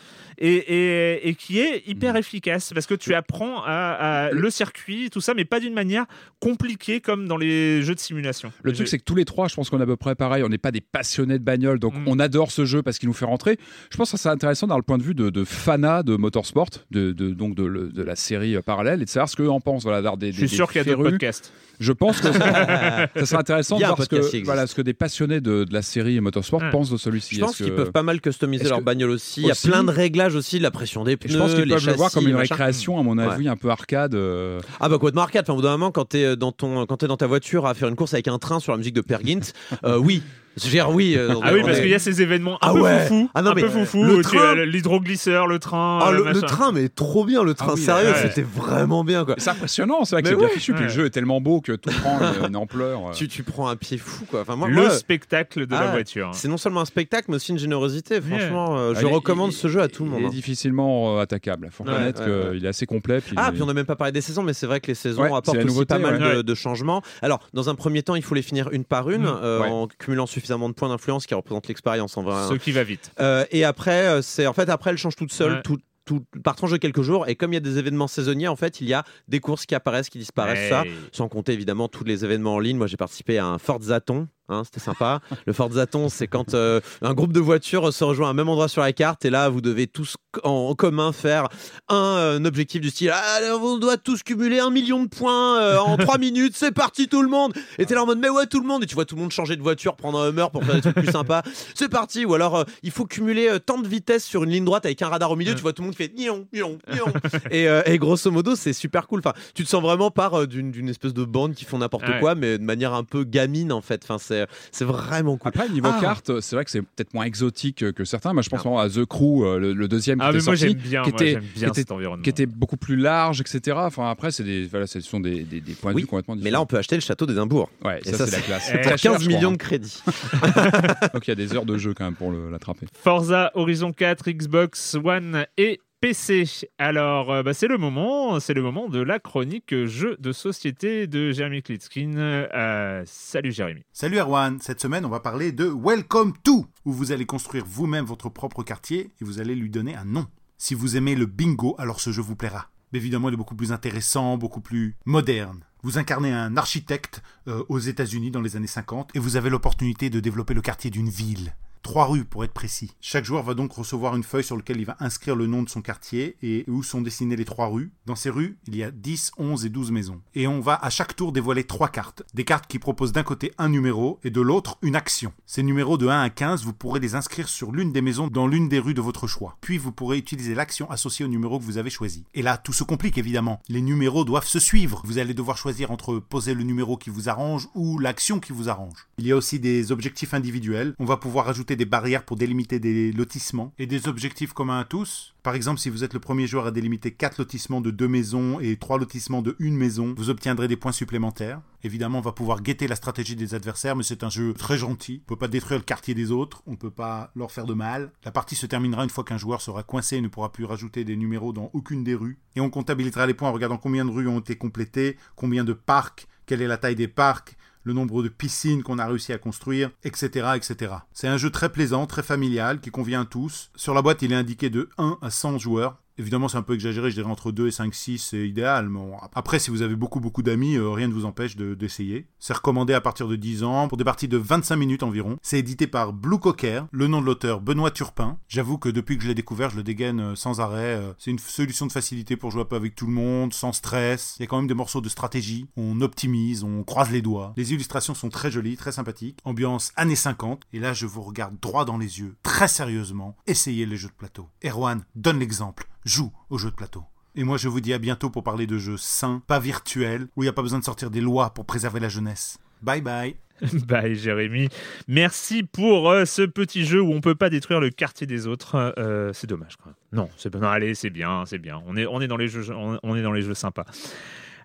et, 0.41 0.55
et- 0.55 1.29
et 1.29 1.35
qui 1.35 1.61
est 1.61 1.83
hyper 1.87 2.13
Mhm. 2.15 2.19
efficace 2.21 2.73
parce 2.75 2.87
que 2.87 2.95
tu 2.95 3.15
apprends 3.15 3.63
à, 3.65 4.27
à 4.27 4.31
le 4.31 4.51
circuit, 4.51 5.11
tout 5.11 5.21
ça, 5.21 5.35
mais 5.35 5.45
pas 5.45 5.61
d'une 5.61 5.75
manière 5.75 6.07
compliquée 6.41 7.01
comme 7.01 7.29
dans 7.29 7.37
les 7.37 7.83
jeux 7.83 7.95
de 7.95 8.01
simulation. 8.01 8.53
Le 8.63 8.73
truc, 8.73 8.89
c'est 8.89 8.99
que 8.99 9.05
tous 9.05 9.15
les 9.15 9.25
trois, 9.25 9.49
je 9.49 9.55
pense 9.55 9.69
qu'on 9.71 9.79
est 9.81 9.83
à 9.83 9.87
peu 9.87 9.97
près 9.97 10.15
pareil. 10.15 10.43
On 10.43 10.49
n'est 10.49 10.59
pas 10.59 10.71
des 10.73 10.81
passionnés 10.81 11.39
de 11.39 11.45
bagnole, 11.45 11.79
donc 11.79 11.95
Mm. 11.95 12.05
on 12.07 12.19
adore 12.19 12.51
ce 12.51 12.65
jeu 12.65 12.83
parce 12.83 12.99
qu'il 12.99 13.09
nous 13.09 13.15
fait 13.15 13.25
rentrer. 13.27 13.59
Je 13.91 13.97
pense 13.97 14.11
que 14.11 14.17
ça, 14.17 14.23
c'est 14.23 14.29
intéressant 14.35 14.67
dans 14.67 14.77
le 14.77 14.83
point 14.83 14.99
de 14.99 15.03
vue 15.03 15.15
de, 15.15 15.31
de 15.31 15.45
fanat 15.45 16.03
de 16.03 16.17
motorsport, 16.17 16.69
de, 16.91 17.13
de- 17.13 17.31
donc 17.31 17.55
de, 17.55 17.65
le- 17.65 17.89
de 17.91 18.03
la 18.03 18.17
série 18.17 18.57
euh, 18.57 18.63
parallèle, 18.63 19.03
et 19.03 19.05
de 19.05 19.11
savoir 19.11 19.29
ce 19.29 19.37
qu'eux 19.37 19.51
en 19.51 19.61
pensent. 19.61 19.83
Voilà, 19.83 19.99
d'avoir 19.99 20.17
des, 20.17 20.33
Je 20.33 20.41
des- 20.41 20.47
suis 20.47 20.57
sûr 20.57 20.67
des 20.67 20.73
qu'il 20.73 20.79
y 20.89 20.93
a 20.93 20.97
d'autres 20.97 21.11
podcasts. 21.11 21.53
Je 21.79 21.93
pense 21.93 22.21
que 22.21 22.31
ça, 22.33 23.09
ça 23.17 23.27
serait 23.27 23.39
intéressant 23.41 23.79
de 23.79 23.85
voir 23.85 24.03
ce 24.03 24.09
que, 24.09 24.45
voilà, 24.45 24.67
ce 24.67 24.75
que 24.75 24.83
des 24.83 24.93
passionnés 24.95 25.41
de, 25.41 25.65
de 25.65 25.73
la 25.73 25.83
série 25.83 26.21
motorsport 26.21 26.63
pensent 26.71 26.91
de 26.91 26.97
celui-ci. 26.99 27.37
Je 27.37 27.41
pense 27.41 27.57
qu'ils 27.57 27.75
peuvent 27.75 27.93
pas 27.93 28.03
mal 28.03 28.21
customiser 28.21 28.69
leur 28.69 28.79
que- 28.81 28.85
bagnole 28.85 29.11
aussi. 29.11 29.41
Il 29.43 29.47
y 29.47 29.51
a 29.51 29.55
plein 29.55 29.85
de 29.85 29.91
réglages 29.91 30.30
aussi, 30.37 30.59
de 30.59 30.63
la 30.63 30.71
pression 30.71 31.05
des 31.05 31.17
pneus, 31.17 31.33
je 31.33 31.39
pense 31.39 31.55
qu'ils 31.55 31.65
les 31.65 31.75
peuvent 31.75 31.87
le 31.87 31.93
voir 31.95 32.09
châssis, 32.11 32.15
comme 32.25 32.29
une 32.29 32.37
machin. 32.37 32.55
récréation, 32.55 32.99
à 32.99 33.03
mon 33.03 33.19
avis, 33.19 33.49
un 33.49 33.57
peu 33.57 33.71
arcade. 33.71 34.15
euh, 34.15 34.61
Ah 34.81 34.89
bah 34.89 34.97
complètement 34.97 35.23
arcade. 35.23 35.45
Enfin, 35.45 35.53
au 35.53 35.57
bout 35.57 35.63
d'un 35.63 35.73
moment, 35.73 35.91
quand 35.91 36.05
t'es 36.07 36.25
euh, 36.25 36.37
dans 36.37 36.53
ton, 36.53 36.87
quand 36.87 36.99
t'es 36.99 37.07
dans 37.07 37.17
ta 37.17 37.27
voiture 37.27 37.67
à 37.67 37.75
faire 37.75 37.89
une 37.89 37.97
course 37.97 38.15
avec 38.15 38.29
un 38.29 38.39
train 38.39 38.61
sur 38.61 38.73
la 38.73 38.79
musique 38.79 38.95
de 38.95 39.01
Per 39.01 39.19
Gint, 39.25 39.53
euh, 39.85 39.97
oui. 39.99 40.23
Je 40.57 40.65
veux 40.65 40.71
dire, 40.71 40.91
oui. 40.91 41.15
euh, 41.17 41.35
Ah 41.43 41.51
oui, 41.53 41.61
on 41.63 41.67
parce 41.67 41.79
est- 41.79 41.83
qu'il 41.83 41.91
y 41.91 41.95
a 41.95 41.99
ces 41.99 42.21
événements 42.23 42.55
un 42.57 42.59
Ah 42.69 42.73
peu 42.73 42.81
ouais. 42.81 43.01
foufou, 43.03 43.31
Ah 43.35 43.43
non, 43.43 43.53
un 43.53 43.55
mais 43.55 43.63
peu 43.63 43.69
foufou, 43.69 44.03
le 44.05 44.15
où 44.17 44.23
tu 44.23 44.37
train- 44.37 44.51
as 44.51 44.55
l'hydroglisseur, 44.65 45.47
le 45.47 45.59
train, 45.59 46.01
Ah, 46.03 46.09
euh, 46.09 46.13
le, 46.13 46.19
le 46.19 46.25
machin. 46.35 46.41
train, 46.47 46.73
mais 46.73 46.89
trop 46.89 47.25
bien, 47.25 47.43
le 47.45 47.55
train, 47.55 47.69
Ah 47.71 47.75
oui, 47.77 47.81
sérieux, 47.83 48.09
ouais. 48.11 48.23
c'était 48.23 48.43
vraiment 48.43 49.05
bien 49.05 49.25
quoi. 49.25 49.37
C'est 49.39 49.51
impressionnant, 49.51 50.05
c'est 50.05 50.17
vrai 50.17 50.23
que 50.23 50.29
Mais 50.29 50.35
c'est 50.35 50.39
bien 50.39 50.47
ouais. 50.49 50.53
fichu, 50.53 50.73
puis 50.73 50.83
Ouais. 50.83 50.87
le 50.89 50.93
jeu 50.93 51.07
est 51.07 51.11
tellement 51.11 51.41
beau 51.41 51.61
que 51.61 51.73
tout 51.73 51.91
prend 52.03 52.19
une, 52.21 52.49
une 52.49 52.57
ampleur. 52.57 53.09
euh. 53.09 53.13
Tu, 53.13 53.29
tu 53.29 53.43
prends 53.45 53.69
un 53.69 53.77
pied 53.77 53.97
fou 53.97 54.25
quoi. 54.27 54.41
Enfin, 54.43 54.57
moi, 54.57 54.69
le 54.69 54.75
moi, 54.75 54.91
spectacle 54.91 55.67
de 55.67 55.71
la 55.73 55.81
Ah, 55.81 55.93
voiture. 55.93 56.31
c'est 56.33 56.49
non 56.49 56.57
seulement 56.57 56.81
un 56.81 56.85
spectacle, 56.87 57.27
mais 57.29 57.37
aussi 57.37 57.53
une 57.53 57.59
générosité. 57.59 58.21
Franchement, 58.21 58.77
euh, 58.77 58.95
je 58.95 58.99
Ah, 58.99 59.03
il- 59.09 59.15
recommande 59.15 59.53
il- 59.53 59.57
ce 59.57 59.69
jeu 59.69 59.81
à 59.81 59.89
tout 59.89 60.03
le 60.05 60.09
Il 60.11 60.13
monde. 60.15 60.23
est 60.23 60.27
hein. 60.27 60.31
difficilement 60.31 61.17
euh, 61.19 61.23
attaquable. 61.23 61.69
Il 61.71 61.73
faut 61.75 61.85
Ouais, 61.85 61.91
reconnaître 61.91 62.23
ouais, 62.25 62.55
qu'il 62.57 62.65
est 62.65 62.69
assez 62.69 62.87
complet. 62.87 63.21
Puis 63.21 63.35
Ah, 63.37 63.47
il- 63.49 63.55
puis 63.55 63.63
on 63.63 63.67
n'a 63.67 63.75
même 63.75 63.87
pas 63.87 63.97
parlé 63.97 64.13
des 64.13 64.21
saisons, 64.21 64.43
mais 64.43 64.53
c'est 64.53 64.67
vrai 64.67 64.81
que 64.81 64.89
les 64.89 64.95
saisons 64.95 65.23
Ouais, 65.23 65.29
c'est 65.29 65.35
apportent 65.37 65.57
la 65.57 65.63
aussi 65.63 65.67
nouveauté, 65.69 65.95
pas 65.95 65.99
mal 66.01 66.21
ouais. 66.21 66.37
de, 66.37 66.43
de 66.43 66.55
changements. 66.55 67.03
Alors, 67.23 67.39
dans 67.55 67.69
un 67.71 67.75
premier 67.75 68.03
temps, 68.03 68.15
il 68.17 68.23
faut 68.23 68.35
les 68.35 68.43
finir 68.43 68.69
une 68.73 68.85
par 68.85 69.11
une, 69.11 69.23
Mm. 69.23 69.39
euh, 69.43 69.61
Ouais. 69.61 69.69
en 69.69 69.87
cumulant 69.87 70.27
suffisamment 70.41 70.69
de 70.69 70.75
points 70.75 70.89
d'influence 70.89 71.27
qui 71.27 71.35
représentent 71.35 71.69
l'expérience 71.69 72.17
en 72.17 72.23
vrai. 72.23 72.49
Ce 72.49 72.55
qui 72.55 72.73
va 72.73 72.83
vite. 72.83 73.13
Euh, 73.21 73.45
et 73.51 73.65
après, 73.65 74.07
euh, 74.07 74.23
c'est 74.23 74.47
en 74.47 74.53
fait 74.55 74.69
après, 74.69 74.91
elle 74.91 74.97
change 74.99 75.17
toute 75.17 75.33
seule, 75.33 75.53
Ouais. 75.57 75.63
tout, 75.63 75.79
tout, 76.07 76.25
par 76.43 76.57
tranche 76.57 76.71
de 76.73 76.77
quelques 76.79 77.03
jours. 77.03 77.29
Et 77.29 77.37
comme 77.37 77.53
il 77.53 77.57
y 77.57 77.59
a 77.59 77.61
des 77.61 77.79
événements 77.79 78.09
saisonniers, 78.09 78.49
en 78.49 78.57
fait, 78.57 78.81
il 78.81 78.89
y 78.89 78.95
a 78.95 79.05
des 79.29 79.39
courses 79.39 79.67
qui 79.67 79.75
apparaissent, 79.75 80.09
qui 80.09 80.19
disparaissent. 80.19 80.71
Ça, 80.71 80.85
sans 81.13 81.29
compter 81.29 81.53
évidemment 81.53 81.89
tous 81.89 82.05
les 82.05 82.25
événements 82.25 82.55
en 82.55 82.59
ligne. 82.59 82.79
Moi, 82.79 82.87
j'ai 82.87 82.97
participé 82.97 83.39
à 83.39 83.47
un 83.47 83.59
Forzaton. 83.59 84.27
Hein, 84.51 84.63
c'était 84.65 84.81
sympa. 84.81 85.21
le 85.47 85.53
Forzaton, 85.53 86.09
c'est 86.09 86.27
quand 86.27 86.55
euh, 86.55 86.81
un 87.03 87.15
groupe 87.15 87.33
de 87.33 87.41
voitures 87.41 87.93
se 87.93 88.03
rejoint 88.05 88.29
à 88.29 88.31
un 88.31 88.35
même 88.35 88.49
endroit 88.49 88.69
sur 88.69 88.83
la 88.83 88.93
carte 88.93 89.25
et 89.25 89.31
là, 89.31 89.49
vous 89.49 89.61
devez 89.61 89.87
tous 89.87 90.17
en, 90.43 90.51
en 90.51 90.75
commun 90.75 91.13
faire 91.13 91.49
un, 91.89 91.95
euh, 92.19 92.39
un 92.39 92.45
objectif 92.45 92.81
du 92.81 92.91
style 92.91 93.11
ah, 93.15 93.39
on 93.61 93.79
doit 93.79 93.97
tous 93.97 94.23
cumuler 94.23 94.59
un 94.61 94.71
million 94.71 95.03
de 95.03 95.09
points 95.09 95.59
euh, 95.61 95.79
en 95.79 95.97
trois 95.97 96.19
minutes. 96.19 96.55
C'est 96.57 96.73
parti 96.73 97.09
tout 97.09 97.23
le 97.23 97.29
monde. 97.29 97.53
Et 97.79 97.87
t'es 97.87 97.95
là 97.95 98.03
en 98.03 98.07
mode 98.07 98.19
mais 98.19 98.29
ouais 98.29 98.47
tout 98.47 98.61
le 98.61 98.67
monde 98.67 98.83
et 98.83 98.87
tu 98.87 98.95
vois 98.95 99.05
tout 99.05 99.15
le 99.15 99.23
monde 99.23 99.31
changer 99.33 99.57
de 99.57 99.63
voiture, 99.63 99.97
prendre 99.97 100.21
un 100.21 100.29
Hummer 100.31 100.47
pour 100.53 100.65
faire 100.65 100.75
des 100.75 100.81
trucs 100.81 100.97
plus 100.97 101.11
sympas. 101.13 101.43
C'est 101.75 101.89
parti. 101.89 102.25
Ou 102.25 102.35
alors 102.35 102.65
il 102.83 102.91
faut 102.91 103.07
cumuler 103.07 103.59
tant 103.65 103.79
de 103.79 103.87
vitesse 103.89 104.25
sur 104.25 104.45
une 104.45 104.51
ligne 104.51 104.65
droite 104.65 104.85
avec 104.85 105.01
un 105.03 105.09
radar 105.09 105.31
au 105.31 105.37
milieu. 105.37 105.55
Tu 105.55 105.63
vois 105.63 105.73
tout 105.73 105.83
le 105.83 105.87
monde 105.87 105.97
qui 105.97 106.03
fait 106.03 106.13
nion 106.17 106.47
nion 106.53 106.79
nion. 106.93 107.07
et, 107.51 107.67
et 107.87 107.99
grosso 107.99 108.31
modo, 108.31 108.57
c'est 108.57 108.73
super 108.73 109.07
cool. 109.07 109.21
Enfin, 109.21 109.33
tu 109.55 109.65
te 109.65 109.69
sens 109.69 109.83
vraiment 109.83 110.11
part 110.11 110.47
d'une 110.47 110.71
d'une 110.71 110.89
espèce 110.89 111.15
de 111.15 111.25
bande 111.25 111.55
qui 111.55 111.65
font 111.65 111.79
n'importe 111.79 112.01
Ouais. 112.11 112.19
quoi, 112.19 112.35
mais 112.35 112.59
de 112.59 112.65
manière 112.65 112.95
un 112.95 113.05
peu 113.05 113.25
gamine 113.25 113.73
en 113.73 113.83
fait. 113.83 114.01
Enfin, 114.05 114.17
c'est 114.19 114.40
c'est 114.73 114.85
vraiment 114.85 115.37
cool. 115.37 115.49
Après, 115.49 115.69
niveau 115.69 115.89
Ah. 115.93 115.99
carte, 116.01 116.41
c'est 116.41 116.57
vrai 116.57 116.65
que 116.65 116.71
c'est 116.71 116.83
peut-être 116.83 117.15
moins 117.15 117.25
exotique 117.25 117.93
que 117.93 118.05
certains. 118.05 118.33
Moi, 118.33 118.43
je 118.43 118.49
pense 118.51 118.61
vraiment 118.61 118.79
à 118.81 118.89
The 118.89 119.05
Crew, 119.05 119.45
euh, 119.45 119.59
le, 119.59 119.73
le 119.73 119.89
deuxième 119.89 120.19
qui 120.19 120.25
Ah, 120.27 120.31
était 120.31 120.41
sorti, 120.41 120.75
bien, 120.75 121.03
qui 121.03 121.11
était- 121.11 121.25
bien 121.37 121.41
qui 121.55 121.65
était- 121.65 121.81
cet 121.81 121.93
environnement. 121.93 122.23
qui 122.23 122.31
était 122.31 122.47
beaucoup 122.47 122.77
plus 122.77 122.97
large, 122.97 123.41
etc. 123.41 123.77
Enfin, 123.81 124.11
après, 124.11 124.31
c'est 124.31 124.45
des, 124.45 124.67
voilà, 124.67 124.87
ce 124.87 125.01
sont 125.01 125.21
des, 125.21 125.43
des, 125.45 125.61
des 125.61 125.73
points 125.75 125.91
de 125.93 125.97
Oui, 125.97 126.03
vue 126.03 126.07
complètement 126.09 126.35
différents. 126.37 126.45
Mais 126.45 126.51
là, 126.51 126.61
on 126.61 126.67
peut 126.67 126.79
acheter 126.79 126.95
le 126.97 127.01
château 127.03 127.27
d'Édimbourg. 127.27 127.71
ouais, 127.85 128.01
et 128.05 128.11
ça, 128.11 128.19
ça, 128.19 128.27
c'est 128.27 128.37
la 128.37 128.43
classe. 128.43 128.71
Pour 128.71 128.83
cher, 128.83 128.97
15 128.97 129.01
je 129.03 129.09
crois, 129.09 129.37
millions 129.37 129.49
hein. 129.49 129.53
de 129.53 129.57
crédits. 129.57 130.03
Donc, 131.15 131.27
il 131.27 131.31
y 131.31 131.33
a 131.33 131.35
des 131.35 131.55
heures 131.55 131.65
de 131.67 131.77
jeu 131.79 131.95
quand 131.95 132.05
même 132.05 132.15
pour 132.15 132.31
le- 132.31 132.51
l'attraper. 132.51 132.87
Forza 133.03 133.51
Horizon 133.55 133.93
4, 133.93 134.31
Xbox 134.31 134.97
One 135.03 135.47
et 135.57 135.81
PC. 136.01 136.67
Alors, 136.79 137.31
euh, 137.31 137.43
bah, 137.43 137.53
c'est 137.53 137.69
le 137.69 137.77
moment, 137.77 138.41
c'est 138.41 138.55
le 138.55 138.63
moment 138.63 138.89
de 138.89 139.01
la 139.01 139.19
chronique 139.19 139.85
jeu 139.85 140.17
de 140.19 140.33
société 140.33 141.07
de 141.07 141.31
Jérémy 141.31 141.63
Klitskin. 141.63 142.17
Euh, 142.17 143.03
salut 143.05 143.53
Jérémy. 143.53 143.83
Salut 143.93 144.19
Erwan, 144.19 144.59
cette 144.61 144.81
semaine 144.81 145.05
on 145.05 145.11
va 145.11 145.21
parler 145.21 145.53
de 145.53 145.67
Welcome 145.67 146.33
to, 146.43 146.65
où 146.87 146.93
vous 146.93 147.13
allez 147.13 147.27
construire 147.27 147.67
vous-même 147.67 148.07
votre 148.07 148.31
propre 148.31 148.63
quartier 148.63 149.11
et 149.21 149.25
vous 149.25 149.41
allez 149.41 149.55
lui 149.55 149.69
donner 149.69 149.95
un 149.95 150.07
nom. 150.07 150.27
Si 150.57 150.75
vous 150.75 150.97
aimez 150.97 151.15
le 151.15 151.27
bingo, 151.27 151.75
alors 151.77 152.01
ce 152.01 152.13
jeu 152.13 152.23
vous 152.23 152.37
plaira. 152.37 152.71
Évidemment, 152.95 153.29
il 153.29 153.35
est 153.35 153.37
beaucoup 153.37 153.55
plus 153.55 153.73
intéressant, 153.73 154.39
beaucoup 154.39 154.63
plus 154.63 154.97
moderne. 155.05 155.61
Vous 155.83 155.99
incarnez 155.99 156.33
un 156.33 156.57
architecte 156.57 157.23
euh, 157.47 157.63
aux 157.69 157.79
États-Unis 157.79 158.31
dans 158.31 158.41
les 158.41 158.57
années 158.57 158.67
50 158.67 159.11
et 159.15 159.19
vous 159.19 159.37
avez 159.37 159.51
l'opportunité 159.51 160.09
de 160.09 160.21
développer 160.21 160.55
le 160.55 160.63
quartier 160.63 160.91
d'une 160.91 161.11
ville. 161.11 161.55
Trois 161.83 162.07
rues 162.07 162.25
pour 162.25 162.45
être 162.45 162.53
précis. 162.53 162.93
Chaque 163.01 163.25
joueur 163.25 163.43
va 163.43 163.55
donc 163.55 163.73
recevoir 163.73 164.15
une 164.15 164.23
feuille 164.23 164.45
sur 164.45 164.57
laquelle 164.57 164.79
il 164.79 164.85
va 164.85 164.97
inscrire 165.01 165.35
le 165.35 165.47
nom 165.47 165.63
de 165.63 165.69
son 165.69 165.83
quartier 165.83 166.37
et 166.43 166.65
où 166.69 166.83
sont 166.83 167.01
dessinées 167.01 167.37
les 167.37 167.45
trois 167.45 167.69
rues. 167.69 167.91
Dans 168.07 168.15
ces 168.15 168.31
rues, 168.31 168.59
il 168.67 168.77
y 168.77 168.85
a 168.85 168.91
10, 168.91 169.33
11 169.39 169.65
et 169.65 169.69
12 169.71 169.91
maisons. 169.91 170.21
Et 170.35 170.47
on 170.47 170.61
va 170.61 170.75
à 170.75 170.91
chaque 170.91 171.17
tour 171.17 171.33
dévoiler 171.33 171.65
trois 171.65 171.89
cartes. 171.89 172.23
Des 172.35 172.45
cartes 172.45 172.67
qui 172.67 172.79
proposent 172.79 173.13
d'un 173.13 173.23
côté 173.23 173.53
un 173.59 173.69
numéro 173.69 174.21
et 174.25 174.31
de 174.31 174.41
l'autre 174.41 174.79
une 174.83 174.95
action. 174.95 175.33
Ces 175.47 175.63
numéros 175.63 175.99
de 175.99 176.07
1 176.07 176.21
à 176.21 176.31
15, 176.31 176.65
vous 176.65 176.73
pourrez 176.73 177.01
les 177.01 177.15
inscrire 177.15 177.49
sur 177.49 177.73
l'une 177.73 177.93
des 177.93 178.03
maisons 178.03 178.29
dans 178.29 178.47
l'une 178.47 178.69
des 178.69 178.79
rues 178.79 178.95
de 178.95 179.01
votre 179.01 179.27
choix. 179.27 179.57
Puis 179.61 179.79
vous 179.79 179.93
pourrez 179.93 180.19
utiliser 180.19 180.55
l'action 180.55 180.91
associée 180.91 181.25
au 181.25 181.29
numéro 181.29 181.59
que 181.59 181.65
vous 181.65 181.79
avez 181.79 181.91
choisi. 181.91 182.25
Et 182.35 182.43
là, 182.43 182.59
tout 182.59 182.73
se 182.73 182.85
complique 182.85 183.19
évidemment. 183.19 183.61
Les 183.69 183.81
numéros 183.83 184.25
doivent 184.25 184.47
se 184.47 184.61
suivre. 184.61 185.03
Vous 185.05 185.19
allez 185.19 185.35
devoir 185.35 185.57
choisir 185.57 185.91
entre 185.91 186.19
poser 186.19 186.55
le 186.55 186.63
numéro 186.63 186.97
qui 186.97 187.11
vous 187.11 187.29
arrange 187.29 187.69
ou 187.75 187.99
l'action 187.99 188.39
qui 188.39 188.53
vous 188.53 188.69
arrange. 188.69 189.09
Il 189.19 189.27
y 189.27 189.33
a 189.33 189.37
aussi 189.37 189.59
des 189.59 189.93
objectifs 189.93 190.35
individuels. 190.35 190.95
On 190.99 191.05
va 191.05 191.17
pouvoir 191.17 191.49
ajouter 191.49 191.70
des 191.77 191.85
barrières 191.85 192.25
pour 192.25 192.37
délimiter 192.37 192.79
des 192.79 193.13
lotissements 193.13 193.73
et 193.79 193.87
des 193.87 194.09
objectifs 194.09 194.53
communs 194.53 194.81
à 194.81 194.85
tous. 194.85 195.35
Par 195.43 195.55
exemple, 195.55 195.81
si 195.81 195.89
vous 195.89 196.05
êtes 196.05 196.13
le 196.13 196.21
premier 196.21 196.47
joueur 196.47 196.67
à 196.67 196.71
délimiter 196.71 197.13
4 197.13 197.39
lotissements 197.39 197.81
de 197.81 197.91
2 197.91 198.09
maisons 198.09 198.61
et 198.61 198.77
3 198.77 198.99
lotissements 198.99 199.43
de 199.43 199.57
1 199.61 199.71
maison, 199.73 200.15
vous 200.17 200.31
obtiendrez 200.31 200.69
des 200.69 200.77
points 200.77 200.93
supplémentaires. 200.93 201.63
Évidemment, 201.83 202.19
on 202.19 202.23
va 202.23 202.33
pouvoir 202.33 202.63
guetter 202.63 202.87
la 202.87 202.97
stratégie 202.97 203.37
des 203.37 203.55
adversaires, 203.55 203.97
mais 203.97 204.03
c'est 204.03 204.23
un 204.23 204.29
jeu 204.29 204.53
très 204.53 204.77
gentil. 204.77 205.23
On 205.25 205.29
peut 205.29 205.37
pas 205.37 205.49
détruire 205.49 205.79
le 205.79 205.85
quartier 205.85 206.15
des 206.15 206.31
autres, 206.31 206.63
on 206.67 206.77
peut 206.77 206.91
pas 206.91 207.33
leur 207.35 207.53
faire 207.53 207.65
de 207.65 207.73
mal. 207.73 208.13
La 208.25 208.33
partie 208.33 208.55
se 208.55 208.67
terminera 208.67 209.03
une 209.03 209.11
fois 209.11 209.25
qu'un 209.25 209.39
joueur 209.39 209.63
sera 209.63 209.83
coincé 209.83 210.17
et 210.17 210.21
ne 210.21 210.29
pourra 210.29 210.53
plus 210.53 210.65
rajouter 210.65 211.05
des 211.05 211.17
numéros 211.17 211.53
dans 211.53 211.71
aucune 211.73 212.05
des 212.05 212.15
rues. 212.15 212.39
Et 212.57 212.61
on 212.61 212.69
comptabilisera 212.69 213.27
les 213.27 213.35
points 213.35 213.49
en 213.49 213.53
regardant 213.53 213.79
combien 213.79 214.05
de 214.05 214.11
rues 214.11 214.29
ont 214.29 214.41
été 214.41 214.57
complétées, 214.57 215.17
combien 215.37 215.65
de 215.65 215.73
parcs, 215.73 216.29
quelle 216.45 216.61
est 216.61 216.67
la 216.67 216.77
taille 216.77 216.97
des 216.97 217.09
parcs, 217.09 217.57
le 217.83 217.93
nombre 217.93 218.23
de 218.23 218.29
piscines 218.29 218.83
qu'on 218.83 218.99
a 218.99 219.07
réussi 219.07 219.33
à 219.33 219.39
construire, 219.39 219.91
etc. 220.05 220.51
etc. 220.57 220.95
C'est 221.13 221.29
un 221.29 221.37
jeu 221.37 221.51
très 221.51 221.71
plaisant, 221.71 222.07
très 222.07 222.23
familial, 222.23 222.81
qui 222.81 222.91
convient 222.91 223.23
à 223.23 223.27
tous. 223.27 223.71
Sur 223.75 223.95
la 223.95 224.03
boîte, 224.03 224.23
il 224.23 224.33
est 224.33 224.37
indiqué 224.37 224.71
de 224.71 224.89
1 224.99 225.19
à 225.23 225.31
100 225.31 225.59
joueurs. 225.59 225.99
Évidemment, 226.19 226.49
c'est 226.49 226.59
un 226.59 226.63
peu 226.63 226.75
exagéré, 226.75 227.11
je 227.11 227.15
dirais 227.17 227.31
entre 227.31 227.51
2 227.53 227.69
et 227.69 227.71
5, 227.71 227.95
6, 227.95 228.19
c'est 228.19 228.47
idéal. 228.49 228.89
Mais 228.89 229.01
après, 229.33 229.59
si 229.59 229.71
vous 229.71 229.83
avez 229.83 229.97
beaucoup, 229.97 230.21
beaucoup 230.21 230.43
d'amis, 230.43 230.77
euh, 230.77 230.91
rien 230.91 231.09
ne 231.09 231.13
vous 231.15 231.25
empêche 231.25 231.57
de- 231.57 231.75
d'essayer. 231.75 232.27
c'est 232.39 232.53
recommandé 232.55 232.93
à 232.95 233.01
partir 233.01 233.29
de 233.29 233.37
10 233.37 233.63
ans, 233.65 233.89
pour 233.89 233.97
des 233.99 234.05
parties 234.05 234.29
de 234.29 234.37
25 234.37 234.77
minutes 234.77 235.03
environ. 235.03 235.39
C'est 235.43 235.59
édité 235.59 235.87
par 235.87 236.13
Blue 236.13 236.39
Cocker, 236.39 236.83
le 236.91 237.07
nom 237.07 237.21
de 237.21 237.27
l'auteur 237.27 237.61
Benoît 237.61 237.91
Turpin. 237.91 238.39
J'avoue 238.49 238.79
que 238.79 238.89
depuis 238.89 239.17
que 239.17 239.23
je 239.23 239.29
l'ai 239.29 239.35
découvert, 239.35 239.71
je 239.71 239.77
le 239.77 239.83
dégaine 239.83 240.21
euh, 240.21 240.35
sans 240.35 240.61
arrêt. 240.61 240.97
euh, 240.97 241.13
C'est 241.19 241.31
une 241.31 241.39
solution 241.39 241.87
de 241.87 241.93
facilité 241.93 242.37
pour 242.37 242.51
jouer 242.51 242.63
un 242.63 242.67
peu 242.67 242.77
avec 242.77 242.95
tout 242.95 243.07
le 243.07 243.13
monde, 243.13 243.53
sans 243.55 243.73
stress. 243.73 244.37
Il 244.39 244.43
y 244.43 244.45
a 244.45 244.47
quand 244.47 244.57
même 244.59 244.67
des 244.67 244.75
morceaux 244.75 245.01
de 245.01 245.09
stratégie. 245.09 245.69
On 245.77 246.01
optimise, 246.01 246.65
on 246.65 246.83
croise 246.85 247.11
les 247.11 247.23
doigts. 247.23 247.53
Les 247.57 247.73
illustrations 247.73 248.15
sont 248.15 248.29
très 248.29 248.51
jolies, 248.51 248.77
très 248.77 248.93
sympathiques. 248.93 249.39
Ambiance 249.45 249.93
années 249.97 250.17
50. 250.17 250.63
Et 250.73 250.79
là, 250.81 250.93
je 250.93 251.07
vous 251.07 251.23
regarde 251.23 251.59
droit 251.61 251.85
dans 251.85 251.99
les 251.99 252.19
yeux, 252.21 252.37
très 252.43 252.69
sérieusement. 252.69 253.37
Essayez 253.47 253.87
les 253.87 253.97
jeux 253.97 254.09
de 254.09 254.13
plateau. 254.15 254.49
Erwan, 254.65 255.05
donne 255.15 255.39
l'exemple. 255.39 255.87
Joue 256.05 256.33
aux 256.49 256.59
jeux 256.59 256.71
de 256.71 256.77
plateau. 256.77 257.05
Et 257.37 257.45
moi, 257.45 257.57
je 257.57 257.69
vous 257.69 257.81
dis 257.81 257.93
à 257.93 257.99
bientôt 257.99 258.31
pour 258.31 258.43
parler 258.43 258.67
de 258.67 258.79
jeux 258.79 258.97
sains, 258.97 259.43
pas 259.47 259.61
virtuels, 259.61 260.29
où 260.35 260.43
il 260.43 260.47
n'y 260.47 260.49
a 260.49 260.53
pas 260.53 260.63
besoin 260.63 260.79
de 260.79 260.85
sortir 260.85 261.11
des 261.11 261.21
lois 261.21 261.51
pour 261.51 261.65
préserver 261.65 262.01
la 262.01 262.09
jeunesse. 262.09 262.59
Bye 262.83 263.03
bye. 263.03 263.37
Bye 263.87 264.15
Jérémy. 264.15 264.69
Merci 265.07 265.63
pour 265.63 266.11
euh, 266.11 266.25
ce 266.25 266.43
petit 266.43 266.87
jeu 266.87 267.03
où 267.03 267.13
on 267.13 267.21
peut 267.21 267.35
pas 267.35 267.51
détruire 267.51 267.79
le 267.79 267.91
quartier 267.91 268.27
des 268.27 268.47
autres. 268.47 268.95
Euh, 268.99 269.33
c'est 269.35 269.47
dommage 269.47 269.75
même. 269.85 269.95
Non, 270.13 270.31
c'est 270.39 270.55
non, 270.55 270.69
allez, 270.69 270.95
c'est 270.95 271.11
bien, 271.11 271.45
c'est 271.45 271.59
bien. 271.59 271.83
On 271.87 271.97
est, 271.97 272.07
on 272.07 272.23
est 272.23 272.27
dans 272.27 272.39
les 272.39 272.49
jeux, 272.49 272.65
on 272.75 272.99
on 273.03 273.17
est 273.17 273.23
dans 273.23 273.33
les 273.33 273.43
jeux 273.43 273.55
sympas. 273.55 273.85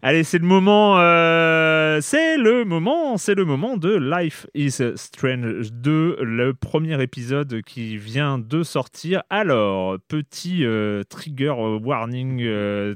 Allez, 0.08 0.24
c'est 0.24 0.38
le 0.38 0.46
moment, 0.46 1.00
euh, 1.00 2.00
c'est 2.00 2.38
le 2.38 2.64
moment, 2.64 3.18
c'est 3.18 3.34
le 3.34 3.44
moment 3.44 3.76
de 3.76 3.98
Life 3.98 4.46
is 4.54 4.80
Strange 4.94 5.72
2, 5.72 6.18
le 6.22 6.54
premier 6.54 7.02
épisode 7.02 7.64
qui 7.64 7.98
vient 7.98 8.38
de 8.38 8.62
sortir. 8.62 9.24
Alors, 9.32 9.98
petit 10.08 10.64
euh, 10.64 11.02
trigger 11.10 11.56
warning. 11.82 12.44
euh, 12.44 12.94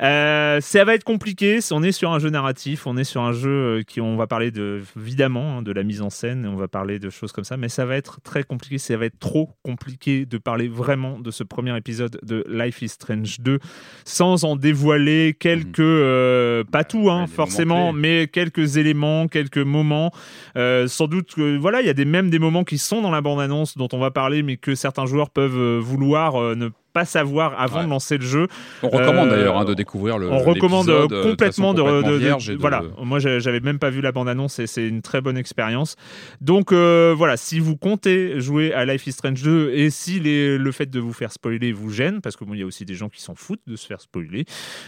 euh, 0.00 0.60
ça 0.60 0.84
va 0.84 0.94
être 0.94 1.04
compliqué. 1.04 1.58
On 1.70 1.82
est 1.82 1.92
sur 1.92 2.12
un 2.12 2.18
jeu 2.18 2.30
narratif, 2.30 2.86
on 2.86 2.96
est 2.96 3.04
sur 3.04 3.22
un 3.22 3.32
jeu 3.32 3.50
euh, 3.50 3.82
qui, 3.82 4.00
on 4.00 4.16
va 4.16 4.26
parler 4.26 4.50
de, 4.50 4.82
évidemment, 4.96 5.58
hein, 5.58 5.62
de 5.62 5.72
la 5.72 5.82
mise 5.82 6.02
en 6.02 6.10
scène, 6.10 6.46
on 6.46 6.56
va 6.56 6.68
parler 6.68 6.98
de 6.98 7.10
choses 7.10 7.32
comme 7.32 7.44
ça, 7.44 7.56
mais 7.56 7.68
ça 7.68 7.84
va 7.84 7.96
être 7.96 8.20
très 8.22 8.42
compliqué. 8.42 8.78
Ça 8.78 8.96
va 8.96 9.06
être 9.06 9.18
trop 9.18 9.50
compliqué 9.62 10.26
de 10.26 10.38
parler 10.38 10.68
vraiment 10.68 11.18
de 11.18 11.30
ce 11.30 11.44
premier 11.44 11.76
épisode 11.76 12.18
de 12.22 12.44
Life 12.48 12.82
is 12.82 12.88
Strange 12.90 13.40
2 13.40 13.58
sans 14.04 14.44
en 14.44 14.56
dévoiler 14.56 15.36
quelques, 15.38 15.80
euh, 15.80 16.64
pas 16.64 16.84
tout, 16.84 17.10
hein, 17.10 17.26
forcément, 17.26 17.92
mais 17.92 18.28
quelques 18.28 18.76
éléments, 18.76 19.28
quelques 19.28 19.58
moments. 19.58 20.12
Euh, 20.56 20.86
sans 20.88 21.06
doute 21.06 21.34
que 21.34 21.56
voilà, 21.58 21.80
il 21.80 21.86
y 21.86 21.90
a 21.90 21.94
des 21.94 22.04
même 22.04 22.30
des 22.30 22.38
moments 22.38 22.64
qui 22.64 22.78
sont 22.78 23.02
dans 23.02 23.10
la 23.10 23.20
bande-annonce 23.20 23.76
dont 23.76 23.88
on 23.92 23.98
va 23.98 24.10
parler, 24.10 24.42
mais 24.42 24.56
que 24.56 24.74
certains 24.74 25.06
joueurs 25.06 25.30
peuvent 25.30 25.78
vouloir 25.78 26.56
ne 26.56 26.68
pas 26.68 26.81
savoir 27.04 27.58
avant 27.60 27.78
Ouais. 27.78 27.84
de 27.84 27.90
lancer 27.90 28.18
le 28.18 28.24
jeu. 28.24 28.46
On 28.82 28.88
recommande 28.88 29.28
Euh, 29.28 29.36
d'ailleurs 29.36 29.56
hein, 29.58 29.64
de 29.64 29.74
découvrir 29.74 30.18
le. 30.18 30.28
On 30.30 30.38
recommande 30.38 30.88
euh, 30.88 31.06
euh, 31.10 31.30
complètement 31.30 31.72
de, 31.74 31.78
façon 31.82 31.92
complètement 31.94 32.10
de- 32.12 32.16
vierge 32.18 32.50
et 32.50 32.54
de- 32.54 32.58
voilà. 32.60 32.82
Moi, 33.02 33.18
j'avais 33.18 33.60
même 33.60 33.78
pas 33.78 33.90
vu 33.90 34.00
la 34.00 34.12
bande 34.12 34.28
annonce 34.28 34.58
et 34.58 34.66
c'est 34.66 34.86
une 34.86 35.02
très 35.02 35.20
bonne 35.20 35.36
expérience. 35.36 35.96
Donc 36.40 36.72
euh, 36.72 37.14
voilà, 37.16 37.36
si 37.36 37.58
vous 37.60 37.76
comptez 37.76 38.40
jouer 38.40 38.72
à 38.74 38.84
Life 38.84 39.06
is 39.06 39.12
Strange 39.12 39.42
2 39.42 39.70
et 39.72 39.90
si 39.90 40.20
les- 40.20 40.58
le 40.58 40.72
fait 40.72 40.86
de 40.90 41.00
vous 41.00 41.12
faire 41.12 41.32
spoiler 41.32 41.72
vous 41.72 41.90
gêne, 41.90 42.20
parce 42.20 42.36
que 42.36 42.44
bon, 42.44 42.54
il 42.54 42.60
y 42.60 42.62
a 42.62 42.66
aussi 42.66 42.84
des 42.84 42.94
gens 42.94 43.08
qui 43.08 43.22
s'en 43.22 43.34
foutent 43.34 43.62
de 43.66 43.76
se 43.76 43.86
faire 43.86 44.00
spoiler. 44.00 44.44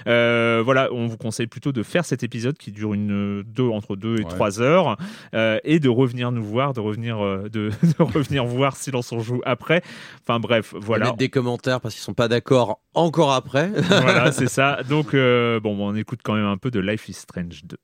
euh, 0.07 0.63
voilà, 0.65 0.89
on 0.93 1.07
vous 1.07 1.17
conseille 1.17 1.47
plutôt 1.47 1.73
de 1.73 1.83
faire 1.83 2.05
cet 2.05 2.23
épisode 2.23 2.57
qui 2.59 2.73
dure 2.73 2.95
une 2.95 3.43
deux 3.43 3.69
entre 3.69 3.97
2 3.97 4.17
et 4.21 4.25
Ouais. 4.25 4.29
3 4.31 4.61
heures 4.61 4.97
euh, 5.35 5.59
et 5.65 5.79
de 5.81 5.89
revenir 5.89 6.33
nous 6.33 6.45
voir, 6.45 6.73
de 6.75 6.81
revenir 6.81 7.23
euh, 7.25 7.49
de, 7.53 7.71
de 7.99 8.03
revenir 8.03 8.45
voir 8.45 8.77
Silence 8.77 9.13
on 9.13 9.21
joue 9.21 9.41
après. 9.45 9.83
Enfin 10.23 10.41
bref, 10.41 10.71
Voilà. 10.73 10.85
voilà. 10.87 11.05
Mettre 11.07 11.17
des 11.19 11.29
commentaires 11.29 11.81
parce 11.81 11.94
qu'ils 11.95 12.03
sont 12.03 12.15
pas 12.15 12.29
d'accord 12.29 12.81
encore 12.95 13.33
après. 13.33 13.69
voilà, 13.89 14.33
c'est 14.33 14.49
ça. 14.49 14.83
Donc, 14.89 15.15
euh, 15.15 15.61
bon, 15.61 15.77
on 15.81 15.95
écoute 15.95 16.21
quand 16.23 16.35
même 16.35 16.45
un 16.45 16.57
peu 16.57 16.71
de 16.71 16.81
Life 16.81 17.09
is 17.09 17.15
Strange 17.15 17.65
2. 17.65 17.77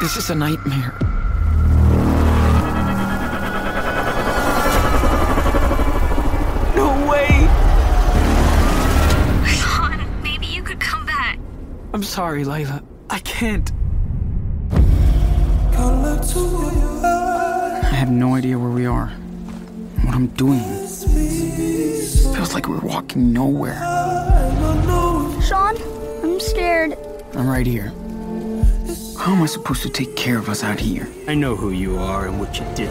This 0.00 0.16
is 0.16 0.30
a 0.30 0.34
nightmare. 0.34 0.92
No 6.74 6.88
way! 7.08 7.28
Sean, 9.46 9.98
maybe 10.22 10.46
you 10.46 10.62
could 10.62 10.80
come 10.80 11.04
back. 11.06 11.38
I'm 11.92 12.02
sorry, 12.02 12.44
Layla. 12.44 12.82
I 13.10 13.18
can't. 13.20 13.70
I 17.04 17.96
have 17.96 18.10
no 18.10 18.34
idea 18.34 18.58
where 18.58 18.70
we 18.70 18.86
are. 18.86 19.12
What 20.04 20.14
I'm 20.14 20.26
doing. 20.28 20.60
Feels 22.34 22.52
like 22.54 22.68
we're 22.68 22.80
walking 22.80 23.32
nowhere. 23.32 23.78
Sean, 25.40 25.76
I'm 26.22 26.38
scared. 26.40 26.96
I'm 27.34 27.48
right 27.48 27.66
here. 27.66 27.92
How 29.18 29.32
am 29.32 29.42
I 29.42 29.46
supposed 29.46 29.82
to 29.82 29.88
take 29.88 30.14
care 30.16 30.36
of 30.38 30.48
us 30.48 30.62
out 30.62 30.78
here? 30.78 31.08
I 31.26 31.34
know 31.34 31.56
who 31.56 31.70
you 31.70 31.98
are 31.98 32.26
and 32.26 32.38
what 32.38 32.58
you 32.58 32.66
did. 32.74 32.90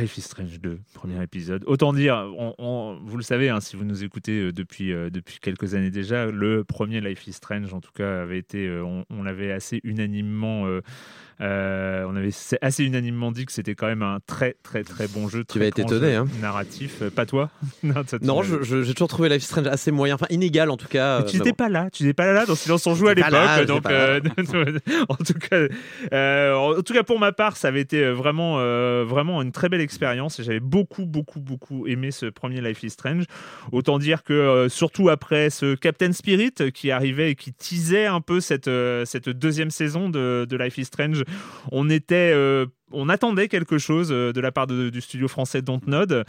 Life 0.00 0.16
is 0.16 0.22
Strange 0.22 0.60
2, 0.60 0.78
premier 0.94 1.22
épisode. 1.22 1.62
Autant 1.66 1.92
dire, 1.92 2.14
on- 2.38 2.54
on- 2.58 2.98
vous 3.04 3.16
le 3.18 3.22
savez, 3.22 3.50
hein, 3.50 3.60
si 3.60 3.76
vous 3.76 3.84
nous 3.84 4.02
écoutez 4.02 4.32
euh, 4.40 4.52
depuis, 4.52 4.92
euh, 4.92 5.10
depuis 5.10 5.38
quelques 5.40 5.74
années 5.74 5.90
déjà, 5.90 6.26
le 6.26 6.64
premier 6.64 7.00
Life 7.00 7.26
is 7.26 7.34
Strange, 7.34 7.74
en 7.74 7.80
tout 7.80 7.92
cas, 7.94 8.22
avait 8.22 8.38
été, 8.38 8.66
euh, 8.66 8.82
on, 8.82 9.04
on 9.10 9.22
l'avait 9.22 9.52
assez 9.52 9.80
unanimement, 9.84 10.66
euh, 10.66 12.04
on 12.06 12.16
avait 12.16 12.30
assez 12.62 12.84
unanimement 12.84 13.30
dit 13.32 13.44
que 13.46 13.52
c'était 13.52 13.74
quand 13.74 13.86
même 13.86 14.02
un 14.02 14.18
très 14.26 14.56
très 14.62 14.84
très 14.84 15.06
bon 15.08 15.28
jeu. 15.28 15.44
Tu 15.50 15.58
vas 15.58 15.66
être 15.66 15.78
étonné, 15.78 16.14
hein. 16.14 16.26
Narratif, 16.40 17.02
pas 17.10 17.26
toi? 17.26 17.50
Non, 17.82 18.02
non, 18.22 18.42
j'ai 18.42 18.92
toujours 18.94 19.08
trouvé 19.08 19.28
Life 19.28 19.42
is 19.42 19.46
Strange 19.46 19.66
assez 19.66 19.90
moyen, 19.90 20.14
enfin 20.14 20.26
inégal 20.30 20.70
en 20.70 20.76
tout 20.76 20.88
cas. 20.88 21.20
Mais 21.20 21.26
tu 21.26 21.36
n'étais 21.38 21.50
bon. 21.50 21.56
pas 21.56 21.68
là, 21.68 21.88
tu 21.90 22.02
n'étais 22.04 22.14
pas 22.14 22.32
là 22.32 22.46
dans 22.46 22.54
Silence 22.54 22.86
on 22.86 22.94
joue 22.94 23.08
à 23.08 23.14
l'époque, 23.14 23.66
donc 23.66 23.84
en 25.08 25.14
tout 25.16 25.34
cas, 25.34 26.54
en 26.56 26.82
tout 26.82 26.92
cas 26.94 27.02
pour 27.02 27.18
ma 27.18 27.32
part, 27.32 27.56
ça 27.56 27.68
avait 27.68 27.80
été 27.80 28.10
vraiment, 28.10 28.56
vraiment 29.04 29.42
une 29.42 29.52
très 29.52 29.68
belle 29.68 29.80
expérience 29.80 29.89
et 30.38 30.42
j'avais 30.42 30.60
beaucoup, 30.60 31.06
beaucoup, 31.06 31.40
beaucoup 31.40 31.86
aimé 31.86 32.10
ce 32.10 32.26
premier 32.26 32.60
Life 32.60 32.82
is 32.82 32.90
Strange. 32.90 33.24
Autant 33.72 33.98
dire 33.98 34.22
que 34.22 34.32
euh, 34.32 34.68
surtout 34.68 35.08
après 35.08 35.50
ce 35.50 35.74
Captain 35.74 36.12
Spirit 36.12 36.54
qui 36.72 36.90
arrivait 36.90 37.32
et 37.32 37.34
qui 37.34 37.52
teasait 37.52 38.06
un 38.06 38.20
peu 38.20 38.40
cette, 38.40 38.68
euh, 38.68 39.04
cette 39.04 39.28
deuxième 39.28 39.70
saison 39.70 40.08
de, 40.08 40.46
Life 40.50 40.78
is 40.78 40.84
Strange, 40.84 41.24
on 41.72 41.88
était, 41.88 42.32
euh, 42.34 42.66
on 42.92 43.08
attendait 43.08 43.48
quelque 43.48 43.78
chose 43.78 44.08
de 44.08 44.40
la 44.40 44.52
part 44.52 44.66
du 44.66 45.00
studio 45.00 45.28
français 45.28 45.62
Dontnod. 45.62 46.24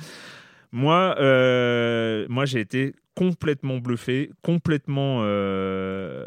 Moi, 0.72 1.16
moi 2.30 2.46
j'ai 2.46 2.60
été 2.60 2.94
complètement 3.16 3.78
bluffé, 3.78 4.32
complètement 4.42 5.20
euh, 5.22 6.26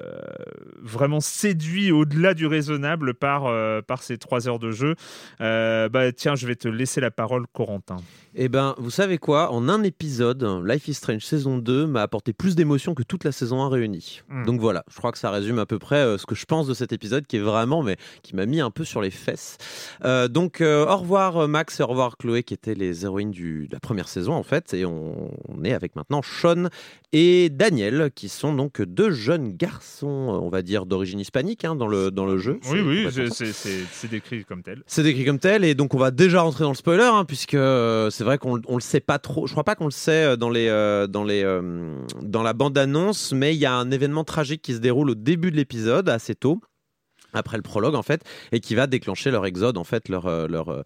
vraiment 0.82 1.20
séduit 1.20 1.90
au-delà 1.90 2.34
du 2.34 2.46
raisonnable 2.46 3.14
par, 3.14 3.46
euh, 3.46 3.80
par 3.80 4.02
ces 4.02 4.18
trois 4.18 4.48
heures 4.48 4.58
de 4.58 4.70
jeu. 4.70 4.94
Euh, 5.40 5.88
bah, 5.88 6.12
tiens, 6.12 6.34
je 6.34 6.46
vais 6.46 6.56
te 6.56 6.68
laisser 6.68 7.00
la 7.00 7.10
parole, 7.10 7.46
Corentin. 7.52 7.96
Eh 8.34 8.48
ben, 8.48 8.74
vous 8.78 8.90
savez 8.90 9.18
quoi? 9.18 9.52
En 9.52 9.68
un 9.68 9.82
épisode, 9.82 10.42
Life 10.66 10.88
is 10.88 10.94
Strange 10.94 11.24
saison 11.24 11.58
2 11.58 11.86
m'a 11.86 12.02
apporté 12.02 12.32
plus 12.32 12.56
d'émotions 12.56 12.94
que 12.94 13.02
toute 13.02 13.24
la 13.24 13.32
saison 13.32 13.62
1 13.62 13.68
réunie. 13.68 14.22
Mm. 14.28 14.44
Donc 14.44 14.60
voilà, 14.60 14.84
je 14.90 14.98
crois 14.98 15.12
que 15.12 15.18
ça 15.18 15.30
résume 15.30 15.58
à 15.60 15.66
peu 15.66 15.78
près 15.78 16.18
ce 16.18 16.26
que 16.26 16.34
je 16.34 16.44
pense 16.44 16.66
de 16.66 16.74
cet 16.74 16.92
épisode 16.92 17.26
qui 17.26 17.36
est 17.36 17.40
vraiment, 17.40 17.82
mais 17.82 17.96
qui 18.22 18.34
m'a 18.36 18.44
mis 18.44 18.60
un 18.60 18.70
peu 18.70 18.84
sur 18.84 19.00
les 19.00 19.10
fesses. 19.10 19.56
Donc 20.02 20.60
au 20.60 20.96
revoir 20.96 21.46
Max 21.48 21.78
et 21.78 21.82
au 21.84 21.86
revoir 21.86 22.16
Chloé 22.16 22.42
qui 22.42 22.54
étaient 22.54 22.74
les 22.74 23.04
héroïnes 23.04 23.30
du, 23.30 23.68
de 23.68 23.72
la 23.72 23.80
première 23.80 24.08
saison 24.08 24.34
en 24.34 24.42
fait. 24.42 24.74
Et 24.74 24.84
on, 24.84 25.30
on 25.48 25.64
est 25.64 25.72
avec 25.72 25.94
maintenant 25.94 26.20
Sean 26.22 26.68
et 27.12 27.48
Daniel 27.48 28.10
qui 28.14 28.28
sont 28.28 28.52
donc 28.54 28.82
deux 28.82 29.12
jeunes 29.12 29.52
garçons, 29.52 30.06
on 30.42 30.48
va 30.48 30.62
dire 30.62 30.84
d'origine 30.84 31.20
hispanique 31.20 31.64
hein, 31.64 31.76
dans, 31.76 31.86
le, 31.86 32.10
dans 32.10 32.26
le 32.26 32.38
jeu. 32.38 32.58
Oui, 32.70 32.80
oui, 32.80 33.06
c'est- 33.10 34.08
décrit 34.08 34.44
comme 34.44 34.62
tel. 34.62 34.82
C'est 34.86 35.02
décrit 35.02 35.24
comme 35.24 35.38
tel, 35.38 35.64
et 35.64 35.74
donc 35.74 35.94
on 35.94 35.98
va 35.98 36.10
déjà 36.10 36.42
rentrer 36.42 36.64
dans 36.64 36.70
le 36.70 36.76
spoiler, 36.76 37.04
hein, 37.12 37.24
puisque 37.24 37.54
euh, 37.54 38.10
c'est 38.10 38.24
vrai 38.24 38.38
qu'on 38.38 38.60
on 38.66 38.74
le 38.76 38.80
sait 38.82 39.00
pas 39.00 39.18
trop. 39.18 39.46
Je 39.46 39.52
crois 39.52 39.64
pas 39.64 39.74
qu'on 39.76 39.84
le 39.86 39.90
sait 39.92 40.24
euh, 40.24 40.36
dans 40.36 40.50
les 40.50 40.68
euh, 40.68 41.06
dans 41.06 41.24
les 41.24 41.42
euh, 41.44 41.96
dans 42.22 42.42
la 42.42 42.52
bande 42.52 42.76
annonce, 42.76 43.32
mais 43.32 43.54
il 43.54 43.58
y 43.60 43.66
a 43.66 43.74
un 43.74 43.90
événement 43.90 44.24
tragique 44.24 44.62
qui 44.62 44.74
se 44.74 44.78
déroule 44.78 45.10
au 45.10 45.14
début 45.14 45.50
de 45.50 45.56
l'épisode, 45.56 46.08
assez 46.08 46.34
tôt. 46.34 46.60
Après 47.34 47.56
le 47.56 47.62
prologue 47.62 47.94
en 47.94 48.02
fait, 48.02 48.22
et 48.52 48.60
qui 48.60 48.74
va 48.74 48.86
déclencher 48.86 49.30
leur 49.30 49.44
exode 49.46 49.76
en 49.76 49.84
fait, 49.84 50.08
leur 50.08 50.26
euh, 50.26 50.46
leur 50.48 50.68
euh, 50.70 50.82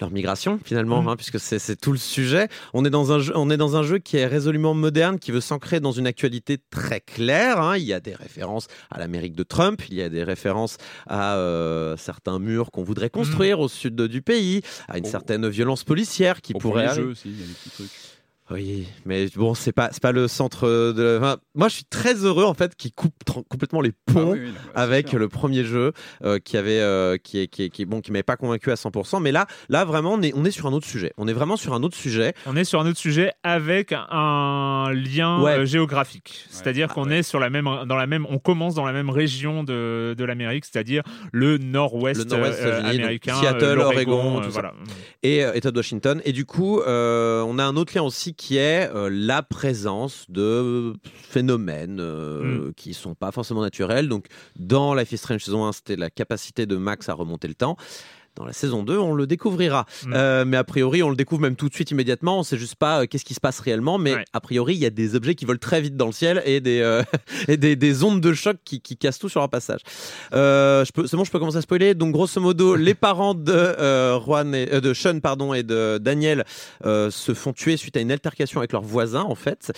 leur 0.00 0.10
migration 0.10 0.58
finalement, 0.64 1.02
Mhm. 1.02 1.08
hein, 1.08 1.16
puisque 1.16 1.38
c'est 1.40 1.58
c'est 1.58 1.76
tout 1.76 1.92
le 1.92 1.98
sujet. 1.98 2.48
On 2.72 2.84
est 2.84 2.90
dans 2.90 3.12
un 3.12 3.18
jeu, 3.18 3.32
on 3.36 3.50
est 3.50 3.56
dans 3.56 3.76
un 3.76 3.82
jeu 3.82 3.98
qui 3.98 4.16
est 4.16 4.26
résolument 4.26 4.74
moderne, 4.74 5.18
qui 5.18 5.32
veut 5.32 5.40
s'ancrer 5.40 5.80
dans 5.80 5.92
une 5.92 6.06
actualité 6.06 6.58
très 6.70 7.00
claire. 7.00 7.60
hein. 7.60 7.76
Il 7.76 7.84
y 7.84 7.92
a 7.92 8.00
des 8.00 8.14
références 8.14 8.66
à 8.90 8.98
l'Amérique 8.98 9.34
de 9.34 9.42
Trump, 9.42 9.82
il 9.90 9.94
y 9.96 10.02
a 10.02 10.08
des 10.08 10.22
références 10.24 10.76
à 11.06 11.36
euh, 11.36 11.96
certains 11.96 12.38
murs 12.38 12.70
qu'on 12.70 12.82
voudrait 12.84 13.10
construire 13.10 13.60
au 13.60 13.68
sud 13.68 14.00
du 14.02 14.22
pays, 14.22 14.62
à 14.88 14.98
une 14.98 15.04
certaine 15.04 15.48
violence 15.48 15.84
policière 15.84 16.40
qui 16.40 16.54
Au 16.54 16.58
pourrait 16.58 16.84
premier 16.86 16.86
arriver. 16.90 17.02
jeu 17.06 17.10
aussi, 17.10 17.28
il 17.28 17.40
y 17.40 17.42
a 17.42 17.46
des 17.46 17.52
petits 17.52 17.70
trucs. 17.70 17.90
Oui, 18.50 18.86
mais 19.04 19.26
bon, 19.36 19.52
c'est 19.54 19.72
pas, 19.72 19.90
c'est 19.92 20.02
pas 20.02 20.12
le 20.12 20.26
centre 20.26 20.66
de. 20.92 21.18
enfin, 21.20 21.36
moi, 21.54 21.68
je 21.68 21.74
suis 21.74 21.84
très 21.84 22.14
heureux 22.24 22.44
en 22.44 22.54
fait 22.54 22.74
qu'il 22.76 22.92
coupe 22.92 23.12
complètement 23.48 23.80
les 23.82 23.92
Ah 24.08 24.12
ponts 24.12 24.32
oui, 24.32 24.38
oui, 24.40 24.46
non, 24.48 24.52
bah, 24.74 24.80
avec 24.80 25.12
le 25.12 25.28
premier 25.28 25.64
jeu 25.64 25.92
euh, 26.24 26.38
qui 26.38 26.56
avait, 26.56 26.80
euh, 26.80 27.18
qui, 27.18 27.40
est- 27.40 27.46
qui, 27.48 27.64
est- 27.64 27.68
qui, 27.68 27.82
est- 27.82 27.84
bon, 27.84 28.00
qui 28.00 28.10
m'avait 28.10 28.22
pas 28.22 28.36
convaincu 28.36 28.70
à 28.70 28.74
100%. 28.74 29.20
Mais 29.20 29.32
là, 29.32 29.46
là 29.68 29.84
vraiment, 29.84 30.14
on 30.14 30.22
est, 30.22 30.32
on 30.34 30.44
est 30.46 30.50
sur 30.50 30.66
un 30.66 30.72
autre 30.72 30.86
sujet. 30.86 31.12
On 31.18 31.28
est 31.28 31.32
vraiment 31.34 31.56
sur 31.58 31.74
un 31.74 31.82
autre 31.82 31.96
sujet. 31.96 32.32
On 32.46 32.56
est 32.56 32.64
sur 32.64 32.80
un 32.80 32.86
autre 32.86 32.98
sujet 32.98 33.32
avec 33.42 33.92
un 33.92 34.92
lien 34.94 35.42
Ouais. 35.42 35.58
euh, 35.58 35.64
géographique. 35.66 36.46
C'est-à-dire 36.48 36.88
Ah, 36.90 36.94
qu'on 36.94 37.10
est 37.10 37.22
sur 37.22 37.40
la 37.40 37.50
même, 37.50 37.68
dans 37.86 37.96
la 37.96 38.06
même, 38.06 38.26
on 38.30 38.38
commence 38.38 38.74
dans 38.74 38.86
la 38.86 38.92
même 38.92 39.10
région 39.10 39.62
de, 39.62 40.14
de 40.16 40.24
l'Amérique, 40.24 40.64
c'est-à-dire 40.64 41.02
le 41.32 41.58
nord-ouest, 41.58 42.18
Le 42.18 42.24
nord-ouest 42.24 42.60
euh, 42.62 42.82
américain, 42.82 43.34
Seattle, 43.34 43.78
Oregon, 43.78 44.38
euh, 44.38 44.44
tout 44.44 44.50
ça. 44.52 44.60
voilà. 44.60 44.72
et 45.22 45.40
État 45.54 45.70
de 45.70 45.76
Washington. 45.76 46.22
Et 46.24 46.32
du 46.32 46.46
coup, 46.46 46.80
euh, 46.80 47.42
on 47.46 47.58
a 47.58 47.64
un 47.64 47.76
autre 47.76 47.92
lien 47.94 48.02
aussi 48.02 48.34
qui 48.38 48.56
est 48.56 48.88
euh, 48.94 49.10
la 49.12 49.42
présence 49.42 50.24
de 50.30 50.94
phénomènes 51.04 51.98
euh, 52.00 52.72
qui 52.76 52.94
sont 52.94 53.14
pas 53.14 53.32
forcément 53.32 53.60
naturels. 53.60 54.08
Donc, 54.08 54.26
dans 54.56 54.94
Life 54.94 55.12
is 55.12 55.18
Strange 55.18 55.44
saison 55.44 55.66
1, 55.66 55.72
c'était 55.72 55.96
la 55.96 56.08
capacité 56.08 56.64
de 56.64 56.76
Max 56.76 57.08
à 57.08 57.14
remonter 57.14 57.48
le 57.48 57.54
temps. 57.54 57.76
Dans 58.38 58.44
la 58.44 58.52
saison 58.52 58.84
2, 58.84 58.96
on 58.96 59.14
le 59.14 59.26
découvrira. 59.26 59.84
Mm. 60.06 60.12
Euh, 60.14 60.44
mais 60.46 60.56
a 60.56 60.62
priori, 60.64 61.02
on 61.02 61.10
le 61.10 61.16
découvre 61.16 61.42
même 61.42 61.56
tout 61.56 61.68
de 61.68 61.74
suite, 61.74 61.90
immédiatement. 61.90 62.38
On 62.38 62.42
sait 62.44 62.56
juste 62.56 62.76
pas 62.76 63.02
euh, 63.02 63.06
qu'est-ce 63.06 63.24
qui 63.24 63.34
se 63.34 63.40
passe 63.40 63.58
réellement. 63.58 63.98
Mais 63.98 64.14
Ouais. 64.14 64.24
a 64.32 64.40
priori, 64.40 64.74
il 64.74 64.78
y 64.80 64.86
a 64.86 64.90
des 64.90 65.16
objets 65.16 65.34
qui 65.34 65.44
volent 65.44 65.58
très 65.60 65.80
vite 65.80 65.96
dans 65.96 66.06
le 66.06 66.12
ciel 66.12 66.40
et 66.46 66.60
des, 66.60 66.80
euh, 66.80 67.02
et 67.48 67.56
des, 67.56 67.74
des 67.74 68.04
ondes 68.04 68.20
de 68.20 68.32
choc 68.32 68.56
qui, 68.64 68.80
qui 68.80 68.96
cassent 68.96 69.18
tout 69.18 69.28
sur 69.28 69.40
leur 69.40 69.50
passage. 69.50 69.80
Je 70.32 70.90
peux, 70.92 71.06
c'est 71.06 71.16
bon, 71.16 71.24
je 71.24 71.30
peux 71.32 71.38
commencer 71.40 71.58
à 71.58 71.62
spoiler. 71.62 71.94
Donc, 71.94 72.12
grosso 72.12 72.40
modo, 72.40 72.76
les 72.76 72.94
parents 72.94 73.34
de 73.34 73.74
Juan 74.24 74.54
et, 74.54 74.80
de 74.80 74.94
Sean, 74.94 75.18
pardon, 75.20 75.52
et 75.52 75.62
de 75.64 75.98
Daniel 75.98 76.44
se 76.84 77.34
font 77.34 77.52
tuer 77.52 77.76
suite 77.76 77.96
à 77.96 78.00
une 78.00 78.12
altercation 78.12 78.60
avec 78.60 78.72
leurs 78.72 78.82
voisins, 78.82 79.22
en 79.22 79.34
fait, 79.34 79.72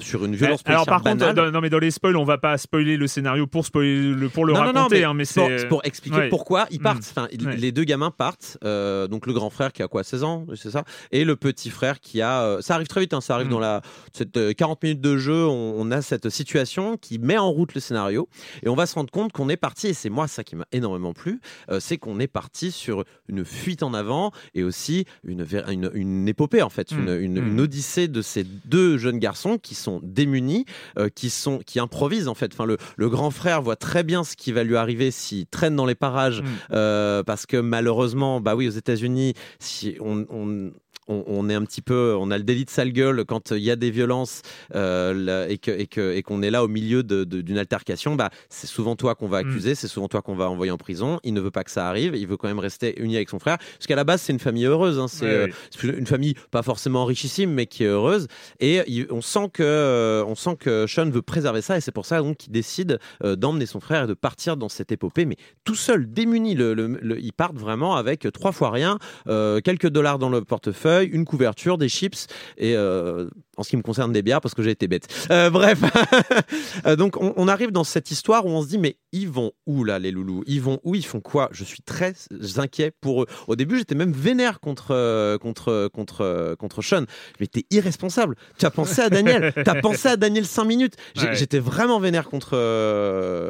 sur 0.00 0.24
une 0.24 0.34
violence 0.34 0.60
Alors 0.64 0.86
par 0.86 1.02
contre, 1.02 1.32
dans, 1.32 1.50
non 1.52 1.60
mais 1.60 1.70
dans 1.70 1.78
les 1.78 1.90
spoils, 1.92 2.16
on 2.16 2.24
va 2.24 2.38
pas 2.38 2.58
spoiler 2.58 2.96
le 2.96 3.06
scénario 3.06 3.46
pour 3.46 3.64
spoiler 3.64 4.12
le 4.12 4.28
pour 4.28 4.44
le 4.44 4.52
non, 4.52 4.60
non, 4.60 4.66
non, 4.66 4.72
raconter, 4.80 4.98
mais, 5.00 5.04
hein, 5.04 5.14
mais 5.14 5.24
c'est 5.24 5.68
pour, 5.68 5.80
expliquer 5.84 6.16
ouais. 6.16 6.28
pourquoi 6.28 6.66
ils 6.70 6.80
Mm. 6.80 6.82
partent. 6.82 6.98
Enfin, 7.16 7.28
il- 7.30 7.44
Ouais. 7.46 7.56
les 7.56 7.72
deux 7.72 7.83
gamins 7.84 8.10
partent. 8.10 8.58
euh, 8.64 9.06
donc 9.08 9.26
le 9.26 9.32
grand 9.32 9.50
frère 9.50 9.72
qui 9.72 9.82
a 9.82 9.88
quoi, 9.88 10.04
16 10.04 10.24
ans, 10.24 10.46
c'est 10.56 10.70
ça, 10.70 10.84
et 11.12 11.24
le 11.24 11.36
petit 11.36 11.70
frère 11.70 12.00
qui 12.00 12.20
a. 12.22 12.42
euh, 12.42 12.60
ça 12.60 12.74
arrive 12.74 12.86
très 12.88 13.00
vite. 13.00 13.14
hein, 13.14 13.20
ça 13.20 13.34
arrive 13.34 13.46
Mm. 13.48 13.50
dans 13.50 13.58
la 13.60 13.82
cette 14.12 14.36
euh, 14.36 14.52
40 14.52 14.82
minutes 14.82 15.00
de 15.00 15.16
jeu. 15.16 15.46
On, 15.46 15.74
on 15.76 15.90
a 15.90 16.02
cette 16.02 16.28
situation 16.30 16.96
qui 16.96 17.18
met 17.18 17.38
en 17.38 17.50
route 17.50 17.74
le 17.74 17.80
scénario 17.80 18.28
et 18.62 18.68
on 18.68 18.74
va 18.74 18.86
se 18.86 18.94
rendre 18.94 19.10
compte 19.10 19.32
qu'on 19.32 19.48
est 19.48 19.56
parti. 19.56 19.88
Et 19.88 19.94
c'est 19.94 20.10
moi 20.10 20.28
ça 20.28 20.44
qui 20.44 20.56
m'a 20.56 20.66
énormément 20.72 21.12
plu. 21.12 21.40
euh, 21.70 21.80
c'est 21.80 21.98
qu'on 21.98 22.18
est 22.20 22.26
parti 22.26 22.70
sur 22.72 23.04
une 23.28 23.44
fuite 23.44 23.82
en 23.82 23.94
avant 23.94 24.30
et 24.54 24.62
aussi 24.62 25.04
une 25.24 25.46
une, 25.68 25.90
une 25.94 26.28
épopée 26.28 26.62
en 26.62 26.70
fait, 26.70 26.92
Mm. 26.92 26.98
une, 26.98 27.20
une, 27.20 27.40
Mm. 27.40 27.48
une 27.48 27.60
odyssée 27.60 28.08
de 28.08 28.22
ces 28.22 28.44
deux 28.44 28.96
jeunes 28.98 29.18
garçons 29.18 29.58
qui 29.58 29.74
sont 29.74 30.00
démunis, 30.02 30.64
euh, 30.98 31.08
qui 31.08 31.30
sont 31.30 31.58
qui 31.66 31.78
improvisent 31.80 32.28
en 32.28 32.34
fait. 32.34 32.52
Enfin, 32.52 32.64
le, 32.64 32.76
le 32.96 33.08
grand 33.08 33.30
frère 33.30 33.60
voit 33.62 33.76
très 33.76 34.02
bien 34.02 34.24
ce 34.24 34.36
qui 34.36 34.52
va 34.52 34.62
lui 34.64 34.76
arriver 34.76 35.10
s'il 35.10 35.46
traîne 35.46 35.76
dans 35.76 35.86
les 35.86 35.94
parages, 35.94 36.42
Mm. 36.42 36.44
euh, 36.72 37.22
parce 37.22 37.46
que 37.46 37.56
malheureusement, 37.74 38.40
bah 38.40 38.54
oui, 38.54 38.68
aux 38.68 38.70
États-Unis, 38.70 39.34
si 39.58 39.96
on, 40.00 40.24
on 40.30 40.72
on, 41.08 41.24
on 41.26 41.48
est 41.48 41.54
un 41.54 41.64
petit 41.64 41.82
peu, 41.82 42.14
on 42.18 42.30
a 42.30 42.38
le 42.38 42.44
délit 42.44 42.64
de 42.64 42.70
sale 42.70 42.92
gueule 42.92 43.24
quand 43.24 43.50
il 43.50 43.58
y 43.62 43.70
a 43.70 43.76
des 43.76 43.90
violences 43.90 44.42
euh, 44.74 45.12
là, 45.14 45.48
et 45.48 45.58
que 45.58 45.70
et 45.70 45.86
que 45.86 46.12
et 46.14 46.22
qu'on 46.22 46.42
est 46.42 46.50
là 46.50 46.64
au 46.64 46.68
milieu 46.68 47.02
d'une 47.02 47.58
altercation. 47.58 48.14
Bah, 48.14 48.30
c'est 48.48 48.66
souvent 48.66 48.96
toi 48.96 49.14
qu'on 49.14 49.28
va 49.28 49.42
Mm. 49.42 49.48
accuser, 49.48 49.74
c'est 49.74 49.88
souvent 49.88 50.08
toi 50.08 50.22
qu'on 50.22 50.34
va 50.36 50.48
envoyer 50.48 50.70
en 50.72 50.78
prison. 50.78 51.18
Il 51.24 51.34
ne 51.34 51.40
veut 51.40 51.50
pas 51.50 51.64
que 51.64 51.70
ça 51.70 51.88
arrive, 51.88 52.14
il 52.16 52.26
veut 52.26 52.36
quand 52.36 52.48
même 52.48 52.58
rester 52.58 53.00
uni 53.02 53.16
avec 53.16 53.28
son 53.28 53.38
frère, 53.38 53.58
parce 53.58 53.86
qu'à 53.86 53.96
la 53.96 54.04
base 54.04 54.22
c'est 54.22 54.32
une 54.32 54.38
famille 54.38 54.64
heureuse. 54.66 54.98
hein. 54.98 55.08
c'est 55.08 55.26
euh, 55.26 55.48
une 55.82 56.06
famille 56.06 56.34
pas 56.50 56.62
forcément 56.62 57.04
richissime, 57.04 57.50
mais 57.52 57.66
qui 57.66 57.84
est 57.84 57.88
heureuse. 57.88 58.26
Et 58.60 58.80
il- 58.86 59.06
on 59.10 59.20
sent 59.20 59.48
que 59.52 59.62
euh, 59.62 60.24
on 60.26 60.34
sent 60.34 60.56
que 60.58 60.86
Sean 60.86 61.10
veut 61.10 61.22
préserver 61.22 61.60
ça, 61.62 61.76
et 61.76 61.80
c'est 61.80 61.92
pour 61.92 62.06
ça 62.06 62.20
donc 62.22 62.36
qu'il 62.38 62.52
décide 62.52 62.98
euh, 63.24 63.36
d'emmener 63.36 63.66
son 63.66 63.80
frère 63.80 64.04
et 64.04 64.06
de 64.06 64.14
partir 64.14 64.56
dans 64.56 64.68
cette 64.68 64.92
épopée, 64.92 65.24
mais 65.26 65.36
tout 65.64 65.74
seul, 65.74 66.06
démuni. 66.10 66.54
Le, 66.54 66.74
le- 66.74 66.98
le- 67.02 67.20
ils 67.20 67.32
partent 67.32 67.56
vraiment 67.58 67.96
avec 67.96 68.26
trois 68.32 68.52
fois 68.52 68.70
rien, 68.70 68.98
euh, 69.28 69.60
quelques 69.60 69.88
dollars 69.88 70.18
dans 70.18 70.28
le 70.30 70.40
portefeuille, 70.42 70.93
une 71.02 71.24
couverture, 71.24 71.78
des 71.78 71.88
chips 71.88 72.26
et 72.56 72.76
euh, 72.76 73.28
en 73.56 73.62
ce 73.62 73.70
qui 73.70 73.76
me 73.76 73.82
concerne 73.82 74.12
des 74.12 74.22
bières 74.22 74.40
parce 74.40 74.54
que 74.54 74.62
j'ai 74.62 74.70
été 74.70 74.88
bête. 74.88 75.06
Euh, 75.30 75.50
bref, 75.50 75.80
Euh, 76.86 76.96
donc 76.96 77.16
on, 77.20 77.32
on 77.36 77.48
arrive 77.48 77.70
dans 77.70 77.84
cette 77.84 78.10
histoire 78.10 78.44
où 78.46 78.50
on 78.50 78.62
se 78.62 78.68
dit 78.68 78.78
mais 78.78 78.96
ils 79.12 79.28
vont 79.28 79.52
où 79.66 79.84
là 79.84 79.98
les 79.98 80.10
loulous? 80.10 80.42
Ils 80.46 80.60
vont 80.60 80.80
où? 80.84 80.94
Ils 80.94 81.04
font 81.06 81.20
quoi? 81.20 81.48
Je 81.52 81.64
suis 81.64 81.82
très 81.82 82.14
inquiet 82.56 82.92
pour 83.00 83.22
eux. 83.22 83.26
Au 83.46 83.56
début 83.56 83.78
j'étais 83.78 83.94
même 83.94 84.12
vénère 84.12 84.60
contre 84.60 84.88
euh, 84.90 85.38
contre 85.38 85.88
contre 85.92 86.54
contre 86.58 86.82
Sean. 86.82 87.04
Mais 87.40 87.46
t'es 87.46 87.64
irresponsable. 87.70 88.36
Tu 88.58 88.66
as 88.66 88.70
pensé 88.70 89.00
à 89.02 89.10
Daniel? 89.10 89.52
T'as 89.64 89.80
pensé 89.80 90.08
à 90.08 90.16
Daniel 90.16 90.44
5 90.46 90.64
minutes? 90.66 90.94
Ouais. 91.16 91.34
J'étais 91.34 91.58
vraiment 91.58 92.00
vénère 92.00 92.28
contre. 92.28 92.54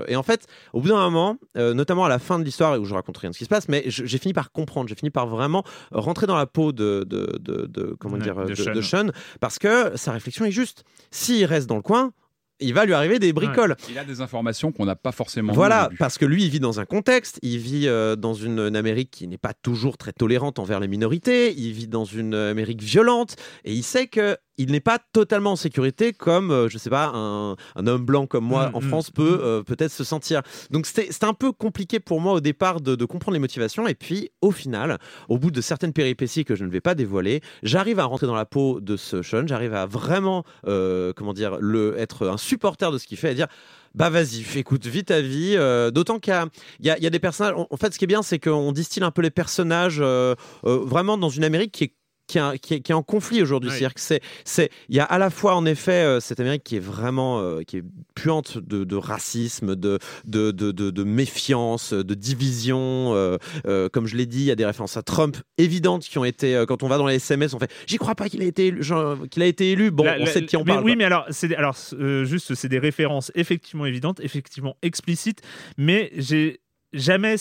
Et 0.08 0.16
en 0.16 0.22
fait, 0.22 0.46
au 0.72 0.80
bout 0.80 0.88
d'un 0.88 0.96
moment, 1.10 1.36
notamment 1.56 2.04
à 2.04 2.08
la 2.08 2.18
fin 2.18 2.38
de 2.38 2.44
l'histoire 2.44 2.78
où 2.80 2.84
je 2.84 2.94
raconte 2.94 3.18
rien 3.18 3.30
de 3.30 3.34
ce 3.34 3.38
qui 3.38 3.44
se 3.44 3.48
passe, 3.50 3.68
mais 3.68 3.84
j'ai 3.86 4.18
fini 4.18 4.32
par 4.34 4.52
comprendre. 4.52 4.88
J'ai 4.88 4.94
fini 4.94 5.10
par 5.10 5.26
vraiment 5.26 5.64
rentrer 5.92 6.26
dans 6.26 6.36
la 6.36 6.46
peau 6.46 6.72
de 6.72 7.04
de, 7.08 7.38
de, 7.40 7.66
de- 7.66 7.96
comment 7.98 8.14
Ouais, 8.16 8.22
dire 8.22 8.36
de 8.36 8.50
de, 8.50 8.54
Sean. 8.54 8.72
de 8.74 8.80
Sean 8.80 9.06
parce 9.40 9.58
que 9.58 9.93
sa 9.94 10.12
réflexion 10.12 10.44
est 10.44 10.50
juste. 10.50 10.84
S'il 11.10 11.44
reste 11.44 11.66
dans 11.66 11.76
le 11.76 11.82
coin. 11.82 12.12
Il 12.60 12.72
va 12.72 12.84
lui 12.84 12.94
arriver 12.94 13.18
des 13.18 13.32
bricoles. 13.32 13.76
Il 13.90 13.98
a 13.98 14.04
des 14.04 14.20
informations 14.20 14.70
qu'on 14.70 14.84
n'a 14.84 14.94
pas 14.94 15.10
forcément. 15.10 15.52
Voilà, 15.52 15.90
parce 15.98 16.18
que 16.18 16.24
lui, 16.24 16.44
il 16.44 16.50
vit 16.50 16.60
dans 16.60 16.78
un 16.78 16.84
contexte, 16.84 17.40
il 17.42 17.58
vit 17.58 17.88
euh, 17.88 18.14
dans 18.14 18.32
une, 18.32 18.60
une 18.60 18.76
Amérique 18.76 19.10
qui 19.10 19.26
n'est 19.26 19.38
pas 19.38 19.54
toujours 19.54 19.98
très 19.98 20.12
tolérante 20.12 20.60
envers 20.60 20.78
les 20.78 20.86
minorités, 20.86 21.52
il 21.52 21.72
vit 21.72 21.88
dans 21.88 22.04
une 22.04 22.32
Amérique 22.32 22.80
violente, 22.80 23.34
et 23.64 23.74
il 23.74 23.82
sait 23.82 24.06
que 24.06 24.38
il 24.58 24.70
n'est 24.72 24.80
pas 24.80 24.98
totalement 25.12 25.52
en 25.52 25.56
sécurité 25.56 26.12
comme, 26.12 26.50
euh, 26.50 26.68
je 26.68 26.78
sais 26.78 26.90
pas, 26.90 27.10
un, 27.14 27.52
un 27.76 27.86
homme 27.86 28.04
blanc 28.04 28.26
comme 28.26 28.44
moi 28.44 28.68
Mm, 28.70 28.76
en 28.76 28.80
mm, 28.80 28.88
France 28.88 29.10
peut 29.10 29.40
euh, 29.42 29.62
peut-être 29.62 29.92
se 29.92 30.04
sentir. 30.04 30.42
Donc 30.70 30.86
c'était 30.86 31.24
un 31.24 31.34
peu 31.34 31.52
compliqué 31.52 32.00
pour 32.00 32.20
moi 32.20 32.34
au 32.34 32.40
départ 32.40 32.80
de, 32.80 32.94
de 32.94 33.04
comprendre 33.04 33.34
les 33.34 33.40
motivations, 33.40 33.86
et 33.88 33.94
puis 33.94 34.30
au 34.40 34.50
final, 34.50 34.98
au 35.28 35.38
bout 35.38 35.50
de 35.50 35.60
certaines 35.60 35.92
péripéties 35.92 36.44
que 36.44 36.54
je 36.54 36.64
ne 36.64 36.70
vais 36.70 36.80
pas 36.80 36.94
dévoiler, 36.94 37.40
j'arrive 37.62 37.98
à 37.98 38.04
rentrer 38.04 38.26
dans 38.26 38.34
la 38.34 38.46
peau 38.46 38.80
de 38.80 38.96
ce 38.96 39.22
Sean, 39.22 39.46
j'arrive 39.46 39.74
à 39.74 39.86
vraiment, 39.86 40.44
euh, 40.66 41.12
comment 41.14 41.32
dire, 41.32 41.58
le, 41.60 41.98
être 41.98 42.28
un 42.28 42.36
supporter 42.38 42.90
de 42.92 42.98
ce 42.98 43.06
qu'il 43.06 43.18
fait, 43.18 43.32
et 43.32 43.34
dire 43.34 43.48
bah 43.94 44.10
vas-y, 44.10 44.44
écoute, 44.58 44.86
vis 44.86 45.04
ta 45.04 45.20
vie. 45.20 45.54
euh, 45.56 45.90
D'autant 45.92 46.18
qu'il 46.18 46.32
y 46.80 46.86
y, 46.86 46.90
a, 46.90 46.98
il 46.98 47.04
y 47.04 47.06
a 47.06 47.10
des 47.10 47.20
personnages. 47.20 47.54
En 47.56 47.66
en 47.70 47.76
fait, 47.76 47.92
ce 47.94 47.98
qui 47.98 48.04
est 48.04 48.08
bien, 48.08 48.22
c'est 48.22 48.38
qu'on 48.40 48.72
distille 48.72 49.02
un 49.04 49.10
peu 49.12 49.22
les 49.22 49.30
personnages 49.30 49.98
euh, 50.00 50.34
euh, 50.64 50.78
vraiment 50.84 51.16
dans 51.16 51.28
une 51.28 51.44
Amérique 51.44 51.72
qui 51.72 51.84
est 51.84 51.94
qui 52.26 52.38
est, 52.38 52.58
qui 52.58 52.74
est- 52.74 52.80
qui 52.80 52.92
est 52.92 52.94
en 52.94 53.02
conflit 53.02 53.42
aujourd'hui. 53.42 53.70
Oui. 53.70 53.76
C'est-à-dire 53.76 53.94
que 53.94 54.00
c'est, 54.00 54.20
c'est, 54.44 54.70
il 54.88 54.96
y 54.96 55.00
a 55.00 55.04
à 55.04 55.18
la 55.18 55.30
fois 55.30 55.54
en 55.54 55.66
effet 55.66 55.92
euh, 56.04 56.20
cette 56.20 56.40
Amérique 56.40 56.64
qui 56.64 56.76
est 56.76 56.80
vraiment, 56.80 57.40
euh, 57.40 57.62
qui 57.62 57.78
est 57.78 57.84
puante 58.14 58.58
de, 58.58 58.84
de 58.84 58.96
racisme, 58.96 59.76
de, 59.76 59.98
de, 60.24 60.50
de, 60.50 60.72
de, 60.72 60.90
de 60.90 61.04
méfiance, 61.04 61.92
de 61.92 62.14
division. 62.14 63.12
euh, 63.14 63.88
comme 63.92 64.06
je 64.06 64.16
l'ai 64.16 64.26
dit, 64.26 64.40
il 64.40 64.44
y 64.46 64.50
a 64.50 64.56
des 64.56 64.64
références 64.66 64.96
à 64.96 65.02
Trump 65.02 65.36
évidentes 65.58 66.04
qui 66.04 66.18
ont 66.18 66.24
été, 66.24 66.64
quand 66.66 66.82
on 66.82 66.88
va 66.88 66.98
dans 66.98 67.06
les 67.06 67.16
SMS, 67.16 67.54
on 67.54 67.58
fait, 67.58 67.70
j'y 67.86 67.96
crois 67.98 68.14
pas 68.14 68.28
qu'il 68.28 68.42
a 68.42 68.46
été, 68.46 68.66
élu, 68.68 68.82
genre, 68.82 69.16
qu'il 69.30 69.42
a 69.42 69.46
été 69.46 69.72
élu. 69.72 69.90
Bon, 69.90 70.04
La- 70.04 70.16
on 70.16 70.24
la- 70.24 70.26
sait 70.26 70.40
de 70.40 70.46
qui 70.46 70.56
on 70.56 70.60
mais 70.64 70.72
parle. 70.72 70.84
Oui, 70.84 70.92
quoi. 70.92 70.96
mais 70.98 71.04
alors, 71.04 71.26
c'est 71.30 71.48
des- 71.48 71.54
alors 71.54 71.76
juste, 72.24 72.54
c'est 72.54 72.68
des 72.68 72.78
références 72.78 73.30
effectivement 73.34 73.86
évidentes, 73.86 74.20
effectivement 74.20 74.76
explicites, 74.82 75.40
mais 75.78 76.10
j'ai 76.16 76.60
jamais 76.92 77.34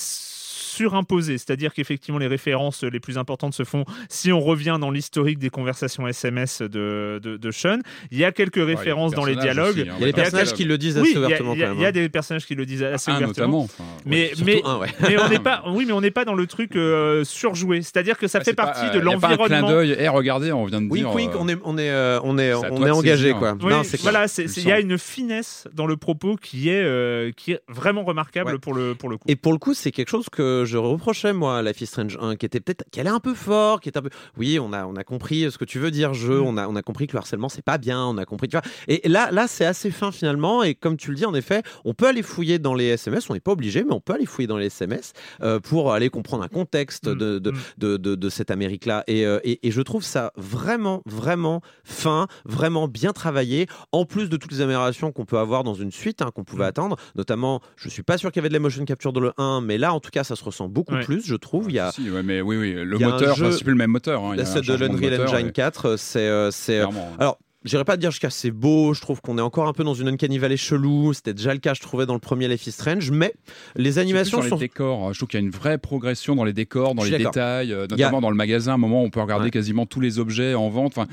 surimposé. 0.64 1.38
C'est-à-dire 1.38 1.74
qu'effectivement, 1.74 2.18
les 2.20 2.28
références 2.28 2.84
les 2.84 3.00
plus 3.00 3.18
importantes 3.18 3.54
se 3.54 3.64
font 3.64 3.86
si 4.10 4.32
on 4.32 4.40
revient 4.40 4.78
dans 4.80 4.92
l'historique 4.92 5.38
des 5.40 5.50
conversations 5.50 6.08
SMS 6.08 6.62
de, 6.62 7.20
de, 7.22 7.38
de 7.38 7.52
Sean. 7.52 7.80
Il 8.12 8.18
y 8.18 8.26
a 8.26 8.32
quelques 8.32 8.54
Ouais, 8.58 8.64
références 8.76 9.14
dans 9.14 9.26
les 9.26 9.36
dialogues. 9.36 9.78
aussi, 9.80 9.90
hein, 9.90 9.96
Il 9.98 10.02
y 10.02 10.04
a 10.04 10.08
ouais, 10.08 10.14
personnages 10.14 10.50
dans 10.52 10.56
qui 10.56 10.64
le 10.66 10.78
disent 10.78 10.98
Oui, 10.98 11.10
assez 11.10 11.18
a- 11.18 11.20
ouvertement 11.26 11.54
il 11.54 11.60
y, 11.60 11.64
a- 11.64 11.66
quand 11.68 11.72
même. 11.74 11.80
il 11.80 11.84
y 11.84 11.86
a 11.86 11.90
hein. 11.90 11.92
des 11.92 12.10
personnages 12.10 12.46
qui 12.46 12.56
le 12.56 12.66
disent 12.66 12.84
assez 12.84 13.12
Un 13.12 13.16
ouvertement. 13.18 13.28
notamment. 13.28 13.64
enfin, 13.64 13.84
Mais, 14.06 14.32
mais, 14.46 14.62
un, 14.64 14.78
ouais. 14.78 14.88
mais 15.02 15.18
on 15.20 15.28
n'est 15.30 15.40
pas, 15.40 15.64
oui, 15.68 15.84
mais 15.86 15.94
on 15.94 16.02
n'est 16.02 16.12
pas 16.12 16.24
dans 16.26 16.36
le 16.36 16.48
truc 16.48 16.76
euh, 16.76 17.24
surjoué. 17.24 17.82
C'est-à-dire 17.82 18.18
que 18.18 18.28
ça 18.28 18.40
ouais, 18.40 18.46
fait 18.46 18.54
pas, 18.54 18.66
partie 18.68 18.86
euh, 18.86 19.00
de 19.00 19.00
pas 19.00 19.12
un 19.14 19.18
clin 19.18 19.30
l'environnement. 19.30 19.70
d'œil. 19.70 19.96
Eh, 20.00 20.08
regardez, 20.08 20.52
on 20.52 20.66
vient 20.66 20.82
de 20.82 20.88
dire. 20.90 21.14
wink, 21.14 21.32
euh, 21.34 21.38
on 21.40 21.50
est 21.50 21.58
on 21.64 21.78
est 21.78 21.90
euh, 21.90 22.20
on 22.24 22.38
est 22.38 22.54
on 22.54 22.86
est 22.86 22.92
engagé 22.92 23.34
quoi. 23.34 23.58
Oui, 23.62 23.72
Non, 23.72 23.82
voilà, 24.02 24.26
il 24.38 24.64
y 24.68 24.72
a 24.72 24.80
une 24.80 24.98
finesse 24.98 25.68
dans 25.74 25.88
le 25.88 25.98
propos 25.98 26.36
qui 26.38 26.70
est, 26.70 27.36
qui 27.36 27.52
est 27.54 27.62
vraiment 27.68 28.04
remarquable 28.04 28.60
pour, 28.60 28.74
le, 28.74 28.96
pour 28.96 29.10
le 29.10 29.18
coup. 29.18 29.26
Et 29.28 29.36
pour 29.36 29.52
le 29.52 29.58
coup, 29.60 29.74
c'est 29.74 29.92
quelque 29.92 30.10
chose 30.10 30.28
que 30.32 30.53
je 30.66 30.78
reprochais 30.78 31.34
moi 31.34 31.58
à 31.60 31.62
Life 31.62 31.82
is 31.82 31.88
Strange 31.88 32.18
1, 32.22 32.36
qui 32.36 32.46
était 32.46 32.60
peut-être, 32.60 32.84
qui 32.92 33.00
allait 33.00 33.10
un 33.10 33.20
peu 33.20 33.34
fort, 33.34 33.82
qui 33.82 33.90
était 33.90 34.00
un 34.00 34.04
peu. 34.04 34.10
Oui, 34.38 34.60
on 34.60 34.74
a 34.74 34.86
on 34.86 34.96
a 34.96 35.04
compris 35.04 35.52
ce 35.52 35.58
que 35.58 35.66
tu 35.66 35.80
veux 35.80 35.92
dire 35.92 36.14
jeu, 36.14 36.40
Mm. 36.40 36.46
on 36.46 36.58
a 36.58 36.68
on 36.68 36.76
a 36.76 36.82
compris 36.82 37.08
que 37.08 37.14
le 37.14 37.20
harcèlement 37.20 37.50
c'est 37.50 37.62
pas 37.64 37.78
bien, 37.78 38.04
on 38.06 38.18
a 38.18 38.26
compris 38.26 38.48
tu 38.48 38.58
vois. 38.58 38.64
Et 38.88 39.08
là 39.08 39.32
là 39.32 39.48
c'est 39.48 39.66
assez 39.66 39.92
fin 39.92 40.12
finalement 40.12 40.64
et 40.64 40.76
comme 40.76 40.98
tu 40.98 41.10
le 41.12 41.16
dis 41.16 41.26
en 41.26 41.34
effet, 41.34 41.64
on 41.86 41.94
peut 41.94 42.08
aller 42.08 42.24
fouiller 42.24 42.60
dans 42.60 42.74
les 42.74 42.86
SMS, 42.86 43.30
on 43.30 43.34
n'est 43.34 43.40
pas 43.40 43.52
obligé, 43.52 43.84
mais 43.84 43.94
on 43.94 44.00
peut 44.02 44.14
aller 44.14 44.26
fouiller 44.26 44.48
dans 44.48 44.58
les 44.58 44.68
SMS 44.68 45.14
euh, 45.42 45.60
pour 45.60 45.94
aller 45.94 46.10
comprendre 46.10 46.44
un 46.44 46.48
contexte 46.50 47.08
Mm, 47.08 47.16
de, 47.16 47.40
de, 47.40 47.52
mm. 47.52 47.56
de, 47.78 47.98
de, 47.98 48.16
de 48.16 48.30
cette 48.30 48.52
Amérique 48.52 48.86
là. 48.86 49.04
Et, 49.08 49.26
euh, 49.26 49.40
et 49.44 49.60
et 49.68 49.72
je 49.72 49.82
trouve 49.82 50.04
ça 50.04 50.32
vraiment 50.36 51.02
vraiment 51.06 51.62
fin, 51.84 52.28
vraiment 52.46 52.88
bien 52.88 53.14
travaillé. 53.14 53.68
En 53.92 54.06
plus 54.06 54.30
de 54.30 54.38
toutes 54.38 54.52
les 54.52 54.62
améliorations 54.62 55.12
qu'on 55.12 55.26
peut 55.26 55.38
avoir 55.38 55.64
dans 55.64 55.74
une 55.74 55.92
suite 55.92 56.22
hein, 56.22 56.32
qu'on 56.34 56.44
pouvait 56.44 56.66
attendre, 56.66 56.98
notamment, 57.16 57.62
je 57.76 57.90
suis 57.90 58.04
pas 58.04 58.18
sûr 58.18 58.32
qu'il 58.32 58.40
y 58.40 58.42
avait 58.42 58.50
de 58.50 58.54
la 58.54 58.60
motion 58.60 58.84
capture 58.86 59.14
dans 59.14 59.20
le 59.20 59.32
1, 59.38 59.62
mais 59.62 59.78
là, 59.78 59.94
en 59.94 60.00
tout 60.00 60.10
cas, 60.12 60.24
ça 60.24 60.36
se 60.36 60.43
se 60.44 60.50
ressent 60.50 60.68
beaucoup 60.68 60.94
Ouais. 60.96 61.04
plus, 61.04 61.26
je 61.26 61.36
trouve. 61.36 61.66
Il 61.70 61.76
y 61.76 61.80
a 61.80 61.92
Si, 61.92 62.10
ouais, 62.10 62.24
mais 62.24 62.42
oui, 62.42 62.58
oui, 62.58 62.74
le 62.74 62.98
moteur, 63.00 63.36
jeu- 63.36 63.46
enfin, 63.48 63.56
c'est 63.58 63.64
plus 63.64 63.72
le 63.72 63.78
même 63.78 63.92
moteur. 63.92 64.24
hein, 64.24 64.36
set 64.46 64.66
de 64.66 64.74
l'Unreal 64.76 65.22
Engine 65.28 65.48
et- 65.48 65.52
4, 65.52 65.96
c'est 65.98 66.20
euh, 66.20 66.52
c'est 66.52 66.80
euh, 66.80 66.88
alors, 67.20 67.38
j'irais 67.66 67.86
pas 67.86 67.96
dire 67.98 68.12
jusqu'à 68.12 68.30
c'est 68.30 68.52
beau, 68.52 68.94
je 68.94 69.00
trouve 69.02 69.22
qu'on 69.22 69.38
est 69.38 69.42
encore 69.42 69.68
un 69.68 69.74
peu 69.74 69.84
dans 69.86 69.94
une 69.94 70.08
Uncanny 70.10 70.38
Valley 70.38 70.58
chelou, 70.58 71.14
c'était 71.14 71.34
déjà 71.34 71.54
le 71.54 71.60
cas 71.60 71.74
je 71.74 71.82
trouvais 71.82 72.06
dans 72.06 72.14
le 72.14 72.20
premier 72.20 72.48
Life 72.50 72.68
is 72.68 72.72
Strange, 72.72 73.10
mais 73.12 73.34
les 73.78 74.00
animations 74.00 74.42
sur 74.42 74.50
sont... 74.50 74.56
les 74.56 74.60
décors. 74.68 75.14
Je 75.14 75.20
trouve 75.20 75.30
qu'il 75.30 75.40
y 75.40 75.44
a 75.44 75.46
une 75.46 75.52
vraie 75.52 75.78
progression 75.78 76.36
dans 76.36 76.44
les 76.44 76.54
décors, 76.54 76.94
dans 76.96 77.04
les 77.04 77.18
détails, 77.18 77.72
euh, 77.72 77.86
a- 77.86 77.88
notamment 77.88 78.20
dans 78.22 78.30
le 78.30 78.36
magasin. 78.36 78.72
À 78.72 78.76
un 78.76 78.78
moment, 78.78 79.02
on 79.04 79.10
peut 79.10 79.22
regarder 79.22 79.46
Ouais. 79.46 79.52
quasiment 79.52 79.86
tous 79.86 80.00
les 80.02 80.20
objets 80.20 80.54
en 80.56 80.70
vente. 80.70 80.98
Enfin, 80.98 81.08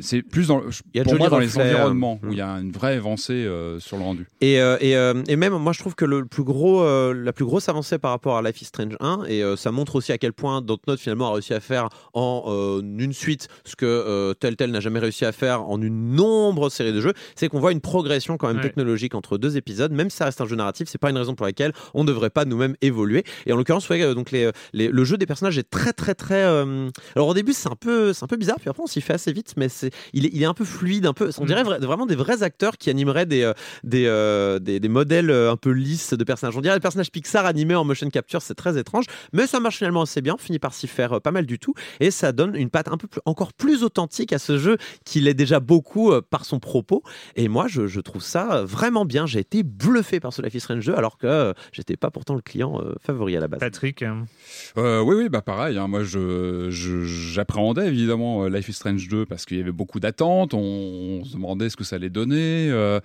c'est 0.00 0.22
plus 0.22 0.48
dans, 0.48 0.60
Il 0.94 0.98
y 0.98 1.00
a 1.00 1.04
de 1.04 1.08
pour 1.08 1.18
moi 1.18 1.28
dans 1.28 1.38
les 1.38 1.56
euh, 1.58 1.62
environnements 1.62 2.20
où 2.22 2.32
il 2.32 2.38
y 2.38 2.40
a 2.40 2.50
une 2.58 2.70
vraie 2.72 2.96
avancée 2.96 3.32
euh, 3.34 3.78
sur 3.80 3.96
le 3.96 4.02
rendu. 4.04 4.26
Et, 4.40 4.60
euh, 4.60 4.76
et, 4.80 4.96
euh, 4.96 5.22
et 5.28 5.36
même, 5.36 5.54
moi, 5.56 5.72
je 5.72 5.78
trouve 5.80 5.94
que 5.94 6.04
le 6.04 6.24
plus 6.24 6.44
gros, 6.44 6.82
euh, 6.82 7.12
la 7.14 7.32
plus 7.32 7.44
grosse 7.44 7.68
avancée 7.68 7.98
par 7.98 8.10
rapport 8.10 8.36
à 8.36 8.42
Life 8.42 8.60
is 8.62 8.66
Strange 8.66 8.96
1, 9.00 9.24
et 9.28 9.42
euh, 9.42 9.56
ça 9.56 9.70
montre 9.72 9.96
aussi 9.96 10.12
à 10.12 10.18
quel 10.18 10.32
point 10.32 10.60
Dontnod 10.62 10.98
finalement 10.98 11.28
a 11.30 11.32
réussi 11.34 11.54
à 11.54 11.60
faire 11.60 11.88
en 12.12 12.44
euh, 12.48 12.80
une 12.80 13.12
suite 13.12 13.48
ce 13.64 13.76
que 13.76 13.86
euh, 13.86 14.34
Telltale 14.34 14.70
n'a 14.70 14.80
jamais 14.80 14.98
réussi 15.00 15.24
à 15.24 15.32
faire 15.32 15.62
en 15.68 15.80
une 15.80 16.14
nombre 16.14 16.68
série 16.70 16.92
de 16.92 17.00
jeux, 17.00 17.12
c'est 17.34 17.48
qu'on 17.48 17.60
voit 17.60 17.72
une 17.72 17.80
progression 17.80 18.36
quand 18.36 18.48
même 18.48 18.56
Ouais. 18.58 18.62
technologique 18.62 19.14
entre 19.14 19.38
deux 19.38 19.56
épisodes, 19.56 19.92
même 19.92 20.10
si 20.10 20.16
ça 20.16 20.24
reste 20.24 20.40
un 20.40 20.46
jeu 20.46 20.56
narratif, 20.56 20.88
c'est 20.88 20.98
pas 20.98 21.10
une 21.10 21.16
raison 21.18 21.34
pour 21.34 21.46
laquelle 21.46 21.72
on 21.94 22.02
ne 22.02 22.08
devrait 22.08 22.30
pas 22.30 22.44
nous-mêmes 22.44 22.74
évoluer. 22.82 23.24
Et 23.46 23.52
en 23.52 23.56
l'occurrence, 23.56 23.88
ouais, 23.88 24.14
donc 24.14 24.30
les, 24.32 24.50
les- 24.72 24.88
le 24.88 25.04
jeu 25.04 25.16
des 25.16 25.26
personnages 25.26 25.58
est 25.58 25.68
très 25.70 25.92
très 25.92 26.14
très. 26.14 26.42
euh, 26.42 26.88
Alors 27.14 27.28
au 27.28 27.34
début, 27.34 27.52
c'est 27.52 27.68
un 27.68 27.76
peu, 27.76 28.12
c'est 28.12 28.24
un 28.24 28.26
peu 28.26 28.36
bizarre, 28.36 28.56
puis 28.58 28.68
après 28.68 28.82
on 28.82 28.86
s'y 28.86 29.00
fait 29.00 29.12
assez 29.12 29.32
vite, 29.32 29.54
mais 29.56 29.68
c'est, 29.78 29.90
il 30.12 30.26
est, 30.26 30.30
il 30.32 30.42
est 30.42 30.46
un 30.46 30.54
peu 30.54 30.64
fluide, 30.64 31.06
un 31.06 31.12
peu. 31.14 31.30
On 31.38 31.44
Mm. 31.44 31.46
dirait 31.46 31.62
vra- 31.62 31.80
vraiment 31.80 32.06
des 32.06 32.16
vrais 32.16 32.42
acteurs 32.42 32.76
qui 32.76 32.90
animeraient 32.90 33.26
des, 33.26 33.42
euh, 33.42 33.52
des, 33.84 34.04
euh, 34.06 34.58
des, 34.58 34.80
des 34.80 34.88
modèles 34.88 35.30
euh, 35.30 35.50
un 35.52 35.56
peu 35.56 35.70
lisses 35.70 36.12
de 36.14 36.24
personnages. 36.24 36.56
On 36.56 36.60
dirait 36.60 36.74
des 36.76 36.80
personnages 36.80 37.10
Pixar 37.10 37.46
animés 37.46 37.74
en 37.74 37.84
motion 37.84 38.08
capture, 38.10 38.42
c'est 38.42 38.54
très 38.54 38.78
étrange, 38.78 39.04
mais 39.32 39.46
ça 39.46 39.60
marche 39.60 39.78
finalement 39.78 40.02
assez 40.02 40.20
bien. 40.20 40.34
On 40.34 40.38
finit 40.38 40.58
par 40.58 40.74
s'y 40.74 40.86
faire 40.88 41.14
euh, 41.14 41.20
pas 41.20 41.30
mal 41.30 41.46
du 41.46 41.58
tout, 41.58 41.74
et 42.00 42.10
ça 42.10 42.32
donne 42.32 42.54
une 42.56 42.70
patte 42.70 42.88
un 42.88 42.96
peu 42.96 43.06
plus, 43.08 43.20
encore 43.24 43.52
plus 43.52 43.82
authentique 43.84 44.32
à 44.32 44.38
ce 44.38 44.58
jeu 44.58 44.76
qu'il 45.04 45.28
est 45.28 45.34
déjà 45.34 45.60
beaucoup 45.60 46.12
euh, 46.12 46.20
par 46.28 46.44
son 46.44 46.58
propos. 46.58 47.02
Et 47.36 47.48
moi, 47.48 47.66
je, 47.68 47.86
je 47.86 48.00
trouve 48.00 48.22
ça 48.22 48.62
vraiment 48.64 49.04
bien. 49.04 49.26
J'ai 49.26 49.40
été 49.40 49.62
bluffé 49.62 50.20
par 50.20 50.32
ce 50.32 50.42
Life 50.42 50.54
is 50.54 50.60
Strange 50.60 50.84
2, 50.86 50.94
alors 50.94 51.18
que 51.18 51.26
euh, 51.26 51.52
j'étais 51.72 51.96
pas 51.96 52.10
pourtant 52.10 52.34
le 52.34 52.40
client 52.42 52.80
euh, 52.82 52.94
favori 53.00 53.36
à 53.36 53.40
la 53.40 53.48
base. 53.48 53.60
Patrick, 53.60 54.02
hein. 54.02 54.24
Euh, 54.76 55.00
oui, 55.00 55.14
oui, 55.16 55.28
bah 55.28 55.42
pareil. 55.42 55.78
hein, 55.78 55.88
moi, 55.88 56.02
je, 56.02 56.68
je- 56.70 57.04
j'appréhendais 57.04 57.86
évidemment 57.86 58.46
Life 58.48 58.68
is 58.68 58.72
Strange 58.74 59.08
2 59.08 59.26
parce 59.26 59.44
qu'il 59.44 59.58
y 59.58 59.60
avait 59.60 59.67
beaucoup 59.70 60.00
d'attentes. 60.00 60.54
On, 60.54 60.58
on 61.20 61.24
se 61.24 61.32
demandait 61.34 61.68
ce 61.70 61.76
que 61.76 61.84
ça 61.84 61.96
allait 61.96 62.10
donner. 62.10 62.68
euh, 62.70 63.00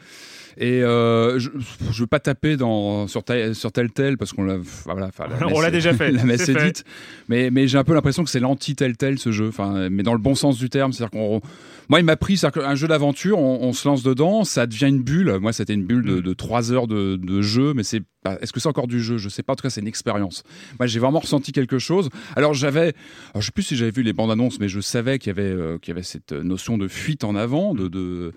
et 0.58 0.84
euh, 0.84 1.40
je 1.40 1.50
ne 1.50 1.92
veux 1.94 2.06
pas 2.08 2.20
taper 2.20 2.58
dans, 2.58 3.08
sur, 3.08 3.24
tel- 3.24 3.56
sur 3.56 3.72
tel 3.72 3.92
tel 3.92 4.18
parce 4.18 4.34
qu'on 4.34 4.44
l'a, 4.44 4.58
voilà, 4.86 5.10
On 5.54 5.70
déjà 5.72 5.94
fait, 5.94 6.12
la 6.12 6.24
messe 6.26 6.44
c'est 6.46 6.52
est 6.54 6.66
dite. 6.66 6.84
Mais, 7.28 7.50
mais 7.50 7.68
j'ai 7.68 7.78
un 7.80 7.84
peu 7.84 7.94
l'impression 7.96 8.24
que 8.24 8.30
c'est 8.30 8.40
l'anti 8.40 8.76
tel 8.76 8.96
tel 8.98 9.18
ce 9.18 9.32
jeu. 9.32 9.48
Enfin, 9.48 9.90
mais 9.90 10.04
dans 10.04 10.14
le 10.14 10.20
bon 10.20 10.36
sens 10.36 10.58
du 10.60 10.70
terme, 10.70 10.94
c'est-à-dire 10.94 11.12
qu'on 11.12 11.42
moi, 11.90 12.00
il 12.00 12.06
m'a 12.06 12.16
pris, 12.16 12.38
c'est-à-dire 12.38 12.62
qu'un 12.64 12.76
jeu 12.76 12.88
d'aventure, 12.88 13.40
on, 13.40 13.60
on 13.62 13.74
se 13.74 13.86
lance 13.88 14.04
dedans, 14.04 14.44
ça 14.46 14.68
devient 14.68 14.88
une 14.88 15.02
bulle. 15.04 15.38
Moi, 15.42 15.52
c'était 15.54 15.74
une 15.74 15.84
bulle 15.86 16.06
de, 16.06 16.16
Mm. 16.18 16.22
de 16.22 16.34
3 16.34 16.72
heures 16.72 16.88
de, 16.88 17.18
de 17.18 17.42
jeu, 17.42 17.74
mais 17.74 17.84
c'est 17.84 18.02
pas- 18.24 18.38
est-ce 18.42 18.52
que 18.54 18.60
c'est 18.60 18.70
encore 18.70 18.88
du 18.88 19.02
jeu? 19.02 19.18
Je 19.18 19.30
sais 19.30 19.44
pas. 19.44 19.54
En 19.54 19.56
tout 19.56 19.64
cas, 19.64 19.70
c'est 19.70 19.82
une 19.82 19.88
expérience. 19.88 20.44
Moi, 20.80 20.88
j'ai 20.88 21.00
vraiment 21.00 21.20
ressenti 21.20 21.52
quelque 21.52 21.80
chose. 21.80 22.10
Alors, 22.36 22.54
j'avais, 22.54 22.94
je 23.36 23.42
sais 23.42 23.52
plus 23.52 23.64
si 23.64 23.76
j'avais 23.76 23.92
vu 23.92 24.02
les 24.04 24.14
bandes 24.14 24.32
annonces, 24.32 24.60
mais 24.60 24.68
je 24.70 24.80
savais 24.80 25.20
qu'il 25.20 25.28
y 25.28 25.32
avait, 25.32 25.44
euh, 25.50 25.78
qu'il 25.78 25.92
y 25.92 25.96
avait 25.96 26.04
cette 26.04 26.32
notion 26.32 26.78
de 26.78 26.88
fuite 26.88 27.24
en 27.24 27.36
avant, 27.36 27.74
de, 27.76 27.88
de... 27.88 28.34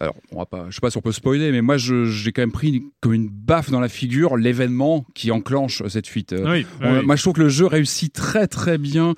alors, 0.00 0.14
on 0.32 0.38
va 0.38 0.46
pas, 0.46 0.66
je 0.70 0.74
sais 0.74 0.80
pas 0.80 0.90
si 0.90 0.96
on 0.96 1.02
peut 1.02 1.12
spoiler, 1.12 1.52
mais 1.52 1.60
moi, 1.62 1.76
j'ai 1.76 2.32
quand 2.32 2.42
même 2.42 2.52
pris 2.52 2.82
comme 3.00 3.14
une 3.14 3.28
baffe 3.28 3.70
dans 3.70 3.80
la 3.80 3.88
figure 3.88 4.36
l'événement 4.36 5.04
qui 5.14 5.30
enclenche 5.30 5.82
cette 5.88 6.06
fuite. 6.06 6.32
Euh, 6.32 6.50
Oui, 6.52 6.66
on- 6.80 6.98
oui. 6.98 7.04
Moi, 7.06 7.16
je 7.16 7.22
trouve 7.22 7.34
que 7.34 7.42
le 7.42 7.48
jeu 7.48 7.66
réussit 7.66 8.12
très 8.12 8.46
très 8.46 8.78
bien 8.78 9.14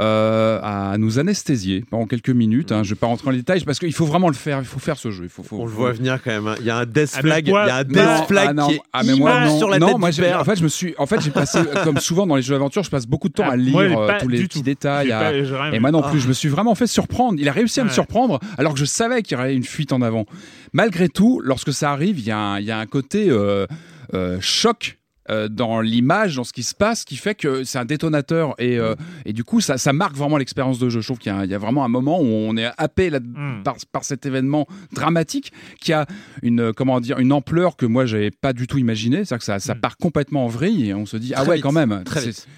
euh, 0.00 0.58
à 0.62 0.96
nous 0.98 1.18
anesthésier 1.18 1.84
pendant 1.88 2.06
quelques 2.06 2.30
minutes. 2.30 2.72
Hein. 2.72 2.82
Je 2.82 2.90
vais 2.90 2.94
pas 2.98 3.06
rentrer 3.06 3.24
dans 3.26 3.30
les 3.30 3.38
détails 3.38 3.62
parce 3.64 3.78
qu'il 3.78 3.92
faut 3.92 4.06
vraiment 4.06 4.28
le 4.28 4.34
faire. 4.34 4.58
Il 4.58 4.64
faut 4.64 4.80
faire 4.80 4.96
ce 4.98 5.10
jeu. 5.10 5.24
Il 5.24 5.30
faut, 5.30 5.42
faut- 5.42 5.60
On 5.60 5.66
le 5.66 5.70
voit 5.70 5.92
venir 5.92 6.20
quand 6.22 6.30
même. 6.30 6.46
hein. 6.48 6.56
Il 6.60 6.66
y 6.66 6.70
a 6.70 6.78
un 6.78 6.86
death 6.86 7.12
Ah, 7.16 7.20
flag, 7.20 7.44
il 7.46 7.48
y 7.48 7.50
quoi 7.52 7.62
a 7.64 7.80
un 7.80 7.84
Non, 7.84 7.90
death 8.18 8.26
flag 8.28 8.46
ah 8.50 8.52
non, 8.54 8.68
qui 8.68 8.74
est 8.74 8.80
ah, 8.92 9.02
mais 9.04 9.14
moi, 9.14 9.43
non, 9.46 9.58
sur 9.58 9.68
la 9.68 9.78
non, 9.78 9.86
tête 9.88 9.98
moi, 9.98 10.10
du 10.10 10.16
j'ai- 10.16 10.22
père. 10.22 10.40
En 10.40 10.44
fait, 10.44 10.56
je 10.56 10.62
me 10.62 10.68
suis, 10.68 10.94
en 10.98 11.06
fait, 11.06 11.20
j'ai 11.20 11.30
passé 11.30 11.58
comme 11.84 11.98
souvent 11.98 12.26
dans 12.26 12.36
les 12.36 12.42
jeux 12.42 12.54
d'aventure, 12.54 12.82
je 12.82 12.90
passe 12.90 13.06
beaucoup 13.06 13.28
de 13.28 13.34
temps 13.34 13.44
Ah, 13.46 13.52
à 13.52 13.56
lire 13.56 13.72
moi, 13.90 14.10
euh, 14.10 14.18
tous 14.20 14.28
les 14.28 14.38
petits 14.42 14.58
tout. 14.58 14.62
détails. 14.64 15.12
À- 15.12 15.20
pas- 15.20 15.72
Et 15.74 15.78
moi 15.78 15.90
non 15.90 16.02
Ah. 16.04 16.10
plus, 16.10 16.20
je 16.20 16.28
me 16.28 16.32
suis 16.32 16.48
vraiment 16.48 16.74
fait 16.74 16.86
surprendre. 16.86 17.38
Il 17.40 17.48
a 17.48 17.52
réussi 17.52 17.80
à 17.80 17.84
me 17.84 17.90
surprendre 17.90 18.40
alors 18.58 18.72
que 18.74 18.78
je 18.78 18.84
savais 18.84 19.22
qu'il 19.22 19.36
y 19.36 19.40
aurait 19.40 19.54
une 19.54 19.64
fuite 19.64 19.92
en 19.92 20.02
avant. 20.02 20.24
Malgré 20.72 21.08
tout, 21.08 21.40
lorsque 21.44 21.72
ça 21.72 21.90
arrive, 21.92 22.18
il 22.18 22.26
y, 22.26 22.30
a 22.30 22.38
un- 22.38 22.58
il 22.60 22.64
y 22.66 22.70
a 22.70 22.78
un 22.78 22.86
côté 22.86 23.30
euh, 23.30 23.66
euh, 24.14 24.38
choc. 24.40 24.98
Euh, 25.30 25.48
dans 25.48 25.80
l'image, 25.80 26.36
dans 26.36 26.44
ce 26.44 26.52
qui 26.52 26.62
se 26.62 26.74
passe, 26.74 27.04
qui 27.04 27.16
fait 27.16 27.34
que 27.34 27.64
c'est 27.64 27.78
un 27.78 27.84
détonateur 27.84 28.54
et, 28.58 28.78
euh, 28.78 28.94
et 29.24 29.32
du 29.32 29.42
coup 29.44 29.60
ça, 29.60 29.78
ça 29.78 29.92
marque 29.92 30.14
vraiment 30.16 30.36
l'expérience 30.36 30.78
de 30.78 30.88
jeu. 30.90 31.00
Je 31.00 31.06
trouve 31.06 31.18
qu'il 31.18 31.32
y, 31.32 31.34
a- 31.34 31.44
il 31.44 31.50
y 31.50 31.54
a 31.54 31.58
vraiment 31.58 31.84
un 31.84 31.88
moment 31.88 32.20
où 32.20 32.24
on 32.26 32.56
est 32.56 32.70
happé 32.78 33.10
là, 33.10 33.20
Mm. 33.20 33.62
par, 33.64 33.76
par 33.92 34.04
cet 34.04 34.26
événement 34.26 34.66
dramatique 34.92 35.52
qui 35.80 35.92
a 35.92 36.06
une 36.42 36.60
euh, 36.60 36.72
comment 36.74 37.00
dire 37.00 37.18
une 37.18 37.32
ampleur 37.32 37.76
que 37.76 37.86
moi 37.86 38.06
j'avais 38.06 38.30
pas 38.30 38.52
du 38.52 38.66
tout 38.66 38.78
imaginé. 38.78 39.24
C'est-à-dire 39.24 39.38
que 39.38 39.44
ça, 39.44 39.58
ça 39.58 39.74
Mm. 39.74 39.80
part 39.80 39.96
complètement 39.96 40.44
en 40.44 40.48
vrille 40.48 40.88
et 40.88 40.94
on 40.94 41.06
se 41.06 41.16
dit 41.16 41.32
ah 41.34 41.44
ouais 41.44 41.56
vite, 41.56 41.62
quand 41.62 41.72
même. 41.72 42.02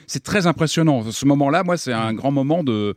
C'est- 0.07 0.23
très 0.25 0.47
impressionnant. 0.47 1.09
Ce 1.11 1.25
moment-là, 1.27 1.63
moi 1.63 1.77
c'est 1.77 1.93
un 1.93 2.13
grand 2.15 2.31
moment 2.33 2.65
de 2.65 2.95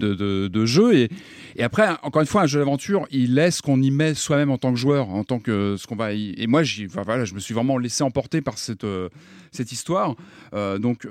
de, 0.00 0.14
de, 0.14 0.48
de 0.48 0.66
jeu 0.66 0.94
et, 0.96 1.10
et 1.54 1.62
après 1.62 1.86
encore 2.02 2.22
une 2.22 2.26
fois 2.28 2.42
un 2.42 2.46
jeu 2.46 2.58
d'aventure 2.58 3.06
il 3.12 3.34
laisse 3.34 3.60
qu'on 3.60 3.80
y 3.80 3.90
met 3.92 4.14
soi-même 4.14 4.50
en 4.50 4.58
tant 4.58 4.72
que 4.72 4.78
joueur 4.78 5.10
en 5.10 5.22
tant 5.22 5.38
que 5.38 5.76
ce 5.78 5.86
qu'on 5.86 5.94
va 5.94 6.12
y... 6.12 6.34
et 6.38 6.46
moi 6.48 6.62
enfin, 6.86 7.02
voilà 7.04 7.24
je 7.24 7.34
me 7.34 7.38
suis 7.38 7.54
vraiment 7.54 7.78
laissé 7.78 8.02
emporter 8.02 8.40
par 8.40 8.58
cette 8.58 8.82
euh, 8.84 9.08
cette 9.50 9.72
histoire 9.72 10.14
Euh, 10.54 10.78
donc 10.78 11.06
euh, 11.06 11.10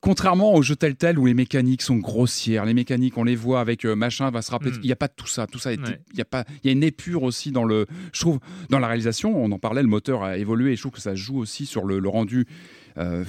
contrairement 0.00 0.54
au 0.54 0.62
jeu 0.62 0.76
tel 0.76 0.96
tel 0.96 1.18
où 1.18 1.26
les 1.26 1.34
mécaniques 1.34 1.82
sont 1.82 1.96
grossières 1.96 2.64
les 2.64 2.74
mécaniques 2.74 3.16
on 3.18 3.24
les 3.24 3.36
voit 3.36 3.60
avec 3.60 3.84
euh, 3.84 3.94
machin 3.94 4.30
va 4.30 4.42
se 4.42 4.50
rappeler 4.50 4.70
Mm. 4.72 4.78
il 4.82 4.86
n'y 4.86 4.92
a 4.92 4.96
pas 4.96 5.08
tout 5.08 5.26
ça 5.26 5.46
tout 5.46 5.58
ça 5.58 5.70
Ouais. 5.70 5.76
il 6.12 6.18
y 6.18 6.20
a 6.20 6.24
pas 6.24 6.44
il 6.62 6.66
y 6.66 6.70
a 6.70 6.72
une 6.72 6.82
épure 6.82 7.22
aussi 7.22 7.52
dans 7.52 7.64
le 7.64 7.86
je 8.12 8.20
trouve 8.20 8.38
dans 8.70 8.78
la 8.78 8.86
réalisation 8.88 9.36
on 9.36 9.50
en 9.52 9.58
parlait 9.58 9.82
le 9.82 9.88
moteur 9.88 10.22
a 10.22 10.38
évolué 10.38 10.72
et 10.72 10.76
je 10.76 10.82
trouve 10.82 10.92
que 10.92 11.00
ça 11.00 11.14
joue 11.14 11.38
aussi 11.38 11.66
sur 11.66 11.84
le, 11.84 11.98
le 11.98 12.08
rendu 12.08 12.46
euh, 12.98 13.24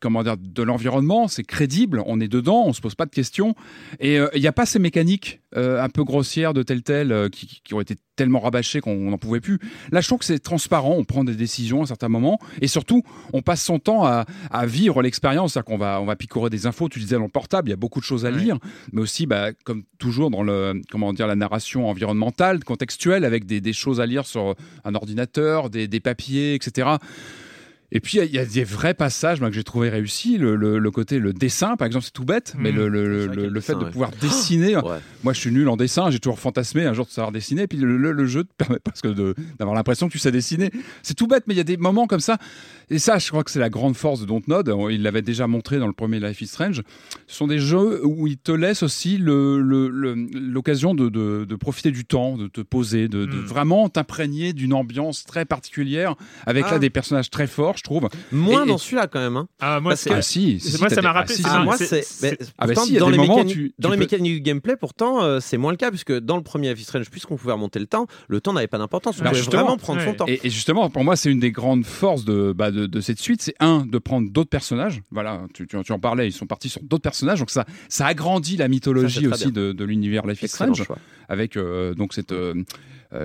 comment 0.00 0.22
dire 0.22 0.36
de 0.36 0.62
l'environnement 0.62 1.28
c'est 1.28 1.44
crédible 1.44 2.02
on 2.06 2.20
est 2.20 2.28
dedans 2.28 2.64
on 2.66 2.72
se 2.72 2.80
pose 2.80 2.94
pas 2.94 3.06
de 3.06 3.10
questions. 3.10 3.54
Et 4.00 4.18
euh, 4.18 4.28
il 4.34 4.40
n'y 4.40 4.46
a 4.46 4.52
pas 4.52 4.66
ces 4.66 4.78
mécaniques 4.78 5.40
euh, 5.56 5.82
un 5.82 5.88
peu 5.88 6.04
grossières 6.04 6.54
de 6.54 6.62
tel 6.62 6.82
tel 6.82 7.12
euh, 7.12 7.28
qui, 7.28 7.60
qui 7.64 7.74
ont 7.74 7.80
été 7.80 7.96
tellement 8.16 8.40
rabâchées 8.40 8.80
qu'on 8.80 9.10
n'en 9.10 9.18
pouvait 9.18 9.40
plus. 9.40 9.58
Là 9.92 10.00
je 10.00 10.06
trouve 10.06 10.18
que 10.18 10.24
c'est 10.24 10.38
transparent 10.38 10.94
on 10.96 11.04
prend 11.04 11.24
des 11.24 11.34
décisions 11.34 11.82
à 11.82 11.86
certains 11.86 12.08
moments 12.08 12.38
et 12.60 12.66
surtout 12.66 13.02
on 13.32 13.42
passe 13.42 13.62
son 13.62 13.78
temps 13.78 14.04
à, 14.04 14.24
à 14.50 14.66
vivre 14.66 15.02
l'expérience. 15.02 15.52
C'est-à-dire 15.52 15.66
qu'on 15.66 15.78
va 15.78 16.00
on 16.00 16.04
va 16.04 16.16
picorer 16.16 16.50
des 16.50 16.66
infos 16.66 16.88
tu 16.88 16.98
disais 16.98 17.16
dans 17.16 17.22
le 17.22 17.28
portable 17.28 17.68
il 17.68 17.72
y 17.72 17.74
a 17.74 17.76
beaucoup 17.76 18.00
de 18.00 18.04
choses 18.04 18.26
à 18.26 18.30
lire. 18.30 18.58
Mais 18.92 19.00
aussi 19.00 19.26
bah, 19.26 19.52
comme 19.64 19.84
toujours 19.98 20.30
dans 20.30 20.42
le 20.42 20.80
comment 20.90 21.12
dire 21.12 21.26
la 21.26 21.36
narration 21.36 21.88
environnementale 21.88 22.64
contextuelle 22.64 23.24
avec 23.24 23.46
des, 23.46 23.60
des 23.60 23.72
choses 23.72 24.00
à 24.00 24.06
lire 24.06 24.26
sur 24.26 24.54
un 24.84 24.94
ordinateur 24.94 25.70
des, 25.70 25.88
des 25.88 26.00
papiers 26.00 26.54
etc 26.54 26.96
et 27.92 28.00
puis, 28.00 28.18
il 28.18 28.18
y 28.18 28.20
a- 28.22 28.24
il 28.24 28.34
y, 28.34 28.38
a 28.38 28.44
des 28.44 28.64
vrais 28.64 28.94
passages 28.94 29.40
moi, 29.40 29.48
que 29.50 29.54
j'ai 29.54 29.64
trouvé 29.64 29.88
réussis. 29.88 30.38
Le, 30.38 30.56
le- 30.56 30.78
le 30.78 30.90
côté, 30.90 31.18
le 31.18 31.32
dessin, 31.32 31.76
par 31.76 31.86
exemple, 31.86 32.04
c'est 32.04 32.12
tout 32.12 32.24
bête, 32.24 32.54
mais 32.58 32.72
Mm. 32.72 32.76
le, 32.76 32.88
le- 32.88 33.26
le 33.26 33.60
fait 33.60 33.72
dessin, 33.72 33.78
de 33.78 33.84
ouais. 33.84 33.90
pouvoir 33.90 34.10
dessiner. 34.20 34.76
Ouais. 34.76 34.98
Moi, 35.24 35.32
je 35.32 35.40
suis 35.40 35.50
nul 35.52 35.68
en 35.68 35.76
dessin, 35.76 36.10
j'ai 36.10 36.18
toujours 36.18 36.38
fantasmé 36.40 36.84
un 36.84 36.92
jour 36.92 37.06
de 37.06 37.10
savoir 37.10 37.32
dessiner. 37.32 37.62
Et 37.62 37.66
puis, 37.66 37.78
le, 37.78 38.26
jeu 38.26 38.44
te 38.44 38.52
permet 38.56 38.78
de- 39.04 39.34
d'avoir 39.58 39.74
l'impression 39.76 40.08
que 40.08 40.12
tu 40.12 40.18
sais 40.18 40.32
dessiner. 40.32 40.70
C'est 41.02 41.14
tout 41.14 41.26
bête, 41.26 41.44
mais 41.46 41.54
il 41.54 41.58
y 41.58 41.60
a 41.60 41.64
des 41.64 41.76
moments 41.76 42.06
comme 42.06 42.20
ça. 42.20 42.38
Et 42.90 42.98
ça, 42.98 43.18
je 43.18 43.28
crois 43.28 43.42
que 43.44 43.50
c'est 43.50 43.58
la 43.60 43.70
grande 43.70 43.96
force 43.96 44.20
de 44.20 44.26
Dontnod. 44.26 44.72
Il 44.90 45.02
l'avait 45.02 45.22
déjà 45.22 45.46
montré 45.46 45.78
dans 45.78 45.86
le 45.86 45.92
premier 45.92 46.20
Life 46.20 46.40
is 46.40 46.46
Strange. 46.46 46.82
Ce 47.26 47.36
sont 47.36 47.46
des 47.46 47.58
jeux 47.58 48.04
où 48.04 48.26
ils 48.26 48.38
te 48.38 48.52
laissent 48.52 48.82
aussi 48.82 49.16
le- 49.18 49.60
le- 49.60 49.88
le- 49.88 50.14
l'occasion 50.34 50.94
de, 50.94 51.08
de- 51.08 51.44
de 51.48 51.54
profiter 51.56 51.90
du 51.90 52.04
temps, 52.04 52.36
de 52.36 52.46
te 52.48 52.60
poser, 52.60 53.08
de, 53.08 53.26
de 53.26 53.36
Mm. 53.36 53.44
vraiment 53.44 53.88
t'imprégner 53.88 54.52
d'une 54.52 54.72
ambiance 54.72 55.24
très 55.24 55.44
particulière, 55.44 56.14
avec 56.46 56.64
Ah. 56.68 56.72
là 56.72 56.78
des 56.78 56.90
personnages 56.90 57.30
très 57.30 57.46
forts, 57.46 57.75
je 57.76 57.82
trouve. 57.82 58.08
Moins 58.32 58.64
Et- 58.64 58.68
dans 58.68 58.78
celui-là 58.78 59.06
quand 59.06 59.20
même. 59.20 59.36
hein. 59.36 59.48
Ah, 59.60 59.80
moi, 59.80 59.96
c'est. 59.96 60.08
c'est- 60.10 60.14
Ah 60.16 60.22
si, 60.22 60.60
si, 60.60 60.72
si, 60.72 60.78
moi, 60.78 60.88
t'as 60.88 60.96
ça 60.96 61.02
m'a 61.02 61.10
ah, 61.10 61.12
rappelé-. 61.12 61.34
Ah, 61.44 61.58
un- 61.60 61.64
moi, 61.64 61.76
c'est- 61.76 62.02
c'est. 62.02 62.30
mais 62.32 62.38
Ah 62.58 62.66
bah 62.66 62.74
pourtant, 62.74 62.82
si, 62.82 62.90
il 62.90 62.94
y 62.94 62.96
a 62.96 63.00
dans 63.00 63.06
des 63.06 63.12
les 63.12 63.18
moments 63.18 63.34
où 63.34 63.36
mécaniques, 63.38 63.56
tu- 63.56 63.74
dans 63.78 63.88
tu 63.90 63.94
les 63.94 63.98
peux- 63.98 64.04
mécaniques 64.16 64.34
du 64.34 64.40
gameplay, 64.40 64.76
pourtant, 64.76 65.22
euh, 65.22 65.40
c'est 65.40 65.56
moins 65.58 65.70
le 65.70 65.76
cas 65.76 65.90
puisque 65.90 66.12
dans 66.18 66.36
le 66.36 66.42
premier 66.42 66.70
Life 66.70 66.80
is 66.80 66.84
Strange, 66.84 67.10
puisqu'on 67.10 67.36
pouvait 67.36 67.52
remonter 67.52 67.78
le 67.78 67.86
temps, 67.86 68.06
le 68.28 68.40
temps 68.40 68.52
n'avait 68.52 68.66
pas 68.66 68.78
d'importance. 68.78 69.16
On 69.20 69.24
pouvait 69.24 69.34
justement, 69.34 69.62
vraiment 69.62 69.76
prendre 69.76 70.00
son 70.00 70.06
ouais. 70.08 70.16
temps. 70.16 70.26
Et, 70.26 70.40
et 70.44 70.50
justement, 70.50 70.88
pour 70.90 71.04
moi, 71.04 71.16
c'est 71.16 71.30
une 71.30 71.40
des 71.40 71.52
grandes 71.52 71.84
forces 71.84 72.24
de, 72.24 72.52
bah, 72.56 72.70
de, 72.70 72.86
de 72.86 73.00
cette 73.00 73.20
suite. 73.20 73.42
C'est 73.42 73.54
un, 73.60 73.84
de 73.86 73.98
prendre 73.98 74.30
d'autres 74.30 74.50
personnages. 74.50 75.02
Voilà, 75.10 75.42
tu, 75.54 75.66
tu, 75.66 75.76
tu 75.82 75.92
en 75.92 75.98
parlais, 75.98 76.28
ils 76.28 76.32
sont 76.32 76.46
partis 76.46 76.68
sur 76.68 76.82
d'autres 76.82 77.02
personnages. 77.02 77.38
Donc 77.40 77.50
ça, 77.50 77.64
ça 77.88 78.06
agrandit 78.06 78.56
la 78.56 78.64
Ça, 78.64 78.68
mythologie 78.68 79.20
c'est 79.22 79.26
très 79.30 79.44
aussi 79.44 79.52
de, 79.52 79.72
de 79.72 79.84
l'univers 79.84 80.26
Life 80.26 80.42
is 80.42 80.46
Excellent 80.46 80.74
Strange. 80.74 80.86
choix. 80.86 80.98
Avec 81.28 81.56
euh, 81.56 81.94
donc 81.94 82.12
cette 82.14 82.32
euh, 82.32 82.54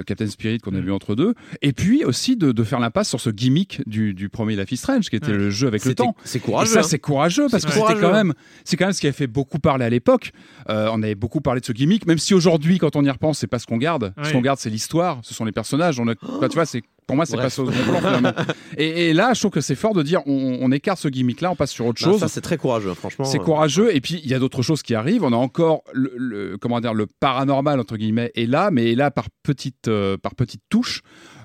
Captain 0.05 0.27
Spirit 0.27 0.59
qu'on 0.59 0.73
a 0.75 0.79
Mm. 0.79 0.86
vu 0.86 0.91
entre 0.91 1.15
deux. 1.15 1.34
Et 1.61 1.73
puis 1.73 2.03
aussi 2.05 2.36
de, 2.36 2.51
de 2.51 2.63
faire 2.63 2.79
l'impasse 2.79 3.09
sur 3.09 3.19
ce 3.21 3.29
gimmick 3.29 3.82
du, 3.88 4.13
du 4.13 4.29
premier 4.29 4.55
Life 4.55 4.71
is 4.71 4.77
Strange, 4.77 5.09
qui 5.09 5.15
était 5.15 5.32
le 5.32 5.49
jeu 5.49 5.67
avec 5.67 5.86
le 5.86 5.95
temps. 5.95 6.15
C'est 6.23 6.39
Et 6.39 6.41
courageux. 6.41 6.71
ça, 6.73 6.79
hein. 6.79 6.84
c'est 6.84 6.99
courageux 6.99 7.47
parce 7.51 7.65
que 7.65 7.71
c'était 7.71 7.99
quand 7.99 8.11
même, 8.13 8.34
c'est 8.63 8.77
quand 8.77 8.86
même 8.86 8.93
ce 8.93 9.01
qui 9.01 9.07
a 9.07 9.11
fait 9.11 9.27
beaucoup 9.27 9.59
parler 9.59 9.86
à 9.86 9.89
l'époque. 9.89 10.32
Euh, 10.69 10.89
on 10.93 11.01
avait 11.03 11.15
beaucoup 11.15 11.41
parlé 11.41 11.61
de 11.61 11.65
ce 11.65 11.71
gimmick, 11.71 12.05
même 12.07 12.17
si 12.17 12.34
aujourd'hui, 12.34 12.77
quand 12.77 12.95
on 12.95 13.03
y 13.03 13.09
repense, 13.09 13.39
c'est 13.39 13.47
pas 13.47 13.59
ce 13.59 13.67
qu'on 13.67 13.77
garde. 13.77 14.13
Ce 14.23 14.32
qu'on 14.32 14.41
garde, 14.41 14.59
c'est 14.59 14.69
l'histoire, 14.69 15.19
ce 15.23 15.34
sont 15.34 15.45
les 15.45 15.51
personnages. 15.51 15.99
On 15.99 16.07
a, 16.07 16.15
tu 16.49 16.53
vois, 16.53 16.65
c'est 16.65 16.82
pour 17.12 17.16
moi, 17.18 17.26
c'est 17.26 17.34
Bref. 17.36 17.45
passé 17.47 17.62
au 17.62 17.72
second 17.72 17.84
plan 17.91 17.97
finalement. 17.99 18.32
Et, 18.78 19.09
et 19.09 19.14
là, 19.14 19.34
je 19.34 19.39
trouve 19.41 19.51
que 19.51 19.59
c'est 19.62 19.76
fort 19.76 19.93
de 19.93 20.01
dire 20.01 20.22
on, 20.26 20.59
on 20.62 20.72
écarte 20.72 20.99
ce 20.99 21.09
gimmick-là, 21.09 21.51
on 21.51 21.55
passe 21.57 21.72
sur 21.72 21.86
autre 21.86 22.01
Non, 22.05 22.14
chose. 22.14 22.22
ça, 22.22 22.28
c'est 22.30 22.39
très 22.41 22.57
courageux, 22.57 22.93
franchement. 22.93 23.26
C'est 23.26 23.39
euh, 23.39 23.43
courageux. 23.43 23.93
Et 23.93 23.99
puis, 23.99 24.22
il 24.24 24.30
y 24.30 24.34
a 24.34 24.39
d'autres 24.39 24.62
choses 24.62 24.82
qui 24.82 24.95
arrivent. 24.95 25.24
On 25.26 25.34
a 25.34 25.36
encore 25.36 25.84
le, 25.93 26.14
le- 26.16 26.57
comment 26.57 26.80
dire, 26.80 26.93
le 26.93 27.05
paranormal, 27.20 27.80
entre 27.82 27.97
guillemets, 27.97 28.32
est 28.36 28.45
là, 28.45 28.72
mais 28.72 28.91
est 28.91 28.95
là 28.95 29.12
par 29.12 29.26
petites, 29.43 29.89
euh, 29.89 30.16
par 30.18 30.36
petites 30.36 30.62
touches. 30.70 31.01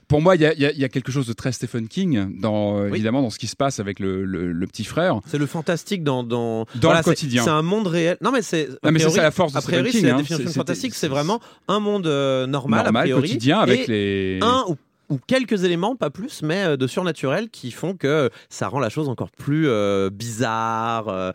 Pour 0.08 0.22
moi, 0.22 0.36
il 0.36 0.42
y 0.42 0.46
a, 0.46 0.52
y 0.54 0.80
y 0.84 0.88
quelque 0.88 1.10
chose 1.10 1.26
de 1.26 1.32
très 1.32 1.50
Stephen 1.50 1.88
King, 1.88 2.38
dans, 2.40 2.78
euh, 2.78 2.82
Oui. 2.84 2.90
évidemment, 2.94 3.22
dans 3.22 3.30
ce 3.30 3.40
qui 3.40 3.48
se 3.48 3.56
passe 3.56 3.80
avec 3.80 3.98
le, 3.98 4.24
le- 4.24 4.52
le 4.52 4.66
petit 4.68 4.84
frère. 4.84 5.18
C'est 5.26 5.36
le 5.38 5.46
fantastique 5.46 6.04
dans 6.04 6.22
dans, 6.22 6.64
Dans 6.76 6.92
le 6.92 6.98
c'est- 6.98 7.02
quotidien. 7.02 7.42
C'est 7.42 7.50
un 7.50 7.62
monde 7.62 7.88
réel. 7.88 8.16
Non 8.20 8.30
mais 8.30 8.40
c'est. 8.42 8.68
c'est 8.84 9.16
la 9.16 9.30
force 9.32 9.52
de 9.54 9.58
A 9.58 9.62
priori, 9.62 9.88
Stephen 9.88 9.92
c'est 9.92 9.98
King, 9.98 10.06
la 10.06 10.14
hein. 10.14 10.18
définition 10.18 10.46
C'est- 10.46 10.52
c'est- 10.52 10.58
fantastique. 10.60 10.94
c'est- 10.94 11.00
C'est 11.00 11.08
vraiment 11.08 11.40
un 11.66 11.80
monde 11.80 12.06
euh, 12.06 12.46
normal, 12.46 12.86
a 12.86 12.92
priori, 12.92 13.22
quotidien, 13.30 13.58
avec 13.58 13.88
et 13.88 14.38
les. 14.38 14.38
un 14.42 14.62
ou, 14.68 14.76
ou 15.08 15.18
quelques 15.26 15.64
éléments, 15.64 15.96
pas 15.96 16.10
plus, 16.10 16.42
mais 16.42 16.64
euh, 16.64 16.76
de 16.76 16.86
surnaturel 16.86 17.48
qui 17.50 17.70
font 17.70 17.94
que 17.94 18.30
ça 18.48 18.68
rend 18.68 18.78
la 18.80 18.88
chose 18.88 19.08
encore 19.08 19.30
plus 19.30 19.68
euh, 19.68 20.10
bizarre, 20.10 21.08
euh, 21.08 21.32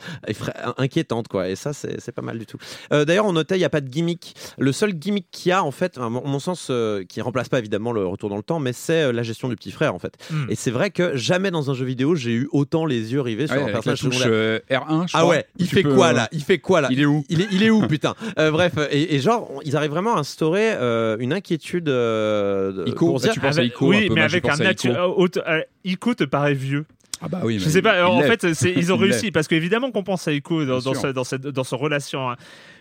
inquiétante, 0.77 1.27
quoi. 1.27 1.49
Et 1.49 1.55
ça, 1.55 1.73
c'est 1.73 2.11
pas 2.11 2.21
mal 2.21 2.37
du 2.37 2.45
tout. 2.45 2.57
Euh, 2.93 3.05
D'ailleurs, 3.05 3.25
on 3.25 3.33
notait, 3.33 3.55
il 3.55 3.59
n'y 3.59 3.65
a 3.65 3.69
pas 3.69 3.81
de 3.81 3.89
gimmick. 3.89 4.35
Le 4.57 4.71
seul 4.71 4.93
gimmick 4.93 5.27
qu'il 5.31 5.49
y 5.49 5.53
a, 5.53 5.63
en 5.63 5.71
fait, 5.71 5.97
à 5.97 6.09
mon, 6.09 6.25
mon 6.27 6.39
sens, 6.39 6.67
euh, 6.69 7.03
qui 7.03 7.21
remplace 7.21 7.49
pas 7.49 7.59
évidemment 7.59 7.91
le 7.91 8.05
retour 8.05 8.29
dans 8.29 8.37
le 8.37 8.43
temps, 8.43 8.59
mais 8.59 8.73
c'est 8.73 9.03
euh, 9.03 9.11
la 9.11 9.23
gestion 9.23 9.49
du 9.49 9.55
petit 9.55 9.71
frère, 9.71 9.95
en 9.95 9.99
fait. 9.99 10.13
Hmm. 10.31 10.45
Et 10.49 10.55
c'est 10.55 10.71
vrai 10.71 10.89
que 10.91 11.15
jamais 11.15 11.51
dans 11.51 11.69
un 11.71 11.73
jeu 11.73 11.85
vidéo, 11.85 12.15
j'ai 12.15 12.31
eu 12.31 12.47
autant 12.51 12.85
les 12.85 13.13
yeux 13.13 13.21
rivés 13.21 13.47
sur 13.47 13.55
Ouais, 13.57 13.63
un 13.69 13.71
personnage 13.73 14.01
touche 14.01 14.17
secondaire. 14.17 14.31
euh, 14.33 14.59
R1, 15.03 15.07
je 15.07 15.11
Ah 15.17 15.25
ouais, 15.27 15.45
il 15.57 15.67
fait 15.67 15.83
peux, 15.83 15.93
quoi 15.93 16.07
euh, 16.09 16.13
là? 16.13 16.29
Il 16.31 16.41
fait 16.43 16.59
quoi 16.59 16.81
là? 16.81 16.87
Il 16.91 16.99
est 16.99 17.05
où? 17.05 17.23
Il 17.29 17.41
est, 17.41 17.47
il 17.51 17.63
est 17.63 17.69
où 17.69 17.81
putain? 17.87 18.15
Euh, 18.39 18.51
Bref, 18.51 18.73
et, 18.91 19.15
et 19.15 19.19
genre, 19.19 19.49
ils 19.65 19.75
arrivent 19.75 19.91
vraiment 19.91 20.15
à 20.15 20.19
instaurer 20.19 20.71
euh, 20.73 21.17
une 21.19 21.33
inquiétude 21.33 21.89
euh, 21.89 22.71
de- 22.71 22.89
Ico, 22.89 23.05
pour 23.07 23.15
bah, 23.19 23.23
dire. 23.23 23.33
tu 23.33 23.39
penses 23.39 23.57
Ico, 23.63 23.87
oui, 23.89 24.05
un 24.05 24.07
peu, 24.07 24.13
mais 24.15 24.21
avec 24.21 24.45
un 24.45 24.49
pensé 24.49 24.63
à 24.63 24.71
natu- 24.73 24.89
Ico. 24.91 24.99
euh, 25.37 25.61
Ico 25.83 26.13
te 26.13 26.23
paraît 26.23 26.53
vieux. 26.53 26.85
Ah 27.21 27.27
bah 27.27 27.41
oui, 27.43 27.59
Je 27.59 27.65
mais 27.65 27.71
sais 27.71 27.81
pas. 27.81 28.07
En 28.07 28.21
fait, 28.21 28.43
ils 28.43 28.91
ont 28.91 28.97
Il 28.97 29.01
réussi 29.01 29.31
parce 29.31 29.47
qu'évidemment 29.47 29.91
qu'on 29.91 30.03
pense 30.03 30.27
à 30.27 30.33
Ico 30.33 30.65
dans, 30.65 30.79
dans, 30.79 30.93
ce, 30.95 31.07
dans 31.07 31.23
cette 31.23 31.41
dans 31.43 31.63
relation, 31.77 32.29
hein. 32.31 32.35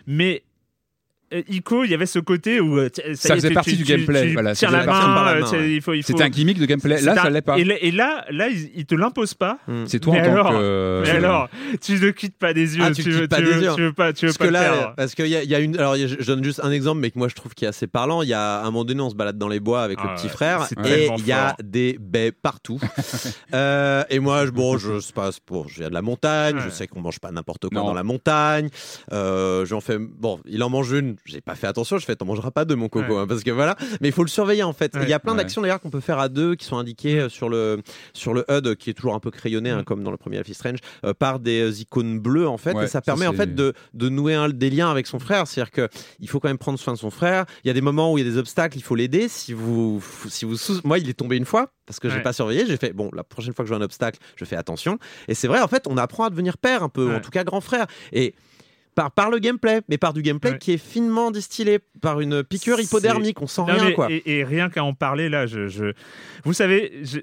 mais 0.07 0.41
Ico, 1.49 1.83
il 1.83 1.91
y 1.91 1.93
avait 1.93 2.05
ce 2.05 2.19
côté 2.19 2.59
où 2.59 2.77
euh, 2.77 2.89
Ça 3.15 3.35
faisait 3.35 3.51
partie 3.51 3.71
tu- 3.71 3.77
du 3.77 3.83
gameplay, 3.83 4.27
tu 4.27 4.33
voilà, 4.33 4.53
tiens 4.55 4.69
ça 4.69 4.77
la 4.77 4.85
main, 4.85 5.01
euh, 5.35 5.39
main, 5.39 5.41
tu 5.43 5.49
sais, 5.49 5.57
ouais. 5.57 5.73
il 5.73 5.81
faut, 5.81 5.93
il 5.93 6.03
faut. 6.03 6.07
C'était 6.07 6.23
un 6.23 6.29
gimmick 6.29 6.59
de 6.59 6.65
gameplay. 6.65 7.01
Là, 7.01 7.13
un- 7.13 7.15
ça 7.15 7.29
l'est 7.29 7.41
pas. 7.41 7.57
Et 7.57 7.63
là, 7.63 7.75
et 7.81 7.91
là, 7.91 8.25
là, 8.31 8.47
il, 8.49 8.85
te 8.85 8.95
l'impose 8.95 9.33
pas. 9.33 9.59
Hmm. 9.67 9.85
C'est 9.87 9.99
toi 9.99 10.13
Mais 10.13 10.21
en 10.21 10.25
tant 10.25 10.31
alors 10.31 10.51
que. 10.51 11.01
Mais 11.03 11.09
alors, 11.11 11.49
tu 11.81 11.93
ne 11.93 12.09
quittes 12.11 12.37
pas 12.37 12.53
des 12.53 12.77
yeux. 12.77 12.83
Ah, 12.85 12.89
tu 12.91 13.03
tu, 13.03 13.03
quittes 13.09 13.13
veux, 13.21 13.27
pas 13.27 13.37
tu 13.37 13.43
des 13.43 13.51
veux- 13.51 13.63
yeux. 13.63 13.71
tu 13.75 13.81
veux 13.81 13.93
pas, 13.93 14.13
tu 14.13 14.25
veux 14.25 14.29
Parce 14.33 14.37
pas 14.37 14.47
que 14.47 14.51
là, 14.51 14.61
faire. 14.63 14.95
parce 14.95 15.15
qu'il 15.15 15.27
y, 15.27 15.29
y 15.31 15.55
a 15.55 15.59
une. 15.59 15.77
Alors, 15.77 15.95
je 15.95 16.25
donne 16.25 16.43
juste 16.43 16.59
un 16.63 16.71
exemple, 16.71 16.99
mais 17.01 17.11
que 17.11 17.17
moi 17.19 17.27
je 17.27 17.35
trouve 17.35 17.53
qui 17.53 17.65
est 17.65 17.69
assez 17.69 17.87
parlant. 17.87 18.21
Il 18.21 18.29
y 18.29 18.33
a 18.33 18.59
un 18.61 18.65
moment 18.65 18.83
donné, 18.85 19.01
on 19.01 19.09
se 19.09 19.15
balade 19.15 19.37
dans 19.37 19.47
les 19.47 19.59
bois 19.59 19.83
avec 19.83 19.99
le 20.01 20.07
Ah 20.09 20.15
petit 20.15 20.27
ouais, 20.27 20.31
frère 20.33 20.67
et 20.85 21.07
il 21.17 21.25
y 21.25 21.31
a 21.31 21.55
des 21.63 21.97
baies 21.99 22.31
partout. 22.31 22.79
Euh, 23.53 24.03
et 24.09 24.19
moi, 24.19 24.45
je, 24.45 24.51
bon, 24.51 24.77
je 24.77 24.99
sais 24.99 25.11
pas, 25.13 25.29
bon, 25.47 25.65
je 25.67 25.79
viens 25.79 25.89
de 25.89 25.93
la 25.93 26.01
montagne, 26.01 26.57
je 26.63 26.69
sais 26.69 26.87
qu'on 26.87 27.01
mange 27.01 27.19
pas 27.19 27.31
n'importe 27.31 27.67
quoi 27.69 27.81
dans 27.81 27.93
la 27.93 28.03
montagne. 28.03 28.69
Euh, 29.11 29.65
j'en 29.65 29.81
fais. 29.81 29.97
Bon, 29.99 30.39
il 30.45 30.63
en 30.63 30.69
mange 30.69 30.91
une. 30.91 31.15
J'ai 31.25 31.41
pas 31.41 31.55
fait 31.55 31.67
attention. 31.67 31.97
Je 31.97 32.05
fais, 32.05 32.15
t'en 32.15 32.25
mangeras 32.25 32.51
pas 32.51 32.65
deux, 32.65 32.75
mon 32.75 32.89
coco, 32.89 33.13
Ouais. 33.13 33.19
hein, 33.21 33.27
parce 33.27 33.43
que 33.43 33.51
voilà. 33.51 33.75
Mais 34.01 34.07
il 34.09 34.11
faut 34.11 34.23
le 34.23 34.29
surveiller 34.29 34.63
en 34.63 34.73
fait. 34.73 34.95
Ouais. 34.95 35.03
Il 35.03 35.09
y 35.09 35.13
a 35.13 35.19
plein 35.19 35.33
Ouais. 35.33 35.37
d'actions 35.39 35.61
d'ailleurs 35.61 35.79
qu'on 35.79 35.89
peut 35.89 35.99
faire 35.99 36.19
à 36.19 36.29
deux, 36.29 36.55
qui 36.55 36.65
sont 36.65 36.77
indiquées 36.77 37.19
euh, 37.19 37.29
sur 37.29 37.47
le 37.49 37.81
sur 38.13 38.33
le 38.33 38.43
HUD, 38.49 38.75
qui 38.75 38.89
est 38.89 38.93
toujours 38.93 39.13
un 39.13 39.19
peu 39.19 39.29
crayonné, 39.31 39.69
hein, 39.69 39.81
Mm. 39.81 39.83
comme 39.85 40.03
dans 40.03 40.11
le 40.11 40.17
premier 40.17 40.37
Life 40.37 40.49
is 40.49 40.53
Strange, 40.55 40.79
euh, 41.05 41.13
par 41.13 41.39
des 41.39 41.61
euh, 41.61 41.71
icônes 41.81 42.19
bleues 42.19 42.47
en 42.47 42.57
fait. 42.57 42.73
Ouais, 42.73 42.83
et 42.85 42.87
ça 42.87 42.93
ça, 42.93 43.01
permet 43.01 43.27
en 43.27 43.33
fait 43.33 43.53
de, 43.55 43.73
de 43.93 44.09
nouer 44.09 44.33
un, 44.33 44.49
des 44.49 44.69
liens 44.69 44.89
avec 44.89 45.07
son 45.07 45.19
frère. 45.19 45.47
C'est-à-dire 45.47 45.71
que 45.71 45.89
il 46.19 46.27
faut 46.29 46.39
quand 46.39 46.47
même 46.49 46.57
prendre 46.57 46.79
soin 46.79 46.93
de 46.93 46.97
son 46.97 47.11
frère. 47.11 47.45
Il 47.63 47.67
y 47.67 47.71
a 47.71 47.73
des 47.73 47.81
moments 47.81 48.11
où 48.13 48.17
il 48.17 48.25
y 48.25 48.27
a 48.27 48.31
des 48.31 48.37
obstacles, 48.37 48.77
il 48.77 48.83
faut 48.83 48.95
l'aider. 48.95 49.27
Si 49.27 49.53
vous, 49.53 50.01
si 50.27 50.45
vous, 50.45 50.57
sous- 50.57 50.81
moi, 50.83 50.97
il 50.99 51.07
est 51.09 51.13
tombé 51.13 51.37
une 51.37 51.45
fois 51.45 51.71
parce 51.85 51.99
que 51.99 52.09
j'ai 52.09 52.21
pas 52.21 52.33
surveillé. 52.33 52.65
J'ai 52.65 52.77
fait 52.77 52.93
bon, 52.93 53.09
la 53.13 53.23
prochaine 53.23 53.53
fois 53.53 53.63
que 53.63 53.67
je 53.69 53.73
vois 53.73 53.81
un 53.81 53.85
obstacle, 53.85 54.17
je 54.37 54.45
fais 54.45 54.55
attention. 54.55 54.97
Et 55.27 55.33
c'est 55.35 55.47
vrai, 55.47 55.61
en 55.61 55.67
fait, 55.67 55.85
on 55.87 55.97
apprend 55.97 56.23
à 56.25 56.29
devenir 56.29 56.57
père 56.57 56.83
un 56.83 56.89
peu, 56.89 57.07
Ouais. 57.09 57.15
en 57.15 57.19
tout 57.19 57.31
cas 57.31 57.43
grand 57.43 57.61
frère. 57.61 57.85
Et 58.13 58.33
par, 58.95 59.11
par 59.11 59.29
le 59.29 59.39
gameplay, 59.39 59.81
mais 59.89 59.97
par 59.97 60.13
du 60.13 60.21
gameplay 60.21 60.51
Ouais. 60.51 60.57
qui 60.59 60.73
est 60.73 60.77
finement 60.77 61.31
distillé, 61.31 61.79
par 62.01 62.19
une 62.21 62.43
piqûre 62.43 62.79
hypodermique, 62.79 63.41
on 63.41 63.47
sent 63.47 63.61
Non, 63.61 63.67
rien 63.73 63.85
mais- 63.85 63.93
quoi. 63.93 64.11
Et, 64.11 64.21
et 64.25 64.43
rien 64.43 64.69
qu'à 64.69 64.83
en 64.83 64.93
parler 64.93 65.29
là, 65.29 65.45
je, 65.47 65.67
je- 65.67 65.93
vous 66.43 66.53
savez, 66.53 66.99
je- 67.03 67.19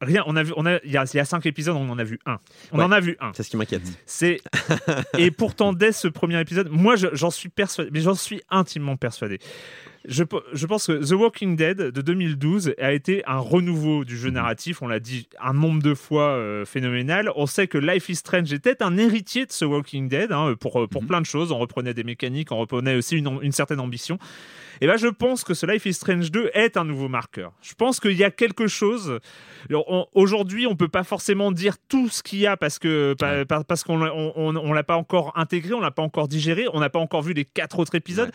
rien. 0.00 0.22
On 0.26 0.36
a 0.36 0.42
vu, 0.42 0.52
on 0.56 0.66
a, 0.66 0.78
il 0.84 0.90
y 0.92 0.96
a, 0.96 1.04
il 1.12 1.16
y 1.16 1.20
a 1.20 1.24
cinq 1.24 1.46
épisodes, 1.46 1.76
on 1.76 1.88
en 1.90 1.98
a 1.98 2.04
vu 2.04 2.18
un. 2.26 2.38
On 2.72 2.78
Ouais. 2.78 2.84
en 2.84 2.92
a 2.92 3.00
vu 3.00 3.16
un. 3.20 3.32
C'est 3.34 3.42
ce 3.42 3.50
qui 3.50 3.56
m'inquiète. 3.56 3.82
C'est 4.06 4.38
et 5.18 5.30
pourtant 5.30 5.72
dès 5.72 5.92
ce 5.92 6.08
premier 6.08 6.40
épisode, 6.40 6.68
moi 6.70 6.96
je- 6.96 7.08
j'en 7.12 7.30
suis 7.30 7.48
persuadé, 7.48 7.90
mais 7.92 8.00
j'en 8.00 8.14
suis 8.14 8.42
intimement 8.50 8.96
persuadé. 8.96 9.38
Je, 10.06 10.22
pe- 10.22 10.42
je 10.52 10.66
pense 10.66 10.86
que 10.88 10.92
The 11.02 11.12
Walking 11.12 11.56
Dead 11.56 11.78
de 11.78 12.00
2012 12.02 12.74
a 12.78 12.92
été 12.92 13.24
un 13.26 13.38
renouveau 13.38 14.04
du 14.04 14.18
jeu 14.18 14.28
narratif. 14.30 14.82
On 14.82 14.86
l'a 14.86 15.00
dit 15.00 15.28
un 15.40 15.54
nombre 15.54 15.82
de 15.82 15.94
fois 15.94 16.28
euh, 16.32 16.64
phénoménal. 16.66 17.30
On 17.36 17.46
sait 17.46 17.68
que 17.68 17.78
Life 17.78 18.10
is 18.10 18.16
Strange 18.16 18.52
était 18.52 18.82
un 18.82 18.98
héritier 18.98 19.46
de 19.46 19.52
ce 19.52 19.64
Walking 19.64 20.08
Dead 20.08 20.30
hein, 20.30 20.54
pour, 20.60 20.82
euh, 20.82 20.86
pour 20.86 21.02
Mhm. 21.02 21.08
plein 21.08 21.20
de 21.22 21.26
choses. 21.26 21.52
On 21.52 21.58
reprenait 21.58 21.94
des 21.94 22.04
mécaniques, 22.04 22.52
on 22.52 22.58
reprenait 22.58 22.96
aussi 22.96 23.16
une, 23.16 23.38
une 23.40 23.52
certaine 23.52 23.80
ambition. 23.80 24.18
Et 24.80 24.86
ben 24.88 24.96
je 24.96 25.06
pense 25.06 25.44
que 25.44 25.54
ce 25.54 25.64
Life 25.66 25.86
is 25.86 25.94
Strange 25.94 26.30
2 26.32 26.50
est 26.52 26.76
un 26.76 26.84
nouveau 26.84 27.08
marqueur. 27.08 27.52
Je 27.62 27.74
pense 27.74 28.00
qu'il 28.00 28.12
y 28.18 28.24
a 28.24 28.30
quelque 28.32 28.66
chose. 28.66 29.20
Aujourd'hui, 30.14 30.66
on 30.66 30.76
peut 30.76 30.88
pas 30.88 31.04
forcément 31.04 31.52
dire 31.52 31.76
tout 31.88 32.08
ce 32.08 32.22
qu'il 32.22 32.40
y 32.40 32.46
a 32.46 32.56
parce 32.56 32.78
que 32.78 33.14
pa- 33.18 33.44
pa- 33.44 33.64
parce 33.64 33.84
qu'on 33.84 33.98
l'a- 33.98 34.12
on, 34.14 34.32
on- 34.36 34.56
on 34.56 34.72
l'a 34.72 34.82
pas 34.82 34.96
encore 34.96 35.32
intégré, 35.36 35.72
on 35.74 35.80
l'a 35.80 35.92
pas 35.92 36.02
encore 36.02 36.28
digéré, 36.28 36.66
on 36.72 36.80
n'a 36.80 36.90
pas 36.90 36.98
encore 36.98 37.22
vu 37.22 37.32
les 37.32 37.44
quatre 37.44 37.78
autres 37.78 37.94
épisodes. 37.94 38.30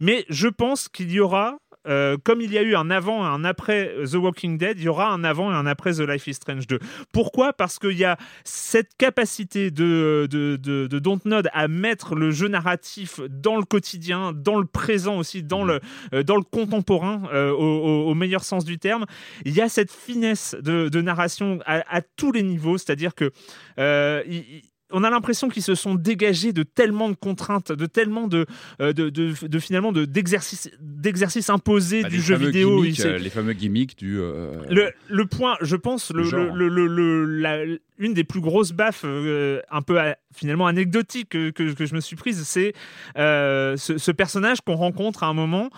Mais 0.00 0.24
je 0.28 0.48
pense 0.48 0.88
qu'il 0.88 1.12
y 1.14 1.20
aura. 1.20 1.58
euh, 1.86 2.16
comme 2.24 2.40
il 2.40 2.50
y 2.50 2.56
a 2.56 2.62
eu 2.62 2.74
un 2.76 2.90
avant 2.90 3.22
et 3.24 3.28
un 3.28 3.44
après 3.44 3.92
The 4.10 4.14
Walking 4.14 4.56
Dead, 4.56 4.78
il 4.78 4.84
y 4.84 4.88
aura 4.88 5.10
un 5.12 5.22
avant 5.22 5.52
et 5.52 5.54
un 5.54 5.66
après 5.66 5.92
The 5.92 6.00
Life 6.00 6.26
is 6.26 6.32
Strange 6.34 6.66
2. 6.66 6.78
Pourquoi? 7.12 7.52
Parce 7.52 7.78
qu'il 7.78 7.98
y 7.98 8.04
a 8.06 8.16
cette 8.42 8.96
capacité 8.96 9.70
de, 9.70 10.26
de, 10.30 10.56
de, 10.56 10.86
de 10.86 10.98
Dontnod 10.98 11.50
à 11.52 11.68
mettre 11.68 12.14
le 12.14 12.30
jeu 12.30 12.48
narratif 12.48 13.20
dans 13.28 13.56
le 13.56 13.64
quotidien, 13.64 14.32
dans 14.32 14.58
le 14.58 14.64
présent 14.64 15.18
aussi, 15.18 15.42
dans 15.42 15.62
le, 15.62 15.80
euh, 16.14 16.22
dans 16.22 16.36
le 16.36 16.42
contemporain, 16.42 17.24
euh, 17.34 17.50
au, 17.52 18.14
meilleur 18.14 18.44
sens 18.44 18.64
du 18.64 18.78
terme. 18.78 19.04
Il 19.44 19.52
y 19.52 19.60
a 19.60 19.68
cette 19.68 19.92
finesse 19.92 20.56
de, 20.62 20.88
de 20.88 21.00
narration 21.02 21.58
à, 21.66 21.82
à 21.94 22.00
tous 22.00 22.32
les 22.32 22.42
niveaux, 22.42 22.78
c'est-à-dire 22.78 23.14
que 23.14 23.30
euh, 23.78 24.22
il- 24.26 24.62
on 24.94 25.04
a 25.04 25.10
l'impression 25.10 25.48
qu'ils 25.48 25.62
se 25.62 25.74
sont 25.74 25.94
dégagés 25.94 26.52
de 26.52 26.62
tellement 26.62 27.08
de 27.10 27.14
contraintes, 27.14 27.72
de 27.72 27.86
tellement 27.86 28.28
de, 28.28 28.46
euh, 28.80 28.92
de, 28.92 29.10
de, 29.10 29.32
de 29.46 29.58
finalement 29.58 29.92
de 29.92 30.04
d'exercices 30.06 30.70
d'exercices 30.80 31.50
imposés 31.50 32.02
Bah, 32.02 32.08
du 32.08 32.20
jeu 32.22 32.36
vidéo. 32.36 32.80
gimmicks, 32.82 33.00
euh, 33.00 33.18
les 33.18 33.30
fameux 33.30 33.52
gimmicks 33.52 33.96
du. 33.98 34.18
euh, 34.18 34.62
le, 34.70 34.90
le 35.10 35.26
point, 35.26 35.56
je 35.60 35.76
pense, 35.76 36.10
le, 36.12 36.22
Genre. 36.24 36.54
le- 36.54 36.68
le- 36.68 36.86
le- 36.86 37.24
la- 37.26 37.64
une 37.98 38.14
des 38.14 38.24
plus 38.24 38.40
grosses 38.40 38.72
baffes, 38.72 39.02
euh, 39.04 39.60
un 39.70 39.82
peu 39.82 39.98
finalement 40.34 40.66
anecdotique 40.66 41.28
que, 41.30 41.50
que- 41.50 41.74
que 41.74 41.86
je 41.86 41.94
me 41.94 42.00
suis 42.00 42.16
prise, 42.16 42.42
c'est 42.44 42.72
euh, 43.18 43.76
ce, 43.76 43.98
ce 43.98 44.10
personnage 44.10 44.60
qu'on 44.62 44.74
rencontre 44.76 45.22
à 45.22 45.26
un 45.26 45.34
moment 45.34 45.70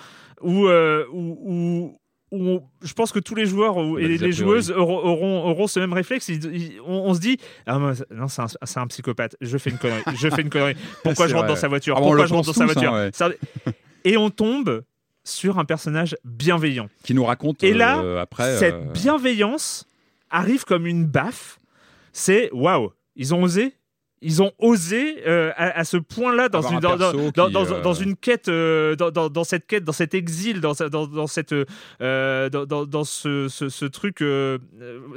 où, 0.43 0.67
où, 0.69 0.69
où- 1.13 1.39
où 1.45 1.99
on- 2.41 2.63
je 2.83 2.93
pense 2.95 3.13
que 3.13 3.19
tous 3.19 3.35
les 3.35 3.47
joueurs 3.47 3.77
et 3.99 4.07
les, 4.19 4.33
joueuses 4.33 4.71
auront, 4.71 4.99
auront, 4.99 5.45
auront 5.45 5.67
ce 5.67 5.81
même 5.81 5.93
réflexe. 5.93 6.29
Ils- 6.29 6.45
ils- 6.55 6.81
on, 6.87 6.93
on 7.11 7.15
se 7.15 7.21
dit, 7.21 7.39
ah, 7.67 7.79
non, 8.11 8.29
c'est 8.29 8.79
un, 8.79 8.87
psychopathe. 8.87 9.37
Je 9.41 9.59
fais 9.59 9.71
une 9.71 9.79
connerie. 9.79 10.03
Je 10.17 10.29
fais 10.31 10.43
une 10.43 10.51
connerie. 10.51 10.75
Pourquoi 11.03 11.27
je 11.29 11.35
rentre 11.35 11.47
vrai. 11.47 11.55
dans 11.55 11.61
sa 11.61 11.69
voiture? 11.69 11.95
Ah, 11.97 12.01
Pourquoi 12.01 12.27
je 12.27 12.35
rentre 12.35 12.47
dans 12.47 12.53
sa 12.53 12.65
voiture 12.67 12.95
hein, 12.95 13.05
ouais. 13.07 13.11
Ça- 13.13 13.31
Et 14.05 14.17
on 14.17 14.31
tombe 14.31 14.83
sur 15.25 15.59
un 15.59 15.65
personnage 15.65 16.17
bienveillant. 16.25 16.89
qui 17.03 17.13
nous 17.15 17.25
raconte 17.25 17.63
Et 17.65 17.75
là, 17.75 17.99
euh, 17.99 18.21
après. 18.21 18.57
cette 18.59 18.75
euh, 18.75 18.93
bienveillance 18.93 19.87
arrive 20.31 20.65
comme 20.65 20.87
une 20.87 21.05
baffe. 21.07 21.59
C'est 22.13 22.51
waouh, 22.53 22.93
ils 23.17 23.35
ont 23.35 23.43
osé. 23.43 23.75
Ils 24.23 24.43
ont 24.43 24.53
osé 24.59 25.23
euh, 25.27 25.53
à, 25.57 25.79
à 25.81 25.85
ce 25.85 25.97
point-là 25.99 26.49
dans 26.49 26.63
un 26.77 26.81
qui, 27.49 27.53
euh, 27.75 27.83
dans 27.83 27.95
une 27.95 28.17
quête, 28.17 28.49
euh, 28.49 28.97
dans, 28.97 29.45
cette 29.45 29.67
quête, 29.67 29.85
dans 29.85 29.93
cet 29.93 30.15
exil, 30.15 30.61
dans, 30.61 30.75
ce- 30.75 30.85
dans, 30.85 31.07
dans 31.07 31.27
cette, 31.27 31.55
dans, 32.01 32.67
dans- 32.67 32.87
dans 32.87 33.05
ce, 33.05 33.49
ce- 33.49 33.69
ce 33.69 33.85
truc, 33.85 34.25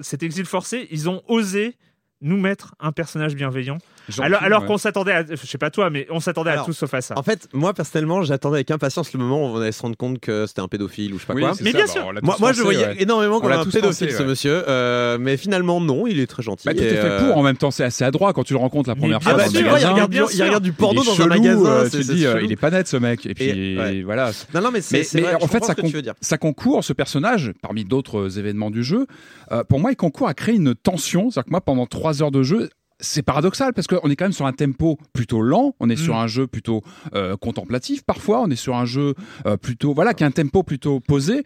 cet 0.01 0.23
exil 0.23 0.45
forcé. 0.45 0.87
Ils 0.91 1.09
ont 1.09 1.21
osé 1.27 1.75
nous 2.21 2.37
mettre 2.37 2.75
un 2.79 2.91
personnage 2.91 3.35
bienveillant. 3.35 3.77
Gentil, 4.11 4.21
alors 4.25 4.43
alors 4.43 4.61
ouais. 4.61 4.67
qu'on 4.67 4.77
s'attendait, 4.77 5.11
à, 5.11 5.23
je 5.25 5.35
sais 5.35 5.57
pas 5.57 5.69
toi, 5.69 5.89
mais 5.89 6.07
on 6.09 6.19
s'attendait 6.19 6.51
à 6.51 6.63
tout 6.63 6.73
sauf 6.73 6.93
à 6.93 7.01
ça. 7.01 7.17
En 7.17 7.23
fait, 7.23 7.47
moi 7.53 7.73
personnellement, 7.73 8.21
j'attendais 8.23 8.57
avec 8.57 8.71
impatience 8.71 9.13
le 9.13 9.19
moment 9.19 9.41
où 9.51 9.57
on 9.57 9.61
allait 9.61 9.71
se 9.71 9.81
rendre 9.81 9.97
compte 9.97 10.19
que 10.19 10.45
c'était 10.47 10.61
un 10.61 10.67
pédophile 10.67 11.13
ou 11.13 11.17
je 11.17 11.21
sais 11.21 11.27
pas 11.27 11.33
Oui, 11.33 11.41
quoi. 11.41 11.51
Mais 11.61 11.71
ça, 11.71 11.77
bien 11.77 11.85
bah, 11.85 11.91
sûr. 11.91 12.11
Moi, 12.39 12.53
je 12.53 12.61
voyais 12.61 12.85
ouais. 12.85 13.01
énormément 13.03 13.37
On 13.37 13.39
comme 13.41 13.49
l'a 13.49 13.59
un 13.59 13.65
pédophile 13.65 13.81
pensé, 13.81 14.09
ce 14.11 14.17
ouais. 14.21 14.25
monsieur, 14.27 14.63
euh, 14.67 15.17
mais 15.19 15.37
finalement 15.37 15.79
non, 15.81 16.07
il 16.07 16.19
est 16.19 16.27
très 16.27 16.43
gentil. 16.43 16.65
Bah, 16.65 16.73
tout 16.73 16.81
est 16.81 16.89
fait 16.89 16.97
euh, 17.03 17.27
pour 17.27 17.37
en 17.37 17.43
même 17.43 17.57
temps, 17.57 17.71
c'est 17.71 17.83
assez 17.83 18.03
adroit 18.03 18.33
quand 18.33 18.43
tu 18.43 18.53
le 18.53 18.59
rencontres 18.59 18.89
la 18.89 18.95
première 18.95 19.19
Ah 19.21 19.29
fois 19.29 19.33
bah 19.33 19.45
il 19.53 19.63
magasin. 19.63 19.91
regarde, 19.91 20.11
du, 20.11 20.17
il 20.17 20.27
sûr. 20.29 20.45
regarde 20.45 20.63
du 20.63 20.71
porno 20.73 21.01
il 21.01 21.03
est 21.03 21.05
dans 21.07 21.13
un 21.13 21.15
chelou, 21.15 21.29
magasin. 21.29 21.65
euh, 21.69 21.89
tu 21.89 21.99
dis, 22.03 22.25
euh, 22.25 22.41
il 22.41 22.51
est 22.51 22.55
pas 22.55 22.71
net 22.71 22.87
ce 22.87 22.97
mec. 22.97 23.25
Et 23.25 23.33
puis 23.33 24.03
voilà. 24.03 24.31
Non, 24.53 24.61
non, 24.61 24.69
mais 24.71 24.79
en 24.79 25.47
fait, 25.47 25.63
ça, 25.63 25.73
ce 25.73 25.75
que 25.75 25.81
con- 25.81 25.87
tu 25.89 25.95
veux 25.95 26.01
dire. 26.01 26.13
ça 26.21 26.37
concourt, 26.37 26.83
ce 26.83 26.93
personnage, 26.93 27.53
parmi 27.61 27.85
d'autres 27.85 28.37
événements 28.39 28.71
du 28.71 28.83
jeu, 28.83 29.07
euh, 29.51 29.63
pour 29.63 29.79
moi, 29.79 29.91
il 29.91 29.95
concourt 29.95 30.27
à 30.27 30.33
créer 30.33 30.55
une 30.55 30.75
tension. 30.75 31.29
C'est-à-dire 31.29 31.45
que 31.45 31.51
moi, 31.51 31.61
pendant 31.61 31.85
trois 31.85 32.21
heures 32.21 32.31
de 32.31 32.43
jeu, 32.43 32.69
c'est 32.99 33.21
paradoxal 33.21 33.73
parce 33.73 33.87
qu'on 33.87 34.09
est 34.09 34.15
quand 34.15 34.25
même 34.25 34.31
sur 34.33 34.45
un 34.45 34.53
tempo 34.53 34.97
plutôt 35.13 35.41
lent, 35.41 35.75
on 35.79 35.89
est 35.89 35.95
sur 35.95 36.15
Mm. 36.15 36.19
un 36.19 36.27
jeu 36.27 36.47
plutôt 36.47 36.81
euh, 37.15 37.37
contemplatif 37.37 38.03
parfois, 38.03 38.41
on 38.41 38.49
est 38.49 38.55
sur 38.55 38.75
un 38.75 38.85
jeu 38.85 39.15
euh, 39.45 39.57
plutôt 39.57 39.93
voilà 39.93 40.13
qui 40.13 40.23
a 40.23 40.27
un 40.27 40.31
tempo 40.31 40.63
plutôt 40.63 40.99
posé. 40.99 41.43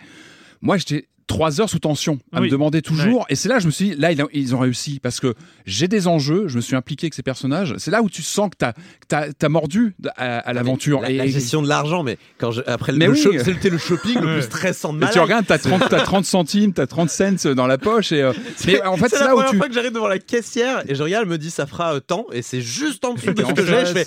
Moi, 0.62 0.78
j'étais 0.78 1.10
trois 1.28 1.62
heures 1.62 1.70
sous 1.70 1.80
tension 1.80 2.20
à 2.32 2.40
Oui. 2.40 2.48
me 2.48 2.52
demander 2.52 2.82
toujours. 2.82 3.26
Et 3.30 3.36
c'est 3.36 3.50
là, 3.50 3.60
je 3.60 3.66
me 3.68 3.72
suis 3.72 3.90
dit, 3.92 3.96
là, 3.98 4.12
ils 4.34 4.56
ont- 4.56 4.60
réussi 4.60 5.00
parce 5.02 5.20
que 5.20 5.34
j'ai 5.66 5.88
des 5.88 6.08
enjeux, 6.08 6.48
je 6.48 6.56
me 6.58 6.62
suis 6.62 6.76
impliqué 6.76 7.06
avec 7.06 7.14
ces 7.14 7.24
personnages. 7.24 7.76
C'est 7.78 7.92
là 7.92 8.02
où 8.02 8.10
tu 8.10 8.22
sens 8.22 8.50
que 8.50 8.56
t'as 8.58 8.74
as, 9.12 9.34
t'as 9.34 9.50
mordu 9.50 9.96
à, 10.16 10.40
à 10.40 10.54
l'aventure. 10.54 11.02
La, 11.02 11.10
Et, 11.12 11.18
la 11.18 11.28
gestion 11.28 11.62
de 11.62 11.68
l'argent, 11.68 12.04
mais 12.04 12.18
quand 12.38 12.52
je, 12.52 12.62
après 12.66 12.92
le, 12.92 12.98
Mais 12.98 13.06
le 13.08 13.12
oui. 13.14 13.22
shop- 13.22 13.34
c'était 13.44 13.70
le 13.70 13.78
shopping 13.78 14.16
le 14.20 14.34
plus 14.36 14.42
stressant 14.44 14.94
de 14.94 14.98
et 14.98 15.02
ma 15.02 15.08
tu 15.08 15.14
life. 15.14 15.24
regardes, 15.24 15.46
t'as 15.46 15.58
30, 15.58 15.84
t'as 15.90 16.02
30 16.02 16.26
centimes, 16.26 16.74
t'as 16.74 16.88
30 16.88 17.10
cents 17.10 17.54
dans 17.56 17.68
la 17.68 17.78
poche. 17.78 18.12
Et, 18.12 18.22
euh, 18.22 18.34
mais 18.68 18.82
en 18.84 18.96
fait, 18.98 19.10
c'est 19.10 19.18
c'est 19.18 19.20
la 19.22 19.28
là 19.28 19.34
où 19.34 19.36
première 19.38 19.52
tu. 19.52 19.58
fois 19.58 19.68
que 19.68 19.74
j'arrive 19.74 19.92
devant 19.94 20.08
la 20.08 20.20
caissière 20.20 20.84
et 20.90 20.96
je 20.96 21.04
regarde, 21.04 21.24
elle 21.26 21.30
me 21.32 21.38
dit 21.38 21.52
ça 21.52 21.66
fera 21.68 21.96
euh, 21.96 22.00
tant 22.00 22.26
et 22.32 22.42
c'est 22.42 22.62
juste 22.62 23.04
en 23.06 23.14
dessous 23.14 23.34
de 23.34 23.44
ce 23.44 23.54
que 23.54 23.66
j'ai. 23.66 23.86
Je 23.86 23.94
fais, 23.94 24.06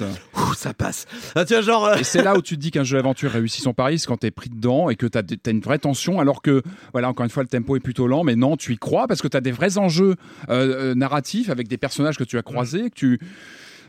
ça 0.62 0.74
passe. 0.74 1.06
Ah, 1.34 1.44
genre. 1.62 1.86
euh, 1.86 1.96
Et 1.96 2.04
c'est 2.04 2.22
là 2.22 2.36
où 2.36 2.42
tu 2.42 2.56
te 2.56 2.60
dis 2.60 2.70
qu'un 2.70 2.84
jeu 2.84 2.96
d'aventure 2.96 3.30
réussit 3.30 3.62
son 3.62 3.74
pari, 3.74 3.98
c'est 3.98 4.06
quand 4.06 4.16
t'es 4.18 4.30
pris 4.30 4.50
dedans 4.50 4.90
et 4.90 4.96
que 4.96 5.06
t'as 5.06 5.20
as 5.20 5.50
une 5.50 5.60
vraie 5.60 5.78
tension, 5.78 6.20
alors 6.20 6.42
que, 6.42 6.62
voilà, 6.92 7.08
encore 7.08 7.24
une 7.24 7.30
fois, 7.30 7.42
le 7.42 7.48
tempo 7.48 7.76
est 7.76 7.80
plutôt 7.80 8.06
lent, 8.06 8.24
mais 8.24 8.36
non, 8.36 8.56
tu 8.56 8.72
y 8.72 8.78
crois 8.78 9.06
parce 9.06 9.22
que 9.22 9.28
t'as 9.28 9.40
des 9.40 9.52
vrais 9.52 9.78
enjeux 9.78 10.16
euh, 10.48 10.90
euh, 10.90 10.94
narratifs 10.94 11.50
avec 11.50 11.68
des 11.68 11.76
personnages 11.76 12.16
que 12.18 12.24
tu 12.24 12.38
as 12.38 12.42
croisés, 12.42 12.90
que 12.90 12.94
tu. 12.94 13.20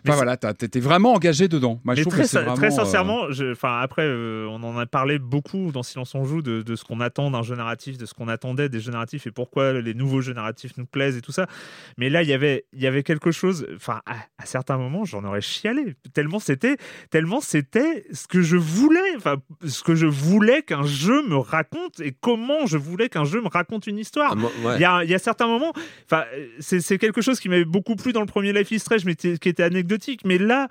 Enfin 0.06 0.16
voilà, 0.16 0.38
t'es 0.38 0.80
vraiment 0.80 1.14
engagé 1.14 1.48
dedans. 1.48 1.80
Moi, 1.84 1.96
je 1.96 2.00
Mais 2.00 2.04
trouve 2.04 2.14
très, 2.14 2.22
que 2.24 2.28
c'est 2.28 2.38
sin- 2.38 2.42
vraiment, 2.42 2.56
très 2.56 2.68
euh, 2.68 2.70
sincèrement, 2.72 3.32
je- 3.32 3.52
enfin 3.52 3.80
après, 3.80 4.04
euh, 4.04 4.48
on 4.50 4.62
en 4.64 4.78
a 4.78 4.86
parlé 4.86 5.20
beaucoup 5.20 5.72
dans 5.72 5.84
Silence 5.84 6.14
on 6.16 6.24
joue 6.26 6.42
de, 6.42 6.62
de 6.62 6.76
ce 6.76 6.84
qu'on 6.84 7.00
attend 7.00 7.32
d'un 7.32 7.42
jeu 7.44 7.56
narratif, 7.56 7.98
de 7.98 8.06
ce 8.06 8.14
qu'on 8.14 8.28
attendait 8.28 8.70
des 8.70 8.80
jeux 8.80 8.92
narratifs 8.92 9.28
et 9.28 9.32
pourquoi 9.32 9.74
les 9.74 9.94
nouveaux 9.94 10.22
jeux 10.22 10.34
narratifs 10.34 10.78
nous 10.78 10.86
plaisent 10.86 11.18
et 11.18 11.22
tout 11.22 11.32
ça. 11.32 11.48
Mais 11.98 12.10
là, 12.10 12.24
il 12.24 12.30
y 12.30 12.34
avait, 12.34 12.66
il 12.74 12.82
y 12.82 12.88
avait 12.88 13.04
quelque 13.04 13.32
chose. 13.32 13.68
Enfin, 13.76 14.02
à, 14.06 14.16
à 14.38 14.46
certains 14.46 14.78
moments, 14.78 15.06
j'en 15.06 15.24
aurais 15.24 15.42
chialé 15.42 15.96
tellement 16.14 16.40
c'était, 16.40 16.78
tellement 17.10 17.42
c'était 17.42 18.06
ce 18.14 18.28
que 18.28 18.42
je 18.42 18.58
voulais. 18.58 19.00
Enfin, 19.18 19.38
ce 19.66 19.84
que 19.84 19.96
je 19.96 20.06
voulais 20.06 20.62
qu'un 20.62 20.84
jeu 20.86 21.28
me 21.28 21.38
raconte 21.38 22.00
et 22.00 22.14
comment 22.20 22.66
je 22.66 22.78
voulais 22.78 23.10
qu'un 23.10 23.26
jeu 23.26 23.42
me 23.42 23.48
raconte 23.50 23.88
une 23.88 23.98
histoire. 23.98 24.36
ah, 24.38 24.66
ouais. 24.68 24.76
Il 24.76 24.82
y, 24.82 24.86
a, 24.86 25.04
il 25.04 25.10
y 25.10 25.16
a 25.16 25.20
certains 25.20 25.48
moments, 25.48 25.74
enfin, 26.06 26.24
euh, 26.36 26.48
c'est 26.60 26.98
quelque 26.98 27.22
chose 27.22 27.40
qui 27.40 27.50
m'avait 27.50 27.66
beaucoup 27.66 27.96
plu 27.96 28.14
dans 28.14 28.20
le 28.22 28.26
premier 28.28 28.54
Life 28.54 28.72
is 28.72 28.80
Strange, 28.80 29.06
mais 29.06 29.16
qui 29.16 29.30
était 29.50 29.64
anecdotique. 29.64 29.87
Mais 30.26 30.38
là, 30.38 30.68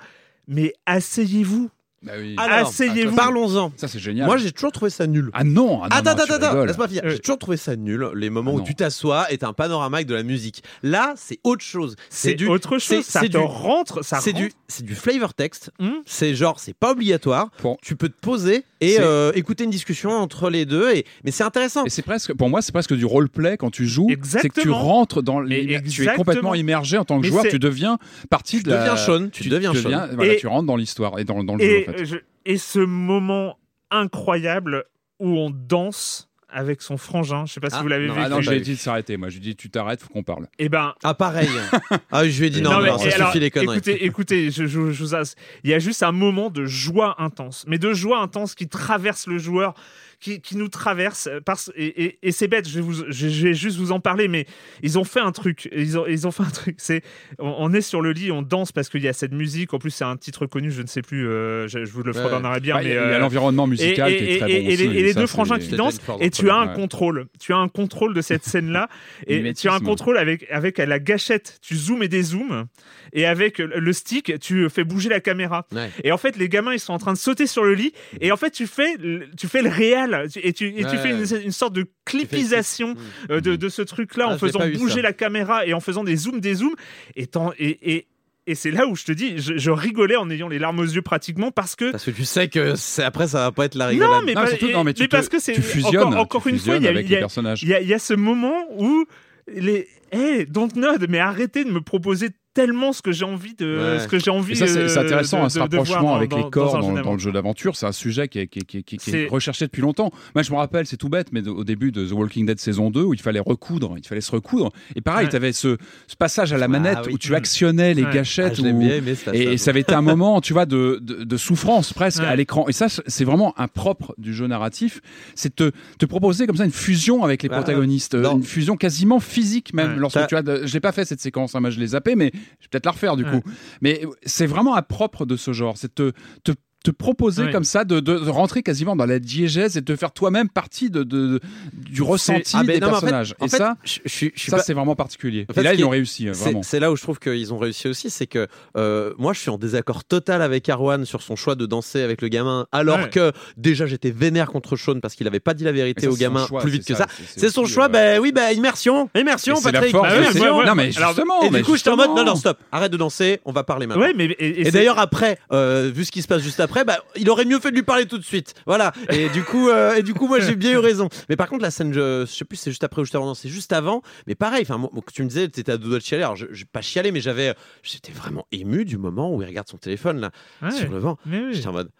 mais 0.49 0.73
asseyez-vous, 0.87 1.71
bah 2.03 2.12
oui. 2.19 2.37
Alors, 2.39 2.69
asseyez-vous. 2.69 3.17
Parlons-en. 3.17 3.73
Ça, 3.77 3.89
c'est 3.89 3.99
génial. 3.99 4.27
Moi, 4.27 4.37
j'ai 4.37 4.53
toujours 4.53 4.71
trouvé 4.71 4.91
ça 4.91 5.07
nul. 5.09 5.31
Ah 5.33 5.43
non, 5.45 5.81
ah 5.83 5.89
non, 5.89 5.97
Attends, 5.97 6.11
non, 6.11 6.17
tu 6.17 6.23
attends, 6.23 6.35
attends, 6.35 6.51
rigoles. 6.51 6.69
laisse-moi 6.69 6.89
finir. 6.89 7.03
Euh. 7.05 7.11
J'ai 7.11 7.19
toujours 7.19 7.39
trouvé 7.39 7.57
ça 7.57 7.75
nul, 7.75 8.07
les 8.14 8.31
moments 8.31 8.53
Ah 8.55 8.61
où 8.61 8.62
tu 8.62 8.75
t'assois 8.77 9.33
et 9.33 9.39
t'as 9.39 9.49
un 9.49 9.53
panorama 9.55 9.97
avec 9.97 10.07
de 10.07 10.14
la 10.14 10.23
musique. 10.23 10.62
Là, 10.85 11.14
c'est 11.17 11.41
autre 11.43 11.64
chose. 11.64 11.97
C'est 12.11 12.35
du 12.35 12.47
autre 12.47 12.79
chose. 12.79 13.03
Ça 13.05 13.21
c'est 13.21 13.29
te 13.29 13.39
du- 13.39 13.45
rentre, 13.45 14.05
ça 14.05 14.21
C'est 14.21 14.35
du, 14.35 14.53
c'est 14.69 14.85
du 14.85 14.95
flavor 14.95 15.35
text. 15.35 15.73
Hum. 15.81 16.03
C'est 16.07 16.35
genre, 16.37 16.61
c'est 16.61 16.75
pas 16.75 16.93
obligatoire. 16.93 17.49
Bon. 17.62 17.77
Tu 17.83 17.97
peux 17.97 18.09
te 18.11 18.21
poser 18.21 18.64
et 18.81 18.97
euh, 19.01 19.33
écouter 19.35 19.64
une 19.64 19.70
discussion 19.70 20.11
entre 20.11 20.51
les 20.51 20.66
deux. 20.66 20.95
Et... 20.95 21.05
Mais 21.24 21.31
c'est 21.31 21.45
intéressant. 21.45 21.85
Et 21.85 21.91
c'est 21.91 22.03
presque, 22.03 22.35
pour 22.35 22.49
moi, 22.51 22.62
c'est 22.62 22.72
presque 22.72 22.95
du 22.95 23.05
roleplay 23.05 23.57
quand 23.57 23.70
tu 23.70 23.87
joues. 23.87 24.07
C'est 24.09 24.16
que 24.16 24.20
tu 24.20 24.37
Exactement. 24.49 24.79
rentres 24.79 25.22
dans 25.22 25.41
les, 25.41 25.81
tu 25.83 26.05
es 26.09 26.14
complètement 26.14 26.55
immergé 26.55 26.99
en 26.99 27.05
tant 27.05 27.16
que 27.18 27.22
Mais 27.22 27.29
joueur. 27.29 27.45
Tu 27.49 27.59
deviens 27.59 27.99
partie 28.31 28.59
Tu 28.59 28.62
de 28.64 28.70
la. 28.70 28.79
deviens 28.81 28.97
Sean, 28.97 29.29
tu 29.31 29.49
deviens 29.49 29.72
Sean. 29.74 30.09
voilà, 30.14 30.35
Et- 30.35 30.37
tu 30.37 30.47
rentres 30.47 30.66
dans 30.66 30.77
l'histoire 30.77 31.18
et 31.18 31.24
dans, 31.24 31.43
dans 31.45 31.57
le 31.57 31.64
jeu. 31.64 31.85
En 31.89 31.93
fait. 31.93 32.05
je- 32.05 32.16
et 32.45 32.59
ce 32.59 32.79
moment 32.79 33.59
incroyable 33.91 34.85
où 35.20 35.29
on 35.39 35.51
danse 35.51 36.26
avec 36.49 36.80
son 36.82 36.97
frangin, 36.97 37.44
je 37.47 37.53
sais 37.55 37.61
pas 37.61 37.70
si 37.70 37.76
Ah, 37.78 37.82
vous 37.82 37.88
l'avez 37.88 38.07
vu. 38.07 38.12
Ah 38.16 38.28
non, 38.28 38.36
pas 38.36 38.42
j'ai 38.42 38.61
dit 38.61 38.74
de 38.74 38.78
s'arrêter. 38.78 39.16
Moi, 39.16 39.28
je 39.28 39.38
lui 39.38 39.42
ai 39.47 39.49
dit, 39.51 39.57
tu 39.57 39.68
t'arrêtes, 39.68 40.01
faut 40.01 40.09
qu'on 40.09 40.22
parle. 40.22 40.47
Et 40.59 40.68
ben, 40.68 40.94
Ah, 41.03 41.12
pareil. 41.14 41.49
ah, 42.12 42.26
je 42.28 42.38
lui 42.40 42.47
ai 42.47 42.51
dit 42.51 42.62
non, 42.62 42.72
non, 42.74 42.80
mais- 42.82 42.88
non, 42.90 42.99
ça 42.99 43.09
alors, 43.14 43.28
suffit 43.28 43.40
les 43.40 43.51
conneries. 43.51 43.76
Écoutez, 43.78 44.05
écoutez, 44.05 44.51
je, 44.51 44.66
je- 44.66 44.90
je 44.92 45.03
vous 45.03 45.14
as- 45.14 45.34
il 45.64 45.70
y 45.70 45.74
a 45.74 45.78
juste 45.78 46.03
un 46.03 46.12
moment 46.12 46.49
de 46.51 46.64
joie 46.64 47.16
intense, 47.20 47.64
mais 47.66 47.78
de 47.78 47.92
joie 47.92 48.20
intense 48.20 48.55
qui 48.55 48.68
traverse 48.68 49.26
le 49.26 49.38
joueur, 49.38 49.74
qui, 50.21 50.41
qui 50.41 50.57
nous 50.57 50.69
traverse. 50.69 51.27
euh, 51.27 51.41
Parce, 51.45 51.71
et 51.77 52.05
et- 52.05 52.19
et 52.23 52.33
c'est 52.33 52.49
bête, 52.49 52.69
je 52.69 52.75
vais, 52.77 52.81
vous, 52.81 52.93
je, 52.95 53.29
je 53.29 53.47
vais 53.49 53.55
juste 53.55 53.77
vous 53.79 53.93
en 53.93 54.01
parler, 54.01 54.29
mais 54.29 54.47
ils 54.83 54.99
ont 54.99 55.05
fait 55.05 55.21
un 55.21 55.33
truc. 55.33 55.69
Ils 55.75 55.99
ont, 55.99 56.07
ils 56.07 56.27
ont 56.27 56.31
fait 56.31 56.43
un 56.43 56.51
truc. 56.51 56.77
C'est, 56.79 57.03
on, 57.39 57.55
on 57.59 57.73
est 57.73 57.81
sur 57.81 58.01
le 58.03 58.12
lit, 58.12 58.31
on 58.33 58.43
danse 58.43 58.73
parce 58.73 58.89
qu'il 58.89 59.03
y 59.03 59.09
a 59.09 59.12
cette 59.12 59.33
musique. 59.33 59.75
En 59.75 59.79
plus, 59.79 59.91
c'est 59.91 60.05
un 60.05 60.17
titre 60.17 60.47
connu, 60.47 60.71
je 60.71 60.83
ne 60.83 60.87
sais 60.87 61.03
plus. 61.03 61.27
euh, 61.29 61.69
je, 61.69 61.85
je 61.85 61.93
vous 61.93 62.03
le 62.03 62.12
ferai 62.12 62.41
dans 62.43 62.49
la 62.51 62.61
bien, 62.61 62.81
Il 62.81 62.87
y 62.87 62.89
mais 62.89 62.97
a- 62.97 63.05
il 63.07 63.11
y 63.11 63.12
a 63.12 63.17
euh, 63.17 63.19
l'environnement 63.19 63.67
musical 63.67 64.11
et, 64.12 64.17
qui 64.17 64.25
est 64.25 64.39
très 64.39 64.47
bon 64.47 64.53
et 64.53 64.67
aussi. 64.75 64.77
les, 64.89 64.99
et 64.99 65.03
les 65.03 65.12
ça, 65.12 65.21
deux 65.21 65.27
frangins 65.27 65.59
qui 65.59 65.77
dansent, 65.77 66.01
et 66.21 66.31
tu 66.31 66.51
as 66.51 66.57
un 66.57 66.69
ouais. 66.69 66.75
contrôle. 66.75 67.27
Tu 67.41 67.53
as 67.53 67.57
un 67.59 67.69
contrôle 67.69 68.14
de 68.14 68.21
cette 68.23 68.45
scène-là, 68.45 68.89
et 69.27 69.53
tu 69.55 69.69
as 69.69 69.75
un 69.75 69.81
contrôle 69.81 70.19
avec, 70.19 70.47
avec 70.51 70.79
la 70.79 70.99
gâchette. 70.99 71.59
Tu 71.62 71.77
zoomes 71.77 72.03
et 72.03 72.09
dézoomes, 72.09 72.67
et 73.13 73.27
avec 73.27 73.59
le 73.59 73.93
stick, 73.93 74.39
tu 74.41 74.69
fais 74.71 74.85
bouger 74.85 75.09
la 75.09 75.21
caméra. 75.21 75.67
Ouais. 75.73 75.91
Et 76.05 76.13
en 76.13 76.19
fait, 76.19 76.37
les 76.37 76.49
gamins, 76.49 76.73
ils 76.73 76.81
sont 76.81 76.93
en 76.93 76.99
train 76.99 77.13
de 77.13 77.19
sauter 77.19 77.47
sur 77.47 77.65
le 77.65 77.75
lit, 77.75 77.93
et 78.21 78.33
en 78.33 78.37
fait, 78.37 78.51
tu 78.51 78.67
fais, 78.67 78.97
le- 78.99 79.27
tu 79.37 79.47
fais 79.49 79.63
le 79.63 79.71
réel, 79.71 80.27
et 80.43 80.53
tu, 80.53 80.69
et 80.69 80.85
tu 80.85 80.97
fais 80.99 81.11
une, 81.11 81.43
une 81.45 81.53
sorte 81.53 81.73
de 81.75 81.87
clipisation 82.05 82.95
Mm. 82.95 82.97
euh, 83.33 83.41
de, 83.41 83.57
de 83.57 83.69
ce 83.69 83.83
truc-là 83.83 84.27
Ah, 84.31 84.35
en 84.35 84.39
faisant 84.39 84.61
bouger 84.77 84.97
ça. 84.97 85.03
la 85.03 85.13
caméra 85.13 85.67
et 85.67 85.73
en 85.75 85.81
faisant 85.81 86.05
des 86.05 86.17
zooms, 86.17 86.41
des 86.41 86.55
zooms, 86.55 86.75
et, 87.15 87.27
t'en- 87.27 87.53
et, 87.59 87.95
et, 87.97 88.07
et 88.47 88.55
c'est 88.55 88.71
là 88.71 88.87
où 88.87 88.95
je 88.97 89.05
te 89.05 89.13
dis, 89.13 89.39
je, 89.39 89.57
je 89.57 89.71
rigolais 89.71 90.17
en 90.17 90.31
ayant 90.31 90.49
les 90.49 90.59
larmes 90.59 90.79
aux 90.79 90.85
yeux 90.85 91.03
pratiquement 91.03 91.51
parce 91.51 91.75
que 91.77 91.91
Parce 91.91 92.05
que 92.05 92.11
tu 92.13 92.25
sais 92.25 92.49
que 92.49 92.75
après, 93.03 93.27
ça 93.29 93.39
va 93.41 93.53
pas 93.53 93.65
être 93.65 93.75
la 93.75 93.89
rigolade. 93.89 94.11
non, 94.21 94.23
mais, 94.25 94.35
Non, 94.35 94.43
pas- 94.43 94.47
surtout, 94.51 94.71
non, 94.71 94.85
mais 94.85 94.95
tu 94.95 95.03
mais 95.03 95.09
te- 95.09 95.17
parce 95.17 95.29
que 95.29 95.39
c'est 95.41 95.53
tu 95.53 95.63
fusionnes, 95.63 95.97
encore, 96.05 96.19
encore 96.21 96.43
tu 96.45 96.51
une 96.51 96.59
fois, 96.59 96.77
il 96.77 96.83
y 96.83 96.85
y 96.85 96.89
a- 96.89 96.93
les 96.93 97.03
personnages. 97.05 97.63
il 97.63 97.69
y 97.69 97.75
a- 97.75 97.81
il 97.81 97.89
y 97.89 97.95
a 97.95 97.99
ce 97.99 98.15
moment 98.15 98.67
où 98.79 99.05
les 99.53 99.89
Hey, 100.13 100.47
Dontnod, 100.47 101.07
mais 101.09 101.19
arrêtez 101.19 101.65
de 101.65 101.71
me 101.73 101.81
proposer 101.81 102.29
tellement 102.57 102.93
ce 102.95 103.03
que 103.03 103.13
j'ai 103.13 103.27
envie 103.27 103.55
de, 103.55 103.77
Ouais. 103.79 103.99
ce 104.01 104.09
que 104.09 104.19
j'ai 104.19 104.31
envie. 104.31 104.57
Ça, 104.57 104.67
c'est 104.67 104.89
c'est 104.89 104.99
intéressant, 104.99 105.41
de- 105.41 105.45
hein, 105.45 105.49
ce 105.51 105.59
de- 105.59 105.65
de 105.67 105.77
voir 105.77 105.87
rapprochement 105.87 106.11
dans- 106.13 106.17
avec 106.17 106.31
dans- 106.31 106.37
les 106.39 106.51
corps 106.51 106.77
un 106.77 107.03
dans, 107.03 107.13
le 107.13 107.19
jeu 107.19 107.31
d'aventure. 107.31 107.77
C'est 107.77 107.85
un 107.87 107.93
sujet 107.93 108.29
qui 108.29 108.39
est, 108.39 108.47
qui 108.47 108.61
est- 108.61 108.65
qui 108.65 108.79
est- 108.79 108.83
qui 108.83 108.95
est 108.97 108.99
C'est- 108.99 109.27
recherché 109.29 109.67
depuis 109.67 109.83
longtemps. 109.83 110.11
Moi, 110.35 110.43
je 110.43 110.51
me 110.51 110.57
rappelle, 110.57 110.87
c'est 110.87 110.97
tout 110.97 111.11
bête, 111.11 111.29
mais 111.33 111.47
au 111.47 111.65
début 111.65 111.93
de 111.93 112.07
The 112.09 112.13
Walking 112.13 112.47
Dead 112.47 112.59
saison 112.59 112.91
2, 112.91 113.03
où 113.03 113.13
il 113.15 113.21
fallait 113.21 113.41
recoudre, 113.41 113.95
il 113.99 114.07
fallait 114.07 114.21
se 114.23 114.31
recoudre. 114.33 114.73
Et 114.95 115.03
pareil, 115.03 115.27
Ouais. 115.27 115.31
tu 115.31 115.37
avais 115.37 115.53
ce, 115.53 115.77
ce 116.07 116.17
passage 116.17 116.53
à 116.55 116.57
la 116.59 116.65
Ah 116.65 116.69
manette 116.69 116.99
oui. 117.07 117.13
où 117.13 117.19
tu 117.19 117.35
actionnais 117.35 117.93
les 117.93 118.03
Ouais. 118.03 118.09
Ah, 118.11 118.15
gâchettes. 118.15 118.57
je 118.57 118.63
l'ai 118.63 118.73
où- 118.73 118.79
bien 118.79 118.95
aimé, 118.97 119.15
ça. 119.15 119.35
et, 119.35 119.43
et 119.53 119.59
ça 119.59 119.71
avait 119.71 119.81
été 119.81 119.93
un 119.93 120.01
moment, 120.17 120.41
tu 120.41 120.55
vois, 120.55 120.65
de, 120.65 120.99
de, 121.03 121.25
de 121.25 121.37
souffrance 121.37 121.93
presque 121.93 122.23
Ouais. 122.23 122.27
à 122.29 122.37
l'écran. 122.37 122.67
Et 122.69 122.73
ça, 122.73 122.87
c'est 122.89 123.25
vraiment 123.25 123.53
un 123.59 123.69
propre 123.69 124.15
du 124.19 124.33
jeu 124.33 124.47
narratif. 124.47 125.01
C'est 125.35 125.55
te, 125.55 125.71
te 125.99 126.07
proposer 126.07 126.47
comme 126.47 126.57
ça 126.57 126.65
une 126.65 126.71
fusion 126.73 127.23
avec 127.23 127.43
les 127.43 127.49
Bah, 127.51 127.57
protagonistes, 127.57 128.15
euh, 128.15 128.23
non. 128.23 128.37
une 128.37 128.43
fusion 128.45 128.77
quasiment 128.77 129.21
physique 129.21 129.75
même. 129.75 129.93
Ouais. 129.93 129.97
Lorsque 129.99 130.15
T'as- 130.21 130.27
tu 130.27 130.37
as, 130.37 130.43
de- 130.43 130.67
je 130.67 130.73
l'ai 130.73 130.81
pas 130.81 130.93
fait 130.93 131.05
cette 131.05 131.21
séquence, 131.21 131.55
hein, 131.55 131.61
moi 131.61 131.71
je 131.71 131.79
l'ai 131.81 131.89
zappé, 131.89 132.15
mais 132.17 132.33
je 132.61 132.64
vais 132.64 132.68
peut-être 132.70 132.86
la 132.86 132.92
refaire 132.92 133.16
du 133.16 133.24
Ouais. 133.24 133.40
coup. 133.40 133.42
Mais 133.80 134.03
c'est 134.24 134.47
vraiment 134.47 134.76
un 134.76 134.82
propre 134.82 135.26
de 135.26 135.36
ce 135.36 135.53
genre. 135.53 135.76
C'est 135.76 135.94
te, 135.94 136.12
te 136.44 136.53
te 136.87 136.91
proposer 136.93 137.51
comme 137.51 137.64
ça 137.64 137.84
de, 137.84 138.01
de, 138.01 138.18
de 138.18 138.30
rentrer 138.30 138.62
quasiment 138.62 138.95
dans 138.97 139.07
la 139.07 139.18
diégèse 139.18 139.76
et 139.76 139.80
de 139.80 139.97
faire 139.97 140.12
toi-même 140.12 140.49
partie 140.49 140.89
de, 140.91 141.03
de- 141.03 141.41
du 141.72 142.03
ressenti 142.03 142.53
Ah, 142.55 142.62
ben 142.62 142.74
des 142.74 142.80
non, 142.80 142.87
mais 142.89 142.93
en 142.93 142.97
fait- 142.97 143.01
personnages. 143.07 143.34
en 143.41 143.47
et 143.47 143.49
fait, 143.49 143.57
ça, 143.57 143.76
je, 143.84 143.99
je 144.05 144.09
suis- 144.11 144.32
je 144.34 144.41
suis 144.41 144.51
ça 144.51 144.59
pas- 144.59 144.62
c'est 144.62 144.72
vraiment 144.74 144.95
particulier. 144.95 145.47
En 145.51 145.53
fait, 145.53 145.61
et 145.61 145.64
là, 145.64 145.74
ils 145.74 145.84
ont 145.84 145.89
réussi, 145.91 146.28
euh, 146.28 146.32
C'est 146.34 146.45
vraiment. 146.45 146.62
c'est 146.62 146.78
là 146.80 146.93
où 146.93 146.97
je 146.97 147.03
trouve 147.03 147.18
qu'ils 147.18 147.53
ont 147.53 147.59
réussi 147.59 147.89
aussi, 147.89 148.09
c'est 148.11 148.26
que 148.26 148.47
euh, 148.76 149.12
moi 149.18 149.32
je 149.32 149.41
suis 149.41 149.51
en 149.51 149.59
désaccord 149.59 150.05
total 150.05 150.43
avec 150.43 150.68
Arwan 150.68 151.05
sur 151.05 151.22
son 151.22 151.34
choix 151.37 151.55
de 151.57 151.66
danser 151.66 152.03
avec 152.03 152.22
le 152.22 152.28
gamin, 152.28 152.66
alors 152.72 152.99
Ouais. 153.01 153.11
que 153.11 153.32
déjà 153.57 153.87
j'étais 153.87 154.11
vénère 154.11 154.51
contre 154.51 154.76
Sean 154.76 155.01
parce 155.01 155.14
qu'il 155.16 155.26
avait 155.26 155.41
pas 155.41 155.55
dit 155.55 155.64
la 155.64 155.72
vérité 155.72 156.07
au 156.09 156.14
gamin 156.14 156.47
choix, 156.47 156.61
plus 156.61 156.70
vite 156.70 156.87
que 156.87 156.95
ça. 156.95 157.07
c'est- 157.37 157.51
son 157.51 157.64
choix, 157.66 157.87
euh, 157.87 157.89
ben 157.89 158.20
oui, 158.20 158.32
ben 158.32 158.51
immersion, 158.53 159.11
immersion, 159.16 159.61
Patrick. 159.61 159.93
non, 159.93 160.74
mais 160.74 160.93
justement. 160.93 161.43
Et 161.43 161.51
du 161.51 161.62
coup, 161.64 161.76
j'étais 161.76 161.91
en 161.91 161.97
mode, 161.97 162.11
non, 162.11 162.24
non, 162.24 162.37
stop, 162.37 162.59
arrête 162.72 162.93
de 162.93 162.97
danser, 162.97 163.41
on 163.45 163.53
va 163.53 163.64
parler 163.64 163.87
maintenant. 163.87 164.07
Et, 164.39 164.70
d'ailleurs 164.70 164.99
après, 164.99 165.39
vu 165.51 166.05
ce 166.05 166.12
qui 166.12 166.22
se 166.22 166.28
passe 166.28 166.43
juste 166.43 166.61
après, 166.61 166.76
bah, 166.85 166.99
il 167.16 167.29
aurait 167.31 167.45
mieux 167.45 167.59
fait 167.61 167.70
de 167.70 167.77
lui 167.77 167.83
parler 167.83 168.07
tout 168.07 168.18
de 168.18 168.24
suite. 168.24 168.55
Voilà. 168.66 168.93
Et 169.11 169.29
du 169.31 169.43
coup, 169.45 169.68
euh, 169.68 169.95
et 169.97 170.03
du 170.03 170.14
coup, 170.14 170.27
moi 170.29 170.41
j'ai 170.41 170.57
bien 170.57 170.72
eu 170.72 170.79
raison. 170.79 171.09
Mais 171.29 171.37
par 171.37 171.49
contre, 171.49 171.62
la 171.62 171.70
scène, 171.70 171.93
je, 171.93 172.24
je 172.29 172.33
sais 172.33 172.45
plus, 172.45 172.57
c'est 172.57 172.70
juste 172.70 172.85
après 172.85 173.01
ou 173.01 173.05
juste 173.05 173.14
avant, 173.14 173.27
non, 173.27 173.35
c'est 173.35 173.49
juste 173.49 173.72
avant. 173.72 174.03
Mais 174.27 174.35
pareil, 174.35 174.66
enfin, 174.68 174.81
tu 175.12 175.22
me 175.22 175.29
disais, 175.29 175.49
t'étais 175.49 175.72
à 175.72 175.77
deux 175.79 175.89
doigts 175.89 175.99
de 175.99 176.05
chialer. 176.05 176.22
Alors, 176.24 176.37
je, 176.37 176.47
j'ai 176.53 176.64
pas 176.64 176.83
chialé, 176.83 177.12
mais 177.12 177.20
j'avais, 177.20 177.55
j'étais 177.83 178.12
vraiment 178.12 178.47
ému 178.53 178.85
du 178.85 178.99
moment 178.99 179.35
où 179.35 179.43
il 179.43 179.47
regarde 179.47 179.68
son 179.68 179.77
téléphone 179.79 180.20
là 180.20 180.31
Ouais, 180.62 180.70
sur 180.70 180.91
le 180.91 180.99
vent. 180.99 181.18
mais 181.27 181.41
oui. 181.41 181.55
J'étais 181.55 181.68
en 181.68 181.72
mode. 181.72 181.91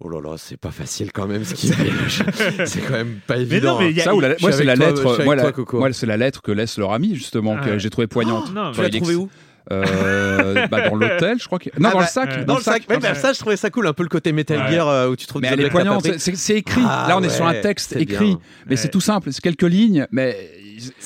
Oh 0.00 0.08
là 0.08 0.20
là, 0.20 0.34
c'est 0.36 0.56
pas 0.56 0.72
facile 0.72 1.12
quand 1.12 1.26
même 1.28 1.44
ce 1.44 1.54
qu'il 1.54 1.72
fait. 1.74 2.66
c'est 2.66 2.80
quand 2.80 2.92
même 2.94 3.20
pas 3.26 3.36
Mais 3.36 3.42
évident. 3.42 3.74
non, 3.74 3.80
mais 3.80 3.90
il 3.90 3.96
y 3.96 4.00
a- 4.00 4.04
Ça, 4.04 4.14
ou 4.14 4.20
la- 4.20 4.34
moi, 4.40 4.50
c'est 4.52 4.64
la 4.64 4.76
toi, 4.76 4.86
lettre. 4.88 5.24
moi, 5.24 5.36
la- 5.36 5.52
Coco. 5.52 5.78
moi, 5.78 5.92
c'est 5.92 6.06
la 6.06 6.16
lettre 6.16 6.42
que 6.42 6.50
laisse 6.50 6.78
leur 6.78 6.92
ami, 6.92 7.14
justement, 7.14 7.56
Ah 7.58 7.64
que 7.64 7.70
ouais. 7.70 7.78
j'ai 7.78 7.90
trouvé 7.90 8.08
poignante. 8.08 8.46
Oh, 8.48 8.52
non, 8.52 8.72
Tu 8.72 8.82
l'as 8.82 8.90
trouvé 8.90 9.12
ex- 9.12 9.22
où? 9.22 9.30
Euh, 9.72 10.66
bah, 10.68 10.88
Dans 10.88 10.96
l'hôtel, 10.96 11.38
je 11.40 11.46
crois. 11.46 11.58
Que... 11.58 11.70
Non, 11.78 11.88
Ah 11.88 11.92
dans 11.92 11.98
bah, 11.98 12.04
le 12.04 12.08
sac. 12.10 12.30
euh, 12.32 12.38
dans 12.40 12.44
Dans 12.44 12.56
le 12.56 12.62
sac, 12.62 12.82
sac. 12.82 12.90
ouais, 12.90 12.98
bah, 12.98 13.14
ça 13.14 13.32
je 13.32 13.38
trouvais 13.38 13.56
ça 13.56 13.70
cool, 13.70 13.86
un 13.86 13.92
peu 13.92 14.02
le 14.02 14.08
côté 14.08 14.32
Metal 14.32 14.58
Ouais. 14.58 14.72
Gear 14.72 14.88
euh, 14.88 15.08
où 15.08 15.16
tu 15.16 15.26
trouves 15.26 15.42
Mais 15.42 15.48
des 15.48 15.54
elle 15.54 15.60
est 15.66 15.70
poignante. 15.70 16.06
C'est 16.18 16.56
écrit. 16.56 16.82
Ah 16.84 17.06
Là, 17.08 17.16
on 17.18 17.22
est 17.22 17.28
sur 17.30 17.46
un 17.46 17.54
texte 17.54 17.96
écrit. 17.96 18.26
bien. 18.26 18.38
Mais 18.66 18.72
Ouais. 18.72 18.76
c'est 18.76 18.88
tout 18.90 19.00
simple. 19.00 19.32
C'est 19.32 19.40
quelques 19.42 19.62
lignes, 19.62 20.06
mais. 20.10 20.36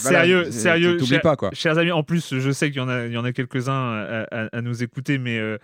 voilà, 0.03 0.19
Sérieux, 0.21 0.51
sérieux, 0.51 0.97
T'oublies 0.97 1.09
cher- 1.15 1.21
pas, 1.21 1.37
quoi. 1.37 1.51
Chers 1.53 1.77
amis, 1.79 1.93
en 1.93 2.03
plus, 2.03 2.35
je 2.39 2.51
sais 2.51 2.69
qu'il 2.71 2.79
y 2.79 2.81
en 2.85 2.89
a, 2.89 3.05
il 3.07 3.13
y 3.13 3.17
en 3.19 3.25
a 3.25 3.33
quelques-uns 3.33 3.73
à, 3.73 4.27
à- 4.31 4.57
à 4.57 4.61
nous 4.63 4.83
écouter, 4.83 5.19
mais 5.19 5.39
euh, 5.39 5.59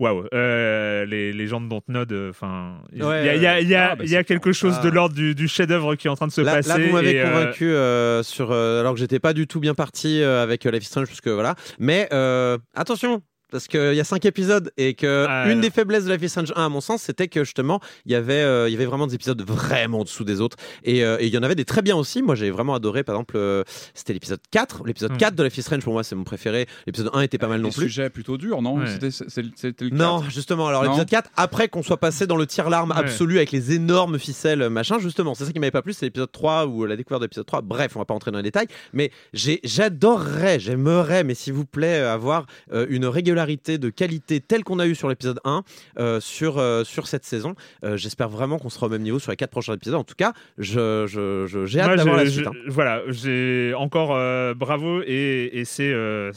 waouh, 0.00 0.24
euh, 0.34 1.04
les, 1.06 1.32
les 1.32 1.46
gens 1.46 1.60
de 1.60 1.68
Dontnod, 1.68 2.12
enfin, 2.30 2.78
il 2.92 2.98
y 2.98 3.02
a, 3.04 3.36
y 3.36 3.46
a- 3.46 3.60
y 3.60 3.74
a- 3.76 3.90
ah, 3.92 3.94
bah, 3.96 4.04
y 4.04 4.16
a 4.16 4.18
c'est 4.20 4.24
quelque 4.24 4.50
chose 4.52 4.76
Ah. 4.80 4.82
de 4.82 4.88
l'ordre 4.88 5.14
du, 5.14 5.34
du 5.36 5.46
chef-d'œuvre 5.46 5.94
qui 5.94 6.08
est 6.08 6.10
en 6.10 6.16
train 6.16 6.26
de 6.26 6.32
se 6.32 6.40
Là, 6.40 6.54
passer. 6.56 6.68
là, 6.70 6.78
vous 6.78 6.92
m'avez 6.92 7.20
euh, 7.20 7.24
convaincu 7.28 7.64
euh, 7.70 8.22
sur 8.24 8.50
euh, 8.50 8.80
alors 8.80 8.94
que 8.94 8.98
j'étais 8.98 9.20
pas 9.20 9.32
du 9.34 9.46
tout 9.46 9.60
bien 9.60 9.74
parti 9.74 10.20
euh, 10.22 10.42
avec 10.42 10.66
euh, 10.66 10.70
Life 10.72 10.82
is 10.82 10.86
Strange 10.86 11.06
parce 11.06 11.20
que 11.20 11.30
voilà. 11.30 11.54
Mais 11.78 12.08
euh, 12.12 12.58
attention, 12.74 13.20
parce 13.50 13.66
qu'il 13.68 13.94
y 13.94 14.00
a 14.00 14.04
cinq 14.04 14.24
épisodes 14.24 14.70
et 14.76 14.94
que 14.94 15.26
Ah, 15.28 15.44
une 15.48 15.56
non. 15.56 15.60
des 15.60 15.70
faiblesses 15.70 16.04
de 16.04 16.12
Life 16.12 16.22
is 16.22 16.28
Strange 16.28 16.52
1 16.56 16.64
à 16.64 16.68
mon 16.68 16.80
sens 16.80 17.02
c'était 17.02 17.28
que 17.28 17.44
justement 17.44 17.80
il 18.06 18.12
y 18.12 18.14
avait 18.14 18.34
euh, 18.34 18.68
il 18.68 18.72
y 18.72 18.76
avait 18.76 18.86
vraiment 18.86 19.06
des 19.06 19.14
épisodes 19.14 19.40
vraiment 19.42 20.00
en 20.00 20.04
dessous 20.04 20.24
des 20.24 20.40
autres 20.40 20.56
et 20.84 21.04
euh, 21.04 21.16
et 21.20 21.26
il 21.26 21.34
y 21.34 21.38
en 21.38 21.42
avait 21.42 21.54
des 21.54 21.64
très 21.64 21.82
bien 21.82 21.96
aussi 21.96 22.22
moi 22.22 22.34
j'ai 22.34 22.50
vraiment 22.50 22.74
adoré 22.74 23.02
par 23.04 23.14
exemple 23.16 23.36
euh, 23.36 23.62
c'était 23.94 24.12
l'épisode 24.12 24.40
4 24.50 24.84
l'épisode 24.86 25.12
Mm. 25.12 25.16
4 25.18 25.34
de 25.34 25.42
Life 25.44 25.58
is 25.58 25.62
Strange 25.62 25.82
pour 25.82 25.92
moi 25.92 26.04
c'est 26.04 26.14
mon 26.14 26.24
préféré 26.24 26.66
l'épisode 26.86 27.10
1 27.12 27.20
était 27.22 27.38
pas 27.38 27.48
mal 27.48 27.60
non 27.60 27.70
plus 27.70 27.84
sujets 27.88 28.10
plutôt 28.10 28.36
durs, 28.38 28.62
non 28.62 28.78
Ouais. 28.78 28.86
C'était 28.86 29.10
c'est- 29.10 29.28
c'était 29.56 29.84
le 29.84 29.90
non, 29.90 30.20
4. 30.20 30.30
justement. 30.30 30.68
Alors, 30.68 30.84
l'épisode 30.84 31.08
4, 31.08 31.30
après 31.36 31.68
qu'on 31.68 31.82
soit 31.82 31.96
passé 31.98 32.26
dans 32.26 32.36
le 32.36 32.46
tir-larme 32.46 32.90
Ouais. 32.90 32.96
absolu 32.96 33.36
avec 33.36 33.50
les 33.52 33.72
énormes 33.72 34.18
ficelles, 34.18 34.68
machin, 34.70 34.98
justement, 34.98 35.34
c'est 35.34 35.44
ça 35.44 35.52
qui 35.52 35.58
m'avait 35.58 35.70
pas 35.70 35.82
plu, 35.82 35.92
c'est 35.92 36.06
l'épisode 36.06 36.30
3 36.32 36.66
ou 36.66 36.84
la 36.86 36.96
découverte 36.96 37.20
de 37.20 37.24
l'épisode 37.26 37.46
3. 37.46 37.60
Bref, 37.62 37.92
on 37.96 37.98
va 37.98 38.04
pas 38.04 38.14
entrer 38.14 38.30
dans 38.30 38.38
les 38.38 38.42
détails, 38.44 38.68
mais 38.92 39.10
j'ai- 39.32 39.60
j'adorerais, 39.64 40.60
j'aimerais, 40.60 41.24
mais 41.24 41.34
s'il 41.34 41.52
vous 41.52 41.64
plaît, 41.66 41.98
avoir 42.00 42.46
euh, 42.72 42.86
une 42.88 43.06
régularité 43.06 43.39
de 43.78 43.90
qualité 43.90 44.40
telle 44.40 44.64
qu'on 44.64 44.78
a 44.78 44.86
eu 44.86 44.94
sur 44.94 45.08
l'épisode 45.08 45.40
1 45.44 45.62
euh, 45.98 46.20
sur, 46.20 46.58
euh, 46.58 46.84
sur 46.84 47.06
cette 47.06 47.24
saison. 47.24 47.54
Euh, 47.84 47.96
J'espère 47.96 48.28
vraiment 48.28 48.58
qu'on 48.58 48.68
sera 48.70 48.86
au 48.86 48.88
même 48.90 49.02
niveau 49.02 49.18
sur 49.18 49.30
les 49.30 49.36
4 49.36 49.50
prochains 49.50 49.74
épisodes. 49.74 49.94
En 49.94 50.04
tout 50.04 50.14
cas, 50.16 50.32
je- 50.58 51.06
je- 51.06 51.46
je- 51.46 51.66
j'ai 51.66 51.80
hâte 51.80 51.96
d'avoir 51.96 52.18
je- 52.18 52.20
la 52.20 52.24
je- 52.26 52.30
suite. 52.30 52.46
hein. 52.46 52.52
Voilà, 52.68 53.02
j'ai 53.08 53.72
encore 53.76 54.08
bravo 54.54 55.02
et, 55.06 55.50
et 55.52 55.64
c'est 55.64 55.92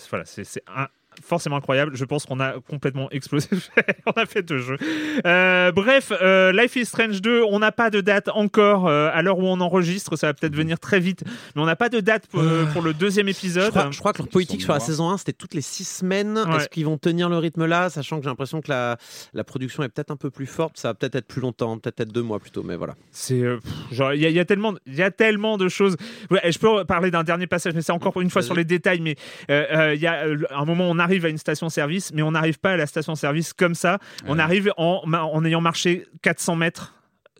voilà, 0.09 0.25
c'est 0.25 0.43
c'est 0.43 0.63
un- 0.75 0.87
forcément 1.23 1.57
incroyable. 1.57 1.95
Je 1.95 2.05
pense 2.05 2.25
qu'on 2.25 2.39
a 2.39 2.53
complètement 2.69 3.09
explosé. 3.11 3.47
on 4.05 4.11
a 4.11 4.25
fait 4.25 4.41
deux 4.41 4.57
jeux. 4.59 4.77
Euh, 5.25 5.71
bref, 5.71 6.11
euh, 6.21 6.51
Life 6.51 6.75
is 6.75 6.85
Strange 6.85 7.21
2, 7.21 7.43
on 7.49 7.59
n'a 7.59 7.71
pas 7.71 7.89
de 7.89 8.01
date 8.01 8.29
encore 8.33 8.87
euh, 8.87 9.09
à 9.13 9.21
l'heure 9.21 9.39
où 9.39 9.43
on 9.47 9.59
enregistre. 9.61 10.15
Ça 10.15 10.27
va 10.27 10.33
peut-être 10.33 10.55
venir 10.55 10.79
très 10.79 10.99
vite, 10.99 11.23
mais 11.55 11.61
on 11.61 11.65
n'a 11.65 11.75
pas 11.75 11.89
de 11.89 11.99
date 11.99 12.27
pour, 12.27 12.41
euh, 12.41 12.65
pour 12.73 12.81
le 12.81 12.93
deuxième 12.93 13.27
Je 13.27 13.31
épisode. 13.31 13.69
crois, 13.71 13.89
je 13.91 13.99
crois 13.99 14.13
que 14.13 14.19
leur 14.19 14.27
politique 14.27 14.61
sur 14.61 14.73
la 14.73 14.79
saison 14.79 15.09
1, 15.09 15.17
c'était 15.17 15.33
toutes 15.33 15.53
les 15.53 15.61
6 15.61 15.83
semaines. 15.85 16.37
Ouais. 16.37 16.57
Est-ce 16.57 16.69
qu'ils 16.69 16.85
vont 16.85 16.97
tenir 16.97 17.29
le 17.29 17.37
rythme 17.37 17.65
là, 17.65 17.89
sachant 17.89 18.17
que 18.17 18.23
j'ai 18.23 18.29
l'impression 18.29 18.61
que 18.61 18.69
la, 18.71 18.97
la 19.33 19.43
production 19.43 19.83
est 19.83 19.89
peut-être 19.89 20.11
un 20.11 20.15
peu 20.17 20.29
plus 20.29 20.45
forte? 20.47 20.77
Ça 20.77 20.89
va 20.89 20.93
peut-être 20.93 21.15
être 21.15 21.27
plus 21.27 21.41
longtemps, 21.41 21.77
peut-être 21.77 21.99
être 22.01 22.11
deux 22.11 22.21
mois 22.23 22.39
plutôt, 22.39 22.63
mais 22.63 22.75
voilà. 22.75 22.95
C'est 23.11 23.41
euh, 23.41 23.59
genre 23.91 24.13
il 24.13 24.21
y, 24.21 24.25
a- 24.25 24.29
il 24.29 24.35
y 24.35 24.39
a 24.39 24.45
tellement 24.45 24.73
il 24.87 24.95
y 24.95 25.01
a 25.03 25.11
tellement 25.11 25.57
de 25.57 25.67
choses. 25.69 25.95
Ouais, 26.31 26.51
je 26.51 26.57
peux 26.59 26.83
parler 26.85 27.11
d'un 27.11 27.23
dernier 27.23 27.47
passage, 27.47 27.73
mais 27.73 27.81
c'est 27.81 27.91
encore 27.91 28.19
une 28.21 28.29
fois 28.29 28.41
sur 28.41 28.55
les 28.55 28.65
détails. 28.65 29.01
Mais 29.01 29.15
euh, 29.49 29.65
euh, 29.71 29.95
il 29.95 30.01
y 30.01 30.07
a 30.07 30.25
euh, 30.25 30.37
un 30.51 30.65
moment 30.65 30.89
on 30.89 30.99
arrive 31.03 31.25
à 31.25 31.29
une 31.29 31.37
station-service, 31.37 32.11
mais 32.13 32.21
on 32.21 32.31
n'arrive 32.31 32.59
pas 32.59 32.71
à 32.71 32.77
la 32.77 32.87
station-service 32.87 33.53
comme 33.53 33.75
ça. 33.75 33.99
On 34.27 34.39
arrive 34.39 34.71
en, 34.77 35.01
en 35.05 35.45
ayant 35.45 35.61
marché 35.61 36.07
400 36.21 36.55
mètres 36.55 36.93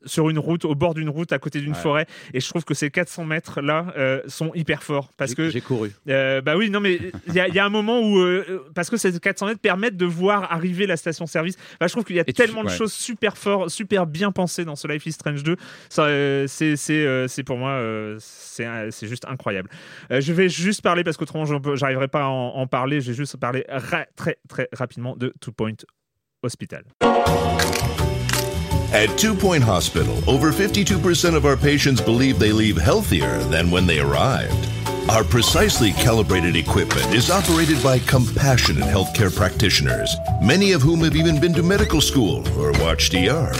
sur 0.06 0.30
une 0.30 0.40
route, 0.40 0.66
au 0.66 0.76
bord 0.76 0.94
d'une 0.94 1.10
route, 1.10 1.32
à 1.34 1.40
côté 1.40 1.60
d'une 1.60 1.72
Ouais. 1.74 1.78
forêt. 1.78 2.06
Et 2.34 2.40
je 2.40 2.48
trouve 2.50 2.64
que 2.66 2.74
ces 2.74 2.90
400 2.92 3.26
mètres 3.26 3.62
là 3.62 3.94
euh, 3.98 4.22
sont 4.28 4.52
hyper 4.54 4.84
forts 4.84 5.10
parce 5.18 5.32
J'ai- 5.32 5.36
que 5.36 5.50
j'ai 5.50 5.62
couru. 5.62 5.92
euh, 6.10 6.42
bah 6.42 6.56
oui, 6.58 6.70
non, 6.70 6.80
mais 6.80 7.00
il 7.28 7.34
y, 7.34 7.40
a- 7.40 7.48
il 7.48 7.54
y 7.56 7.60
a 7.60 7.66
un 7.66 7.70
moment 7.70 8.00
où, 8.02 8.18
euh, 8.20 8.66
parce 8.76 8.90
que 8.90 8.98
ces 8.98 9.18
400 9.20 9.48
mètres 9.48 9.60
permettent 9.62 9.98
de 9.98 10.06
voir 10.06 10.52
arriver 10.52 10.86
la 10.88 10.98
station-service. 10.98 11.56
Bah, 11.80 11.88
je 11.88 11.92
trouve 11.94 12.04
qu'il 12.04 12.16
y 12.16 12.20
a 12.20 12.24
Et 12.24 12.26
tu- 12.26 12.34
tellement 12.34 12.64
de 12.64 12.70
ouais. 12.70 12.76
choses 12.76 12.94
super 12.94 13.38
fort, 13.38 13.70
super 13.72 14.06
bien 14.06 14.32
pensées 14.32 14.66
dans 14.66 14.76
ce 14.76 14.88
Life 14.88 15.06
is 15.06 15.14
Strange 15.14 15.44
2. 15.44 15.56
Ça, 15.90 16.06
euh, 16.06 16.46
c'est, 16.48 17.44
pour 17.44 17.58
moi, 17.58 17.80
c'est, 18.20 19.08
juste 19.08 19.26
incroyable. 19.28 19.70
Je 20.10 20.34
vais 20.34 20.50
juste 20.50 20.82
parler 20.82 21.04
parce 21.04 21.18
qu'autrement, 21.18 21.46
j'arriverai 21.76 22.08
pas 22.08 22.24
à 22.24 22.28
en, 22.28 22.56
en 22.56 22.68
parler. 22.68 23.02
Je 23.02 23.08
vais 23.12 23.18
juste 23.18 23.38
parler 23.38 23.66
ra- 23.70 24.06
très, 24.16 24.38
très 24.48 24.68
rapidement 24.74 25.16
de 25.16 25.34
Two 25.40 25.52
Point 25.52 25.74
Hospital. 26.42 26.84
At 28.94 29.18
Two 29.18 29.34
Point 29.34 29.64
Hospital, 29.64 30.16
over 30.30 30.52
52% 30.52 31.34
of 31.36 31.48
our 31.48 31.58
patients 31.58 32.00
believe 32.00 32.38
they 32.38 32.52
leave 32.52 32.78
healthier 32.78 33.40
than 33.46 33.72
when 33.72 33.88
they 33.88 34.00
arrived. 34.00 34.70
Our 35.10 35.24
precisely 35.24 35.94
calibrated 35.94 36.56
equipment 36.56 37.12
is 37.12 37.32
operated 37.32 37.82
by 37.82 37.98
compassionate 37.98 38.84
healthcare 38.84 39.36
practitioners, 39.36 40.16
many 40.44 40.74
of 40.74 40.84
whom 40.84 41.00
have 41.00 41.16
even 41.16 41.42
been 41.42 41.54
to 41.56 41.64
medical 41.64 42.02
school 42.02 42.48
or 42.56 42.72
watched 42.84 43.16
ER. 43.16 43.52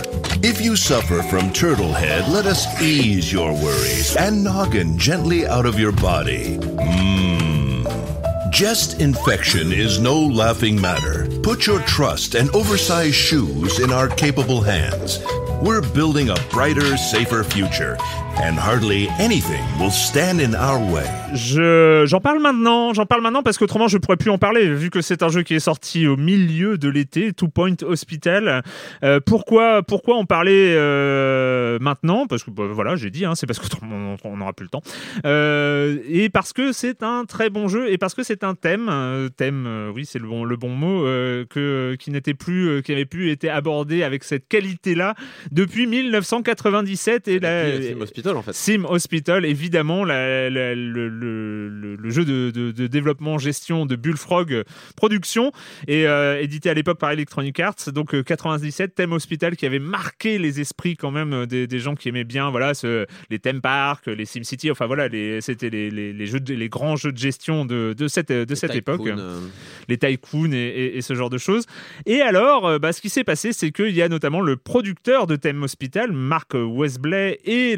If 0.44 0.60
you 0.60 0.76
suffer 0.76 1.20
from 1.24 1.52
turtle 1.52 1.92
head, 1.92 2.30
let 2.30 2.46
us 2.46 2.80
ease 2.80 3.32
your 3.32 3.54
worries 3.54 4.16
and 4.16 4.44
noggin 4.44 4.96
gently 4.96 5.48
out 5.48 5.66
of 5.66 5.80
your 5.80 5.90
body. 5.90 6.58
Mmm. 6.58 8.52
Chest 8.52 9.00
infection 9.00 9.72
is 9.72 9.98
no 9.98 10.16
laughing 10.16 10.80
matter. 10.80 11.26
Put 11.44 11.66
your 11.66 11.80
trust 11.80 12.36
and 12.36 12.48
oversized 12.54 13.14
shoes 13.14 13.78
in 13.78 13.92
our 13.92 14.08
capable 14.08 14.62
hands. 14.62 15.20
We're 15.62 15.82
building 15.82 16.30
a 16.30 16.34
brighter, 16.50 16.96
safer 16.96 17.44
future, 17.44 17.96
and 18.42 18.58
hardly 18.58 19.08
anything 19.18 19.62
will 19.78 19.90
stand 19.90 20.40
in 20.40 20.54
our 20.54 20.78
way. 20.78 21.06
Je, 21.32 22.04
j'en 22.06 22.20
parle 22.20 22.40
maintenant, 22.40 22.92
j'en 22.92 23.06
parle 23.06 23.22
maintenant 23.22 23.42
parce 23.42 23.56
qu'autrement 23.56 23.88
je 23.88 23.96
pourrais 23.98 24.16
plus 24.16 24.30
en 24.30 24.36
parler 24.36 24.68
vu 24.68 24.90
que 24.90 25.00
c'est 25.00 25.22
un 25.22 25.28
jeu 25.28 25.42
qui 25.42 25.54
est 25.54 25.60
sorti 25.60 26.06
au 26.06 26.16
milieu 26.16 26.76
de 26.76 26.88
l'été, 26.88 27.32
Two 27.32 27.48
Point 27.48 27.76
Hospital. 27.82 28.62
Euh, 29.02 29.20
pourquoi, 29.24 29.82
pourquoi 29.82 30.16
en 30.16 30.26
parler 30.26 30.74
euh, 30.76 31.78
maintenant? 31.80 32.26
Parce 32.26 32.44
que 32.44 32.50
bah, 32.50 32.64
voilà, 32.70 32.96
j'ai 32.96 33.10
dit, 33.10 33.24
hein, 33.24 33.34
c'est 33.34 33.46
parce 33.46 33.58
qu'on 33.58 34.16
on 34.24 34.36
n'aura 34.36 34.52
plus 34.52 34.64
le 34.64 34.70
temps. 34.70 34.82
Euh, 35.24 35.96
et 36.08 36.28
parce 36.28 36.52
que 36.52 36.72
c'est 36.72 37.02
un 37.02 37.24
très 37.24 37.48
bon 37.48 37.68
jeu 37.68 37.90
et 37.90 37.96
parce 37.96 38.14
que 38.14 38.22
c'est 38.22 38.44
un 38.44 38.54
thème, 38.54 38.88
euh, 38.90 39.28
thème, 39.30 39.64
euh, 39.66 39.92
oui 39.94 40.04
c'est 40.04 40.18
le 40.18 40.28
bon, 40.28 40.44
le 40.44 40.56
bon 40.56 40.70
mot, 40.70 41.06
euh, 41.06 41.33
que 41.42 41.96
qui 41.98 42.10
n'était 42.10 42.34
plus, 42.34 42.68
euh, 42.68 42.80
qui 42.80 42.92
avait 42.92 43.04
plus 43.04 43.30
été 43.30 43.48
abordé 43.48 44.02
avec 44.04 44.22
cette 44.24 44.46
qualité-là 44.48 45.14
depuis 45.50 45.86
1997 45.86 47.28
et 47.28 47.38
la, 47.40 47.48
euh, 47.48 47.92
Sim 47.94 48.00
Hospital, 48.00 48.36
en 48.36 48.42
fait. 48.42 48.52
Sim 48.54 48.84
Hospital, 48.88 49.44
évidemment, 49.44 50.04
la- 50.04 50.48
la- 50.50 50.74
le, 50.74 51.08
le- 51.08 52.10
jeu 52.10 52.24
de, 52.24 52.50
de- 52.50 52.70
de 52.70 52.86
développement 52.86 53.38
gestion 53.38 53.86
de 53.86 53.96
Bullfrog 53.96 54.52
euh, 54.52 54.64
Production, 54.96 55.50
et 55.88 56.06
euh, 56.06 56.40
édité 56.40 56.70
à 56.70 56.74
l'époque 56.74 56.98
par 56.98 57.10
Electronic 57.10 57.58
Arts. 57.60 57.74
Donc 57.92 58.14
euh, 58.14 58.22
97, 58.22 58.94
Theme 58.94 59.12
Hospital 59.12 59.56
qui 59.56 59.66
avait 59.66 59.78
marqué 59.78 60.38
les 60.38 60.60
esprits 60.60 60.96
quand 60.96 61.10
même 61.10 61.32
euh, 61.32 61.46
des, 61.46 61.66
des 61.66 61.78
gens 61.78 61.94
qui 61.94 62.08
aimaient 62.08 62.24
bien, 62.24 62.50
voilà, 62.50 62.74
ce- 62.74 63.06
les 63.30 63.38
theme 63.38 63.60
parks, 63.60 64.06
les 64.06 64.24
Sim 64.26 64.42
City, 64.44 64.70
enfin 64.70 64.86
voilà, 64.86 65.08
c'était 65.40 65.70
les, 65.70 65.90
les- 65.90 66.12
les 66.12 66.26
jeux, 66.26 66.40
de- 66.40 66.54
les 66.54 66.68
grands 66.68 66.96
jeux 66.96 67.12
de 67.12 67.18
gestion 67.18 67.64
de, 67.64 67.94
de 67.96 68.08
cette 68.08 68.30
de 68.32 68.54
cette 68.54 68.74
époque 68.74 69.00
Tycoon, 69.02 69.18
euh, 69.18 69.40
les 69.88 69.98
tycoons 69.98 70.52
et, 70.52 70.56
et- 70.56 70.96
et 70.98 71.02
ce 71.02 71.14
genre 71.14 71.23
de 71.30 71.38
choses. 71.38 71.64
Et 72.06 72.20
alors, 72.20 72.66
euh, 72.66 72.78
bah, 72.78 72.92
ce 72.92 73.00
qui 73.00 73.08
s'est 73.10 73.24
passé, 73.24 73.52
c'est 73.52 73.70
qu'il 73.70 73.94
y 73.94 74.02
a 74.02 74.08
notamment 74.08 74.40
le 74.40 74.56
producteur 74.56 75.26
de 75.26 75.36
Thème 75.36 75.62
Hospital, 75.62 76.12
Mark 76.12 76.52
Westblay, 76.54 77.40
et 77.44 77.76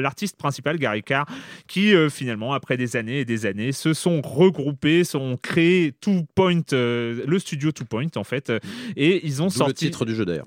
l'artiste 0.00 0.36
principal, 0.36 0.78
Gary 0.78 1.02
Carr, 1.02 1.26
qui 1.66 1.94
euh, 1.94 2.08
finalement, 2.08 2.52
après 2.52 2.76
des 2.76 2.96
années 2.96 3.20
et 3.20 3.24
des 3.24 3.46
années, 3.46 3.72
se 3.72 3.94
sont 3.94 4.20
regroupés, 4.22 5.04
sont 5.04 5.36
créés 5.40 5.92
Two 6.00 6.24
Point, 6.34 6.60
euh, 6.72 7.22
le 7.26 7.38
studio 7.38 7.72
Two 7.72 7.84
Point 7.84 8.06
en 8.16 8.24
fait, 8.24 8.52
et 8.96 9.26
ils 9.26 9.42
ont 9.42 9.46
D'où 9.46 9.52
le 9.52 9.58
sorti 9.58 9.86
titre 9.86 10.04
du 10.04 10.14
jeu 10.14 10.24
d'ailleurs. 10.24 10.46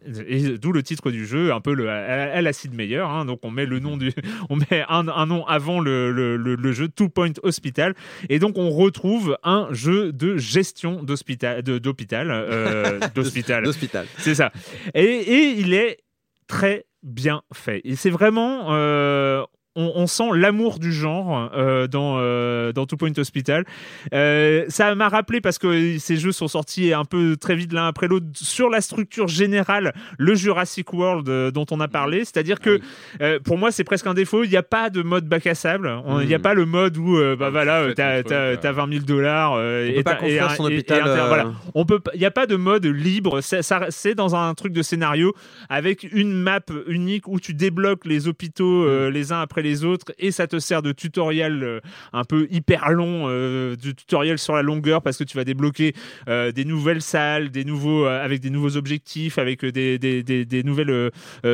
d'où 0.60 0.72
le 0.72 0.84
titre 0.84 1.12
du 1.12 1.26
jeu, 1.26 1.52
un 1.54 1.62
peu 1.62 1.74
le, 1.74 1.90
à, 1.90 2.34
à 2.34 2.42
l'acide 2.42 2.74
meilleur. 2.74 3.10
hein. 3.10 3.26
donc 3.26 3.40
on 3.44 3.52
met 3.52 3.66
le 3.66 3.80
nom 3.80 3.98
du, 3.98 4.12
on 4.50 4.56
met 4.58 4.84
un, 4.90 5.08
un 5.08 5.26
nom 5.26 5.46
avant 5.48 5.80
le, 5.80 6.12
le, 6.12 6.38
le- 6.38 6.72
jeu 6.74 6.88
Two 6.88 7.10
Point 7.10 7.34
Hospital, 7.44 7.94
et 8.30 8.40
donc 8.40 8.58
on 8.58 8.70
retrouve 8.70 9.38
un 9.44 9.68
jeu 9.72 10.12
de 10.12 10.38
gestion 10.38 11.04
d'hospital, 11.04 11.62
de- 11.64 11.78
d'hôpital, 12.22 12.32
euh. 12.32 13.00
D'hôpital. 13.64 14.06
C'est 14.18 14.36
ça. 14.36 14.52
Et, 14.94 15.04
et 15.04 15.50
il 15.60 15.74
est 15.74 16.00
très 16.48 16.86
bien 17.02 17.42
fait. 17.54 17.82
Et 17.84 17.96
c'est 17.96 18.10
vraiment. 18.10 18.68
euh, 18.74 19.44
on, 19.76 19.92
on 19.96 20.08
sent 20.08 20.30
l'amour 20.36 20.80
du 20.80 20.92
genre 20.94 21.50
euh, 21.56 21.88
dans, 21.88 22.18
euh, 22.20 22.72
dans 22.74 22.86
Two 22.86 22.98
Point 22.98 23.12
Hospital. 23.18 23.66
Euh, 24.14 24.66
ça 24.68 24.94
m'a 24.96 25.10
rappelé, 25.10 25.42
parce 25.42 25.58
que 25.58 25.98
ces 25.98 26.18
jeux 26.18 26.32
sont 26.32 26.48
sortis 26.48 26.94
un 26.94 27.06
peu 27.06 27.38
très 27.38 27.56
vite 27.56 27.74
l'un 27.74 27.88
après 27.88 28.08
l'autre, 28.08 28.26
sur 28.34 28.70
la 28.70 28.82
structure 28.82 29.28
générale, 29.28 29.94
le 30.18 30.36
Jurassic 30.36 30.94
World 30.94 31.28
euh, 31.30 31.52
dont 31.52 31.66
on 31.72 31.80
a 31.80 31.88
parlé. 31.88 32.20
C'est-à-dire 32.20 32.60
que 32.60 32.80
euh, 33.22 33.40
pour 33.40 33.58
moi, 33.58 33.72
c'est 33.72 33.84
presque 33.84 34.06
un 34.08 34.14
défaut. 34.14 34.44
Il 34.44 34.50
n'y 34.50 34.58
a 34.58 34.64
pas 34.64 34.90
de 34.90 35.02
mode 35.02 35.26
bac 35.28 35.48
à 35.48 35.56
sable. 35.56 35.92
Il 36.22 36.28
n'y 36.28 36.34
a 36.36 36.38
Mm. 36.38 36.42
pas 36.42 36.54
le 36.54 36.66
mode 36.66 36.98
où, 36.98 37.18
bah 37.38 37.46
Ah, 37.48 37.50
voilà, 37.50 37.94
t'as 37.96 38.22
ton 38.24 38.30
t'as- 38.30 38.48
truc, 38.50 38.60
t'as 38.62 38.72
20 38.74 38.92
000 38.94 39.06
dollars. 39.06 39.60
et 39.62 39.98
et 39.98 40.04
son 40.56 40.68
et- 40.70 40.74
hôpital. 40.74 41.02
voilà. 41.28 41.52
On 41.74 41.86
peut, 41.86 42.00
il 42.14 42.20
n'y 42.20 42.26
a 42.26 42.32
pas 42.32 42.46
de 42.46 42.56
mode 42.56 42.86
libre. 42.86 43.42
C'est 43.42 43.62
ça- 43.64 43.88
c'est 43.90 44.14
dans 44.14 44.36
un 44.36 44.54
truc 44.54 44.74
de 44.74 44.82
scénario 44.82 45.34
avec 45.70 46.08
une 46.12 46.34
map 46.34 46.60
unique 46.88 47.28
où 47.28 47.40
tu 47.40 47.54
débloques 47.54 48.06
les 48.06 48.28
hôpitaux 48.28 48.84
euh, 48.86 49.10
les 49.10 49.32
uns 49.32 49.40
après 49.42 49.63
les 49.64 49.84
autres 49.84 50.14
et 50.20 50.32
ça 50.32 50.46
te 50.48 50.60
sert 50.60 50.82
de 50.84 50.92
tutoriel 50.92 51.64
euh, 51.64 51.80
un 52.14 52.24
peu 52.24 52.48
hyper 52.52 52.92
long, 52.92 53.26
euh, 53.28 53.76
du 53.76 53.96
tutoriel 53.96 54.38
sur 54.38 54.54
la 54.56 54.62
longueur 54.62 55.02
parce 55.02 55.18
que 55.18 55.24
tu 55.24 55.36
vas 55.38 55.44
débloquer 55.44 55.94
euh, 56.28 56.52
des 56.52 56.66
nouvelles 56.66 57.02
salles, 57.02 57.50
des 57.50 57.66
nouveaux 57.66 58.06
avec 58.06 58.40
des 58.42 58.50
nouveaux 58.52 58.78
objectifs, 58.78 59.38
avec 59.40 59.66
des, 59.66 59.98
des, 59.98 60.22
des, 60.24 60.46
des 60.46 60.64
nouvelles 60.64 61.10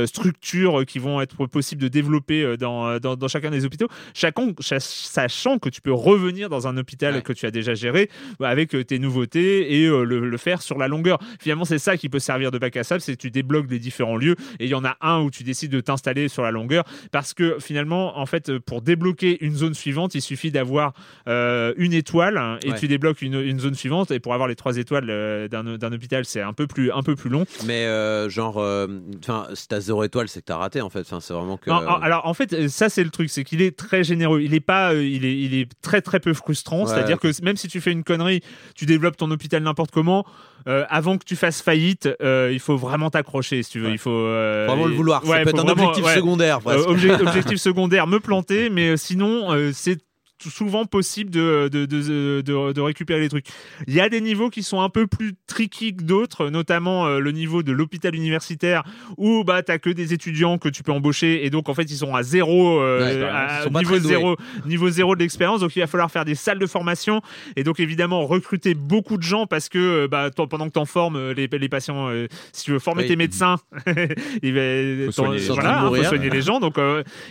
structures 0.05 0.85
qui 0.85 0.99
vont 0.99 1.21
être 1.21 1.45
possibles 1.47 1.81
de 1.81 1.87
développer 1.87 2.57
dans, 2.57 2.97
dans, 2.99 3.15
dans 3.15 3.27
chacun 3.27 3.49
des 3.51 3.65
hôpitaux, 3.65 3.87
chacun, 4.13 4.53
cha- 4.59 4.79
sachant 4.79 5.59
que 5.59 5.69
tu 5.69 5.81
peux 5.81 5.93
revenir 5.93 6.49
dans 6.49 6.67
un 6.67 6.77
hôpital 6.77 7.15
Ouais. 7.15 7.21
que 7.21 7.33
tu 7.33 7.45
as 7.45 7.51
déjà 7.51 7.73
géré 7.75 8.09
avec 8.39 8.75
euh, 8.75 8.83
tes 8.83 8.99
nouveautés 8.99 9.73
et 9.81 9.87
le, 9.87 10.03
le 10.03 10.37
faire 10.37 10.61
sur 10.61 10.77
la 10.77 10.87
longueur. 10.87 11.17
Finalement, 11.39 11.65
c'est 11.65 11.79
ça 11.79 11.97
qui 11.97 12.07
peut 12.09 12.19
servir 12.19 12.51
de 12.51 12.57
bac 12.57 12.75
à 12.77 12.83
sable, 12.83 13.01
c'est 13.01 13.13
que 13.13 13.21
tu 13.21 13.31
débloques 13.31 13.69
les 13.69 13.79
différents 13.79 14.17
lieux 14.17 14.35
et 14.59 14.65
il 14.65 14.69
y 14.69 14.75
en 14.75 14.85
a 14.85 14.97
un 15.01 15.21
où 15.21 15.31
tu 15.31 15.43
décides 15.43 15.71
de 15.71 15.79
t'installer 15.81 16.27
sur 16.27 16.43
la 16.43 16.51
longueur 16.51 16.83
parce 17.11 17.33
que 17.33 17.57
finalement, 17.59 17.98
en 17.99 18.25
fait, 18.25 18.49
euh, 18.49 18.59
pour 18.59 18.81
débloquer 18.81 19.37
une 19.43 19.55
zone 19.55 19.73
suivante, 19.73 20.15
il 20.15 20.21
suffit 20.21 20.51
d'avoir 20.51 20.93
euh, 21.27 21.73
une 21.77 21.93
étoile 21.93 22.37
hein, 22.37 22.57
et 22.63 22.71
Ouais. 22.71 22.79
tu 22.79 22.87
débloques 22.87 23.21
une, 23.21 23.35
une 23.41 23.59
zone 23.59 23.75
suivante. 23.75 24.11
Et 24.11 24.19
pour 24.19 24.33
avoir 24.33 24.47
les 24.47 24.55
trois 24.55 24.77
étoiles 24.77 25.09
euh, 25.09 25.47
d'un 25.47 25.91
hôpital, 25.93 26.25
c'est 26.25 26.41
un 26.41 26.53
peu 26.53 26.67
plus 26.67 26.91
un 26.91 27.03
peu 27.03 27.15
plus 27.15 27.29
long. 27.29 27.45
Mais 27.65 27.85
euh, 27.85 28.29
genre, 28.29 28.57
enfin, 28.57 29.47
si 29.53 29.67
t'as 29.67 29.79
zéro 29.79 30.03
étoile, 30.03 30.27
c'est 30.29 30.41
que 30.41 30.45
t'as 30.45 30.57
raté 30.57 30.81
en 30.81 30.89
fait. 30.89 31.01
Enfin, 31.01 31.19
c'est 31.19 31.33
vraiment 31.33 31.57
que. 31.57 31.69
Non, 31.69 31.77
alors 31.87 32.25
en 32.25 32.33
fait, 32.33 32.67
ça 32.69 32.89
c'est 32.89 33.03
le 33.03 33.09
truc, 33.09 33.29
c'est 33.29 33.43
qu'il 33.43 33.61
est 33.61 33.75
très 33.77 34.03
généreux. 34.03 34.41
Il 34.41 34.53
est 34.53 34.59
pas, 34.59 34.93
il 34.93 35.25
est, 35.25 35.37
il 35.37 35.53
est 35.53 35.69
très 35.81 36.01
très 36.01 36.19
peu 36.19 36.33
frustrant. 36.33 36.81
Ouais, 36.83 36.87
C'est-à-dire 36.87 37.19
que 37.19 37.27
même 37.43 37.57
si 37.57 37.67
tu 37.67 37.81
fais 37.81 37.91
une 37.91 38.03
connerie, 38.03 38.41
tu 38.75 38.85
développes 38.85 39.17
ton 39.17 39.29
hôpital 39.31 39.61
n'importe 39.63 39.91
comment. 39.91 40.25
Euh, 40.67 40.85
avant 40.89 41.17
que 41.17 41.23
tu 41.25 41.35
fasses 41.35 41.61
faillite, 41.61 42.09
euh, 42.21 42.49
il 42.51 42.59
faut 42.59 42.77
vraiment 42.77 43.09
t'accrocher, 43.09 43.63
si 43.63 43.71
tu 43.71 43.79
veux. 43.79 43.87
Ouais. 43.87 43.93
Il 43.93 43.97
faut 43.97 44.09
euh, 44.11 44.65
Vraiment 44.67 44.85
le 44.85 44.95
vouloir. 44.95 45.23
Ça 45.23 45.29
ouais, 45.29 45.43
peut 45.43 45.49
être 45.49 45.59
un 45.59 45.63
vraiment- 45.63 45.83
objectif 45.89 46.05
ouais. 46.05 46.15
secondaire. 46.15 46.59
Euh, 46.67 46.85
obje- 46.85 47.21
objectif 47.27 47.57
secondaire, 47.59 48.07
me 48.07 48.19
planter, 48.19 48.69
mais 48.69 48.89
euh, 48.89 48.97
sinon, 48.97 49.51
euh, 49.53 49.71
c'est 49.73 49.97
souvent 50.43 50.85
possible 50.85 51.29
de, 51.31 51.69
de, 51.71 51.85
de, 51.85 52.41
de- 52.41 52.81
récupérer 52.81 53.19
les 53.19 53.29
trucs. 53.29 53.45
Il 53.87 53.93
y 53.93 53.99
a 53.99 54.07
des 54.09 54.21
niveaux 54.21 54.49
qui 54.49 54.63
sont 54.63 54.81
un 54.81 54.89
peu 54.89 55.05
plus 55.07 55.33
tricky 55.47 55.95
que 55.95 56.03
d'autres, 56.03 56.49
notamment 56.49 57.05
euh, 57.07 57.19
le 57.19 57.31
niveau 57.31 57.61
de 57.63 57.71
l'hôpital 57.71 58.15
universitaire 58.15 58.83
où 59.17 59.43
bah 59.43 59.61
t'as 59.63 59.77
que 59.79 59.89
des 59.89 60.13
étudiants 60.13 60.57
que 60.57 60.69
tu 60.69 60.81
peux 60.83 60.91
embaucher 60.91 61.45
et 61.45 61.49
donc 61.49 61.67
en 61.69 61.73
fait 61.73 61.83
ils 61.83 61.97
sont 61.97 62.15
à 62.15 62.23
zéro, 62.23 62.79
euh, 62.79 62.99
Ouais, 62.99 63.23
à- 63.29 63.59
ils 63.59 63.63
sont 63.65 63.69
pas 63.71 63.79
niveau 63.79 63.97
zéro, 63.99 64.35
niveau 64.65 64.89
zéro 64.89 65.15
de 65.15 65.21
l'expérience. 65.21 65.59
Donc 65.61 65.75
il 65.75 65.79
va 65.79 65.87
falloir 65.87 66.09
faire 66.11 66.25
des 66.25 66.35
salles 66.35 66.59
de 66.59 66.67
formation 66.67 67.21
et 67.55 67.63
donc 67.63 67.79
évidemment 67.79 68.25
recruter 68.25 68.73
beaucoup 68.73 69.17
de 69.17 69.23
gens 69.23 69.45
parce 69.47 69.67
que 69.69 69.77
euh, 69.77 70.07
bah 70.07 70.29
pendant 70.49 70.67
que 70.67 70.73
t'en 70.73 70.85
formes 70.85 71.15
euh, 71.17 71.33
les, 71.33 71.47
les 71.47 71.69
patients, 71.69 72.07
euh, 72.09 72.27
si 72.53 72.65
tu 72.65 72.71
veux 72.71 72.79
former 72.79 73.05
tes 73.05 73.15
médecins, 73.15 73.57
il 74.43 74.53
va 74.53 75.05
Faut 75.07 75.11
soigner 75.11 75.37
les 75.39 75.43
gens. 75.45 75.53
voilà, 75.55 75.81
faut 75.87 76.03
soigner 76.03 76.29
les 76.29 76.41
gens. 76.41 76.59
Donc 76.59 76.75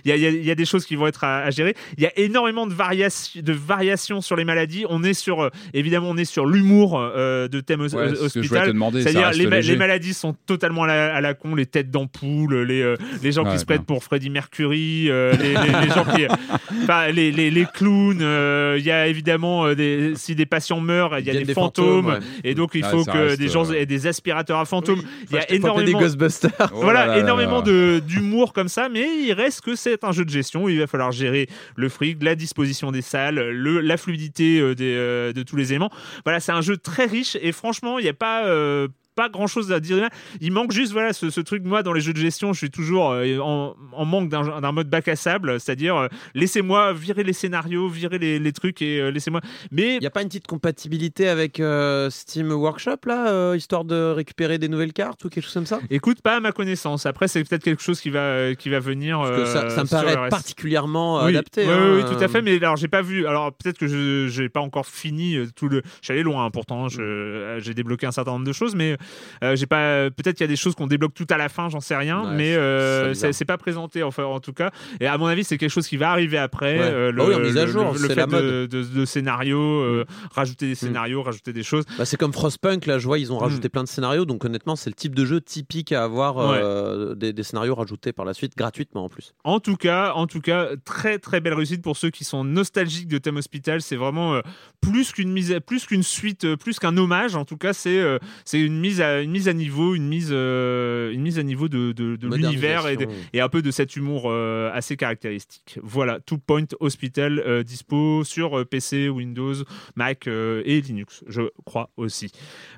il 0.05 0.09
y, 0.09 0.13
a, 0.13 0.17
y 0.17 0.27
a- 0.27 0.31
il 0.31 0.45
y 0.45 0.51
a 0.51 0.55
des 0.55 0.65
choses 0.65 0.85
qui 0.85 0.97
vont 0.97 1.07
être 1.07 1.25
à, 1.25 1.39
à 1.39 1.51
gérer. 1.51 1.75
Il 1.97 2.03
y 2.03 2.07
a 2.07 2.19
énormément 2.19 2.67
de, 2.67 2.73
variations 2.99 3.41
de 3.43 3.53
variations 3.53 4.21
sur 4.21 4.37
les 4.37 4.45
maladies. 4.45 4.85
On 4.89 5.03
est 5.05 5.15
sur 5.15 5.43
euh, 5.43 5.51
évidemment 5.75 6.11
on 6.11 6.17
est 6.17 6.25
sur 6.25 6.47
l'humour 6.47 6.99
euh, 6.99 7.49
de 7.49 7.61
thème 7.61 7.81
Ouais, 7.81 7.95
hospital. 8.21 8.69
demander. 8.69 9.03
ça 9.03 9.11
C'est-à-dire 9.11 9.31
les, 9.33 9.47
ma- 9.47 9.57
léger. 9.57 9.73
les 9.73 9.79
maladies 9.79 10.15
sont 10.15 10.35
totalement 10.47 10.83
à 10.85 10.87
la, 10.89 11.15
à 11.15 11.21
la 11.21 11.35
con, 11.35 11.55
les 11.55 11.67
têtes 11.67 11.91
d'ampoule, 11.91 12.63
les, 12.63 12.83
euh, 12.83 12.97
les 13.23 13.33
gens 13.33 13.45
Ouais, 13.45 13.53
qui 13.53 13.59
se 13.59 13.65
prêtent 13.65 13.85
pour 13.87 14.03
Freddie 14.03 14.31
Mercury, 14.31 15.07
euh, 15.11 15.33
les, 15.33 15.55
les- 15.55 15.87
les 15.87 15.95
gens 15.95 16.05
qui, 16.05 16.27
enfin, 16.83 17.09
les, 17.11 17.31
les, 17.33 17.51
les 17.51 17.67
clowns. 17.73 18.19
euh, 18.21 18.77
Il 18.79 18.85
y 18.85 18.91
a 18.91 19.07
évidemment 19.07 19.67
euh, 19.67 19.75
des, 19.75 20.13
si 20.17 20.35
des 20.35 20.47
patients 20.47 20.81
meurent, 20.81 21.19
il 21.19 21.27
y 21.27 21.31
a 21.31 21.41
des, 21.43 21.53
fantômes, 21.55 22.07
ouais. 22.07 22.19
et 22.45 22.55
donc 22.55 22.71
il 22.75 22.85
Ah, 22.85 22.89
faut 22.91 23.05
que 23.05 23.11
reste, 23.11 23.39
des 23.41 23.49
gens 23.49 23.71
euh, 23.71 23.75
aient 23.75 23.87
des 23.87 24.07
aspirateurs 24.07 24.59
à 24.59 24.65
fantômes. 24.65 25.03
il 25.31 25.33
y 25.35 25.37
a 25.37 25.41
acheter 25.41 25.55
des 25.55 25.65
énormément 25.65 26.01
Ghostbusters. 26.01 26.51
Oh 26.73 26.81
voilà, 26.83 27.01
là 27.01 27.07
là 27.07 27.13
là 27.17 27.19
énormément 27.21 27.57
là. 27.59 27.63
de 27.63 28.03
d'humour 28.07 28.53
comme 28.53 28.69
ça, 28.69 28.89
mais 28.89 29.07
il 29.25 29.33
reste 29.33 29.61
que 29.63 29.75
c'est 29.77 30.05
un 30.05 30.13
jeu 30.13 30.25
de 30.25 30.31
gestion. 30.31 30.65
où 30.65 30.69
Il 30.69 30.79
va 30.79 30.87
falloir 30.87 31.13
gérer 31.13 31.49
le 31.77 31.89
fric, 31.89 32.23
la 32.23 32.35
disposition 32.35 32.88
des 32.93 33.03
salles, 33.03 33.37
le, 33.37 33.81
la 33.81 33.97
fluidité 33.97 34.61
euh, 34.61 34.75
euh, 34.81 35.33
de 35.33 35.43
tous 35.43 35.57
les 35.57 35.73
éléments. 35.73 35.91
Voilà, 36.25 36.41
c'est 36.41 36.53
un 36.53 36.61
jeu 36.61 36.77
très 36.77 37.07
riche 37.07 37.37
et 37.41 37.53
franchement, 37.53 37.99
il 37.99 38.03
n'y 38.03 38.09
a 38.09 38.15
pas 38.15 38.47
euh, 38.47 38.89
pas 39.19 39.29
grand 39.29 39.49
chose 39.49 39.73
à 39.73 39.81
dire. 39.81 40.09
Il 40.41 40.53
manque 40.53 40.71
juste 40.71 40.93
voilà 40.93 41.13
ce, 41.13 41.29
ce 41.31 41.41
truc. 41.41 41.65
Moi, 41.65 41.83
dans 41.83 41.93
les 41.93 42.01
jeux 42.01 42.13
de 42.13 42.19
gestion, 42.29 42.53
je 42.53 42.59
suis 42.59 42.71
toujours 42.71 43.11
euh, 43.11 43.39
en, 43.41 43.75
en 43.93 44.05
manque 44.05 44.29
d'un 44.29 44.73
mode 44.73 44.89
bac 44.89 45.09
à 45.09 45.17
sable, 45.17 45.59
c'est-à-dire 45.59 45.97
euh, 45.97 46.09
laissez-moi 46.35 46.93
virer 46.93 47.25
les 47.25 47.33
scénarios, 47.33 47.89
virer 47.89 48.19
les, 48.19 48.39
les 48.39 48.53
trucs 48.53 48.81
et 48.81 49.01
euh, 49.01 49.11
laissez-moi. 49.11 49.41
Mais 49.73 49.95
Il 49.97 50.01
n'y 50.01 50.07
a 50.07 50.11
pas 50.11 50.23
une 50.23 50.29
petite 50.29 50.47
compatibilité 50.47 51.29
avec 51.29 51.59
euh, 51.59 52.11
Steam 52.11 52.53
Workshop 52.53 52.99
là, 53.07 53.55
histoire 53.57 53.85
de 53.85 54.13
récupérer 54.15 54.59
des 54.59 54.69
nouvelles 54.69 54.93
cartes 54.93 55.25
ou 55.25 55.29
quelque 55.29 55.45
chose 55.45 55.55
comme 55.55 55.67
ça? 55.67 55.81
Écoute, 55.91 56.23
pas 56.23 56.37
à 56.37 56.41
ma 56.41 56.53
connaissance. 56.53 57.07
Après, 57.07 57.27
c'est 57.27 57.43
peut-être 57.43 57.65
quelque 57.65 57.83
chose 57.83 58.01
qui 58.01 58.11
va 58.11 58.55
qui 58.55 58.69
va 58.71 58.79
venir. 58.79 59.19
Parce 59.21 59.31
que 59.37 59.47
ça, 59.47 59.71
ça 59.71 59.83
me 59.83 59.89
paraît 59.89 60.29
particulièrement 60.29 61.25
oui, 61.25 61.31
adapté. 61.31 61.65
Oui, 61.65 61.73
hein, 61.73 61.95
oui, 61.97 62.03
oui, 62.03 62.17
tout 62.17 62.23
à 62.23 62.29
fait. 62.29 62.43
Mais 62.43 62.57
alors, 62.57 62.77
j'ai 62.77 62.89
pas 62.89 63.03
vu. 63.03 63.27
Alors, 63.27 63.53
peut-être 63.53 63.79
que 63.79 63.87
je 63.89 64.29
j'ai 64.29 64.49
pas 64.49 64.61
encore 64.61 64.87
fini 64.87 65.37
tout 65.57 65.69
le. 65.69 65.83
Allé 66.09 66.23
loin, 66.23 66.45
hein, 66.47 66.51
pourtant. 66.51 66.89
je- 66.89 67.01
euh, 67.03 67.61
J'ai 67.61 67.75
débloqué 67.75 68.07
un 68.07 68.13
certain 68.13 68.33
nombre 68.33 68.47
de 68.47 68.53
choses, 68.53 68.75
mais 68.75 68.97
euh, 69.43 69.57
j'ai 69.57 69.67
pas. 69.67 70.11
Peut-être 70.11 70.37
qu'il 70.37 70.45
y 70.45 70.49
a 70.49 70.49
des 70.49 70.57
choses 70.57 70.75
qu'on 70.75 70.87
débloque 70.87 71.15
tout 71.15 71.27
à 71.31 71.37
la 71.37 71.49
fin, 71.49 71.69
j'en 71.69 71.81
sais 71.81 71.97
rien. 71.97 72.23
Ouais, 72.23 72.35
mais 72.37 72.53
c'est- 72.53 72.59
euh, 72.59 73.33
c'est 73.33 73.45
pas 73.45 73.59
présenté, 73.59 74.03
enfin, 74.03 74.25
en 74.25 74.41
tout 74.41 74.53
cas. 74.53 74.71
Et 75.01 75.07
à 75.07 75.17
mon 75.19 75.27
avis, 75.27 75.45
c'est 75.45 75.59
quelque 75.59 75.71
chose 75.71 75.87
qui 75.89 75.97
va 75.97 76.11
arriver 76.11 76.39
après. 76.39 76.79
Ouais. 76.79 76.85
euh, 76.85 77.13
Bah 77.13 77.25
oui, 77.29 77.39
mise 77.41 77.57
à 77.57 77.67
jour, 77.67 77.93
le, 77.93 78.01
le 78.01 78.09
fait 78.09 78.15
la 78.15 78.27
de, 78.27 78.31
mode. 78.31 78.45
Mm. 78.45 78.67
de, 78.67 78.83
de 78.83 79.05
scénarios, 79.05 79.61
euh, 79.81 80.05
rajouter 80.33 80.67
des 80.69 80.75
scénarios, 80.75 81.23
rajouter 81.23 81.53
des 81.53 81.63
choses. 81.63 81.85
Bah, 81.97 82.05
c'est 82.05 82.17
comme 82.17 82.33
Frostpunk, 82.33 82.87
là, 82.87 82.99
je 82.99 83.07
vois, 83.07 83.19
ils 83.19 83.33
ont 83.33 83.39
rajouté 83.39 83.69
plein 83.69 83.85
de 83.85 83.89
scénarios, 83.89 84.25
donc 84.25 84.45
honnêtement, 84.45 84.77
c'est 84.77 84.91
le 84.91 84.95
type 84.95 85.15
de 85.15 85.25
jeu 85.25 85.41
typique 85.41 85.93
à 85.93 86.05
avoir 86.05 86.39
euh, 86.39 87.15
des, 87.15 87.33
des 87.33 87.43
scénarios 87.43 87.75
rajoutés 87.75 88.13
par 88.13 88.25
la 88.25 88.35
suite, 88.35 88.57
gratuitement 88.57 89.05
en 89.05 89.09
plus. 89.09 89.35
En 89.45 89.61
tout 89.61 89.77
cas, 89.77 90.13
en 90.15 90.27
tout 90.27 90.41
cas, 90.41 90.69
très 90.85 91.19
très 91.19 91.41
belle 91.41 91.55
réussite 91.55 91.83
pour 91.83 91.97
ceux 91.97 92.11
qui 92.11 92.25
sont 92.25 92.45
nostalgiques 92.45 93.09
de 93.09 93.19
Thème 93.19 93.37
Hospital. 93.37 93.81
C'est 93.83 93.97
vraiment 93.97 94.41
plus 94.81 95.13
qu'une 95.13 95.31
mise, 95.33 95.59
plus 95.67 95.87
qu'une 95.87 96.03
suite, 96.03 96.55
plus 96.57 96.79
qu'un 96.79 96.97
hommage. 96.97 97.35
En 97.37 97.45
tout 97.45 97.57
cas, 97.57 97.73
c'est 97.73 98.03
c'est 98.45 98.61
une 98.61 98.79
mise 98.79 98.98
à 99.01 99.21
une 99.21 99.31
mise 99.31 99.49
à 99.49 99.53
niveau, 99.53 99.95
une 99.95 100.09
mise 100.09 100.31
euh, 100.33 101.13
une 101.13 101.23
mise 101.23 101.39
à 101.39 101.43
niveau 101.43 101.69
de, 101.69 101.93
de, 101.93 102.17
de 102.17 102.29
l'univers 102.29 102.85
et, 103.33 103.41
un 103.41 103.49
peu 103.49 103.63
de 103.63 103.71
cet 103.71 103.97
humour 103.97 104.25
euh, 104.27 104.71
assez 104.73 104.97
caractéristique. 104.97 105.79
Voilà, 105.83 106.19
Two 106.21 106.39
Point 106.39 106.67
Hospital 106.81 107.43
euh, 107.47 107.63
dispo 107.63 108.25
sur 108.25 108.59
euh, 108.59 108.65
PC, 108.65 109.09
Windows, 109.09 109.55
Mac 109.97 110.27
euh, 110.27 110.63
et 110.65 110.81
Linux, 110.81 111.25
je 111.29 111.43
crois 111.65 111.91
aussi. 111.97 112.31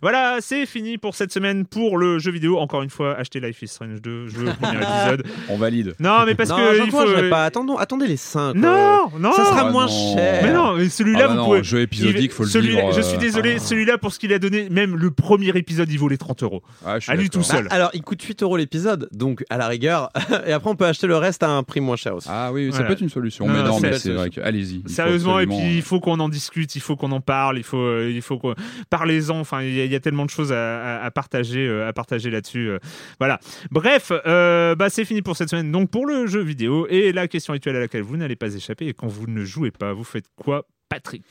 Voilà, 0.03 0.39
c'est 0.41 0.67
fini 0.67 0.99
pour 0.99 1.15
cette 1.15 1.33
semaine 1.33 1.67
pour 1.67 1.99
le 1.99 2.19
jeu 2.19 2.31
vidéo. 2.31 2.59
Encore 2.59 2.83
une 2.83 2.91
fois, 2.91 3.15
achetez 3.17 3.41
Life 3.41 3.63
is 3.63 3.69
Strange 3.69 4.01
2, 4.03 4.29
je 4.29 4.37
veux 4.37 4.45
le 4.47 4.53
premier 4.55 4.77
épisode. 4.83 5.25
On 5.49 5.57
valide. 5.57 5.95
Non, 5.99 6.25
mais 6.27 6.35
parce 6.35 6.51
non, 6.51 6.57
que 6.57 6.85
il 6.85 6.91
faut. 6.91 7.29
pas. 7.31 7.45
Attendons, 7.45 7.77
attendez 7.77 8.07
les 8.07 8.17
5. 8.17 8.55
Non, 8.55 9.11
non. 9.19 9.33
Ça 9.33 9.45
sera 9.47 9.67
Ah 9.69 9.71
moins 9.71 9.87
non. 9.87 10.15
cher. 10.17 10.41
Mais 10.45 10.53
non, 10.53 10.77
mais 10.77 10.89
celui-là, 10.89 11.21
Ah 11.23 11.27
bah 11.29 11.33
vous 11.35 11.39
non, 11.41 11.45
pouvez. 11.47 11.65
jeu 11.65 11.81
épisodique, 11.81 12.23
il- 12.25 12.31
faut 12.31 12.45
le 12.45 12.49
celui-là- 12.49 12.81
vivre, 12.83 12.93
Je 12.95 13.01
suis 13.01 13.19
désolé, 13.19 13.55
ah. 13.57 13.59
celui-là, 13.59 13.99
pour 13.99 14.13
ce 14.13 14.19
qu'il 14.19 14.33
a 14.33 14.39
donné, 14.39 14.69
même 14.71 14.97
le 14.97 15.11
premier 15.11 15.49
épisode, 15.49 15.91
il 15.91 15.99
vaut 15.99 16.09
les 16.11 16.19
30 16.19 16.43
euros. 16.43 16.63
Ah, 16.85 16.99
À 17.09 17.15
lui 17.17 17.31
tout 17.31 17.43
seul. 17.43 17.65
Bah, 17.69 17.75
alors, 17.75 17.91
il 17.95 18.03
coûte 18.03 18.23
8 18.23 18.43
euros 18.43 18.57
l'épisode, 18.57 19.09
donc 19.13 19.45
à 19.51 19.57
la 19.57 19.67
rigueur. 19.69 20.11
et 20.47 20.53
après, 20.53 20.71
on 20.71 20.77
peut 20.77 20.85
acheter 20.87 21.07
le 21.07 21.17
reste 21.17 21.43
à 21.43 21.49
un 21.51 21.63
prix 21.63 21.81
moins 21.81 21.97
cher 21.97 22.15
aussi. 22.17 22.29
Ah 22.31 22.53
oui, 22.53 22.67
ça 22.67 22.79
Voilà. 22.79 22.87
peut 22.89 22.93
être 22.95 23.01
une 23.01 23.09
solution. 23.09 23.47
Non, 23.47 23.53
mais 23.55 23.63
non, 23.63 23.79
c'est- 23.79 23.91
mais 23.91 23.99
c'est- 23.99 24.11
vrai 24.13 24.31
que. 24.31 24.41
Allez-y. 24.41 24.77
il 24.77 24.83
faut 24.83 24.89
Sérieusement, 24.89 25.41
et 25.41 25.47
puis 25.47 25.77
il 25.77 25.83
faut 25.83 26.01
qu'on 26.01 26.21
en 26.21 26.29
discute, 26.29 26.75
il 26.77 26.81
faut 26.81 26.97
qu'on 26.97 27.13
en 27.13 27.21
parle, 27.21 27.59
il 27.59 27.65
faut, 27.65 27.79
euh, 27.79 28.11
il 28.13 28.23
faut 28.23 28.39
qu'on 28.39 28.55
parlez-en. 28.91 29.39
Enfin, 29.41 29.63
il 29.63 29.75
y, 29.75 29.81
a- 29.81 29.85
il 29.85 29.93
y 29.93 29.95
a 29.97 30.01
tellement 30.01 30.25
de 30.25 30.31
choses 30.31 30.53
à, 30.53 30.99
à- 31.01 31.05
à 31.05 31.11
partager, 31.11 31.67
euh, 31.67 31.89
à 31.89 31.93
partager 31.93 32.31
là-dessus. 32.31 32.69
euh. 32.71 32.79
Voilà. 33.19 33.39
Bref, 33.71 34.13
euh, 34.27 34.75
bah 34.75 34.91
c'est 34.91 35.05
fini 35.05 35.23
pour 35.23 35.37
cette 35.37 35.51
semaine. 35.51 35.71
Donc 35.73 35.91
pour 35.91 36.07
le 36.07 36.27
jeu 36.27 36.41
vidéo 36.43 36.87
et 36.89 37.13
la 37.13 37.29
question 37.29 37.53
rituelle 37.53 37.77
à 37.77 37.81
laquelle 37.81 38.03
vous 38.03 38.17
n'allez 38.17 38.37
pas 38.37 38.55
échapper. 38.55 38.87
Et 38.89 38.95
quand 38.95 39.07
vous 39.09 39.27
ne 39.27 39.45
jouez 39.45 39.71
pas, 39.71 39.93
vous 39.93 40.05
faites 40.05 40.27
quoi, 40.37 40.65
Patrick 40.91 41.23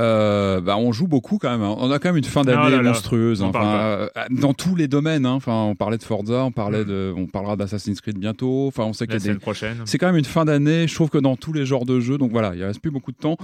Euh, 0.00 0.60
bah, 0.60 0.76
on 0.76 0.90
joue 0.92 1.06
beaucoup 1.06 1.38
quand 1.38 1.50
même. 1.50 1.62
hein. 1.62 1.76
On 1.78 1.90
a 1.92 1.98
quand 2.00 2.08
même 2.08 2.16
une 2.16 2.24
fin 2.24 2.42
d'année 2.42 2.82
monstrueuse. 2.82 3.40
Hein. 3.42 3.46
Enfin, 3.50 3.64
euh, 3.76 4.08
dans 4.30 4.52
tous 4.52 4.74
les 4.74 4.88
domaines. 4.88 5.24
hein. 5.26 5.30
Enfin, 5.34 5.52
on 5.62 5.76
parlait 5.76 5.96
de 5.96 6.02
Forza, 6.02 6.42
on 6.44 6.50
parlait 6.50 6.82
Mm. 6.82 6.88
de, 6.88 7.14
on 7.16 7.26
parlera 7.26 7.54
d'Assassin's 7.54 8.00
Creed 8.00 8.18
bientôt. 8.18 8.66
Enfin, 8.66 8.82
on 8.84 8.92
sait 8.92 9.06
qu'il 9.06 9.14
y 9.24 9.28
a 9.30 9.32
des, 9.34 9.38
prochaine. 9.38 9.76
C'est 9.84 9.98
quand 9.98 10.06
même 10.06 10.16
une 10.16 10.24
fin 10.24 10.44
d'année. 10.44 10.88
Je 10.88 10.94
trouve 10.94 11.08
que 11.08 11.18
dans 11.18 11.36
tous 11.36 11.52
les 11.52 11.64
genres 11.64 11.86
de 11.86 12.00
jeux, 12.00 12.18
donc 12.18 12.32
voilà, 12.32 12.52
il 12.56 12.64
reste 12.64 12.80
plus 12.80 12.90
beaucoup 12.90 13.12
de 13.12 13.16
temps. 13.16 13.36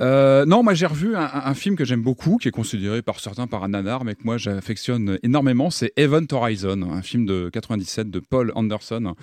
Euh, 0.00 0.44
non, 0.44 0.62
moi 0.62 0.74
j'ai 0.74 0.86
revu 0.86 1.14
un, 1.16 1.54
film 1.54 1.76
que 1.76 1.84
j'aime 1.84 2.02
beaucoup, 2.02 2.36
qui 2.36 2.48
est 2.48 2.52
considéré 2.52 3.02
par 3.02 3.20
certains 3.20 3.46
par 3.46 3.64
un 3.64 3.68
nanar, 3.68 4.04
mais 4.04 4.14
que 4.14 4.24
moi 4.24 4.38
j'affectionne 4.38 5.18
énormément. 5.22 5.70
C'est 5.70 5.92
Event 5.96 6.26
Horizon, 6.30 6.82
un 6.92 7.02
film 7.02 7.26
de 7.26 7.48
97 7.52 8.10
de 8.10 8.18
Paul 8.20 8.52
Anderson, 8.54 9.14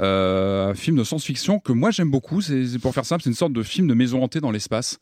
Euh, 0.00 0.70
un 0.70 0.74
film 0.74 0.96
de 0.96 1.04
science-fiction 1.04 1.58
que 1.58 1.72
moi 1.72 1.90
j'aime 1.90 2.10
beaucoup. 2.10 2.40
C'est- 2.40 2.78
pour 2.80 2.94
faire 2.94 3.04
simple, 3.04 3.22
c'est 3.22 3.30
une 3.30 3.36
sorte 3.36 3.52
de 3.52 3.62
film 3.62 3.86
de 3.86 3.94
maison 3.94 4.22
hantée 4.22 4.40
dans 4.40 4.50
l'espace. 4.50 4.98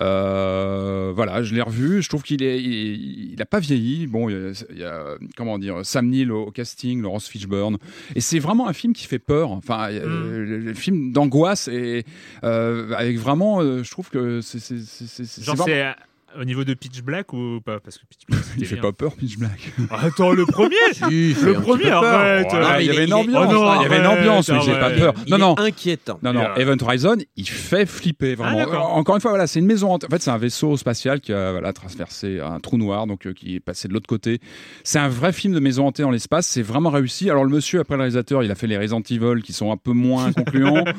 Euh, 0.00 1.12
voilà, 1.14 1.42
je 1.42 1.54
l'ai 1.54 1.62
revu. 1.62 2.02
Je 2.02 2.08
trouve 2.08 2.22
qu'il 2.22 2.42
est, 2.42 2.62
il, 2.62 3.32
il 3.32 3.42
a 3.42 3.46
pas 3.46 3.58
vieilli. 3.60 4.06
Bon, 4.06 4.28
il 4.28 4.32
y 4.34 4.36
a, 4.36 4.52
il 4.70 4.78
y 4.78 4.84
a, 4.84 5.14
comment 5.36 5.58
dire, 5.58 5.84
Sam 5.84 6.08
Neill 6.08 6.30
au, 6.32 6.46
au 6.46 6.50
casting, 6.50 7.00
Laurence 7.02 7.28
Fishburne, 7.28 7.78
et 8.14 8.20
c'est 8.20 8.38
vraiment 8.38 8.68
un 8.68 8.72
film 8.72 8.92
qui 8.92 9.06
fait 9.06 9.18
peur. 9.18 9.50
Enfin, 9.50 9.88
euh, 9.90 10.44
le, 10.44 10.58
le 10.58 10.74
film 10.74 11.12
d'angoisse 11.12 11.68
et 11.68 12.04
euh, 12.44 12.92
avec 12.96 13.18
vraiment, 13.18 13.60
je 13.62 13.90
trouve 13.90 14.10
que 14.10 14.40
c'est, 14.40 14.58
c'est, 14.58 14.78
c'est, 14.78 15.06
c'est- 15.06 15.24
c'est 15.24 15.42
Genre, 15.44 15.56
vraiment- 15.56 15.66
c'est 15.66 15.94
au 16.40 16.44
niveau 16.44 16.64
de 16.64 16.74
Pitch 16.74 17.02
Black 17.02 17.32
ou 17.32 17.60
pas? 17.64 17.80
Parce 17.80 17.98
que 17.98 18.04
Pitch 18.06 18.22
Black, 18.28 18.42
il 18.58 18.66
fait 18.66 18.76
pas 18.76 18.92
peur, 18.92 19.14
Pitch 19.14 19.38
Black. 19.38 19.72
Attends, 19.90 20.32
le 20.32 20.46
premier? 20.46 20.74
Si, 20.92 21.34
Le 21.42 21.54
premier, 21.54 21.90
arrête 21.90 22.46
mais 22.52 22.84
il 22.84 22.86
y 22.86 22.90
avait 22.90 23.04
une 23.06 23.12
ambiance. 23.14 23.46
Oh 23.50 23.52
non, 23.52 23.70
hein, 23.70 23.76
il 23.80 23.82
y 23.82 23.86
avait 23.86 23.98
une 23.98 24.04
arrête, 24.06 24.18
ambiance, 24.20 24.48
mais 24.50 24.60
j'ai 24.62 24.72
pas 24.78 24.90
peur. 24.90 25.14
Il 25.26 25.30
Non, 25.30 25.36
est 25.36 25.40
non. 25.40 25.54
inquiétant. 25.58 26.18
Non, 26.22 26.32
non, 26.32 26.40
Yeah. 26.40 26.58
Event 26.58 26.76
Horizon, 26.82 27.16
il 27.36 27.48
fait 27.48 27.86
flipper 27.86 28.34
vraiment. 28.34 28.58
Ah, 28.60 28.64
d'accord. 28.66 28.94
Encore 28.96 29.14
une 29.16 29.20
fois, 29.20 29.30
voilà, 29.32 29.46
c'est 29.46 29.58
une 29.58 29.66
maison. 29.66 29.90
hantée. 29.92 30.06
En 30.06 30.10
fait, 30.10 30.22
c'est 30.22 30.30
un 30.30 30.38
vaisseau 30.38 30.76
spatial 30.76 31.20
qui 31.20 31.32
a 31.32 31.52
voilà, 31.52 31.72
traversé 31.72 32.40
un 32.40 32.60
trou 32.60 32.76
noir, 32.78 33.06
donc 33.06 33.26
euh, 33.26 33.32
qui 33.32 33.56
est 33.56 33.60
passé 33.60 33.88
de 33.88 33.92
l'autre 33.94 34.06
côté. 34.06 34.40
C'est 34.84 34.98
un 34.98 35.08
vrai 35.08 35.32
film 35.32 35.54
de 35.54 35.60
maison 35.60 35.86
hantée 35.86 36.02
dans 36.02 36.10
l'espace. 36.10 36.46
C'est 36.46 36.62
vraiment 36.62 36.90
réussi. 36.90 37.30
Alors, 37.30 37.44
le 37.44 37.50
monsieur, 37.50 37.80
après 37.80 37.94
le 37.96 38.00
réalisateur, 38.02 38.42
il 38.42 38.50
a 38.50 38.54
fait 38.54 38.66
les 38.66 38.76
Resident 38.78 39.02
Evil 39.10 39.42
qui 39.42 39.52
sont 39.52 39.72
un 39.72 39.76
peu 39.76 39.92
moins 39.92 40.32
concluants. 40.32 40.84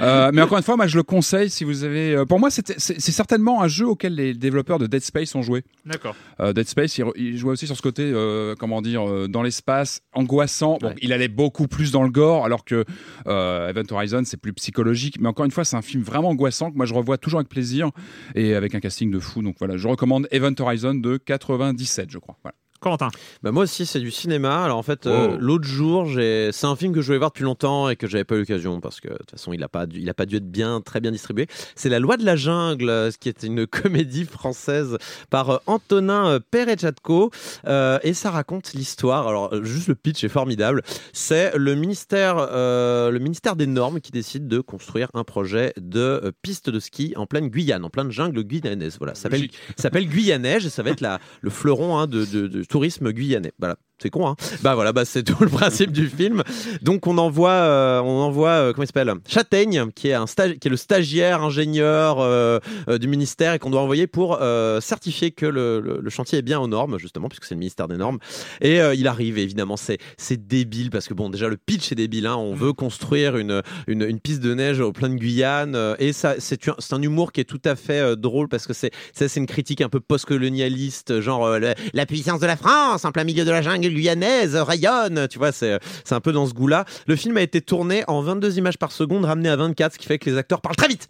Euh, 0.00 0.30
mais 0.32 0.42
encore 0.42 0.58
une 0.58 0.64
fois, 0.64 0.76
moi, 0.76 0.86
je 0.86 0.96
le 0.96 1.02
conseille 1.02 1.48
si 1.50 1.64
vous 1.64 1.84
avez. 1.84 2.14
euh, 2.14 2.24
Pour 2.24 2.38
moi, 2.38 2.50
c'est 2.50 2.78
certainement 3.00 3.62
un 3.62 3.68
jeu 3.68 3.86
auquel 3.86 4.14
les 4.14 4.34
développeurs 4.34 4.75
de 4.78 4.86
Dead 4.86 5.02
Space 5.02 5.34
ont 5.34 5.42
joué. 5.42 5.64
D'accord. 5.84 6.14
Euh, 6.40 6.52
Dead 6.52 6.66
Space, 6.66 6.98
il, 7.16 7.36
jouait 7.36 7.52
aussi 7.52 7.66
sur 7.66 7.76
ce 7.76 7.82
côté, 7.82 8.02
euh, 8.02 8.54
comment 8.58 8.82
dire, 8.82 9.08
euh, 9.08 9.28
dans 9.28 9.42
l'espace, 9.42 10.02
angoissant. 10.12 10.78
Bon, 10.80 10.94
il 11.02 11.12
allait 11.12 11.28
beaucoup 11.28 11.68
plus 11.68 11.92
dans 11.92 12.02
le 12.02 12.10
gore, 12.10 12.44
alors 12.44 12.64
que 12.64 12.84
euh, 13.26 13.68
Event 13.68 13.84
Horizon, 13.90 14.22
c'est 14.24 14.36
plus 14.36 14.52
psychologique. 14.52 15.20
Mais 15.20 15.28
encore 15.28 15.44
une 15.44 15.50
fois, 15.50 15.64
c'est 15.64 15.76
un 15.76 15.82
film 15.82 16.02
vraiment 16.02 16.30
angoissant 16.30 16.70
que 16.70 16.76
moi 16.76 16.86
je 16.86 16.94
revois 16.94 17.18
toujours 17.18 17.40
avec 17.40 17.48
plaisir 17.48 17.90
et 18.34 18.54
avec 18.54 18.74
un 18.74 18.80
casting 18.80 19.10
de 19.10 19.18
fou. 19.18 19.42
Donc 19.42 19.56
voilà, 19.58 19.76
je 19.76 19.88
recommande 19.88 20.28
Event 20.30 20.54
Horizon 20.58 20.94
de 20.94 21.16
97, 21.16 22.10
je 22.10 22.18
crois. 22.18 22.36
Voilà. 22.42 22.54
Corentin. 22.80 23.08
Bah 23.42 23.52
moi 23.52 23.64
aussi, 23.64 23.86
c'est 23.86 24.00
du 24.00 24.10
cinéma. 24.10 24.64
Alors 24.64 24.78
en 24.78 24.82
fait, 24.82 25.06
euh, 25.06 25.28
Oh. 25.32 25.36
l'autre 25.40 25.64
jour, 25.64 26.06
j'ai... 26.06 26.50
c'est 26.52 26.66
un 26.66 26.76
film 26.76 26.92
que 26.92 27.00
je 27.00 27.06
voulais 27.06 27.18
voir 27.18 27.30
depuis 27.30 27.44
longtemps 27.44 27.88
et 27.88 27.96
que 27.96 28.06
j'avais 28.06 28.24
pas 28.24 28.34
eu 28.36 28.40
l'occasion 28.40 28.80
parce 28.80 29.00
que 29.00 29.08
de 29.08 29.14
toute 29.16 29.30
façon, 29.32 29.52
il 29.52 29.62
a 29.62 29.68
pas 29.68 29.86
dû, 29.86 29.98
il 30.00 30.08
a 30.10 30.14
pas 30.14 30.26
dû 30.26 30.36
être 30.36 30.50
bien, 30.50 30.80
très 30.80 31.00
bien 31.00 31.10
distribué. 31.10 31.46
C'est 31.74 31.88
La 31.88 31.98
Loi 31.98 32.16
de 32.16 32.24
la 32.24 32.36
Jungle, 32.36 32.88
euh, 32.88 33.10
ce 33.10 33.18
qui 33.18 33.28
est 33.28 33.42
une 33.42 33.66
comédie 33.66 34.24
française 34.24 34.98
par 35.30 35.50
euh, 35.50 35.56
Antonin 35.66 36.38
Perechatko 36.50 37.30
euh, 37.66 37.98
et 38.02 38.14
ça 38.14 38.30
raconte 38.30 38.72
l'histoire. 38.74 39.26
Alors 39.28 39.64
juste 39.64 39.88
le 39.88 39.94
pitch 39.94 40.22
est 40.24 40.28
formidable. 40.28 40.82
C'est 41.12 41.56
le 41.56 41.74
ministère, 41.74 42.36
euh, 42.38 43.10
le 43.10 43.18
ministère 43.18 43.56
des 43.56 43.66
normes 43.66 44.00
qui 44.00 44.12
décide 44.12 44.48
de 44.48 44.60
construire 44.60 45.08
un 45.14 45.24
projet 45.24 45.72
de 45.80 46.32
piste 46.42 46.70
de 46.70 46.80
ski 46.80 47.14
en 47.16 47.26
pleine 47.26 47.48
Guyane, 47.48 47.84
en 47.84 47.90
pleine 47.90 48.10
jungle 48.10 48.42
guyanaise. 48.42 48.96
Voilà, 48.98 49.14
ça 49.14 49.28
s'appelle 49.76 50.08
Guyanège 50.08 50.66
et 50.66 50.70
ça 50.70 50.82
va 50.82 50.90
être 50.90 51.00
la, 51.00 51.18
le 51.40 51.50
fleuron 51.50 51.98
hein, 51.98 52.06
de, 52.06 52.24
de- 52.24 52.46
de 52.46 52.62
tourisme 52.66 53.12
guyanais. 53.12 53.52
Voilà. 53.58 53.76
C'est 54.02 54.10
con, 54.10 54.28
hein 54.28 54.36
Bah 54.62 54.74
voilà, 54.74 54.92
bah 54.92 55.06
c'est 55.06 55.22
tout 55.24 55.42
le 55.42 55.48
principe 55.48 55.90
du 55.90 56.06
film. 56.08 56.42
Donc 56.82 57.06
on 57.06 57.16
envoie, 57.16 57.50
euh, 57.50 58.00
on 58.00 58.20
envoie, 58.20 58.50
euh, 58.50 58.72
comment 58.74 58.84
il 58.84 58.86
s'appelle? 58.88 59.14
Châtaigne, 59.26 59.86
qui 59.94 60.08
est 60.08 60.12
un 60.12 60.26
stage, 60.26 60.58
qui 60.58 60.68
est 60.68 60.70
le 60.70 60.76
stagiaire 60.76 61.42
ingénieur 61.42 62.18
euh, 62.20 62.58
du 63.00 63.08
ministère 63.08 63.54
et 63.54 63.58
qu'on 63.58 63.70
doit 63.70 63.80
envoyer 63.80 64.06
pour 64.06 64.38
certifier 64.80 65.30
que 65.30 65.46
le, 65.46 65.80
le- 65.80 66.00
le 66.02 66.10
chantier 66.10 66.38
est 66.38 66.42
bien 66.42 66.60
aux 66.60 66.68
normes, 66.68 66.98
justement, 66.98 67.28
puisque 67.28 67.44
c'est 67.44 67.54
le 67.54 67.58
ministère 67.58 67.88
des 67.88 67.96
normes. 67.96 68.18
Et 68.60 68.78
il 68.94 69.06
arrive, 69.08 69.38
et 69.38 69.42
évidemment, 69.42 69.76
c'est 69.76 69.98
c'est 70.18 70.46
débile 70.46 70.90
parce 70.90 71.08
que 71.08 71.14
bon, 71.14 71.30
déjà 71.30 71.48
le 71.48 71.56
pitch 71.56 71.90
est 71.92 71.94
débile. 71.94 72.26
Hein, 72.26 72.36
on 72.36 72.54
veut 72.54 72.72
construire 72.74 73.36
une, 73.38 73.62
une, 73.86 74.02
une 74.02 74.20
piste 74.20 74.40
de 74.42 74.52
neige 74.54 74.80
au 74.80 74.92
plein 74.92 75.08
de 75.08 75.14
Guyane 75.14 75.96
et 75.98 76.12
ça, 76.12 76.34
c'est 76.38 76.60
un, 76.68 77.02
humour 77.02 77.32
qui 77.32 77.40
est 77.40 77.44
tout 77.44 77.60
à 77.64 77.76
fait 77.76 78.16
drôle 78.16 78.48
parce 78.48 78.66
que 78.66 78.72
c'est 78.74 78.90
ça, 79.14 79.28
c'est 79.28 79.40
une 79.40 79.46
critique 79.46 79.80
un 79.80 79.88
peu 79.88 80.00
post-colonialiste, 80.00 81.20
genre 81.20 81.48
la 81.94 82.06
puissance 82.06 82.40
de 82.40 82.46
la 82.46 82.56
France 82.56 83.04
en 83.04 83.12
plein 83.12 83.24
milieu 83.24 83.44
de 83.44 83.50
la 83.50 83.62
jungle 83.62 83.85
guyanaise 83.94 84.54
rayonne. 84.56 85.26
Tu 85.28 85.38
vois, 85.38 85.52
c'est 85.52 85.78
un 86.10 86.20
peu 86.20 86.32
dans 86.32 86.46
ce 86.46 86.54
goût-là. 86.54 86.84
Le 87.06 87.16
film 87.16 87.36
a 87.36 87.42
été 87.42 87.60
tourné 87.60 88.04
en 88.08 88.20
22 88.20 88.58
images 88.58 88.78
par 88.78 88.92
seconde, 88.92 89.24
ramené 89.24 89.48
à 89.48 89.56
24, 89.56 89.94
ce 89.94 89.98
qui 89.98 90.06
fait 90.06 90.18
que 90.18 90.28
les 90.30 90.36
acteurs 90.36 90.60
parlent 90.60 90.76
très 90.76 90.88
vite. 90.88 91.08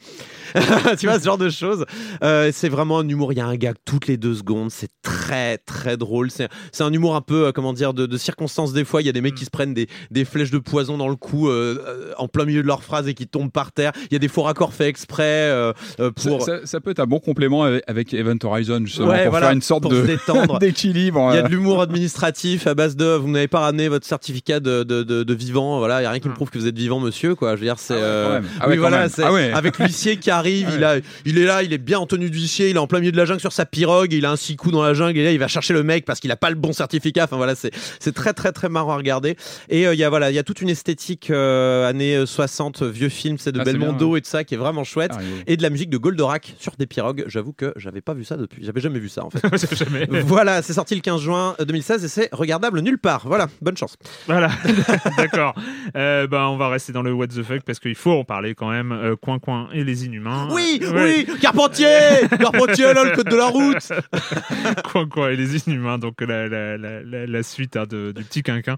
tu 0.98 1.06
vois, 1.06 1.18
ce 1.18 1.24
genre 1.24 1.38
de 1.38 1.50
choses. 1.50 1.84
Euh, 2.22 2.50
c'est 2.52 2.68
vraiment 2.68 2.98
un 2.98 3.08
humour. 3.08 3.32
Il 3.32 3.36
y 3.38 3.40
a 3.40 3.46
un 3.46 3.56
gag 3.56 3.74
toutes 3.84 4.06
les 4.06 4.16
deux 4.16 4.34
secondes. 4.34 4.70
C'est 4.70 4.90
très, 5.02 5.58
très 5.58 5.96
drôle. 5.96 6.30
C'est 6.30 6.48
un 6.80 6.92
humour 6.92 7.16
un 7.16 7.20
peu, 7.20 7.46
euh, 7.46 7.52
comment 7.52 7.72
dire, 7.72 7.94
de, 7.94 8.06
de 8.06 8.16
circonstances 8.16 8.72
des 8.72 8.84
fois. 8.84 9.02
Il 9.02 9.06
y 9.06 9.08
a 9.08 9.12
des 9.12 9.20
mecs 9.20 9.34
qui 9.34 9.44
se 9.44 9.50
prennent 9.50 9.74
des, 9.74 9.88
des 10.10 10.24
flèches 10.24 10.50
de 10.50 10.58
poison 10.58 10.96
dans 10.96 11.08
le 11.08 11.16
cou 11.16 11.48
euh, 11.48 12.12
en 12.18 12.28
plein 12.28 12.44
milieu 12.44 12.62
de 12.62 12.66
leur 12.66 12.82
phrase 12.82 13.08
et 13.08 13.14
qui 13.14 13.26
tombent 13.26 13.50
par 13.52 13.72
terre. 13.72 13.92
Il 14.10 14.12
y 14.12 14.16
a 14.16 14.18
des 14.18 14.28
faux 14.28 14.42
raccords 14.42 14.72
faits 14.74 14.88
exprès 14.88 15.50
Ça, 15.98 16.10
pour. 16.10 16.42
ça- 16.42 16.64
ça 16.64 16.80
peut 16.80 16.90
être 16.90 17.00
un 17.00 17.06
bon 17.06 17.20
complément 17.20 17.64
avec, 17.64 17.82
avec 17.86 18.14
Event 18.14 18.36
Horizon, 18.42 18.80
justement, 18.84 19.08
Ouais, 19.08 19.22
pour 19.22 19.30
voilà, 19.32 19.46
faire 19.48 19.54
une 19.54 19.62
sorte 19.62 19.86
d'équilibre. 20.60 21.28
Il 21.32 21.36
y 21.36 21.38
a 21.38 21.42
de 21.42 21.48
l'humour 21.48 21.82
administratif 21.82 22.65
à 22.66 22.74
base 22.74 22.96
de 22.96 23.04
vous 23.06 23.28
n'avez 23.28 23.48
pas 23.48 23.60
ramené 23.60 23.88
votre 23.88 24.06
certificat 24.06 24.60
de, 24.60 24.82
de, 24.82 25.02
de, 25.02 25.22
de 25.22 25.34
vivant. 25.34 25.78
Voilà, 25.78 26.00
il 26.00 26.04
y 26.04 26.06
a 26.06 26.10
rien 26.10 26.20
qui 26.20 26.28
me 26.28 26.34
prouve 26.34 26.50
que 26.50 26.58
vous 26.58 26.66
êtes 26.66 26.76
vivant, 26.76 27.00
monsieur. 27.00 27.34
Quoi, 27.34 27.56
je 27.56 27.60
veux 27.60 27.66
dire, 27.66 27.78
c'est. 27.78 27.94
Ah 27.94 27.98
euh. 27.98 28.40
Ah 28.60 28.68
ouais, 28.68 28.76
voilà, 28.76 29.06
Ah 29.22 29.32
ouais. 29.32 29.52
avec 29.52 29.78
l'huissier 29.78 30.16
qui 30.16 30.30
arrive. 30.30 30.68
Ah 30.70 30.74
il 30.76 30.84
a, 30.84 30.96
il 31.24 31.38
est 31.38 31.44
là, 31.44 31.62
il 31.62 31.72
est 31.72 31.78
bien 31.78 31.98
en 31.98 32.06
tenue 32.06 32.30
d'huissier. 32.30 32.70
Il 32.70 32.76
est 32.76 32.78
en 32.78 32.86
plein 32.86 33.00
milieu 33.00 33.12
de 33.12 33.16
la 33.16 33.24
jungle 33.24 33.40
sur 33.40 33.52
sa 33.52 33.66
pirogue. 33.66 34.12
Il 34.12 34.26
a 34.26 34.30
un 34.30 34.36
six 34.36 34.56
coups 34.56 34.72
dans 34.74 34.82
la 34.82 34.94
jungle 34.94 35.18
et 35.18 35.24
là, 35.24 35.32
il 35.32 35.38
va 35.38 35.48
chercher 35.48 35.74
le 35.74 35.82
mec 35.82 36.04
parce 36.04 36.20
qu'il 36.20 36.30
a 36.30 36.36
pas 36.36 36.50
le 36.50 36.56
bon 36.56 36.72
certificat. 36.72 37.24
Enfin 37.24 37.36
voilà, 37.36 37.54
c'est 37.54 37.70
c'est 38.00 38.14
très 38.14 38.32
très 38.32 38.52
très 38.52 38.68
marrant 38.68 38.92
à 38.92 38.96
regarder. 38.96 39.36
Et 39.68 39.86
euh, 39.86 39.94
il 39.94 39.98
y 40.00 40.04
a 40.04 40.08
voilà, 40.10 40.30
il 40.30 40.34
y 40.34 40.38
a 40.38 40.42
toute 40.42 40.60
une 40.60 40.68
esthétique 40.70 41.30
euh, 41.30 41.88
années 41.88 42.24
60 42.26 42.82
vieux 42.82 43.08
film, 43.08 43.38
c'est 43.38 43.52
de 43.52 43.60
Ah, 43.60 43.64
Belmondo 43.64 44.08
bien, 44.08 44.16
et 44.16 44.20
de 44.20 44.26
ça 44.26 44.44
qui 44.44 44.54
est 44.54 44.58
vraiment 44.58 44.84
chouette. 44.84 45.12
Ah, 45.14 45.20
oui. 45.20 45.42
Et 45.46 45.56
de 45.56 45.62
la 45.62 45.70
musique 45.70 45.90
de 45.90 45.98
Goldorak 45.98 46.54
sur 46.58 46.72
des 46.78 46.86
pirogues. 46.86 47.24
J'avoue 47.26 47.52
que 47.52 47.72
j'avais 47.76 48.00
pas 48.00 48.14
vu 48.14 48.24
ça 48.24 48.36
depuis. 48.36 48.64
J'avais 48.64 48.80
jamais 48.80 48.98
vu 48.98 49.08
ça 49.08 49.24
en 49.24 49.30
fait. 49.30 49.40
Voilà, 50.26 50.62
c'est 50.62 50.72
sorti 50.72 50.94
le 50.94 51.00
15 51.00 51.20
juin 51.20 51.54
2016 51.64 52.04
et 52.04 52.08
c'est 52.08 52.28
regardable 52.56 52.80
nulle 52.80 52.98
part. 52.98 53.22
Voilà, 53.26 53.48
bonne 53.60 53.76
chance. 53.76 53.96
Voilà, 54.26 54.50
d'accord. 55.16 55.54
Euh, 55.96 56.26
ben, 56.26 56.46
on 56.46 56.56
va 56.56 56.68
rester 56.68 56.92
dans 56.92 57.02
le 57.02 57.12
what 57.12 57.28
the 57.28 57.42
fuck 57.42 57.62
parce 57.62 57.78
qu'il 57.78 57.94
faut 57.94 58.12
en 58.12 58.24
parler 58.24 58.54
quand 58.54 58.70
même. 58.70 58.92
Euh, 58.92 59.16
coin 59.16 59.38
Coin 59.38 59.68
et 59.72 59.84
les 59.84 60.06
Inhumains. 60.06 60.48
Oui, 60.52 60.80
Ouais. 60.82 61.26
oui, 61.28 61.38
Carpentier 61.40 61.86
Carpentier, 62.40 62.94
là, 62.94 63.04
le 63.04 63.16
code 63.16 63.28
de 63.28 63.36
la 63.36 63.46
route 63.46 63.92
Coin 64.90 65.08
Coin 65.08 65.30
et 65.30 65.36
les 65.36 65.56
Inhumains, 65.56 65.98
donc 65.98 66.20
la, 66.20 66.48
la, 66.48 66.76
la, 66.76 67.26
la, 67.26 67.42
suite 67.42 67.76
hein, 67.76 67.84
de, 67.88 68.12
du 68.12 68.24
petit 68.24 68.42
quinquin. 68.42 68.76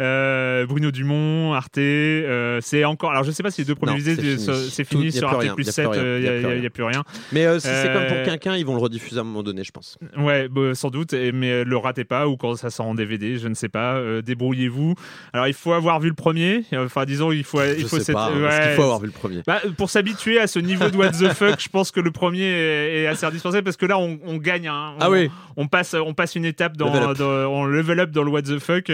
Euh, 0.00 0.66
Bruno 0.66 0.90
Dumont, 0.90 1.52
Arte, 1.54 1.78
euh, 1.78 2.58
c'est 2.62 2.84
encore. 2.84 3.10
Alors 3.10 3.24
je 3.24 3.30
sais 3.30 3.42
pas 3.42 3.50
si 3.50 3.62
les 3.62 3.66
deux 3.66 3.74
premiers 3.74 4.00
c'est 4.00 4.16
fini. 4.16 4.38
c'est 4.70 4.84
fini 4.84 5.12
sur 5.12 5.28
Arte 5.28 5.54
plus 5.54 5.66
y 5.66 5.68
a 5.68 5.72
7, 5.72 5.90
plus 5.90 6.00
rien, 6.00 6.54
il 6.54 6.60
n'y 6.60 6.66
a, 6.66 6.70
plus 6.70 6.84
rien. 6.84 7.02
Mais 7.32 7.46
euh, 7.46 7.58
si 7.58 7.68
c'est 7.68 7.92
comme 7.92 8.06
pour 8.06 8.22
quelqu'un, 8.24 8.56
ils 8.56 8.66
vont 8.66 8.74
le 8.74 8.80
rediffuser 8.80 9.18
à 9.18 9.20
un 9.22 9.24
moment 9.24 9.42
donné, 9.42 9.64
je 9.64 9.72
pense. 9.72 9.98
Ouais, 10.16 10.48
bah, 10.48 10.74
sans 10.74 10.90
doute, 10.90 11.12
mais 11.12 11.64
le 11.64 11.76
ratez 11.76 12.04
pas 12.04 12.28
ou 12.28 12.36
quand 12.36 12.56
ça 12.56 12.70
sort 12.70 12.86
en 12.86 12.94
DVD, 12.94 13.13
je 13.20 13.48
ne 13.48 13.54
sais 13.54 13.68
pas. 13.68 13.94
euh, 13.96 14.22
Débrouillez-vous. 14.22 14.94
Alors 15.32 15.46
il 15.46 15.54
faut 15.54 15.72
avoir 15.72 16.00
vu 16.00 16.08
le 16.08 16.14
premier. 16.14 16.64
Enfin 16.76 17.04
disons, 17.04 17.32
il 17.32 17.44
faut. 17.44 17.62
il 17.62 17.80
Je 17.80 17.86
faut 17.86 17.96
sais 17.98 18.04
cette- 18.04 18.14
pas, 18.14 18.26
hein, 18.30 18.42
ouais, 18.42 18.74
faut 18.76 18.82
avoir 18.82 19.00
vu 19.00 19.06
le 19.06 19.12
premier 19.12 19.42
Bah, 19.46 19.60
pour 19.76 19.90
s'habituer 19.90 20.38
à 20.38 20.46
ce 20.46 20.58
niveau 20.58 20.88
de 20.90 20.96
what 20.96 21.10
the 21.10 21.32
fuck, 21.32 21.60
je 21.60 21.68
pense 21.68 21.90
que 21.90 22.00
le 22.00 22.10
premier 22.10 22.42
est, 22.44 23.02
est 23.02 23.06
assez 23.06 23.26
indispensable 23.26 23.64
parce 23.64 23.76
que 23.76 23.86
là, 23.86 23.98
on, 23.98 24.18
on 24.24 24.36
gagne. 24.36 24.68
hein. 24.68 24.94
On, 24.96 25.00
Ah 25.00 25.10
oui. 25.10 25.30
on 25.56 25.66
passe, 25.68 25.94
on 25.94 26.14
passe 26.14 26.34
une 26.36 26.44
étape 26.44 26.76
dans, 26.76 26.92
Level 26.92 27.10
up. 27.10 27.18
dans- 27.18 27.24
on 27.52 27.64
level 27.66 28.00
up 28.00 28.10
dans 28.10 28.22
le 28.22 28.30
what 28.30 28.42
the 28.42 28.58
fuck. 28.58 28.90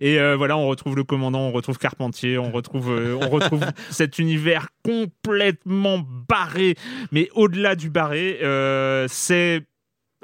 Et 0.00 0.18
euh, 0.20 0.36
voilà, 0.36 0.56
on 0.56 0.66
retrouve 0.68 0.96
le 0.96 1.04
commandant, 1.04 1.40
on 1.40 1.52
retrouve 1.52 1.78
Carpentier, 1.78 2.38
on 2.38 2.50
retrouve, 2.50 2.90
euh, 2.92 3.18
on 3.20 3.28
retrouve 3.28 3.64
cet 3.90 4.18
univers 4.18 4.68
complètement 4.84 6.00
barré. 6.28 6.74
Mais 7.12 7.28
au-delà 7.34 7.74
du 7.76 7.90
barré, 7.90 8.38
c'est 9.08 9.62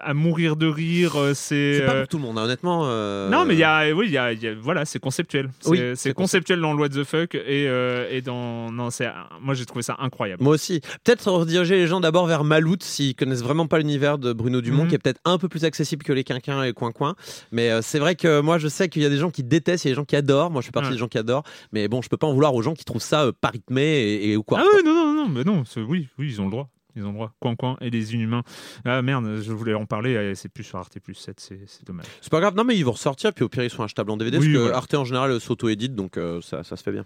à 0.03 0.15
mourir 0.15 0.57
de 0.57 0.67
rire. 0.67 1.17
euh, 1.17 1.33
C'est 1.35 1.83
pas 1.87 1.93
euh, 1.95 1.99
pour 2.01 2.09
tout 2.09 2.17
le 2.19 2.23
monde, 2.25 2.39
hein, 2.39 2.45
honnêtement. 2.45 2.83
euh, 2.87 3.29
non, 3.29 3.45
mais 3.45 3.55
il 3.55 3.61
y 3.61 3.65
a, 3.65 3.93
oui, 3.95 4.07
il 4.07 4.13
y 4.13 4.19
a, 4.19 4.33
il 4.33 4.43
y 4.43 4.49
a- 4.49 4.55
voilà, 4.55 4.85
c'est 4.85 4.99
conceptuel. 4.99 5.51
C'est 5.61 5.69
Oui, 5.71 5.81
c'est 5.95 6.13
conceptuel 6.15 6.61
dans 6.61 6.73
le 6.73 6.79
What 6.81 6.91
the 6.91 7.05
fuck 7.05 7.35
et, 7.35 7.67
euh, 7.69 8.09
et 8.11 8.23
dans, 8.23 8.71
non, 8.73 8.91
c'est, 8.91 9.09
moi 9.41 9.55
j'ai 9.55 9.67
trouvé 9.67 9.83
ça 9.83 9.97
incroyable. 9.99 10.43
Moi 10.43 10.55
aussi. 10.55 10.81
Peut-être 11.05 11.31
rediriger 11.31 11.77
les 11.77 11.87
gens 11.87 12.01
d'abord 12.01 12.27
vers 12.27 12.45
Maloute 12.45 12.83
s'ils 12.83 13.15
connaissent 13.15 13.43
vraiment 13.43 13.67
pas 13.67 13.79
l'univers 13.79 14.19
de 14.19 14.33
Bruno 14.33 14.61
Dumont, 14.61 14.83
Mhm. 14.85 14.89
qui 14.89 14.95
est 14.95 14.99
peut-être 14.99 15.21
un 15.25 15.39
peu 15.39 15.49
plus 15.49 15.65
accessible 15.65 16.03
que 16.05 16.13
les 16.13 16.25
Quinquins 16.25 16.63
et 16.65 16.73
Coin 16.73 16.93
Coin. 16.93 17.15
Mais 17.53 17.71
euh, 17.71 17.81
c'est 17.83 17.99
vrai 17.99 18.15
que 18.15 18.41
moi, 18.41 18.59
je 18.59 18.69
sais 18.69 18.89
qu'il 18.89 19.03
y 19.03 19.07
a 19.07 19.11
des 19.11 19.19
gens 19.19 19.31
qui 19.31 19.43
détestent, 19.43 19.85
il 19.85 19.89
y 19.89 19.91
a 19.91 19.95
des 19.95 19.97
gens 19.97 20.05
qui 20.05 20.17
adorent. 20.17 20.51
Moi, 20.51 20.61
je 20.63 20.67
fais 20.67 20.73
partie 20.73 20.89
Ouais. 20.89 20.95
des 20.95 20.99
gens 20.99 21.09
qui 21.09 21.19
adorent. 21.19 21.45
Mais 21.73 21.89
bon, 21.89 22.03
je 22.03 22.09
peux 22.09 22.17
pas 22.17 22.27
en 22.27 22.33
vouloir 22.33 22.55
aux 22.55 22.63
gens 22.63 22.75
qui 22.75 22.85
trouvent 22.85 23.03
ça 23.03 23.31
pas 23.41 23.49
rythmé 23.49 24.19
et, 24.23 24.37
ou 24.37 24.43
quoi. 24.43 24.61
Ah 24.63 24.67
oui, 24.77 24.83
non, 24.85 24.93
non, 24.95 25.15
non, 25.15 25.29
mais 25.29 25.45
non, 25.45 25.63
oui, 25.89 26.09
oui, 26.19 26.27
ils 26.29 26.41
ont 26.41 26.45
le 26.45 26.51
droit. 26.51 26.69
Ils 26.99 27.07
ont 27.07 27.13
droit. 27.13 27.33
Coin 27.41 27.55
Coin 27.57 27.77
et 27.81 27.91
les 27.91 28.15
Inhumains. 28.15 28.43
Ah 28.85 29.01
merde, 29.03 29.41
je 29.41 29.53
voulais 29.53 29.75
en 29.75 29.87
parler, 29.87 30.35
c'est 30.35 30.49
plus 30.49 30.65
sur 30.65 30.79
Arte 30.79 30.99
plus 30.99 31.15
7, 31.15 31.41
c'est 31.67 31.85
dommage. 31.87 32.07
C'est 32.21 32.31
pas 32.31 32.41
grave, 32.41 32.55
non 32.57 32.65
mais 32.65 32.77
ils 32.77 32.85
vont 32.85 32.93
ressortir, 32.93 33.33
puis 33.33 33.45
au 33.45 33.49
pire 33.49 33.63
ils 33.65 33.71
sont 33.71 33.83
achetables 33.85 34.11
en 34.11 34.17
DVD, 34.17 34.39
Oui, 34.39 34.53
parce 34.53 34.69
que. 34.69 34.73
Arte 34.73 34.95
en 34.95 35.05
général 35.05 35.39
s'auto-édite, 35.41 35.95
donc 35.95 36.17
euh, 36.17 36.41
ça, 36.41 36.65
ça 36.65 36.77
se 36.77 36.83
fait 36.83 36.93
bien. 36.93 37.05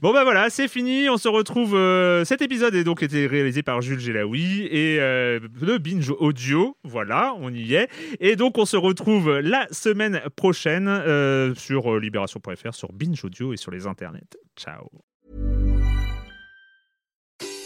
Bon 0.00 0.12
bah 0.12 0.22
voilà, 0.24 0.48
c'est 0.50 0.68
fini. 0.68 1.08
On 1.10 1.16
se 1.18 1.28
retrouve. 1.28 1.74
euh, 1.74 2.24
cet 2.24 2.40
épisode 2.42 2.74
est 2.74 2.84
donc 2.84 3.02
été 3.02 3.26
réalisé 3.26 3.62
par 3.62 3.82
Jules 3.82 3.98
Gelaoui 4.00 4.62
et 4.70 4.98
euh, 5.00 5.40
le 5.60 5.78
binge 5.78 6.10
audio. 6.18 6.76
Voilà, 6.84 7.34
on 7.40 7.52
y 7.52 7.74
est. 7.74 7.88
Et 8.20 8.36
donc 8.36 8.58
on 8.58 8.64
se 8.64 8.76
retrouve 8.76 9.38
la 9.40 9.66
semaine 9.72 10.20
prochaine 10.36 10.86
euh, 10.88 11.54
sur 11.54 11.98
libération.fr, 11.98 12.74
sur 12.74 12.92
binge 12.92 13.24
audio 13.24 13.52
et 13.52 13.56
sur 13.56 13.70
les 13.72 13.86
internets. 13.86 14.36
Ciao. 14.56 14.88